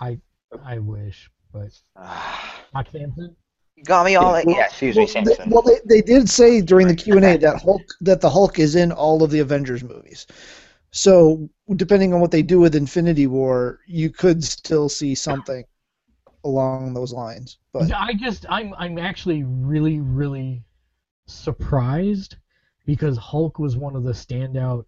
I 0.00 0.18
i 0.64 0.78
wish, 0.78 1.30
but 1.52 1.70
Doc 2.72 2.88
Samson. 2.90 3.36
You 3.76 3.84
got 3.84 4.06
me 4.06 4.16
all. 4.16 4.36
Yeah, 4.40 4.44
yeah, 4.46 4.64
excuse 4.64 4.96
me, 4.96 5.08
Well, 5.14 5.24
they, 5.24 5.36
well, 5.46 5.62
they, 5.62 5.78
they 5.84 6.00
did 6.00 6.28
say 6.28 6.60
during 6.60 6.88
the 6.88 6.96
Q 6.96 7.16
and 7.16 7.24
A 7.24 7.36
that 7.38 7.62
Hulk 7.62 7.82
that 8.00 8.20
the 8.20 8.28
Hulk 8.28 8.58
is 8.58 8.74
in 8.74 8.90
all 8.90 9.22
of 9.22 9.30
the 9.30 9.38
Avengers 9.38 9.84
movies. 9.84 10.26
So 10.90 11.48
depending 11.76 12.12
on 12.14 12.20
what 12.20 12.30
they 12.30 12.42
do 12.42 12.60
with 12.60 12.74
Infinity 12.74 13.26
War, 13.26 13.80
you 13.86 14.10
could 14.10 14.44
still 14.44 14.88
see 14.88 15.14
something 15.14 15.64
along 16.44 16.94
those 16.94 17.12
lines. 17.12 17.58
But 17.72 17.92
I 17.92 18.14
just 18.14 18.46
I'm 18.48 18.74
I'm 18.74 18.98
actually 18.98 19.42
really 19.44 20.00
really 20.00 20.62
surprised 21.26 22.36
because 22.86 23.16
Hulk 23.18 23.58
was 23.58 23.76
one 23.76 23.96
of 23.96 24.04
the 24.04 24.12
standout 24.12 24.86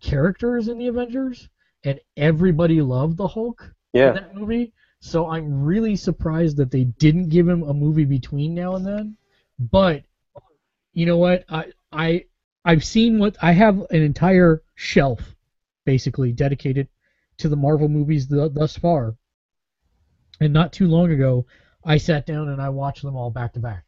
characters 0.00 0.68
in 0.68 0.78
the 0.78 0.88
Avengers 0.88 1.48
and 1.84 2.00
everybody 2.16 2.80
loved 2.82 3.16
the 3.16 3.28
Hulk 3.28 3.74
in 3.94 4.00
Yeah. 4.00 4.12
that 4.12 4.34
movie. 4.34 4.72
So 5.00 5.28
I'm 5.28 5.62
really 5.64 5.96
surprised 5.96 6.56
that 6.58 6.70
they 6.70 6.84
didn't 6.84 7.28
give 7.28 7.48
him 7.48 7.62
a 7.62 7.72
movie 7.72 8.04
between 8.04 8.54
now 8.54 8.76
and 8.76 8.86
then. 8.86 9.16
But 9.58 10.04
you 10.92 11.06
know 11.06 11.18
what? 11.18 11.44
I 11.48 11.72
I 11.92 12.26
I've 12.64 12.84
seen 12.84 13.18
what 13.18 13.36
I 13.40 13.52
have 13.52 13.80
an 13.90 14.02
entire 14.02 14.62
shelf 14.74 15.34
basically 15.84 16.32
dedicated 16.32 16.88
to 17.38 17.48
the 17.48 17.56
Marvel 17.56 17.88
movies 17.88 18.26
th- 18.28 18.52
thus 18.52 18.76
far. 18.76 19.16
And 20.40 20.52
not 20.52 20.72
too 20.72 20.86
long 20.86 21.10
ago, 21.10 21.46
I 21.84 21.96
sat 21.96 22.26
down 22.26 22.48
and 22.48 22.60
I 22.60 22.68
watched 22.68 23.02
them 23.02 23.16
all 23.16 23.30
back 23.30 23.54
to 23.54 23.60
back. 23.60 23.84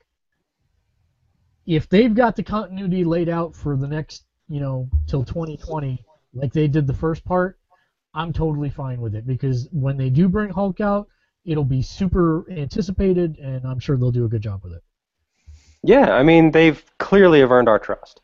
If 1.66 1.88
they've 1.88 2.14
got 2.14 2.34
the 2.34 2.42
continuity 2.42 3.04
laid 3.04 3.28
out 3.28 3.54
for 3.54 3.76
the 3.76 3.86
next, 3.86 4.24
you 4.48 4.60
know, 4.60 4.88
till 5.06 5.24
2020, 5.24 6.02
like 6.34 6.52
they 6.52 6.66
did 6.66 6.86
the 6.86 6.94
first 6.94 7.24
part, 7.24 7.58
I'm 8.14 8.32
totally 8.32 8.70
fine 8.70 9.00
with 9.00 9.14
it 9.14 9.26
because 9.26 9.68
when 9.70 9.96
they 9.96 10.10
do 10.10 10.28
bring 10.28 10.50
Hulk 10.50 10.80
out, 10.80 11.08
it'll 11.44 11.64
be 11.64 11.82
super 11.82 12.50
anticipated, 12.50 13.38
and 13.38 13.64
I'm 13.66 13.78
sure 13.78 13.96
they'll 13.96 14.10
do 14.10 14.24
a 14.24 14.28
good 14.28 14.42
job 14.42 14.62
with 14.62 14.74
it. 14.74 14.82
Yeah, 15.82 16.14
I 16.14 16.22
mean 16.22 16.50
they've 16.50 16.82
clearly 16.98 17.40
have 17.40 17.50
earned 17.50 17.68
our 17.68 17.78
trust. 17.78 18.20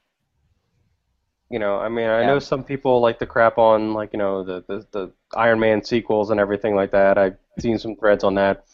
You 1.51 1.59
know, 1.59 1.79
I 1.79 1.89
mean, 1.89 2.07
I 2.09 2.23
Yeah. 2.23 2.25
know 2.25 2.39
some 2.39 2.63
people 2.63 3.01
like 3.01 3.19
to 3.21 3.27
crap 3.27 3.57
on 3.59 3.95
like 3.95 4.13
you 4.13 4.19
know 4.19 4.45
the, 4.45 4.65
the 4.69 4.87
the 4.93 5.13
Iron 5.35 5.59
Man 5.61 5.83
sequels 5.83 6.31
and 6.31 6.39
everything 6.41 6.75
like 6.75 6.91
that. 6.93 7.17
I've 7.17 7.39
seen 7.59 7.79
some 7.79 7.97
threads 7.97 8.23
on 8.25 8.35
that, 8.35 8.67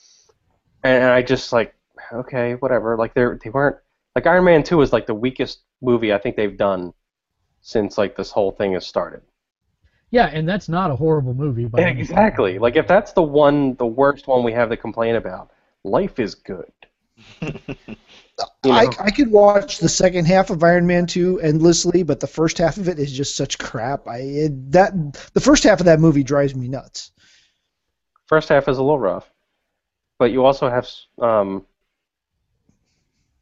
and 0.85 1.05
I 1.05 1.23
just 1.23 1.53
like 1.53 1.75
okay, 2.13 2.55
whatever. 2.55 2.97
Like 2.97 3.15
they 3.15 3.27
they 3.43 3.51
weren't 3.51 3.77
like 4.17 4.27
Iron 4.27 4.45
Man 4.45 4.63
Two 4.65 4.83
is 4.83 4.93
like 4.93 5.07
the 5.07 5.15
weakest 5.15 5.61
movie 5.83 6.13
I 6.13 6.19
think 6.19 6.37
they've 6.37 6.57
done 6.57 6.95
since 7.63 7.99
like 7.99 8.17
this 8.17 8.31
whole 8.33 8.53
thing 8.53 8.75
has 8.75 8.87
started. 8.87 9.23
Yeah, 10.11 10.27
and 10.33 10.49
that's 10.49 10.67
not 10.69 10.91
a 10.91 10.97
horrible 10.97 11.35
movie. 11.35 11.67
But 11.67 11.91
Exactly. 11.91 12.59
Like 12.59 12.77
if 12.77 12.87
that's 12.89 13.13
the 13.13 13.23
one, 13.23 13.75
the 13.77 13.87
worst 13.87 14.27
one 14.27 14.43
we 14.45 14.53
have 14.53 14.71
to 14.71 14.77
complain 14.77 15.17
about, 15.17 15.51
life 15.85 16.19
is 16.19 16.35
good. 16.35 16.73
You 18.65 18.73
I, 18.73 18.85
know? 18.85 18.93
I 18.99 19.11
could 19.11 19.31
watch 19.31 19.79
the 19.79 19.89
second 19.89 20.27
half 20.27 20.51
of 20.51 20.63
Iron 20.65 20.87
Man 20.87 21.07
2 21.07 21.41
endlessly, 21.41 22.03
but 22.03 22.19
the 22.21 22.27
first 22.27 22.59
half 22.59 22.79
of 22.79 22.89
it 22.89 22.99
is 22.99 23.13
just 23.13 23.37
such 23.37 23.59
crap. 23.59 24.09
I 24.09 24.19
it, 24.19 24.73
that 24.73 24.93
the 25.35 25.41
first 25.41 25.65
half 25.65 25.81
of 25.81 25.87
that 25.87 26.01
movie 26.01 26.25
drives 26.25 26.55
me 26.55 26.67
nuts. 26.67 27.13
First 28.27 28.49
half 28.49 28.69
is 28.69 28.79
a 28.79 28.83
little 28.83 28.99
rough, 28.99 29.31
but 30.19 30.33
you 30.33 30.45
also 30.45 30.69
have, 30.69 30.89
um, 31.21 31.67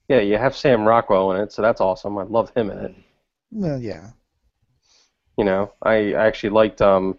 yeah, 0.08 0.20
you 0.20 0.36
have 0.36 0.56
Sam 0.56 0.86
Rockwell 0.86 1.32
in 1.32 1.40
it, 1.40 1.52
so 1.52 1.62
that's 1.62 1.80
awesome. 1.80 2.18
I 2.18 2.24
love 2.24 2.52
him 2.54 2.70
in 2.70 2.78
it. 2.78 2.94
Well, 3.52 3.80
yeah. 3.80 4.10
You 5.38 5.44
know, 5.44 5.72
I, 5.80 6.14
I 6.14 6.26
actually 6.26 6.50
liked, 6.50 6.82
um, 6.82 7.16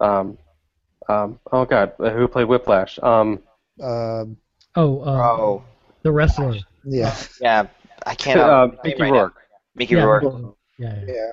um, 0.00 0.38
um, 1.08 1.38
oh 1.52 1.64
god, 1.66 1.92
uh, 2.00 2.10
who 2.10 2.26
played 2.26 2.48
Whiplash? 2.48 2.98
Um, 3.00 3.40
Uh, 3.80 4.24
Oh, 4.76 5.00
uh, 5.00 5.36
oh, 5.38 5.64
the 6.02 6.12
wrestler. 6.12 6.56
yeah. 6.84 7.14
yeah. 7.40 7.66
I 8.06 8.14
can't. 8.14 8.40
uh, 8.40 8.66
name 8.66 8.78
Mickey 8.84 9.02
right 9.02 9.12
now. 9.12 9.20
Rourke. 9.20 9.36
Mickey 9.74 9.94
yeah, 9.94 10.02
Rourke. 10.02 10.56
Yeah, 10.78 11.00
yeah. 11.06 11.14
Yeah. 11.14 11.32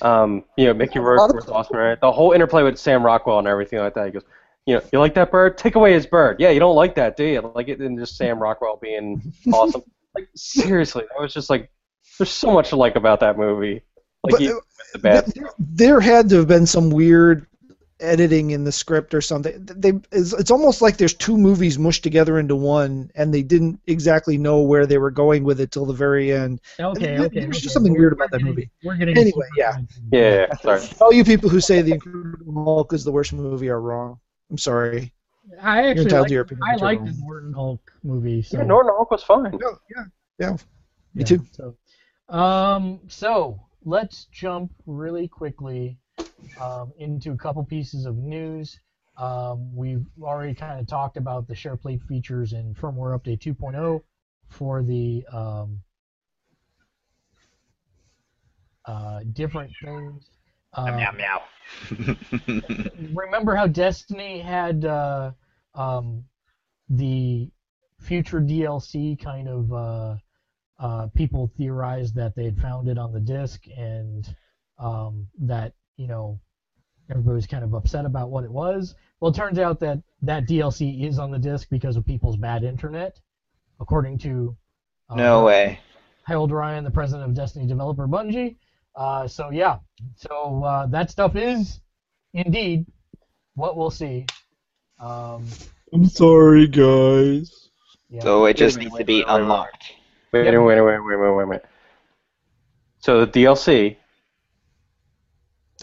Um, 0.00 0.44
you 0.56 0.66
know, 0.66 0.74
Mickey 0.74 0.98
Rourke 0.98 1.18
lot 1.18 1.30
of- 1.30 1.36
was 1.36 1.48
awesome, 1.48 1.76
right? 1.76 2.00
The 2.00 2.12
whole 2.12 2.32
interplay 2.32 2.62
with 2.62 2.78
Sam 2.78 3.04
Rockwell 3.04 3.38
and 3.38 3.48
everything 3.48 3.80
like 3.80 3.94
that. 3.94 4.06
He 4.06 4.12
goes, 4.12 4.22
you 4.66 4.76
know, 4.76 4.82
you 4.92 4.98
like 4.98 5.14
that 5.14 5.30
bird? 5.30 5.58
Take 5.58 5.74
away 5.74 5.92
his 5.92 6.06
bird. 6.06 6.36
Yeah, 6.38 6.50
you 6.50 6.60
don't 6.60 6.76
like 6.76 6.94
that, 6.96 7.16
do 7.16 7.24
you? 7.24 7.52
Like 7.54 7.68
it, 7.68 7.80
and 7.80 7.98
just 7.98 8.16
Sam 8.16 8.38
Rockwell 8.38 8.78
being 8.80 9.32
awesome. 9.52 9.82
Like 10.14 10.28
seriously, 10.34 11.04
that 11.08 11.20
was 11.20 11.32
just 11.32 11.50
like, 11.50 11.70
there's 12.18 12.30
so 12.30 12.52
much 12.52 12.70
to 12.70 12.76
like 12.76 12.96
about 12.96 13.20
that 13.20 13.38
movie. 13.38 13.82
Like 14.24 14.32
But, 14.32 14.40
even 14.42 14.56
uh, 14.56 14.60
the 14.92 14.98
bad. 14.98 15.26
There, 15.34 15.50
there 15.58 16.00
had 16.00 16.28
to 16.30 16.36
have 16.36 16.48
been 16.48 16.66
some 16.66 16.90
weird 16.90 17.46
editing 18.00 18.50
in 18.52 18.64
the 18.64 18.72
script 18.72 19.12
or 19.14 19.20
something. 19.20 19.54
They 19.64 19.92
it's, 20.12 20.32
it's 20.32 20.50
almost 20.50 20.80
like 20.82 20.96
there's 20.96 21.14
two 21.14 21.36
movies 21.36 21.78
mushed 21.78 22.02
together 22.02 22.38
into 22.38 22.54
one, 22.56 23.10
and 23.14 23.32
they 23.34 23.42
didn't 23.42 23.80
exactly 23.86 24.38
know 24.38 24.60
where 24.62 24.86
they 24.86 24.98
were 24.98 25.10
going 25.10 25.44
with 25.44 25.60
it 25.60 25.70
till 25.70 25.84
the 25.86 25.92
very 25.92 26.32
end. 26.32 26.60
Okay, 26.78 27.16
There- 27.16 27.26
okay. 27.26 27.40
there's 27.40 27.60
just 27.60 27.74
something 27.74 27.92
We're- 27.92 28.02
weird 28.02 28.12
about 28.14 28.30
we're 28.32 28.38
that 28.38 28.44
movie. 28.44 28.70
We're 28.84 28.96
getting 28.96 29.18
Anyway, 29.18 29.46
yeah. 29.56 29.78
Yeah, 30.12 30.46
yeah, 30.48 30.54
sorry. 30.56 30.82
All 31.00 31.12
you 31.12 31.24
people 31.24 31.48
who 31.50 31.60
say 31.60 31.82
the 31.82 31.92
Incredible 31.92 32.64
Hulk 32.64 32.92
is 32.92 33.04
the 33.04 33.12
worst 33.12 33.32
movie 33.32 33.68
are 33.68 33.80
wrong. 33.80 34.18
I'm 34.50 34.58
sorry. 34.58 35.12
I 35.60 35.88
actually 35.88 36.10
like, 36.10 36.30
your 36.30 36.44
I 36.44 36.46
but 36.46 36.58
you're 36.58 36.78
like 36.78 37.04
the. 37.04 37.16
Norton 37.20 37.52
Hulk 37.54 37.92
movie. 38.02 38.42
So 38.42 38.58
Yeah, 38.58 38.64
Norton 38.64 38.92
Hulk 38.94 39.10
was 39.10 39.22
fine. 39.22 39.52
Yeah, 39.60 39.68
yeah, 39.96 40.04
yeah. 40.38 40.52
Me 40.52 40.58
Yeah, 41.14 41.24
too. 41.24 41.46
So, 41.52 41.74
um, 42.28 43.00
so 43.08 43.58
let's 43.84 44.26
jump 44.26 44.70
really 44.86 45.26
quickly 45.26 45.98
um, 46.60 46.92
into 46.98 47.32
a 47.32 47.36
couple 47.36 47.64
pieces 47.64 48.06
of 48.06 48.16
news. 48.16 48.78
Um, 49.16 49.74
we've 49.74 50.04
already 50.22 50.54
kind 50.54 50.80
of 50.80 50.86
talked 50.86 51.16
about 51.16 51.48
the 51.48 51.54
SharePlay 51.54 52.00
features 52.06 52.52
in 52.52 52.74
firmware 52.74 53.18
update 53.18 53.40
2.0 53.40 54.00
for 54.48 54.82
the 54.82 55.24
um, 55.32 55.80
uh, 58.84 59.20
different 59.32 59.72
things. 59.84 60.30
Uh, 60.72 60.96
meow 60.96 61.12
meow. 61.12 61.42
remember 63.14 63.54
how 63.54 63.66
Destiny 63.66 64.40
had 64.40 64.84
uh, 64.84 65.32
um, 65.74 66.24
the 66.88 67.50
future 68.00 68.40
DLC 68.40 69.20
kind 69.20 69.48
of 69.48 69.72
uh, 69.72 70.16
uh, 70.78 71.08
people 71.14 71.50
theorized 71.56 72.14
that 72.14 72.34
they 72.36 72.44
had 72.44 72.58
found 72.58 72.88
it 72.88 72.98
on 72.98 73.12
the 73.12 73.20
disc 73.20 73.64
and 73.76 74.34
um, 74.78 75.26
that 75.40 75.72
you 75.98 76.06
know 76.06 76.40
everybody 77.10 77.34
was 77.34 77.46
kind 77.46 77.64
of 77.64 77.74
upset 77.74 78.06
about 78.06 78.30
what 78.30 78.44
it 78.44 78.50
was. 78.50 78.94
Well, 79.20 79.30
it 79.30 79.34
turns 79.34 79.58
out 79.58 79.80
that 79.80 80.00
that 80.22 80.46
DLC 80.48 81.04
is 81.06 81.18
on 81.18 81.30
the 81.30 81.38
disc 81.38 81.68
because 81.70 81.96
of 81.96 82.06
people's 82.06 82.36
bad 82.36 82.64
internet, 82.64 83.20
according 83.80 84.18
to 84.20 84.56
uh, 85.10 85.16
no 85.16 85.44
way. 85.44 85.80
Harold 86.24 86.52
Ryan, 86.52 86.84
the 86.84 86.90
president 86.90 87.28
of 87.28 87.34
Destiny 87.34 87.66
developer 87.66 88.06
Bungie. 88.06 88.56
Uh, 88.96 89.26
so 89.28 89.50
yeah, 89.50 89.78
so 90.16 90.62
uh, 90.64 90.86
that 90.86 91.10
stuff 91.10 91.36
is 91.36 91.80
indeed 92.34 92.86
what 93.54 93.76
we'll 93.76 93.90
see. 93.90 94.26
Um, 95.00 95.46
I'm 95.92 96.06
sorry, 96.06 96.66
guys. 96.68 97.70
yeah. 98.08 98.20
So 98.22 98.44
it 98.46 98.56
just 98.56 98.76
Wait, 98.76 98.84
needs 98.84 98.92
wait, 98.94 98.98
to 99.00 99.04
be 99.04 99.24
wait, 99.24 99.26
wait, 99.32 99.42
wait. 99.42 99.42
unlocked. 99.42 99.84
Wait, 100.32 100.44
wait, 100.44 100.58
wait, 100.58 100.80
wait, 100.80 101.00
wait, 101.00 101.34
wait, 101.36 101.48
wait. 101.48 101.60
So 103.00 103.24
the 103.24 103.26
DLC 103.32 103.96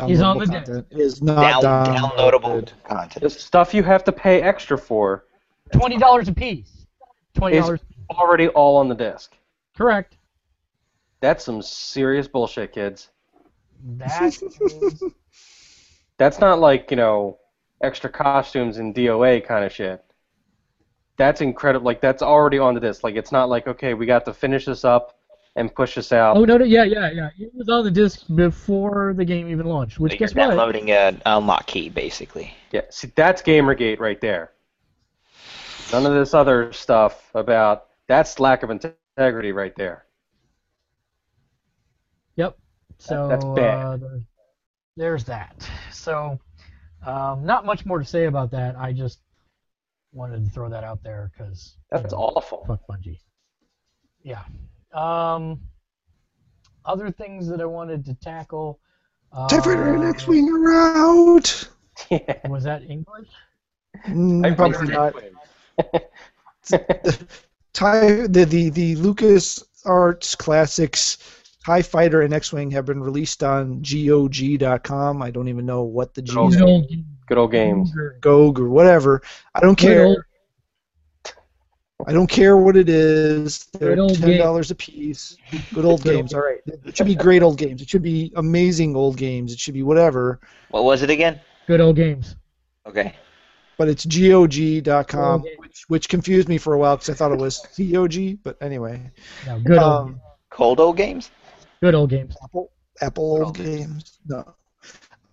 He's 0.03 0.21
on 0.21 0.37
the 0.37 0.45
Downloadable 0.45 0.65
content 0.65 0.87
is 0.91 1.21
not 1.21 1.61
Down, 1.61 1.85
downloadable. 1.85 2.69
downloadable 2.89 3.19
the 3.21 3.29
stuff 3.29 3.73
you 3.73 3.81
have 3.83 4.03
to 4.03 4.11
pay 4.11 4.41
extra 4.41 4.77
for 4.77 5.25
Twenty 5.71 5.97
dollars 5.97 6.27
a 6.27 6.33
piece. 6.33 6.85
Twenty 7.33 7.59
dollars. 7.59 7.79
already 8.11 8.49
all 8.49 8.77
on 8.77 8.89
the 8.89 8.95
disc. 8.95 9.35
Correct. 9.75 10.17
That's 11.21 11.43
some 11.43 11.61
serious 11.61 12.27
bullshit, 12.27 12.73
kids. 12.73 13.09
That 13.97 14.21
is, 14.41 15.03
That's 16.17 16.39
not 16.39 16.59
like, 16.59 16.91
you 16.91 16.97
know, 16.97 17.39
extra 17.81 18.09
costumes 18.09 18.77
and 18.77 18.93
DOA 18.93 19.45
kind 19.45 19.65
of 19.65 19.71
shit. 19.71 20.03
That's 21.17 21.41
incredible. 21.41 21.85
Like, 21.85 22.01
that's 22.01 22.21
already 22.21 22.59
on 22.59 22.73
the 22.73 22.79
disc. 22.79 23.03
Like, 23.03 23.15
it's 23.15 23.31
not 23.31 23.49
like, 23.49 23.67
okay, 23.67 23.93
we 23.93 24.05
got 24.05 24.25
to 24.25 24.33
finish 24.33 24.65
this 24.65 24.83
up 24.85 25.14
and 25.57 25.73
push 25.73 25.97
us 25.97 26.11
out. 26.11 26.35
oh 26.37 26.43
no, 26.45 26.57
no, 26.57 26.65
yeah, 26.65 26.83
yeah, 26.83 27.09
yeah. 27.11 27.29
It 27.39 27.51
was 27.53 27.69
on 27.69 27.85
the 27.85 27.91
disc 27.91 28.25
before 28.35 29.13
the 29.15 29.23
game 29.25 29.47
even 29.49 29.65
launched. 29.65 29.99
Which 29.99 30.13
So 30.13 30.17
guess 30.17 30.33
you're 30.33 30.43
what? 30.45 30.49
downloading 30.51 30.91
an 30.91 31.21
unlock 31.25 31.67
key, 31.67 31.89
basically. 31.89 32.53
Yeah, 32.71 32.81
see, 32.89 33.11
that's 33.15 33.41
Gamergate 33.41 33.99
right 33.99 34.19
there. 34.19 34.51
None 35.91 36.05
of 36.05 36.13
this 36.13 36.33
other 36.33 36.73
stuff 36.73 37.29
about 37.35 37.85
that's 38.07 38.39
lack 38.39 38.63
of 38.63 38.69
integrity 38.69 39.51
right 39.51 39.75
there. 39.75 40.05
Yep. 42.35 42.57
So 42.97 43.27
that's 43.27 43.45
bad. 43.45 43.85
Uh, 43.85 43.97
the- 43.97 44.23
there's 44.97 45.25
that. 45.25 45.69
So 45.91 46.39
um, 47.05 47.45
not 47.45 47.65
much 47.65 47.85
more 47.85 47.99
to 47.99 48.05
say 48.05 48.25
about 48.25 48.51
that. 48.51 48.77
I 48.77 48.93
just 48.93 49.19
wanted 50.13 50.45
to 50.45 50.51
throw 50.51 50.69
that 50.69 50.83
out 50.83 51.03
there 51.03 51.31
because 51.37 51.77
That's 51.91 52.13
awful. 52.13 52.63
fuck 52.65 52.79
Bungie. 52.89 53.19
Yeah. 54.23 54.43
Um, 54.95 55.59
other 56.85 57.11
things 57.11 57.47
that 57.47 57.61
I 57.61 57.65
wanted 57.65 58.05
to 58.05 58.13
tackle. 58.15 58.79
Uh, 59.31 59.47
TIE 59.47 59.59
Fighter 59.59 59.95
and 59.95 60.03
X-Wing 60.03 60.49
are 60.49 60.73
out. 60.73 61.69
Yeah. 62.09 62.47
Was 62.49 62.65
that 62.65 62.83
English? 62.89 63.29
Mm, 64.07 64.45
I 64.45 64.51
probably 64.53 64.87
not. 64.87 65.13
TIE, 67.73 68.27
the, 68.27 68.45
the, 68.45 68.69
the 68.69 68.95
Lucas 68.97 69.63
Arts 69.85 70.35
Classics 70.35 71.17
TIE 71.65 71.81
Fighter 71.81 72.21
and 72.21 72.33
X-Wing 72.33 72.69
have 72.71 72.85
been 72.85 73.01
released 73.01 73.43
on 73.43 73.81
GOG.com. 73.81 75.21
I 75.21 75.31
don't 75.31 75.47
even 75.47 75.65
know 75.65 75.83
what 75.83 76.13
the 76.13 76.21
G 76.21 76.33
Good 76.33 76.61
old 76.61 76.85
is. 76.91 76.97
Good 77.27 77.37
old, 77.37 77.51
games. 77.51 77.91
GOG 78.21 78.59
or 78.59 78.69
whatever. 78.69 79.21
I 79.55 79.61
don't 79.61 79.77
Good 79.79 79.87
care. 79.87 80.27
Old- 81.99 82.09
I 82.09 82.13
don't 82.13 82.27
care 82.29 82.57
what 82.57 82.75
it 82.77 82.89
is. 82.89 83.65
They're 83.79 83.95
ten 83.95 84.37
dollars 84.37 84.71
a 84.71 84.75
piece. 84.75 85.37
Good 85.73 85.85
old 85.85 86.03
games. 86.03 86.33
All 86.33 86.41
right. 86.41 86.59
It 86.85 86.95
should 86.97 87.07
be 87.07 87.15
great 87.15 87.41
old 87.41 87.57
games. 87.57 87.81
It 87.81 87.89
should 87.89 88.03
be 88.03 88.31
amazing 88.35 88.95
old 88.95 89.17
games. 89.17 89.53
It 89.53 89.59
should 89.59 89.73
be 89.73 89.83
whatever. 89.83 90.39
What 90.69 90.83
was 90.83 91.01
it 91.03 91.09
again? 91.09 91.39
good 91.67 91.81
old 91.81 91.95
games. 91.95 92.35
Okay. 92.85 93.15
But 93.77 93.89
it's 93.89 94.05
GOG.com, 94.05 95.43
which 95.57 95.85
which 95.87 96.07
confused 96.09 96.47
me 96.47 96.57
for 96.57 96.73
a 96.73 96.77
while 96.77 96.95
because 96.95 97.09
I 97.09 97.13
thought 97.13 97.31
it 97.31 97.39
was 97.39 97.59
COG. 97.75 98.37
But 98.43 98.57
anyway, 98.61 99.11
No, 99.45 99.59
good 99.59 99.77
old, 99.79 99.93
um, 100.09 100.21
Cold 100.49 100.79
old 100.79 100.95
games? 100.97 101.31
good 101.81 101.93
old 101.95 102.09
games. 102.09 102.35
Apple 102.43 102.71
Apple 103.01 103.43
old 103.43 103.57
games. 103.57 104.19
No. 104.27 104.55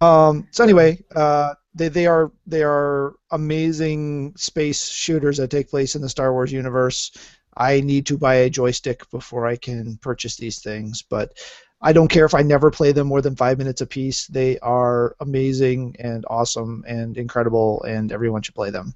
Um, 0.01 0.49
so 0.51 0.65
anyway, 0.65 0.99
uh, 1.15 1.55
they 1.75 1.89
they 1.89 2.07
are 2.07 2.31
they 2.47 2.63
are 2.63 3.15
amazing 3.31 4.35
space 4.37 4.89
shooters 4.89 5.39
that 5.39 5.51
take 5.51 5.71
place 5.71 5.95
in 5.95 6.03
the 6.03 6.09
Star 6.09 6.33
Wars 6.33 6.53
universe. 6.53 7.13
I 7.57 7.81
need 7.81 8.07
to 8.07 8.19
buy 8.19 8.35
a 8.37 8.51
joystick 8.51 9.09
before 9.11 9.47
I 9.47 9.57
can 9.57 9.99
purchase 9.99 10.37
these 10.37 10.61
things, 10.61 11.03
but 11.03 11.35
I 11.83 11.93
don't 11.93 12.09
care 12.09 12.25
if 12.25 12.35
I 12.35 12.43
never 12.43 12.71
play 12.71 12.93
them 12.93 13.09
more 13.09 13.21
than 13.21 13.37
five 13.37 13.59
minutes 13.59 13.81
a 13.81 13.87
piece. 13.87 14.27
They 14.27 14.59
are 14.61 15.17
amazing 15.21 15.97
and 15.99 16.25
awesome 16.31 16.85
and 16.87 17.17
incredible, 17.17 17.83
and 17.83 18.13
everyone 18.13 18.43
should 18.43 18.55
play 18.55 18.71
them. 18.71 18.95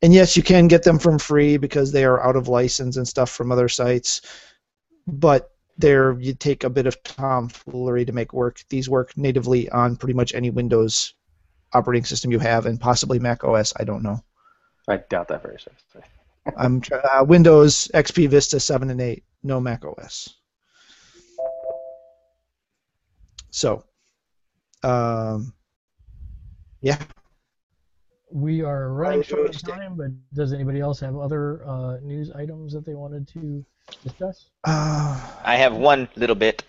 And 0.00 0.12
yes, 0.12 0.36
you 0.36 0.42
can 0.42 0.68
get 0.68 0.82
them 0.82 0.98
from 0.98 1.18
free 1.18 1.56
because 1.56 1.90
they 1.90 2.04
are 2.04 2.22
out 2.22 2.36
of 2.36 2.48
license 2.48 2.96
and 2.96 3.08
stuff 3.08 3.30
from 3.30 3.50
other 3.50 3.68
sites, 3.68 4.20
but 5.06 5.53
there 5.78 6.12
you 6.18 6.34
take 6.34 6.64
a 6.64 6.70
bit 6.70 6.86
of 6.86 7.02
tomfoolery 7.02 8.04
to 8.04 8.12
make 8.12 8.32
work. 8.32 8.60
These 8.68 8.88
work 8.88 9.16
natively 9.16 9.68
on 9.70 9.96
pretty 9.96 10.14
much 10.14 10.34
any 10.34 10.50
Windows 10.50 11.14
operating 11.72 12.04
system 12.04 12.30
you 12.30 12.38
have, 12.38 12.66
and 12.66 12.80
possibly 12.80 13.18
Mac 13.18 13.44
OS. 13.44 13.72
I 13.76 13.84
don't 13.84 14.02
know. 14.02 14.22
I 14.86 14.98
doubt 14.98 15.28
that 15.28 15.42
very 15.42 15.58
seriously. 15.58 16.02
I'm 16.56 16.82
uh, 16.92 17.24
Windows 17.24 17.88
XP 17.94 18.28
Vista 18.28 18.60
7 18.60 18.90
and 18.90 19.00
8, 19.00 19.24
no 19.42 19.60
Mac 19.60 19.84
OS. 19.84 20.34
So, 23.50 23.84
um, 24.82 25.54
yeah, 26.80 26.98
We 28.34 28.62
are 28.62 28.92
running 28.92 29.22
short 29.22 29.40
on 29.42 29.46
joystick. 29.52 29.74
time, 29.74 29.94
but 29.96 30.08
does 30.34 30.52
anybody 30.52 30.80
else 30.80 30.98
have 30.98 31.16
other 31.16 31.64
uh, 31.68 31.98
news 32.02 32.32
items 32.32 32.72
that 32.72 32.84
they 32.84 32.94
wanted 32.94 33.28
to 33.28 33.64
discuss? 34.02 34.46
uh, 34.64 35.20
I 35.44 35.54
have 35.54 35.72
one 35.76 36.08
little 36.16 36.34
bit. 36.34 36.64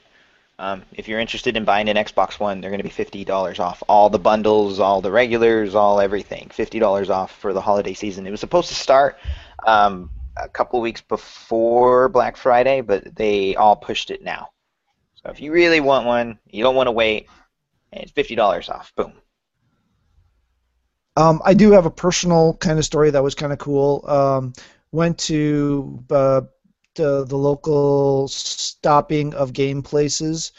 Um, 0.60 0.84
if 0.94 1.08
you're 1.08 1.20
interested 1.20 1.58
in 1.58 1.66
buying 1.66 1.90
an 1.90 1.98
Xbox 1.98 2.40
One, 2.40 2.62
they're 2.62 2.70
going 2.70 2.82
to 2.82 2.84
be 2.84 2.92
fifty 2.92 3.26
dollars 3.26 3.60
off. 3.60 3.82
All 3.90 4.12
the 4.12 4.20
bundles, 4.20 4.80
all 4.80 5.02
the 5.02 5.10
regulars, 5.10 5.74
all 5.74 6.00
everything. 6.00 6.52
Fifty 6.54 6.78
dollars 6.78 7.10
off 7.10 7.36
for 7.36 7.52
the 7.52 7.62
holiday 7.62 7.96
season. 7.96 8.28
It 8.28 8.32
was 8.32 8.40
supposed 8.40 8.68
to 8.68 8.76
start 8.76 9.18
um, 9.66 10.12
a 10.38 10.48
couple 10.48 10.80
weeks 10.82 11.02
before 11.02 12.10
Black 12.10 12.38
Friday, 12.38 12.82
but 12.82 13.16
they 13.16 13.56
all 13.56 13.76
pushed 13.76 14.12
it 14.12 14.24
now. 14.24 14.50
So 15.16 15.32
if 15.32 15.42
you 15.42 15.52
really 15.52 15.80
want 15.80 16.06
one, 16.06 16.38
you 16.46 16.64
don't 16.64 16.76
want 16.76 16.88
to 16.88 16.92
wait, 16.92 17.28
and 17.92 18.04
it's 18.04 18.12
fifty 18.12 18.36
dollars 18.36 18.70
off. 18.70 18.94
Boom. 18.96 19.14
Um, 21.16 21.42
I 21.46 21.54
do 21.54 21.72
have 21.72 21.86
a 21.86 21.92
personal 21.92 22.56
kind 22.58 22.78
of 22.80 22.86
story 22.86 23.10
that 23.12 23.24
was 23.24 23.36
kind 23.36 23.54
of 23.54 23.60
cool. 23.60 24.04
Um, 24.08 24.54
went 24.92 25.18
to 25.20 26.04
uh, 26.12 26.42
the, 26.96 27.26
the 27.26 27.38
local 27.38 28.28
stopping 28.28 29.34
of 29.34 29.54
game 29.54 29.82
places 29.82 30.52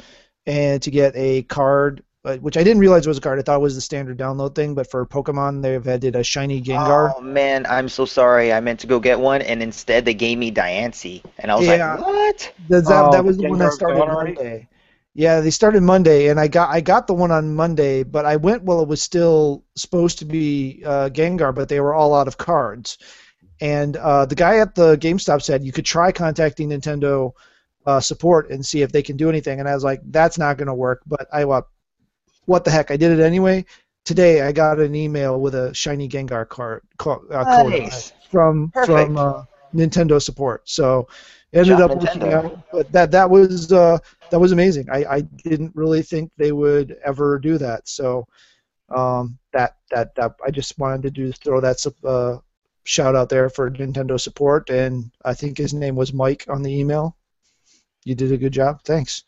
and 0.46 0.82
to 0.82 0.90
get 0.90 1.14
a 1.16 1.42
card, 1.44 2.02
uh, 2.24 2.36
which 2.38 2.56
I 2.56 2.64
didn't 2.64 2.80
realize 2.80 3.06
was 3.06 3.18
a 3.18 3.20
card. 3.20 3.38
I 3.38 3.42
thought 3.42 3.56
it 3.56 3.62
was 3.62 3.74
the 3.74 3.80
standard 3.80 4.18
download 4.18 4.54
thing, 4.54 4.74
but 4.74 4.90
for 4.90 5.06
Pokemon, 5.06 5.62
they've 5.62 5.86
added 5.86 6.16
a 6.16 6.24
shiny 6.24 6.62
Gengar. 6.62 7.14
Oh 7.14 7.20
man, 7.20 7.66
I'm 7.66 7.88
so 7.88 8.04
sorry. 8.04 8.52
I 8.52 8.60
meant 8.60 8.80
to 8.80 8.86
go 8.86 9.00
get 9.00 9.18
one, 9.20 9.42
and 9.42 9.62
instead 9.62 10.04
they 10.04 10.14
gave 10.14 10.38
me 10.38 10.52
Diancie, 10.52 11.22
and 11.38 11.50
I 11.50 11.56
was 11.56 11.66
Yeah. 11.66 11.66
like, 11.68 11.98
what? 11.98 12.52
That, 12.68 12.86
that, 12.88 13.10
Oh, 13.10 13.12
that 13.12 13.24
was 13.24 13.36
the 13.36 13.42
the 13.42 13.44
one 13.44 13.58
that 13.60 13.72
started 13.72 13.96
gone 13.96 14.08
already? 14.08 14.38
Monday. 14.38 14.68
Yeah, 15.18 15.40
they 15.40 15.48
started 15.50 15.82
Monday, 15.82 16.28
and 16.28 16.38
I 16.38 16.46
got 16.46 16.68
I 16.68 16.82
got 16.82 17.06
the 17.06 17.14
one 17.14 17.30
on 17.30 17.54
Monday, 17.54 18.02
but 18.02 18.26
I 18.26 18.36
went 18.36 18.64
while 18.64 18.82
it 18.82 18.88
was 18.88 19.00
still 19.00 19.64
supposed 19.74 20.18
to 20.18 20.26
be 20.26 20.82
uh, 20.84 21.08
Gengar, 21.08 21.54
but 21.54 21.70
they 21.70 21.80
were 21.80 21.94
all 21.94 22.14
out 22.14 22.28
of 22.28 22.36
cards. 22.36 22.98
And 23.62 23.96
uh, 23.96 24.26
the 24.26 24.34
guy 24.34 24.58
at 24.58 24.74
the 24.74 24.96
GameStop 24.98 25.40
said 25.40 25.64
you 25.64 25.72
could 25.72 25.86
try 25.86 26.12
contacting 26.12 26.68
Nintendo 26.68 27.32
uh, 27.86 27.98
support 27.98 28.50
and 28.50 28.64
see 28.64 28.82
if 28.82 28.92
they 28.92 29.02
can 29.02 29.16
do 29.16 29.30
anything. 29.30 29.58
And 29.58 29.66
I 29.66 29.74
was 29.74 29.84
like, 29.84 30.02
that's 30.10 30.36
not 30.36 30.58
going 30.58 30.66
to 30.66 30.74
work. 30.74 31.00
But 31.06 31.26
I 31.32 31.46
what, 31.46 31.66
what 32.44 32.64
the 32.66 32.70
heck? 32.70 32.90
I 32.90 32.98
did 32.98 33.18
it 33.18 33.22
anyway. 33.22 33.64
Today 34.04 34.42
I 34.42 34.52
got 34.52 34.78
an 34.78 34.94
email 34.94 35.40
with 35.40 35.54
a 35.54 35.72
shiny 35.72 36.10
Gengar 36.10 36.46
card 36.46 36.82
uh, 37.00 37.16
code 37.56 37.72
Nice. 37.72 38.12
from 38.30 38.70
Perfect. 38.74 38.90
from 38.90 39.16
uh, 39.16 39.44
Nintendo 39.74 40.20
support. 40.20 40.68
So 40.68 41.08
ended 41.54 41.80
up 41.80 41.90
working 41.92 42.20
Nintendo. 42.20 42.44
out. 42.44 42.58
But 42.70 42.92
that 42.92 43.10
that 43.12 43.30
was 43.30 43.72
uh, 43.72 43.98
that 44.30 44.40
was 44.40 44.52
amazing. 44.52 44.88
I, 44.90 45.04
I 45.04 45.20
didn't 45.20 45.74
really 45.74 46.02
think 46.02 46.30
they 46.36 46.52
would 46.52 46.96
ever 47.04 47.38
do 47.38 47.58
that. 47.58 47.88
So 47.88 48.26
um, 48.88 49.38
that 49.52 49.76
that 49.90 50.14
that 50.14 50.36
I 50.44 50.50
just 50.50 50.78
wanted 50.78 51.02
to 51.02 51.10
do 51.10 51.32
throw 51.32 51.60
that 51.60 51.84
uh, 52.04 52.38
shout 52.84 53.16
out 53.16 53.28
there 53.28 53.48
for 53.48 53.70
Nintendo 53.70 54.18
support, 54.18 54.70
and 54.70 55.10
I 55.24 55.34
think 55.34 55.58
his 55.58 55.74
name 55.74 55.96
was 55.96 56.12
Mike 56.12 56.44
on 56.48 56.62
the 56.62 56.78
email. 56.78 57.16
You 58.04 58.14
did 58.14 58.32
a 58.32 58.36
good 58.36 58.52
job. 58.52 58.82
Thanks. 58.84 59.24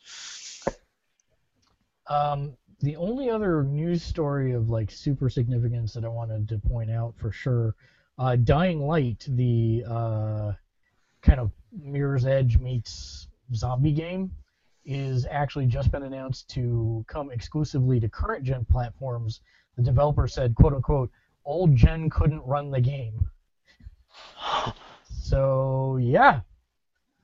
Um, 2.08 2.56
the 2.80 2.96
only 2.96 3.28
other 3.28 3.64
news 3.64 4.02
story 4.02 4.52
of 4.52 4.70
like 4.70 4.90
super 4.90 5.28
significance 5.28 5.92
that 5.94 6.04
I 6.04 6.08
wanted 6.08 6.48
to 6.48 6.58
point 6.58 6.90
out 6.90 7.14
for 7.18 7.32
sure, 7.32 7.74
uh, 8.18 8.36
Dying 8.36 8.86
Light, 8.86 9.26
the 9.28 9.84
uh, 9.86 10.52
kind 11.22 11.40
of 11.40 11.50
Mirror's 11.72 12.24
Edge 12.24 12.58
meets 12.58 13.26
zombie 13.54 13.92
game, 13.92 14.30
is 14.88 15.26
actually 15.30 15.66
just 15.66 15.90
been 15.92 16.02
announced 16.02 16.48
to 16.48 17.04
come 17.06 17.30
exclusively 17.30 18.00
to 18.00 18.08
current 18.08 18.42
gen 18.42 18.64
platforms. 18.64 19.42
The 19.76 19.82
developer 19.82 20.26
said, 20.26 20.54
"quote 20.54 20.72
unquote," 20.72 21.10
old 21.44 21.76
gen 21.76 22.08
couldn't 22.08 22.40
run 22.46 22.70
the 22.70 22.80
game. 22.80 23.30
So 25.10 25.98
yeah, 25.98 26.40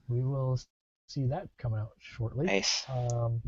we 0.09 0.23
will 0.23 0.59
see 1.07 1.27
that 1.27 1.49
coming 1.57 1.81
out 1.81 1.93
shortly. 1.99 2.47
Nice. 2.47 2.85
Um, 2.89 3.43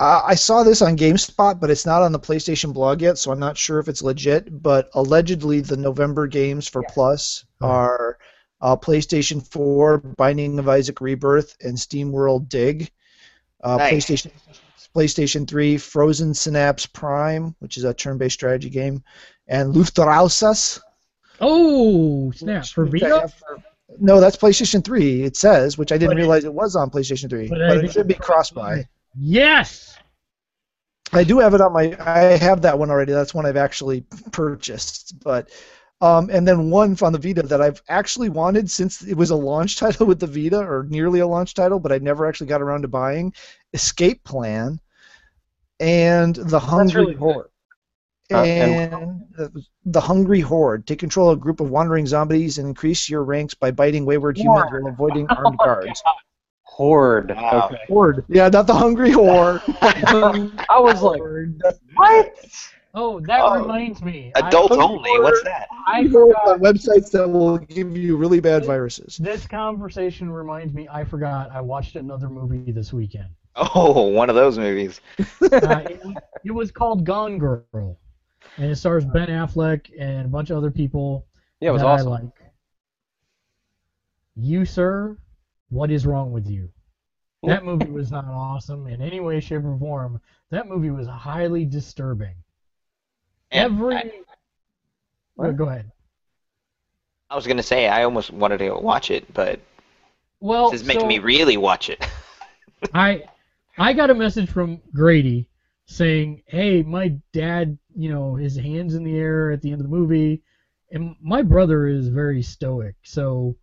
Uh, 0.00 0.22
I 0.24 0.34
saw 0.34 0.62
this 0.64 0.82
on 0.82 0.96
GameSpot, 0.96 1.60
but 1.60 1.70
it's 1.70 1.86
not 1.86 2.02
on 2.02 2.10
the 2.10 2.18
PlayStation 2.18 2.72
blog 2.72 3.02
yet, 3.02 3.18
so 3.18 3.30
I'm 3.30 3.38
not 3.38 3.56
sure 3.56 3.78
if 3.78 3.88
it's 3.88 4.02
legit. 4.02 4.62
But 4.62 4.88
allegedly, 4.94 5.60
the 5.60 5.76
November 5.76 6.26
games 6.26 6.66
for 6.66 6.82
Plus 6.88 7.44
are 7.60 8.18
uh, 8.60 8.76
PlayStation 8.76 9.46
4, 9.46 9.98
Binding 9.98 10.58
of 10.58 10.68
Isaac 10.68 11.00
Rebirth, 11.00 11.56
and 11.60 11.76
SteamWorld 11.76 12.48
Dig. 12.48 12.90
Uh, 13.62 13.76
Nice. 13.76 14.06
PlayStation 14.06 14.30
PlayStation 14.94 15.48
3, 15.48 15.78
Frozen 15.78 16.34
Synapse 16.34 16.84
Prime, 16.86 17.54
which 17.60 17.76
is 17.78 17.84
a 17.84 17.94
turn-based 17.94 18.34
strategy 18.34 18.68
game, 18.68 19.02
and 19.48 19.74
Luftrausers. 19.74 20.80
oh 21.40 22.30
snap! 22.32 22.66
For 22.66 22.84
which 22.84 23.00
Vita, 23.02 23.28
for- 23.28 23.62
No, 23.98 24.20
that's 24.20 24.36
PlayStation 24.36 24.84
3. 24.84 25.22
It 25.22 25.36
says, 25.36 25.78
which 25.78 25.92
I 25.92 25.96
didn't 25.98 26.10
But 26.10 26.16
realize 26.18 26.44
it 26.44 26.52
was 26.52 26.76
on 26.76 26.90
PlayStation 26.90 27.30
3, 27.30 27.48
but 27.48 27.58
but, 27.58 27.84
it 27.84 27.92
should 27.92 28.06
be 28.08 28.14
cross-buy. 28.14 28.86
yes. 29.18 29.96
I 31.14 31.24
do 31.24 31.38
have 31.40 31.52
it 31.52 31.60
on 31.60 31.74
my. 31.74 31.94
I 32.00 32.38
have 32.38 32.62
that 32.62 32.78
one 32.78 32.90
already. 32.90 33.12
That's 33.12 33.34
one 33.34 33.44
I've 33.44 33.58
actually 33.58 34.02
purchased. 34.30 35.20
But, 35.22 35.50
um, 36.02 36.28
and 36.30 36.46
then 36.46 36.68
one 36.68 36.96
on 37.00 37.12
the 37.12 37.18
Vita 37.18 37.42
that 37.42 37.62
I've 37.62 37.80
actually 37.88 38.28
wanted 38.28 38.70
since 38.70 39.02
it 39.02 39.14
was 39.16 39.30
a 39.30 39.36
launch 39.36 39.76
title 39.82 40.04
with 40.06 40.20
the 40.20 40.26
Vita, 40.26 40.58
or 40.58 40.84
nearly 40.90 41.20
a 41.20 41.26
launch 41.26 41.54
title, 41.54 41.78
but 41.78 41.92
I 41.92 41.98
never 41.98 42.26
actually 42.26 42.48
got 42.48 42.60
around 42.60 42.82
to 42.82 42.88
buying. 42.88 43.32
Escape 43.72 44.22
Plan, 44.24 44.80
and 45.80 46.34
the 46.36 46.58
Hungry 46.60 47.02
really. 47.04 47.14
Horde. 47.14 47.48
Uh, 48.32 48.42
and- 48.42 48.92
and 48.92 49.22
uh, 49.38 49.60
the 49.84 50.00
Hungry 50.00 50.40
Horde. 50.40 50.86
Take 50.86 50.98
control 51.00 51.30
of 51.30 51.38
a 51.38 51.40
group 51.40 51.60
of 51.60 51.70
wandering 51.70 52.06
zombies 52.06 52.58
and 52.58 52.68
increase 52.68 53.08
your 53.08 53.24
ranks 53.24 53.54
by 53.54 53.70
biting 53.70 54.04
wayward 54.04 54.36
humans 54.38 54.70
while 54.70 54.86
avoiding 54.92 55.26
armed 55.30 55.58
guards. 55.58 56.02
Horde. 56.62 57.30
Wow. 57.36 57.66
Okay. 57.70 57.82
Horde. 57.88 58.24
Yeah, 58.28 58.48
not 58.48 58.66
the 58.66 58.74
Hungry 58.74 59.10
Horde. 59.20 59.60
I 59.82 60.78
was 60.78 61.02
like, 61.02 61.20
what? 61.94 62.34
Oh, 62.94 63.20
that 63.20 63.40
Oh. 63.42 63.60
reminds 63.62 64.02
me. 64.02 64.32
I- 64.36 64.48
Adult 64.48 64.72
only. 64.72 65.10
What's 65.20 65.42
that? 65.44 65.66
I 65.86 66.02
Horde 66.08 66.34
forgot. 66.34 66.48
on 66.48 66.60
websites 66.60 67.10
that 67.12 67.26
will 67.28 67.56
give 67.58 67.96
you 67.96 68.16
really 68.16 68.38
bad 68.40 68.64
viruses. 68.66 69.16
This 69.16 69.46
conversation 69.46 70.30
reminds 70.30 70.74
me. 70.74 70.86
I 70.90 71.04
forgot. 71.04 71.50
I 71.52 71.60
watched 71.62 71.96
another 71.96 72.28
movie 72.28 72.70
this 72.72 72.92
weekend. 72.92 73.28
Oh, 73.74 74.08
one 74.08 74.30
of 74.30 74.34
those 74.36 74.56
movies. 74.58 75.00
Uh, 75.42 75.82
it, 75.88 76.00
it 76.46 76.50
was 76.50 76.70
called 76.70 77.04
Gone 77.04 77.36
Girl, 77.38 77.98
and 78.56 78.70
it 78.70 78.76
stars 78.76 79.04
Ben 79.04 79.28
Affleck 79.28 79.90
and 79.98 80.24
a 80.24 80.28
bunch 80.28 80.48
of 80.50 80.56
other 80.56 80.70
people 80.70 81.26
Yeah, 81.60 81.68
it 81.68 81.72
was 81.72 81.82
that 81.82 81.88
awesome. 81.88 82.08
I 82.08 82.10
like. 82.22 82.30
You, 84.36 84.64
sir, 84.64 85.18
what 85.68 85.90
is 85.90 86.06
wrong 86.06 86.32
with 86.32 86.46
you? 86.46 86.70
That 87.42 87.64
movie 87.64 87.90
was 87.90 88.10
not 88.10 88.24
awesome 88.24 88.86
in 88.86 89.02
any 89.02 89.20
way, 89.20 89.40
shape, 89.40 89.64
or 89.64 89.76
form. 89.78 90.20
That 90.50 90.68
movie 90.68 90.90
was 90.90 91.06
highly 91.08 91.64
disturbing. 91.66 92.34
And 93.52 93.72
Every. 93.74 93.96
I, 93.96 94.10
Well, 95.36 95.50
oh, 95.50 95.52
go 95.52 95.68
ahead. 95.68 95.90
I 97.30 97.36
was 97.36 97.46
gonna 97.46 97.62
say 97.62 97.88
I 97.88 98.04
almost 98.04 98.30
wanted 98.30 98.58
to 98.58 98.74
watch 98.74 99.10
it, 99.10 99.32
but 99.32 99.60
Well, 100.40 100.70
this 100.70 100.80
is 100.82 100.86
making 100.86 101.02
so- 101.02 101.06
me 101.06 101.18
really 101.18 101.56
watch 101.56 101.88
it. 101.90 102.04
I 102.94 103.24
I 103.78 103.92
got 103.92 104.10
a 104.10 104.14
message 104.14 104.50
from 104.50 104.80
Grady 104.92 105.48
saying, 105.86 106.42
"Hey, 106.46 106.82
my 106.82 107.08
dad, 107.32 107.78
you 107.94 108.10
know, 108.10 108.34
his 108.34 108.56
hands 108.56 108.94
in 108.94 109.04
the 109.04 109.16
air 109.16 109.50
at 109.50 109.62
the 109.62 109.70
end 109.70 109.80
of 109.80 109.88
the 109.88 109.96
movie, 109.96 110.42
and 110.90 111.14
my 111.22 111.42
brother 111.42 111.86
is 111.86 112.08
very 112.08 112.42
stoic, 112.42 112.96
so 113.02 113.56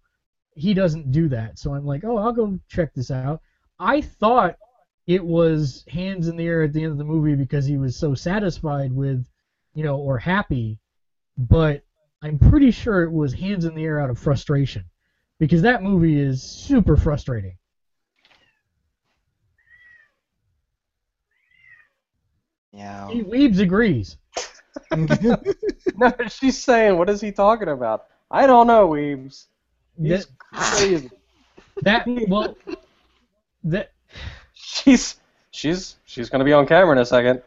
he 0.55 0.73
doesn't 0.73 1.11
do 1.11 1.27
that." 1.29 1.59
So 1.59 1.73
I'm 1.73 1.85
like, 1.85 2.03
"Oh, 2.03 2.17
I'll 2.17 2.33
go 2.33 2.59
check 2.67 2.93
this 2.93 3.11
out." 3.11 3.41
I 3.79 4.01
thought 4.01 4.57
it 5.05 5.23
was 5.23 5.85
hands 5.89 6.27
in 6.27 6.37
the 6.37 6.47
air 6.47 6.63
at 6.63 6.73
the 6.73 6.83
end 6.83 6.91
of 6.91 6.97
the 6.97 7.03
movie 7.03 7.35
because 7.35 7.65
he 7.65 7.77
was 7.77 7.95
so 7.95 8.13
satisfied 8.15 8.91
with, 8.93 9.25
you 9.79 9.85
know, 9.85 9.95
or 9.95 10.17
happy, 10.17 10.77
but 11.37 11.83
I'm 12.21 12.37
pretty 12.37 12.69
sure 12.69 13.01
it 13.03 13.11
was 13.13 13.31
hands 13.31 13.63
in 13.63 13.75
the 13.75 13.85
air 13.85 14.01
out 14.01 14.09
of 14.09 14.19
frustration 14.19 14.83
because 15.39 15.61
that 15.61 15.81
movie 15.81 16.19
is 16.19 16.43
super 16.43 16.97
frustrating. 16.97 17.55
Yeah. 22.73 23.09
He 23.09 23.23
Weebs 23.23 23.59
agrees. 23.59 24.17
No, 25.95 26.11
she's 26.29 26.57
saying, 26.57 26.97
what 26.97 27.09
is 27.09 27.21
he 27.21 27.31
talking 27.31 27.69
about? 27.69 28.05
I 28.31 28.47
don't 28.47 28.67
know, 28.67 28.89
Weebs. 28.89 29.45
He's 30.01 30.25
That, 30.25 30.25
crazy. 30.51 31.09
that 31.83 32.05
well, 32.27 32.57
that 33.63 33.91
She's 34.53 35.19
she's 35.51 35.95
she's 36.05 36.29
gonna 36.29 36.43
be 36.43 36.53
on 36.53 36.67
camera 36.67 36.91
in 36.93 36.97
a 37.01 37.05
second. 37.05 37.41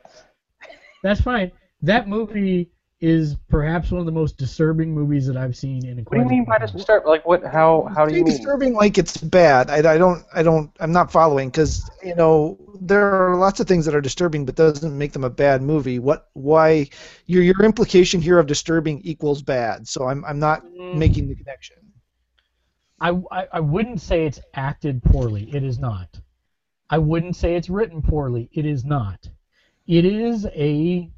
that's 1.03 1.21
fine. 1.21 1.53
That 1.83 2.09
movie 2.09 2.71
is 3.01 3.37
perhaps 3.49 3.91
one 3.91 3.99
of 3.99 4.07
the 4.07 4.13
most 4.13 4.39
disturbing 4.39 4.95
movies 4.95 5.27
that 5.27 5.37
I've 5.37 5.57
seen 5.57 5.85
in 5.85 5.99
a 5.99 6.03
What 6.03 6.13
do 6.13 6.19
you 6.21 6.25
mean 6.27 6.45
by 6.45 6.59
disturbing? 6.59 7.09
Like 7.09 7.27
what? 7.27 7.45
How 7.45 7.91
how 7.93 8.07
do 8.07 8.15
you 8.15 8.21
It's 8.21 8.29
mean? 8.29 8.37
disturbing 8.37 8.75
like 8.75 8.97
it's 8.97 9.17
bad. 9.17 9.71
I, 9.71 9.95
I 9.95 9.99
don't 9.99 10.25
I 10.33 10.45
don't 10.45 10.71
I'm 10.79 10.93
not 10.93 11.11
following 11.11 11.49
because 11.49 11.91
you 12.05 12.15
know 12.15 12.57
there 12.81 13.03
are 13.13 13.37
lots 13.37 13.59
of 13.59 13.67
things 13.67 13.85
that 13.87 13.95
are 13.97 14.01
disturbing, 14.01 14.47
but 14.47 14.55
doesn't 14.55 14.97
make 14.97 15.13
them 15.13 15.25
a 15.25 15.31
bad 15.31 15.63
movie. 15.63 15.99
What 15.99 16.29
why 16.35 16.91
your 17.27 17.43
your 17.43 17.65
implication 17.65 18.21
here 18.21 18.39
of 18.39 18.47
disturbing 18.47 19.01
equals 19.03 19.43
bad? 19.43 19.89
So 19.89 20.07
I'm 20.07 20.25
I'm 20.25 20.39
not 20.39 20.65
mm. 20.65 20.95
making 20.95 21.29
the 21.29 21.35
connection. 21.35 21.77
I, 23.01 23.11
I 23.33 23.49
I 23.55 23.61
wouldn't 23.61 24.01
say 24.01 24.27
it's 24.27 24.41
acted 24.55 25.03
poorly. 25.03 25.51
It 25.53 25.65
is 25.65 25.81
not. 25.81 26.21
I 26.89 26.99
wouldn't 26.99 27.35
say 27.35 27.57
it's 27.57 27.69
written 27.69 28.01
poorly. 28.01 28.49
It 28.53 28.65
is 28.65 28.85
not. 28.85 29.29
It 29.89 30.05
is 30.05 30.47
a 30.55 31.11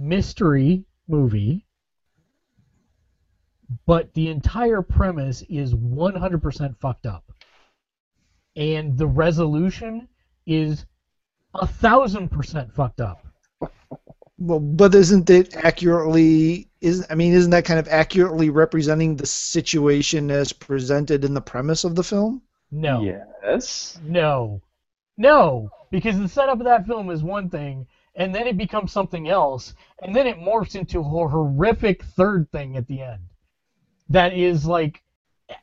mystery 0.00 0.84
movie, 1.06 1.66
but 3.86 4.12
the 4.14 4.28
entire 4.28 4.82
premise 4.82 5.42
is 5.48 5.74
100% 5.74 6.76
fucked 6.78 7.06
up. 7.06 7.24
And 8.56 8.98
the 8.98 9.06
resolution 9.06 10.08
is 10.46 10.86
a 11.54 11.66
thousand 11.66 12.30
percent 12.30 12.72
fucked 12.72 13.00
up. 13.00 13.26
Well, 14.38 14.58
but 14.58 14.94
isn't 14.94 15.28
it 15.28 15.54
accurately 15.54 16.70
is 16.80 17.06
I 17.10 17.14
mean 17.14 17.34
isn't 17.34 17.50
that 17.50 17.66
kind 17.66 17.78
of 17.78 17.88
accurately 17.88 18.48
representing 18.48 19.16
the 19.16 19.26
situation 19.26 20.30
as 20.30 20.52
presented 20.52 21.24
in 21.24 21.34
the 21.34 21.40
premise 21.42 21.84
of 21.84 21.94
the 21.94 22.02
film? 22.02 22.42
No. 22.70 23.02
Yes. 23.02 23.98
No. 24.02 24.62
No, 25.20 25.68
because 25.90 26.18
the 26.18 26.28
setup 26.28 26.60
of 26.60 26.64
that 26.64 26.86
film 26.86 27.10
is 27.10 27.22
one 27.22 27.50
thing, 27.50 27.86
and 28.14 28.34
then 28.34 28.46
it 28.46 28.56
becomes 28.56 28.92
something 28.92 29.28
else, 29.28 29.74
and 30.02 30.14
then 30.14 30.26
it 30.26 30.38
morphs 30.38 30.74
into 30.74 31.00
a 31.00 31.02
horrific 31.02 32.02
third 32.04 32.50
thing 32.50 32.76
at 32.76 32.86
the 32.86 33.02
end. 33.02 33.22
That 34.08 34.32
is 34.32 34.66
like, 34.66 35.02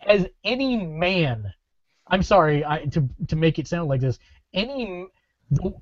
as 0.06 0.28
any 0.44 0.86
man, 0.86 1.54
I'm 2.08 2.24
sorry 2.24 2.64
I, 2.66 2.86
to 2.86 3.10
to 3.28 3.36
make 3.36 3.60
it 3.60 3.68
sound 3.68 3.90
like 3.90 4.02
this, 4.02 4.20
any 4.54 5.08
the, 5.52 5.74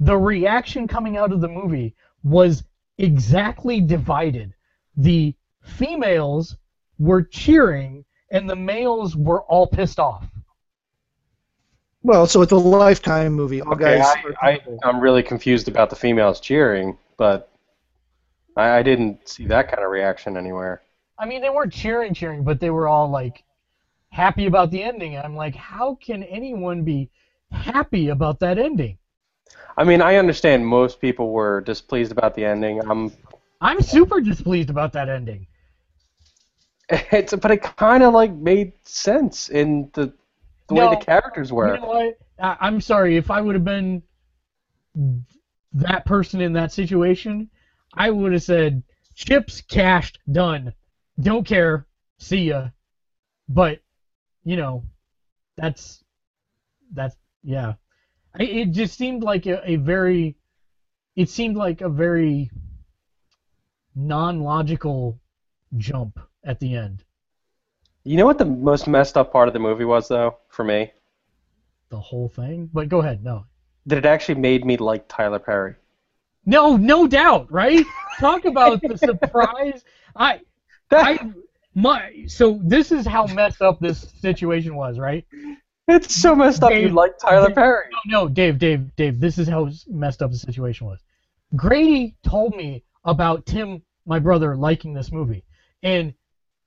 the 0.00 0.16
reaction 0.16 0.86
coming 0.86 1.16
out 1.16 1.32
of 1.32 1.40
the 1.40 1.48
movie 1.48 1.94
was 2.22 2.64
exactly 2.98 3.80
divided. 3.80 4.54
The 4.96 5.34
females 5.62 6.56
were 6.98 7.22
cheering, 7.22 8.04
and 8.30 8.48
the 8.48 8.56
males 8.56 9.16
were 9.16 9.42
all 9.42 9.66
pissed 9.66 9.98
off. 9.98 10.26
Well, 12.02 12.26
so 12.26 12.42
it's 12.42 12.52
a 12.52 12.56
lifetime 12.56 13.32
movie. 13.32 13.60
All 13.62 13.74
Okay, 13.74 13.98
guys 13.98 14.16
I, 14.42 14.48
I 14.50 14.60
I'm 14.82 15.00
really 15.00 15.22
confused 15.22 15.68
about 15.68 15.88
the 15.90 15.96
females 15.96 16.40
cheering, 16.40 16.98
but 17.16 17.48
I, 18.56 18.78
I 18.78 18.82
didn't 18.82 19.28
see 19.28 19.46
that 19.46 19.68
kind 19.68 19.84
of 19.84 19.90
reaction 19.90 20.36
anywhere. 20.36 20.82
I 21.18 21.26
mean, 21.26 21.40
they 21.40 21.50
weren't 21.50 21.72
cheering, 21.72 22.14
cheering, 22.14 22.42
but 22.42 22.58
they 22.58 22.70
were 22.70 22.88
all 22.88 23.08
like 23.08 23.44
happy 24.10 24.46
about 24.46 24.70
the 24.70 24.82
ending. 24.82 25.16
I'm 25.16 25.36
like, 25.36 25.54
how 25.54 25.94
can 25.96 26.22
anyone 26.24 26.82
be 26.82 27.10
happy 27.50 28.08
about 28.08 28.40
that 28.40 28.58
ending? 28.58 28.98
I 29.76 29.84
mean, 29.84 30.02
I 30.02 30.16
understand 30.16 30.66
most 30.66 31.00
people 31.00 31.30
were 31.30 31.60
displeased 31.60 32.12
about 32.12 32.34
the 32.34 32.44
ending. 32.44 32.80
I'm 32.88 33.12
I'm 33.60 33.80
super 33.80 34.20
displeased 34.20 34.70
about 34.70 34.92
that 34.92 35.08
ending. 35.08 35.46
It's 36.90 37.32
but 37.34 37.50
it 37.50 37.62
kind 37.62 38.02
of 38.02 38.12
like 38.12 38.32
made 38.32 38.72
sense 38.82 39.48
in 39.48 39.88
the 39.94 40.12
the 40.74 40.80
No, 40.80 40.90
way 40.90 40.96
the 40.96 41.04
characters 41.04 41.52
were. 41.52 41.74
You 41.74 41.80
know 41.80 41.86
what? 41.86 42.18
I, 42.40 42.56
I'm 42.60 42.80
sorry 42.80 43.16
if 43.16 43.30
I 43.30 43.40
would 43.40 43.54
have 43.54 43.64
been 43.64 44.02
that 45.72 46.04
person 46.04 46.40
in 46.40 46.52
that 46.54 46.72
situation, 46.72 47.50
I 47.94 48.10
would 48.10 48.32
have 48.32 48.42
said 48.42 48.82
chips 49.14 49.62
cashed, 49.62 50.18
done. 50.30 50.72
Don't 51.20 51.46
care. 51.46 51.86
See 52.18 52.48
ya. 52.48 52.68
But 53.48 53.80
you 54.44 54.56
know, 54.56 54.84
that's 55.56 56.02
that's 56.92 57.16
yeah. 57.42 57.74
I, 58.38 58.44
it 58.44 58.72
just 58.72 58.96
seemed 58.96 59.22
like 59.22 59.46
a, 59.46 59.62
a 59.70 59.76
very. 59.76 60.36
It 61.16 61.28
seemed 61.28 61.56
like 61.56 61.82
a 61.82 61.90
very 61.90 62.50
non-logical 63.94 65.20
jump 65.76 66.18
at 66.44 66.60
the 66.60 66.76
end. 66.76 67.04
You 68.04 68.16
know 68.16 68.26
what 68.26 68.38
the 68.38 68.44
most 68.44 68.88
messed 68.88 69.16
up 69.16 69.32
part 69.32 69.48
of 69.48 69.54
the 69.54 69.60
movie 69.60 69.84
was 69.84 70.08
though 70.08 70.38
for 70.48 70.64
me? 70.64 70.90
The 71.90 72.00
whole 72.00 72.28
thing. 72.28 72.68
But 72.72 72.88
go 72.88 73.00
ahead. 73.00 73.22
No. 73.22 73.46
That 73.86 73.98
it 73.98 74.06
actually 74.06 74.36
made 74.36 74.64
me 74.64 74.76
like 74.76 75.06
Tyler 75.08 75.38
Perry. 75.38 75.74
No, 76.44 76.76
no 76.76 77.06
doubt, 77.06 77.50
right? 77.52 77.84
Talk 78.18 78.44
about 78.44 78.80
the 78.82 78.98
surprise. 78.98 79.84
I, 80.16 80.40
I, 80.90 81.32
my. 81.74 82.24
So 82.26 82.60
this 82.62 82.90
is 82.90 83.06
how 83.06 83.26
messed 83.26 83.62
up 83.62 83.78
this 83.80 84.00
situation 84.20 84.74
was, 84.74 84.98
right? 84.98 85.24
It's 85.88 86.14
so 86.14 86.34
messed 86.34 86.62
up. 86.62 86.72
You 86.72 86.88
like 86.88 87.18
Tyler 87.18 87.48
Dave- 87.48 87.54
Perry? 87.56 87.84
No, 88.06 88.24
no, 88.24 88.28
Dave, 88.28 88.58
Dave, 88.58 88.94
Dave. 88.96 89.20
This 89.20 89.38
is 89.38 89.48
how 89.48 89.70
messed 89.88 90.22
up 90.22 90.30
the 90.30 90.38
situation 90.38 90.86
was. 90.86 91.00
Grady 91.54 92.16
told 92.24 92.56
me 92.56 92.82
about 93.04 93.46
Tim, 93.46 93.82
my 94.06 94.18
brother, 94.18 94.56
liking 94.56 94.94
this 94.94 95.12
movie, 95.12 95.44
and 95.82 96.14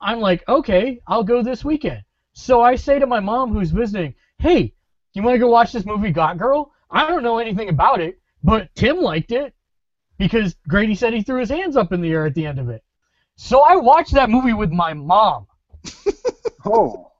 I'm 0.06 0.20
like, 0.20 0.48
okay, 0.48 1.00
I'll 1.08 1.24
go 1.24 1.42
this 1.42 1.66
weekend. 1.66 2.04
So 2.34 2.62
I 2.62 2.76
say 2.76 3.00
to 3.00 3.08
my 3.08 3.20
mom, 3.20 3.52
who's 3.52 3.72
visiting, 3.72 4.14
hey, 4.38 4.74
you 5.14 5.24
want 5.24 5.34
to 5.36 5.40
go 5.40 5.48
watch 5.48 5.72
this 5.72 5.86
movie, 5.86 6.12
Gone 6.12 6.38
Girl? 6.38 6.72
I 6.92 7.08
don't 7.08 7.24
know 7.24 7.40
anything 7.40 7.70
about 7.70 8.02
it, 8.02 8.20
but 8.44 8.70
Tim 8.76 8.98
liked 9.02 9.32
it 9.32 9.56
because 10.20 10.56
Grady 10.68 10.94
said 10.94 11.14
he 11.14 11.24
threw 11.24 11.40
his 11.40 11.50
hands 11.50 11.76
up 11.76 11.92
in 11.92 12.02
the 12.02 12.12
air 12.12 12.26
at 12.26 12.36
the 12.36 12.46
end 12.46 12.60
of 12.60 12.70
it. 12.70 12.84
So 13.36 13.62
I 13.62 13.76
watched 13.78 14.14
that 14.14 14.30
movie 14.30 14.54
with 14.54 14.72
my 14.72 14.94
mom. 14.94 15.48
Oh, 16.68 17.12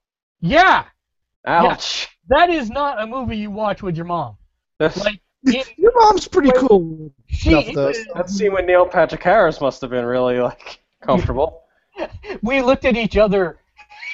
Yeah, 0.42 0.86
ouch. 1.46 2.08
that 2.30 2.50
is 2.50 2.70
not 2.72 3.00
a 3.02 3.06
movie 3.06 3.38
you 3.38 3.52
watch 3.52 3.84
with 3.84 3.96
your 3.96 4.06
mom. 4.06 4.38
That's, 4.80 4.98
Like, 5.04 5.22
it, 5.44 5.72
Your 5.78 5.92
mom's 6.02 6.28
pretty 6.28 6.52
cool. 6.58 7.12
she, 7.28 7.52
Enough 7.52 7.68
of 7.68 7.76
this. 7.76 8.06
that 8.16 8.30
scene 8.30 8.54
with 8.54 8.66
Neil 8.66 8.88
Patrick 8.88 9.22
Harris 9.22 9.62
must 9.62 9.82
have 9.82 9.92
been 9.92 10.06
really 10.06 10.40
like 10.40 10.80
comfortable. 11.02 11.62
we 12.42 12.62
looked 12.62 12.86
at 12.86 12.96
each 12.96 13.18
other, 13.18 13.60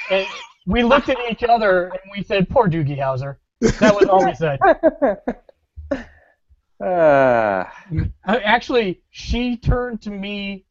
and 0.10 0.26
we 0.66 0.84
looked 0.84 1.10
at 1.10 1.18
each 1.30 1.44
other, 1.44 1.86
and 1.88 2.00
we 2.16 2.24
said, 2.24 2.50
"Poor 2.50 2.68
Doogie 2.68 2.98
Howser." 2.98 3.38
That 3.80 3.96
was 3.96 4.08
all 4.08 4.26
we 4.26 4.34
said. 4.34 4.60
Ah, 6.84 7.72
Uh, 8.26 8.40
Actually, 8.44 9.02
she 9.12 9.56
turned 9.56 10.02
to 10.02 10.10
me, 10.10 10.66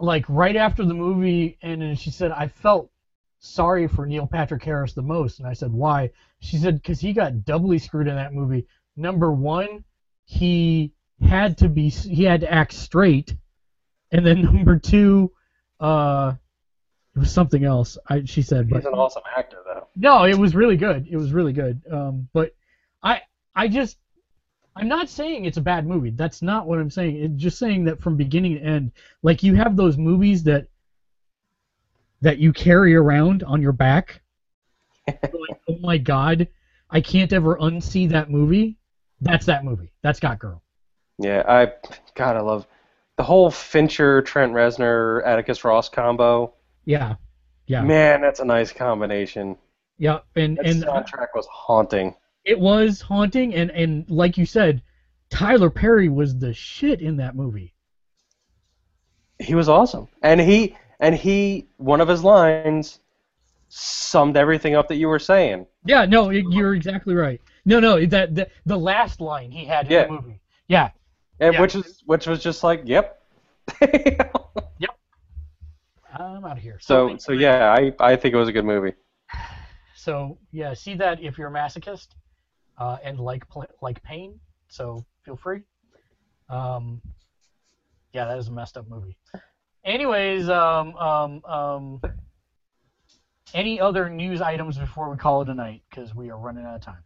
like 0.00 0.24
right 0.28 0.56
after 0.56 0.84
the 0.84 0.92
movie, 0.94 1.56
and 1.62 1.80
then 1.80 1.94
she 1.94 2.10
said, 2.10 2.32
"I 2.32 2.48
felt 2.48 2.90
sorry 3.38 3.86
for 3.86 4.06
Neil 4.06 4.26
Patrick 4.26 4.64
Harris 4.64 4.92
the 4.92 5.02
most." 5.02 5.38
And 5.38 5.46
I 5.46 5.52
said, 5.52 5.72
"Why?" 5.72 6.10
She 6.40 6.56
said, 6.56 6.76
"Because 6.82 6.98
he 7.00 7.12
got 7.12 7.44
doubly 7.44 7.78
screwed 7.78 8.08
in 8.08 8.16
that 8.16 8.34
movie. 8.34 8.66
Number 8.96 9.30
one, 9.30 9.84
he 10.24 10.92
had 11.20 11.58
to 11.58 11.68
be, 11.68 11.88
he 11.88 12.24
had 12.24 12.40
to 12.40 12.52
act 12.52 12.72
straight, 12.72 13.36
and 14.10 14.26
then 14.26 14.42
number 14.42 14.78
two, 14.80 15.30
uh." 15.80 16.34
It 17.16 17.20
was 17.20 17.32
something 17.32 17.64
else. 17.64 17.96
I, 18.06 18.24
she 18.26 18.42
said, 18.42 18.68
but 18.68 18.76
he's 18.76 18.84
an 18.84 18.92
awesome 18.92 19.22
actor 19.34 19.56
though. 19.64 19.86
No, 19.96 20.24
it 20.24 20.36
was 20.36 20.54
really 20.54 20.76
good. 20.76 21.08
It 21.10 21.16
was 21.16 21.32
really 21.32 21.54
good. 21.54 21.80
Um, 21.90 22.28
but 22.34 22.54
I, 23.02 23.22
I 23.54 23.68
just, 23.68 23.96
I'm 24.76 24.88
not 24.88 25.08
saying 25.08 25.46
it's 25.46 25.56
a 25.56 25.62
bad 25.62 25.86
movie. 25.86 26.10
That's 26.10 26.42
not 26.42 26.66
what 26.66 26.78
I'm 26.78 26.90
saying. 26.90 27.16
It's 27.16 27.42
just 27.42 27.58
saying 27.58 27.84
that 27.86 28.02
from 28.02 28.18
beginning 28.18 28.56
to 28.56 28.60
end, 28.60 28.92
like 29.22 29.42
you 29.42 29.54
have 29.54 29.76
those 29.76 29.96
movies 29.96 30.42
that, 30.42 30.66
that 32.20 32.36
you 32.36 32.52
carry 32.52 32.94
around 32.94 33.42
on 33.42 33.62
your 33.62 33.72
back. 33.72 34.20
Like, 35.08 35.60
oh 35.70 35.78
my 35.80 35.96
god, 35.98 36.48
I 36.90 37.00
can't 37.00 37.32
ever 37.32 37.56
unsee 37.56 38.10
that 38.10 38.28
movie. 38.28 38.76
That's 39.20 39.46
that 39.46 39.64
movie. 39.64 39.92
That's 40.02 40.20
Gone 40.20 40.36
Girl. 40.36 40.62
Yeah, 41.18 41.44
I 41.48 41.72
God, 42.14 42.36
I 42.36 42.40
love 42.40 42.66
the 43.16 43.22
whole 43.22 43.50
Fincher, 43.50 44.22
Trent 44.22 44.52
Reznor, 44.52 45.24
Atticus 45.26 45.64
Ross 45.64 45.88
combo. 45.88 46.52
Yeah, 46.84 47.14
yeah, 47.66 47.82
Man, 47.82 48.20
that's 48.20 48.40
a 48.40 48.44
nice 48.44 48.72
combination. 48.72 49.56
yeah. 49.98 50.20
And 50.36 50.56
That 50.58 50.66
and 50.66 50.82
soundtrack 50.84 51.28
was 51.34 51.46
haunting. 51.50 52.14
it 52.44 52.58
was 52.58 53.00
haunting. 53.00 53.54
And 53.54 53.70
and 53.70 54.08
like 54.10 54.36
you 54.38 54.46
said, 54.46 54.82
Tyler 55.30 55.70
Perry 55.70 56.08
was 56.08 56.38
the 56.38 56.54
shit 56.54 57.00
in 57.00 57.16
that 57.16 57.34
movie. 57.34 57.74
He 59.38 59.54
was 59.54 59.68
awesome, 59.68 60.08
and 60.22 60.40
he 60.40 60.76
and 61.00 61.14
he 61.14 61.68
one 61.76 62.00
of 62.00 62.08
his 62.08 62.22
lines 62.24 63.00
summed 63.68 64.36
everything 64.36 64.74
up 64.76 64.88
that 64.88 64.96
you 64.96 65.08
were 65.08 65.18
saying. 65.18 65.66
Yeah, 65.84 66.04
no, 66.06 66.30
you're 66.30 66.74
exactly 66.74 67.14
right. 67.14 67.40
No, 67.64 67.80
no, 67.80 68.04
that 68.06 68.34
the, 68.34 68.48
the 68.64 68.78
last 68.78 69.20
line 69.20 69.50
he 69.50 69.64
had 69.64 69.86
in 69.86 69.92
Yeah. 69.92 70.04
the 70.06 70.12
movie. 70.12 70.40
Yeah, 70.68 70.90
And 71.40 71.54
Yeah. 71.54 71.60
which 71.60 71.74
is 71.74 72.02
which 72.06 72.26
was 72.26 72.42
just 72.42 72.64
like, 72.64 72.82
yep. 72.84 73.22
Yep. 73.80 74.90
I'm 76.18 76.44
out 76.44 76.56
of 76.56 76.62
here. 76.62 76.78
so 76.80 77.16
so 77.18 77.32
yeah, 77.32 77.72
I 77.72 77.92
I 78.00 78.16
think 78.16 78.34
it 78.34 78.38
was 78.38 78.48
a 78.48 78.52
good 78.52 78.64
movie. 78.64 78.94
So 79.98 80.38
yeah, 80.52 80.72
see 80.72 80.94
that 80.94 81.20
if 81.20 81.36
you're 81.36 81.48
a 81.48 81.50
masochist 81.50 82.08
uh, 82.78 82.98
and 83.02 83.18
like 83.18 83.44
like 83.82 84.00
pain, 84.04 84.38
so 84.68 85.04
feel 85.24 85.34
free. 85.36 85.62
Um, 86.48 87.02
yeah, 88.12 88.26
that 88.26 88.38
is 88.38 88.46
a 88.46 88.52
messed 88.52 88.76
up 88.76 88.88
movie. 88.88 89.16
Anyways, 89.84 90.48
um, 90.48 90.94
um, 90.96 91.44
um, 91.44 92.00
any 93.52 93.80
other 93.80 94.08
news 94.08 94.40
items 94.40 94.78
before 94.78 95.10
we 95.10 95.16
call 95.16 95.42
it 95.42 95.48
a 95.48 95.54
night? 95.54 95.82
Because 95.90 96.14
we 96.14 96.30
are 96.30 96.38
running 96.38 96.64
out 96.64 96.76
of 96.76 96.82
time. 96.82 97.02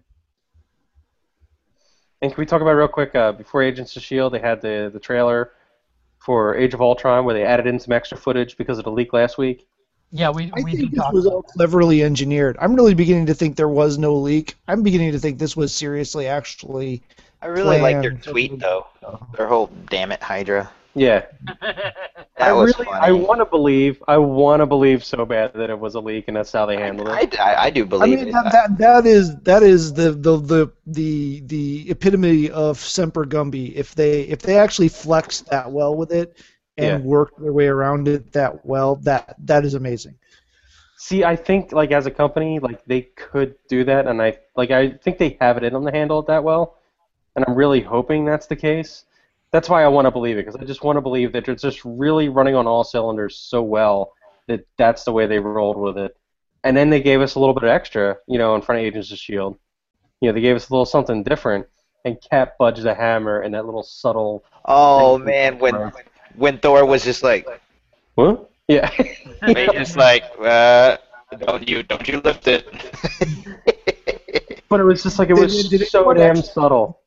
And 2.22 2.32
can 2.32 2.40
we 2.40 2.46
talk 2.46 2.60
about 2.60 2.72
real 2.72 2.88
quick 2.88 3.14
uh, 3.14 3.32
before 3.32 3.62
Agents 3.62 3.96
of 3.96 4.02
Shield? 4.02 4.34
They 4.34 4.40
had 4.40 4.60
the 4.60 4.90
the 4.92 5.00
trailer 5.00 5.52
for 6.18 6.54
Age 6.54 6.74
of 6.74 6.82
Ultron 6.82 7.24
where 7.24 7.34
they 7.34 7.44
added 7.44 7.66
in 7.66 7.78
some 7.78 7.92
extra 7.92 8.16
footage 8.18 8.56
because 8.56 8.78
of 8.78 8.84
the 8.84 8.90
leak 8.90 9.12
last 9.12 9.38
week. 9.38 9.66
Yeah, 10.12 10.30
we 10.30 10.50
I 10.54 10.62
we 10.62 10.72
think 10.72 10.78
did 10.78 10.90
this 10.92 10.98
talk 10.98 11.12
was 11.12 11.26
all 11.26 11.42
cleverly 11.42 12.02
engineered. 12.02 12.56
I'm 12.60 12.74
really 12.74 12.94
beginning 12.94 13.26
to 13.26 13.34
think 13.34 13.56
there 13.56 13.68
was 13.68 13.96
no 13.96 14.16
leak. 14.16 14.56
I'm 14.66 14.82
beginning 14.82 15.12
to 15.12 15.18
think 15.18 15.38
this 15.38 15.56
was 15.56 15.72
seriously 15.72 16.26
actually. 16.26 17.02
I 17.40 17.46
really 17.46 17.80
like 17.80 18.02
their 18.02 18.12
tweet 18.12 18.58
though. 18.58 18.86
Their 19.36 19.46
whole 19.46 19.70
"damn 19.88 20.12
it, 20.12 20.22
Hydra." 20.22 20.70
Yeah, 20.94 21.26
that. 21.46 22.34
That 22.38 22.50
I 22.50 22.52
was 22.52 22.72
really 22.78 22.86
funny. 22.86 23.00
I 23.00 23.12
want 23.12 23.40
to 23.40 23.46
believe 23.46 24.02
I 24.08 24.18
want 24.18 24.60
to 24.60 24.66
believe 24.66 25.04
so 25.04 25.24
bad 25.24 25.52
that 25.54 25.70
it 25.70 25.78
was 25.78 25.94
a 25.94 26.00
leak 26.00 26.24
and 26.28 26.36
that's 26.36 26.52
how 26.52 26.66
they 26.66 26.78
handled 26.78 27.08
I, 27.10 27.22
it. 27.22 27.28
I, 27.38 27.54
I 27.64 27.70
do 27.70 27.84
believe. 27.84 27.92
I 28.00 28.06
believe 28.06 28.22
mean 28.24 28.28
it. 28.28 28.34
that, 28.34 28.50
that 28.52 28.78
that 28.78 29.06
is 29.06 29.36
that 29.42 29.62
is 29.62 29.92
the 29.92 30.12
the 30.12 30.36
the 30.38 30.72
the, 30.86 31.40
the 31.46 31.90
epitome 31.90 32.50
of 32.50 32.78
Semper 32.78 33.24
Gumby. 33.24 33.72
If 33.74 33.94
they 33.94 34.22
if 34.22 34.40
they 34.42 34.56
actually 34.58 34.88
flex 34.88 35.40
that 35.42 35.70
well 35.70 35.94
with 35.96 36.12
it 36.12 36.36
and 36.76 37.02
Yeah. 37.02 37.04
work 37.04 37.32
their 37.38 37.52
way 37.52 37.66
around 37.66 38.08
it 38.08 38.32
that 38.32 38.64
well, 38.64 38.96
that 38.96 39.34
that 39.46 39.64
is 39.64 39.74
amazing. 39.74 40.16
See, 40.96 41.24
I 41.24 41.36
think 41.36 41.72
like 41.72 41.90
as 41.92 42.06
a 42.06 42.10
company, 42.10 42.58
like 42.58 42.84
they 42.86 43.02
could 43.02 43.54
do 43.68 43.84
that, 43.84 44.06
and 44.06 44.20
I 44.22 44.38
like 44.56 44.70
I 44.70 44.90
think 44.92 45.18
they 45.18 45.36
have 45.40 45.56
it 45.56 45.64
in 45.64 45.72
them 45.72 45.84
to 45.86 45.90
handle 45.90 46.20
it 46.20 46.26
that 46.26 46.44
well, 46.44 46.76
and 47.36 47.44
I'm 47.46 47.54
really 47.54 47.80
hoping 47.80 48.24
that's 48.24 48.46
the 48.46 48.56
case. 48.56 49.04
That's 49.52 49.68
why 49.68 49.82
I 49.82 49.88
want 49.88 50.06
to 50.06 50.10
believe 50.10 50.38
it 50.38 50.46
because 50.46 50.60
I 50.60 50.64
just 50.64 50.84
want 50.84 50.96
to 50.96 51.00
believe 51.00 51.32
that 51.32 51.48
it's 51.48 51.62
just 51.62 51.80
really 51.84 52.28
running 52.28 52.54
on 52.54 52.66
all 52.66 52.84
cylinders 52.84 53.36
so 53.36 53.62
well 53.62 54.12
that 54.46 54.64
that's 54.78 55.04
the 55.04 55.12
way 55.12 55.26
they 55.26 55.38
rolled 55.38 55.76
with 55.76 55.98
it. 55.98 56.16
And 56.62 56.76
then 56.76 56.90
they 56.90 57.00
gave 57.02 57.20
us 57.20 57.34
a 57.34 57.40
little 57.40 57.54
bit 57.54 57.64
of 57.64 57.70
extra, 57.70 58.16
you 58.28 58.38
know, 58.38 58.54
in 58.54 58.62
front 58.62 58.80
of 58.80 58.86
Agents 58.86 59.10
of 59.10 59.18
Shield. 59.18 59.58
You 60.20 60.28
know, 60.28 60.34
they 60.34 60.40
gave 60.40 60.56
us 60.56 60.68
a 60.68 60.72
little 60.72 60.84
something 60.86 61.22
different, 61.22 61.66
and 62.04 62.18
Cap 62.30 62.54
budged 62.58 62.82
the 62.82 62.94
hammer 62.94 63.40
and 63.40 63.54
that 63.54 63.64
little 63.64 63.82
subtle. 63.82 64.44
oh 64.66 65.18
man, 65.18 65.58
when 65.58 65.90
when 66.36 66.58
Thor 66.58 66.84
was 66.84 67.02
just 67.02 67.22
like, 67.22 67.46
What? 68.14 68.50
Yeah. 68.68 68.90
they 69.42 69.66
just 69.72 69.96
like, 69.96 70.24
uh, 70.40 70.98
don't 71.38 71.66
you 71.68 71.82
don't 71.82 72.06
you 72.06 72.20
lift 72.20 72.46
it. 72.46 72.66
but 74.68 74.80
it 74.80 74.84
was 74.84 75.02
just 75.02 75.18
like 75.18 75.30
it 75.30 75.34
Did- 75.34 75.42
was 75.42 75.68
did 75.68 75.86
so 75.88 76.00
anyone 76.00 76.16
damn 76.16 76.36
actually- 76.36 76.42
subtle. 76.52 77.00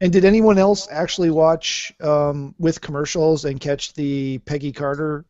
And 0.00 0.12
did 0.12 0.24
anyone 0.24 0.58
else 0.58 0.88
actually 0.90 1.30
watch 1.30 1.92
um, 2.00 2.54
with 2.58 2.80
commercials 2.80 3.44
and 3.44 3.60
catch 3.60 3.92
the 3.92 4.38
Peggy 4.38 4.72
Carter 4.72 5.24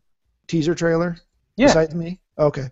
teaser 0.47 0.75
trailer? 0.75 1.17
Yeah. 1.57 1.67
Besides 1.67 1.95
me. 1.95 2.21
Okay. 2.39 2.69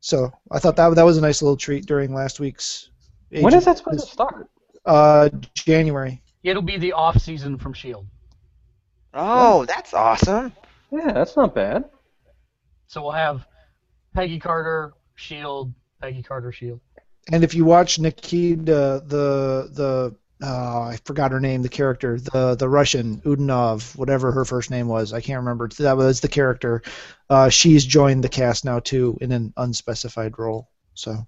So 0.00 0.30
I 0.50 0.58
thought 0.58 0.76
that 0.76 0.94
that 0.94 1.02
was 1.02 1.16
a 1.16 1.20
nice 1.22 1.42
little 1.42 1.56
treat 1.56 1.86
during 1.86 2.14
last 2.14 2.38
week's. 2.40 2.90
When 3.30 3.46
is 3.46 3.46
Agent- 3.54 3.64
that 3.64 3.78
supposed 3.78 4.04
to 4.06 4.12
start? 4.12 4.50
Uh, 4.84 5.30
January. 5.54 6.22
It'll 6.44 6.62
be 6.62 6.78
the 6.78 6.92
off 6.92 7.18
season 7.20 7.58
from 7.58 7.72
Shield. 7.72 8.06
oh, 9.14 9.64
that's 9.64 9.94
awesome. 9.94 10.52
Yeah, 10.92 11.12
that's 11.12 11.36
not 11.36 11.54
bad. 11.54 11.84
So 12.86 13.02
we'll 13.02 13.10
have 13.12 13.44
Peggy 14.14 14.38
Carter, 14.38 14.92
Shield, 15.16 15.72
Peggy 16.00 16.22
Carter, 16.22 16.52
Shield. 16.52 16.80
And 17.32 17.42
if 17.42 17.54
you 17.54 17.64
watch 17.64 17.98
Nikita, 17.98 19.02
the 19.06 19.68
the 19.72 20.14
uh, 20.42 20.80
I 20.82 20.98
forgot 21.04 21.32
her 21.32 21.40
name, 21.40 21.62
the 21.62 21.68
character, 21.68 22.18
the 22.20 22.54
the 22.56 22.68
Russian 22.68 23.20
Udinov, 23.22 23.96
whatever 23.96 24.32
her 24.32 24.44
first 24.44 24.70
name 24.70 24.86
was, 24.86 25.12
I 25.12 25.20
can't 25.20 25.38
remember. 25.38 25.68
That 25.78 25.96
was 25.96 26.20
the 26.20 26.28
character. 26.28 26.82
Uh, 27.30 27.48
she's 27.48 27.86
joined 27.86 28.22
the 28.22 28.28
cast 28.28 28.64
now 28.64 28.80
too 28.80 29.16
in 29.20 29.32
an 29.32 29.54
unspecified 29.56 30.38
role. 30.38 30.68
So, 30.94 31.26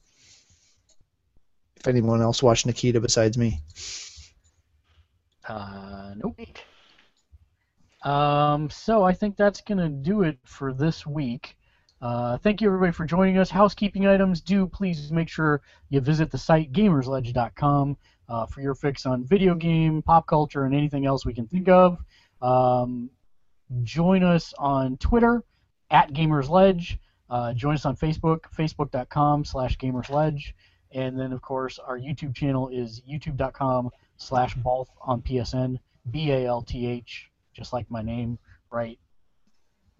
if 1.76 1.88
anyone 1.88 2.20
else 2.20 2.42
watched 2.42 2.66
Nikita 2.66 3.00
besides 3.00 3.38
me, 3.38 3.62
Uh, 5.48 6.14
nope. 6.16 6.38
Um, 8.02 8.68
so 8.70 9.02
I 9.02 9.12
think 9.14 9.36
that's 9.36 9.62
gonna 9.62 9.88
do 9.88 10.22
it 10.22 10.38
for 10.44 10.72
this 10.74 11.06
week. 11.06 11.56
Uh, 12.00 12.36
thank 12.38 12.60
you 12.60 12.68
everybody 12.68 12.92
for 12.92 13.06
joining 13.06 13.38
us. 13.38 13.50
Housekeeping 13.50 14.06
items: 14.06 14.40
do 14.42 14.66
please 14.66 15.10
make 15.10 15.28
sure 15.28 15.62
you 15.88 16.00
visit 16.00 16.30
the 16.30 16.38
site 16.38 16.72
gamersledge.com 16.72 17.96
uh, 18.28 18.46
for 18.46 18.60
your 18.60 18.74
fix 18.74 19.06
on 19.06 19.24
video 19.24 19.54
game, 19.54 20.02
pop 20.02 20.26
culture, 20.26 20.64
and 20.64 20.74
anything 20.74 21.06
else 21.06 21.24
we 21.24 21.32
can 21.34 21.46
think 21.46 21.68
of. 21.68 21.98
Um, 22.42 23.10
join 23.82 24.22
us 24.22 24.54
on 24.58 24.96
Twitter 24.98 25.42
at 25.90 26.12
GamersLedge. 26.12 26.98
Uh, 27.30 27.52
join 27.52 27.74
us 27.74 27.84
on 27.84 27.96
Facebook, 27.96 28.40
facebook.com 28.56 29.44
slash 29.44 29.76
GamersLedge. 29.78 30.52
And 30.92 31.18
then, 31.18 31.32
of 31.32 31.42
course, 31.42 31.78
our 31.78 31.98
YouTube 31.98 32.34
channel 32.34 32.68
is 32.70 33.02
youtube.com 33.08 33.90
slash 34.16 34.54
Balth 34.54 34.88
on 35.02 35.20
PSN, 35.22 35.78
B-A-L-T-H, 36.10 37.30
just 37.52 37.72
like 37.74 37.90
my 37.90 38.00
name, 38.02 38.38
right 38.70 38.98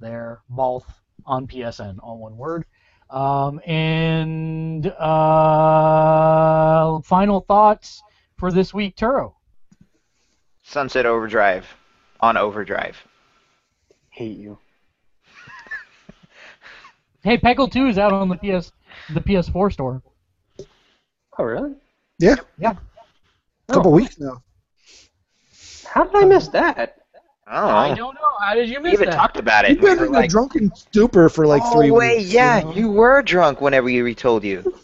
there, 0.00 0.40
Balth 0.48 0.86
on 1.26 1.46
PSN, 1.46 1.98
all 2.02 2.18
one 2.18 2.36
word. 2.36 2.64
Um, 3.10 3.60
and 3.66 4.86
uh, 4.86 5.40
final 7.00 7.40
thoughts 7.40 8.02
for 8.39 8.52
this 8.52 8.73
week, 8.73 8.97
Turo. 8.97 9.35
Sunset 10.62 11.06
Overdrive 11.06 11.66
on 12.20 12.36
Overdrive. 12.36 12.97
Hate 14.10 14.36
you. 14.39 14.59
Hey, 17.24 17.36
Peggle 17.36 17.70
2 17.70 17.89
is 17.89 17.98
out 17.98 18.12
on 18.12 18.28
the 18.28 18.36
PS 18.36 18.70
the 19.12 19.20
PS4 19.20 19.73
store. 19.73 20.02
Oh 21.36 21.44
really? 21.44 21.74
yeah, 22.20 22.36
Yeah. 22.59 22.74
a 23.69 23.73
couple 23.73 23.93
oh. 23.93 23.97
weeks 23.97 24.19
now. 24.20 24.43
How 25.85 26.05
did 26.05 26.15
I 26.15 26.24
miss 26.24 26.47
that? 26.48 26.97
I 27.47 27.60
don't 27.60 27.69
know. 27.69 27.77
I 27.77 27.94
don't 27.94 28.15
know. 28.15 28.20
How 28.40 28.55
did 28.55 28.69
you 28.69 28.77
We 28.81 28.90
miss 28.90 28.93
even 28.94 29.10
that? 29.10 29.16
talked 29.16 29.36
about 29.36 29.65
it. 29.65 29.73
You've 29.73 29.81
been 29.81 29.98
We 30.01 30.09
were 30.09 30.16
in 30.19 30.24
a 30.24 30.28
drunken 30.28 30.74
stupor 30.74 31.28
for 31.28 31.47
like 31.47 31.62
oh, 31.65 31.73
three 31.73 31.90
wait, 31.90 32.19
weeks. 32.19 32.32
yeah, 32.32 32.60
know? 32.60 32.73
you 32.73 32.90
were 32.90 33.20
drunk 33.23 33.60
whenever 33.60 33.86
we 33.86 34.15
told 34.15 34.44
you. 34.44 34.74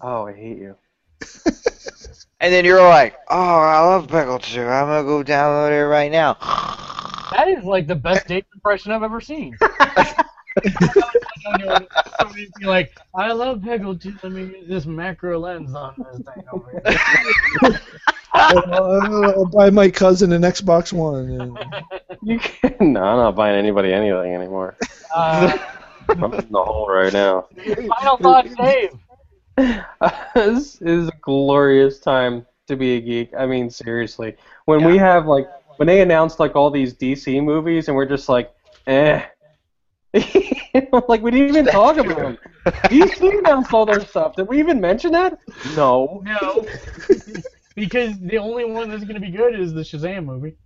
Oh, 0.00 0.26
I 0.26 0.34
hate 0.34 0.58
you. 0.58 0.76
And 2.40 2.52
then 2.52 2.64
you're 2.64 2.82
like, 2.82 3.16
oh, 3.28 3.60
I 3.60 3.80
love 3.80 4.08
Peggle 4.08 4.42
2. 4.42 4.60
I'm 4.60 4.86
going 4.88 5.04
to 5.04 5.24
go 5.24 5.32
download 5.32 5.70
it 5.70 5.86
right 5.86 6.12
now. 6.12 6.34
That 7.32 7.48
is 7.48 7.64
like 7.64 7.86
the 7.86 7.94
best 7.94 8.28
Dave 8.28 8.44
impression 8.54 8.92
I've 8.92 9.02
ever 9.02 9.20
seen. 9.20 9.56
Like, 12.62 12.96
I 13.14 13.32
love 13.32 13.60
Peggle 13.60 14.00
2. 14.00 14.14
Let 14.22 14.32
me 14.32 14.46
get 14.46 14.68
this 14.68 14.86
macro 14.86 15.38
lens 15.38 15.74
on 15.74 15.94
this 15.98 16.34
thing 16.34 16.44
over 16.52 16.82
here. 17.62 17.80
Uh, 18.34 19.32
I'll 19.36 19.46
buy 19.46 19.70
my 19.70 19.88
cousin 19.88 20.32
an 20.32 20.42
Xbox 20.42 20.92
One. 20.92 21.30
And... 21.40 21.58
You 22.22 22.38
can 22.38 22.92
no, 22.92 23.02
I'm 23.02 23.16
not 23.18 23.36
buying 23.36 23.56
anybody 23.56 23.92
anything 23.92 24.34
anymore. 24.34 24.76
Uh, 25.14 25.56
I'm 26.08 26.34
in 26.34 26.50
the 26.50 26.62
hole 26.62 26.88
right 26.88 27.12
now. 27.12 27.46
final 28.00 28.16
thoughts, 28.18 28.54
Dave. 28.56 28.90
This 29.56 30.80
is 30.82 31.08
a 31.08 31.12
glorious 31.22 31.98
time 31.98 32.46
to 32.66 32.76
be 32.76 32.96
a 32.96 33.00
geek. 33.00 33.30
I 33.36 33.46
mean, 33.46 33.70
seriously. 33.70 34.36
When 34.66 34.84
we 34.84 34.98
have 34.98 35.26
like 35.26 35.46
when 35.76 35.86
they 35.86 36.00
announced 36.00 36.40
like 36.40 36.56
all 36.56 36.70
these 36.70 36.94
DC 36.94 37.42
movies 37.42 37.88
and 37.88 37.96
we're 37.96 38.06
just 38.06 38.28
like, 38.28 38.52
eh. 38.86 39.24
like 40.14 41.22
we 41.22 41.30
didn't 41.30 41.48
even 41.48 41.66
talk 41.66 41.96
about 41.96 42.16
them. 42.16 42.38
DC 42.66 43.38
announced 43.38 43.72
all 43.72 43.86
their 43.86 44.00
stuff. 44.00 44.36
Did 44.36 44.48
we 44.48 44.58
even 44.58 44.80
mention 44.80 45.12
that? 45.12 45.38
No. 45.76 46.22
No. 46.24 46.66
because 47.74 48.18
the 48.20 48.38
only 48.38 48.64
one 48.64 48.90
that's 48.90 49.04
going 49.04 49.14
to 49.14 49.20
be 49.20 49.30
good 49.30 49.58
is 49.58 49.72
the 49.72 49.82
Shazam 49.82 50.24
movie. 50.24 50.56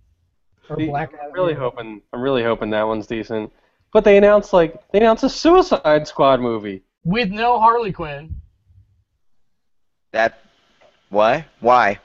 Or 0.69 0.77
See, 0.77 0.87
Black 0.87 1.13
I'm 1.13 1.19
Adam. 1.19 1.33
really 1.33 1.53
hoping. 1.53 2.01
I'm 2.13 2.21
really 2.21 2.43
hoping 2.43 2.69
that 2.71 2.83
one's 2.83 3.07
decent. 3.07 3.51
But 3.93 4.03
they 4.03 4.17
announced 4.17 4.53
like 4.53 4.81
they 4.91 4.99
announced 4.99 5.23
a 5.23 5.29
Suicide 5.29 6.07
Squad 6.07 6.39
movie. 6.39 6.83
With 7.03 7.29
no 7.29 7.59
Harley 7.59 7.91
Quinn. 7.91 8.40
That, 10.11 10.39
why? 11.09 11.45
Why? 11.59 11.99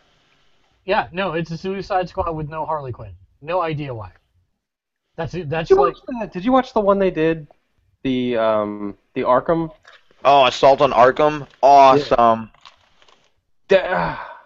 Yeah, 0.85 1.09
no, 1.13 1.33
it's 1.33 1.51
a 1.51 1.59
Suicide 1.59 2.09
Squad 2.09 2.31
with 2.33 2.49
no 2.49 2.65
Harley 2.65 2.93
Quinn. 2.93 3.13
No 3.43 3.61
idea 3.61 3.93
why. 3.93 4.13
That's 5.17 5.35
it. 5.35 5.51
That's 5.51 5.69
Did 5.69 5.75
you 5.77 5.83
like 5.83 5.95
watch 5.95 6.03
that? 6.21 6.33
Did 6.33 6.45
you 6.45 6.53
watch 6.53 6.73
the 6.73 6.81
one 6.81 6.99
they 6.99 7.11
did? 7.11 7.49
The 8.05 8.37
um 8.37 8.97
the 9.15 9.23
Arkham. 9.23 9.73
Oh, 10.25 10.47
Assault 10.47 10.81
on 10.81 10.93
Arkham? 10.93 11.47
Awesome. 11.63 12.51
Da- 13.69 13.89
ah. 13.89 14.39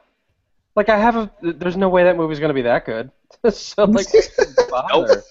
like 0.77 0.89
I 0.89 0.99
have 0.99 1.17
a. 1.17 1.31
There's 1.43 1.77
no 1.77 1.89
way 1.89 2.05
that 2.05 2.17
movie's 2.17 2.41
gonna 2.41 2.55
be 2.55 2.63
that 2.63 2.87
good. 2.87 3.11
so 3.53 3.85
like, 3.85 4.07
bother. 4.71 5.23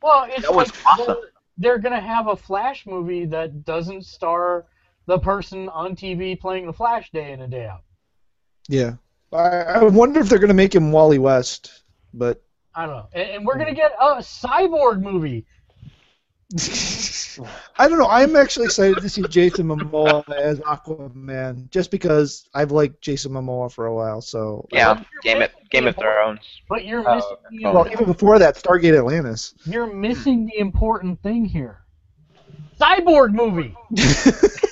well, 0.00 0.26
it's 0.30 0.42
That 0.42 0.54
was 0.54 0.68
like 0.68 0.86
awesome. 0.86 1.06
they're, 1.06 1.16
they're 1.58 1.78
gonna 1.78 2.00
have 2.00 2.28
a 2.28 2.36
Flash 2.36 2.86
movie 2.86 3.26
that 3.26 3.64
doesn't 3.64 4.06
star 4.06 4.66
the 5.06 5.18
person 5.18 5.68
on 5.68 5.94
TV 5.96 6.38
playing 6.38 6.66
the 6.66 6.72
Flash 6.72 7.10
day 7.10 7.32
in 7.32 7.40
and 7.40 7.50
day 7.50 7.66
out. 7.66 7.82
Yeah. 8.68 8.94
I, 9.32 9.38
I 9.38 9.82
wonder 9.84 10.20
if 10.20 10.28
they're 10.28 10.38
going 10.38 10.48
to 10.48 10.54
make 10.54 10.74
him 10.74 10.92
Wally 10.92 11.18
West, 11.18 11.82
but 12.14 12.42
I 12.74 12.86
don't 12.86 12.96
know. 12.96 13.08
And, 13.12 13.30
and 13.30 13.46
we're 13.46 13.56
gonna 13.58 13.74
get 13.74 13.92
a 13.98 14.16
cyborg 14.16 15.00
movie. 15.00 15.46
I 17.78 17.88
don't 17.88 17.98
know. 17.98 18.08
I'm 18.08 18.36
actually 18.36 18.66
excited 18.66 18.98
to 18.98 19.08
see 19.08 19.22
Jason 19.28 19.66
Momoa 19.66 20.28
as 20.30 20.60
Aquaman, 20.60 21.68
just 21.70 21.90
because 21.90 22.48
I've 22.54 22.70
liked 22.70 23.00
Jason 23.00 23.32
Momoa 23.32 23.72
for 23.72 23.86
a 23.86 23.94
while. 23.94 24.20
So 24.20 24.66
Yeah, 24.72 25.02
Game 25.22 25.42
of, 25.42 25.50
Game 25.70 25.86
of 25.86 25.96
Thrones. 25.96 26.40
But 26.68 26.84
you're 26.84 27.02
Oh, 27.08 27.16
missing 27.16 27.36
the 27.62 27.72
well, 27.72 27.88
even 27.90 28.04
before 28.04 28.38
that, 28.38 28.56
Stargate 28.56 28.96
Atlantis. 28.96 29.54
you're 29.66 29.92
missing 29.92 30.46
the 30.46 30.58
important 30.58 31.20
thing 31.22 31.44
here. 31.44 31.80
Cyborg 32.78 33.32
movie. 33.32 33.74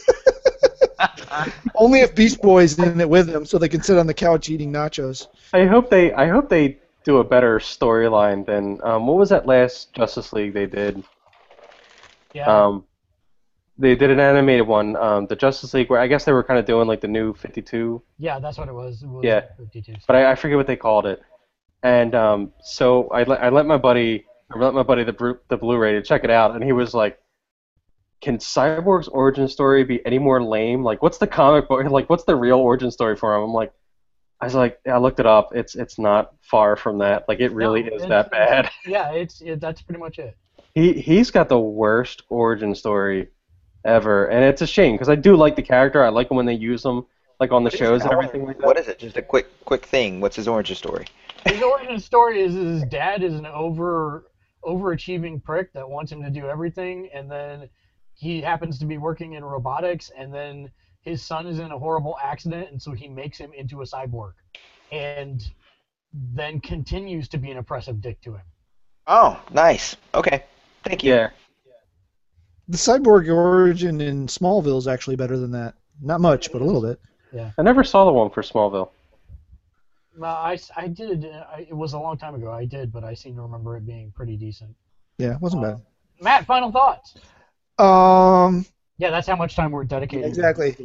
Only 1.74 2.00
if 2.00 2.14
Beast 2.14 2.40
Boy's 2.42 2.78
in 2.78 3.00
it 3.00 3.08
with 3.08 3.26
them, 3.26 3.44
so 3.44 3.58
they 3.58 3.68
can 3.68 3.82
sit 3.82 3.98
on 3.98 4.06
the 4.06 4.14
couch 4.14 4.48
eating 4.48 4.72
nachos. 4.72 5.26
I 5.52 5.66
hope 5.66 5.90
they. 5.90 6.12
I 6.12 6.28
hope 6.28 6.48
they 6.48 6.78
do 7.04 7.18
a 7.18 7.24
better 7.24 7.58
storyline 7.58 8.46
than 8.46 8.80
um, 8.82 9.06
what 9.06 9.16
was 9.16 9.28
that 9.30 9.46
last 9.46 9.92
Justice 9.92 10.32
League 10.32 10.54
they 10.54 10.66
did? 10.66 11.02
Yeah. 12.32 12.46
Um, 12.66 12.84
they 13.76 13.96
did 13.96 14.10
an 14.10 14.20
animated 14.20 14.66
one, 14.66 14.96
um, 14.96 15.26
the 15.26 15.36
Justice 15.36 15.74
League, 15.74 15.90
where 15.90 16.00
I 16.00 16.06
guess 16.06 16.24
they 16.24 16.32
were 16.32 16.44
kind 16.44 16.58
of 16.60 16.64
doing 16.66 16.86
like 16.86 17.00
the 17.00 17.08
new 17.08 17.34
52, 17.34 18.00
yeah, 18.18 18.38
that's 18.38 18.56
what 18.56 18.68
it 18.68 18.72
was. 18.74 19.02
It 19.02 19.08
was 19.08 19.24
Yeah. 19.24 19.42
52. 19.58 19.94
but 20.06 20.14
I, 20.16 20.32
I 20.32 20.34
forget 20.36 20.56
what 20.56 20.66
they 20.68 20.76
called 20.76 21.06
it. 21.06 21.20
And 21.82 22.14
um, 22.14 22.52
so 22.62 23.08
I 23.08 23.24
let 23.24 23.42
I 23.42 23.48
let 23.50 23.66
my 23.66 23.76
buddy 23.76 24.24
I 24.50 24.58
let 24.58 24.72
my 24.74 24.82
buddy 24.84 25.04
the 25.04 25.12
Blu- 25.12 25.38
the 25.48 25.56
Blu-ray 25.56 25.92
to 25.92 26.02
check 26.02 26.24
it 26.24 26.30
out, 26.30 26.54
and 26.54 26.62
he 26.64 26.72
was 26.72 26.94
like, 26.94 27.18
"Can 28.24 28.38
Cyborg's 28.38 29.08
origin 29.08 29.46
story 29.48 29.84
be 29.84 30.04
any 30.06 30.18
more 30.18 30.42
lame? 30.42 30.82
Like, 30.82 31.02
what's 31.02 31.18
the 31.18 31.26
comic 31.26 31.68
book? 31.68 31.84
Like, 31.90 32.08
what's 32.08 32.24
the 32.24 32.34
real 32.34 32.58
origin 32.58 32.90
story 32.90 33.16
for 33.16 33.34
him?" 33.34 33.42
I'm 33.42 33.52
like, 33.52 33.72
I 34.40 34.46
was 34.46 34.54
like, 34.54 34.80
I 34.86 34.96
looked 34.98 35.20
it 35.20 35.26
up. 35.26 35.54
It's 35.54 35.74
it's 35.74 35.98
not 35.98 36.34
far 36.40 36.76
from 36.76 36.98
that. 36.98 37.28
Like, 37.28 37.40
it 37.40 37.52
really 37.52 37.82
No, 37.82 37.96
is 37.96 38.06
that 38.06 38.30
bad. 38.30 38.70
Yeah, 38.86 39.12
it's 39.12 39.40
it, 39.42 39.60
that's 39.60 39.82
pretty 39.82 40.00
much 40.00 40.18
it. 40.18 40.36
He 40.74 40.94
he's 40.94 41.30
got 41.30 41.48
the 41.48 41.58
worst 41.58 42.22
origin 42.30 42.74
story 42.74 43.28
ever, 43.84 44.26
and 44.26 44.42
it's 44.42 44.62
a 44.62 44.66
shame 44.66 44.94
because 44.94 45.08
I 45.08 45.14
do 45.14 45.36
like 45.36 45.56
the 45.56 45.62
character. 45.62 46.02
I 46.02 46.08
like 46.08 46.30
him 46.30 46.36
when 46.36 46.46
they 46.46 46.54
use 46.54 46.84
him 46.84 47.04
like 47.40 47.52
on 47.52 47.62
the 47.62 47.68
What 47.68 47.74
is 47.74 47.78
shows 47.78 48.02
and 48.02 48.12
everything 48.12 48.44
like 48.46 48.58
that. 48.58 48.66
What 48.66 48.78
is 48.78 48.88
it? 48.88 48.98
Just 48.98 49.16
a 49.16 49.22
quick 49.22 49.46
quick 49.64 49.84
thing. 49.84 50.20
What's 50.20 50.36
his 50.36 50.48
origin 50.48 50.76
story? 50.76 51.06
His 51.46 51.62
origin 51.62 52.00
story 52.00 52.40
is 52.40 52.54
his 52.54 52.84
dad 52.84 53.22
is 53.22 53.34
an 53.34 53.46
over 53.46 54.26
overachieving 54.64 55.42
prick 55.42 55.72
that 55.74 55.88
wants 55.88 56.10
him 56.10 56.22
to 56.22 56.30
do 56.30 56.48
everything, 56.48 57.10
and 57.14 57.30
then 57.30 57.68
he 58.24 58.40
happens 58.40 58.78
to 58.78 58.86
be 58.86 58.96
working 58.96 59.34
in 59.34 59.44
robotics, 59.44 60.10
and 60.16 60.32
then 60.32 60.70
his 61.02 61.22
son 61.22 61.46
is 61.46 61.58
in 61.58 61.70
a 61.70 61.78
horrible 61.78 62.16
accident, 62.22 62.70
and 62.70 62.80
so 62.80 62.92
he 62.92 63.06
makes 63.06 63.36
him 63.36 63.52
into 63.52 63.82
a 63.82 63.84
cyborg, 63.84 64.32
and 64.90 65.52
then 66.32 66.58
continues 66.60 67.28
to 67.28 67.36
be 67.38 67.50
an 67.50 67.58
oppressive 67.58 68.00
dick 68.00 68.18
to 68.22 68.32
him. 68.32 68.42
Oh, 69.06 69.38
nice. 69.52 69.94
Okay. 70.14 70.44
Thank 70.84 71.04
you. 71.04 71.12
Yeah, 71.12 71.28
The 72.68 72.78
cyborg 72.78 73.28
origin 73.28 74.00
in 74.00 74.26
Smallville 74.26 74.78
is 74.78 74.88
actually 74.88 75.16
better 75.16 75.36
than 75.36 75.50
that. 75.50 75.74
Not 76.00 76.22
much, 76.22 76.50
but 76.50 76.62
a 76.62 76.64
little 76.64 76.80
bit. 76.80 76.98
Yeah. 77.30 77.50
I 77.58 77.62
never 77.62 77.84
saw 77.84 78.06
the 78.06 78.12
one 78.12 78.30
for 78.30 78.42
Smallville. 78.42 78.88
Uh, 80.18 80.26
I, 80.26 80.58
I 80.76 80.88
did. 80.88 81.26
uh, 81.26 81.44
I, 81.54 81.66
it 81.68 81.76
was 81.76 81.92
a 81.92 81.98
long 81.98 82.16
time 82.16 82.34
ago. 82.34 82.50
I 82.50 82.64
did, 82.64 82.90
but 82.90 83.04
I 83.04 83.12
seem 83.12 83.34
to 83.36 83.42
remember 83.42 83.76
it 83.76 83.84
being 83.84 84.12
pretty 84.12 84.36
decent. 84.36 84.74
Yeah, 85.18 85.34
it 85.34 85.40
wasn't 85.42 85.62
bad. 85.62 85.82
Matt, 86.20 86.46
final 86.46 86.70
thoughts. 86.72 87.16
Um, 87.78 88.66
Yeah, 88.98 89.10
that's 89.10 89.26
how 89.26 89.36
much 89.36 89.56
time 89.56 89.70
we're 89.70 89.84
dedicating. 89.84 90.26
Exactly. 90.26 90.76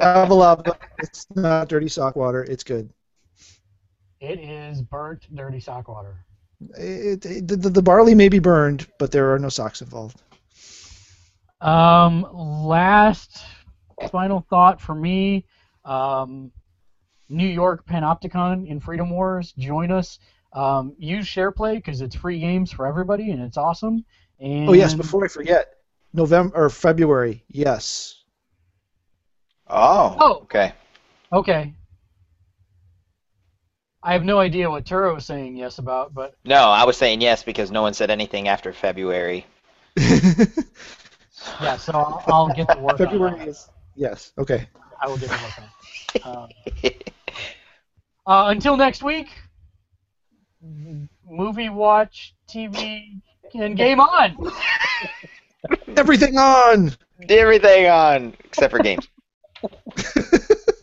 Java 0.00 0.34
Lava. 0.34 0.78
It's 0.98 1.26
not 1.34 1.68
dirty 1.68 1.88
sock 1.88 2.16
water. 2.16 2.44
It's 2.44 2.64
good. 2.64 2.90
It 4.20 4.38
is 4.38 4.82
burnt, 4.82 5.26
dirty 5.34 5.60
sock 5.60 5.88
water. 5.88 6.24
It, 6.76 7.24
it, 7.24 7.48
the, 7.48 7.56
the 7.56 7.82
barley 7.82 8.14
may 8.14 8.28
be 8.28 8.38
burned, 8.38 8.86
but 8.98 9.10
there 9.12 9.32
are 9.32 9.38
no 9.38 9.48
socks 9.48 9.80
involved. 9.80 10.20
Um, 11.60 12.26
last 12.32 13.42
final 14.10 14.46
thought 14.50 14.80
for 14.80 14.94
me. 14.94 15.44
Um, 15.84 16.52
New 17.28 17.46
York 17.46 17.86
Panopticon 17.86 18.66
in 18.66 18.80
Freedom 18.80 19.10
Wars. 19.10 19.52
Join 19.52 19.90
us. 19.90 20.18
Um, 20.52 20.94
use 20.98 21.26
SharePlay 21.26 21.76
because 21.76 22.00
it's 22.00 22.16
free 22.16 22.40
games 22.40 22.72
for 22.72 22.86
everybody 22.86 23.30
and 23.30 23.40
it's 23.40 23.56
awesome. 23.56 24.04
And 24.40 24.68
Oh 24.68 24.72
yes, 24.72 24.94
before 24.94 25.24
I 25.24 25.28
forget, 25.28 25.74
November 26.12 26.56
or 26.56 26.70
February. 26.70 27.44
Yes. 27.48 28.16
Oh. 29.68 30.16
Oh. 30.18 30.32
Okay. 30.42 30.72
Okay. 31.32 31.74
I 34.02 34.12
have 34.14 34.24
no 34.24 34.38
idea 34.38 34.70
what 34.70 34.84
Turo 34.84 35.14
was 35.14 35.26
saying 35.26 35.56
yes 35.56 35.78
about, 35.78 36.14
but 36.14 36.34
No, 36.44 36.70
I 36.70 36.84
was 36.84 36.96
saying 36.96 37.20
yes 37.20 37.42
because 37.42 37.70
no 37.70 37.82
one 37.82 37.92
said 37.92 38.10
anything 38.10 38.48
after 38.48 38.72
February. 38.72 39.46
yeah, 39.96 41.76
so 41.76 41.92
I'll, 41.92 42.24
I'll 42.26 42.48
get 42.48 42.66
the 42.68 42.78
work. 42.78 42.92
on 42.92 42.98
February 42.98 43.38
that. 43.40 43.48
is 43.48 43.68
yes. 43.94 44.32
Okay. 44.38 44.66
I 45.00 45.06
will 45.06 45.18
get 45.18 45.28
the 45.28 45.36
work 45.36 45.58
on. 45.58 45.68
it. 46.14 46.26
Um, 46.26 46.48
uh, 48.26 48.48
until 48.48 48.76
next 48.76 49.02
week, 49.02 49.28
movie 51.28 51.68
watch, 51.68 52.34
TV, 52.48 53.20
and 53.54 53.76
game 53.76 54.00
on. 54.00 54.36
Everything 55.96 56.38
on. 56.38 56.92
Everything 57.28 57.86
on 57.86 58.34
except 58.44 58.70
for 58.70 58.78
games. 58.78 59.08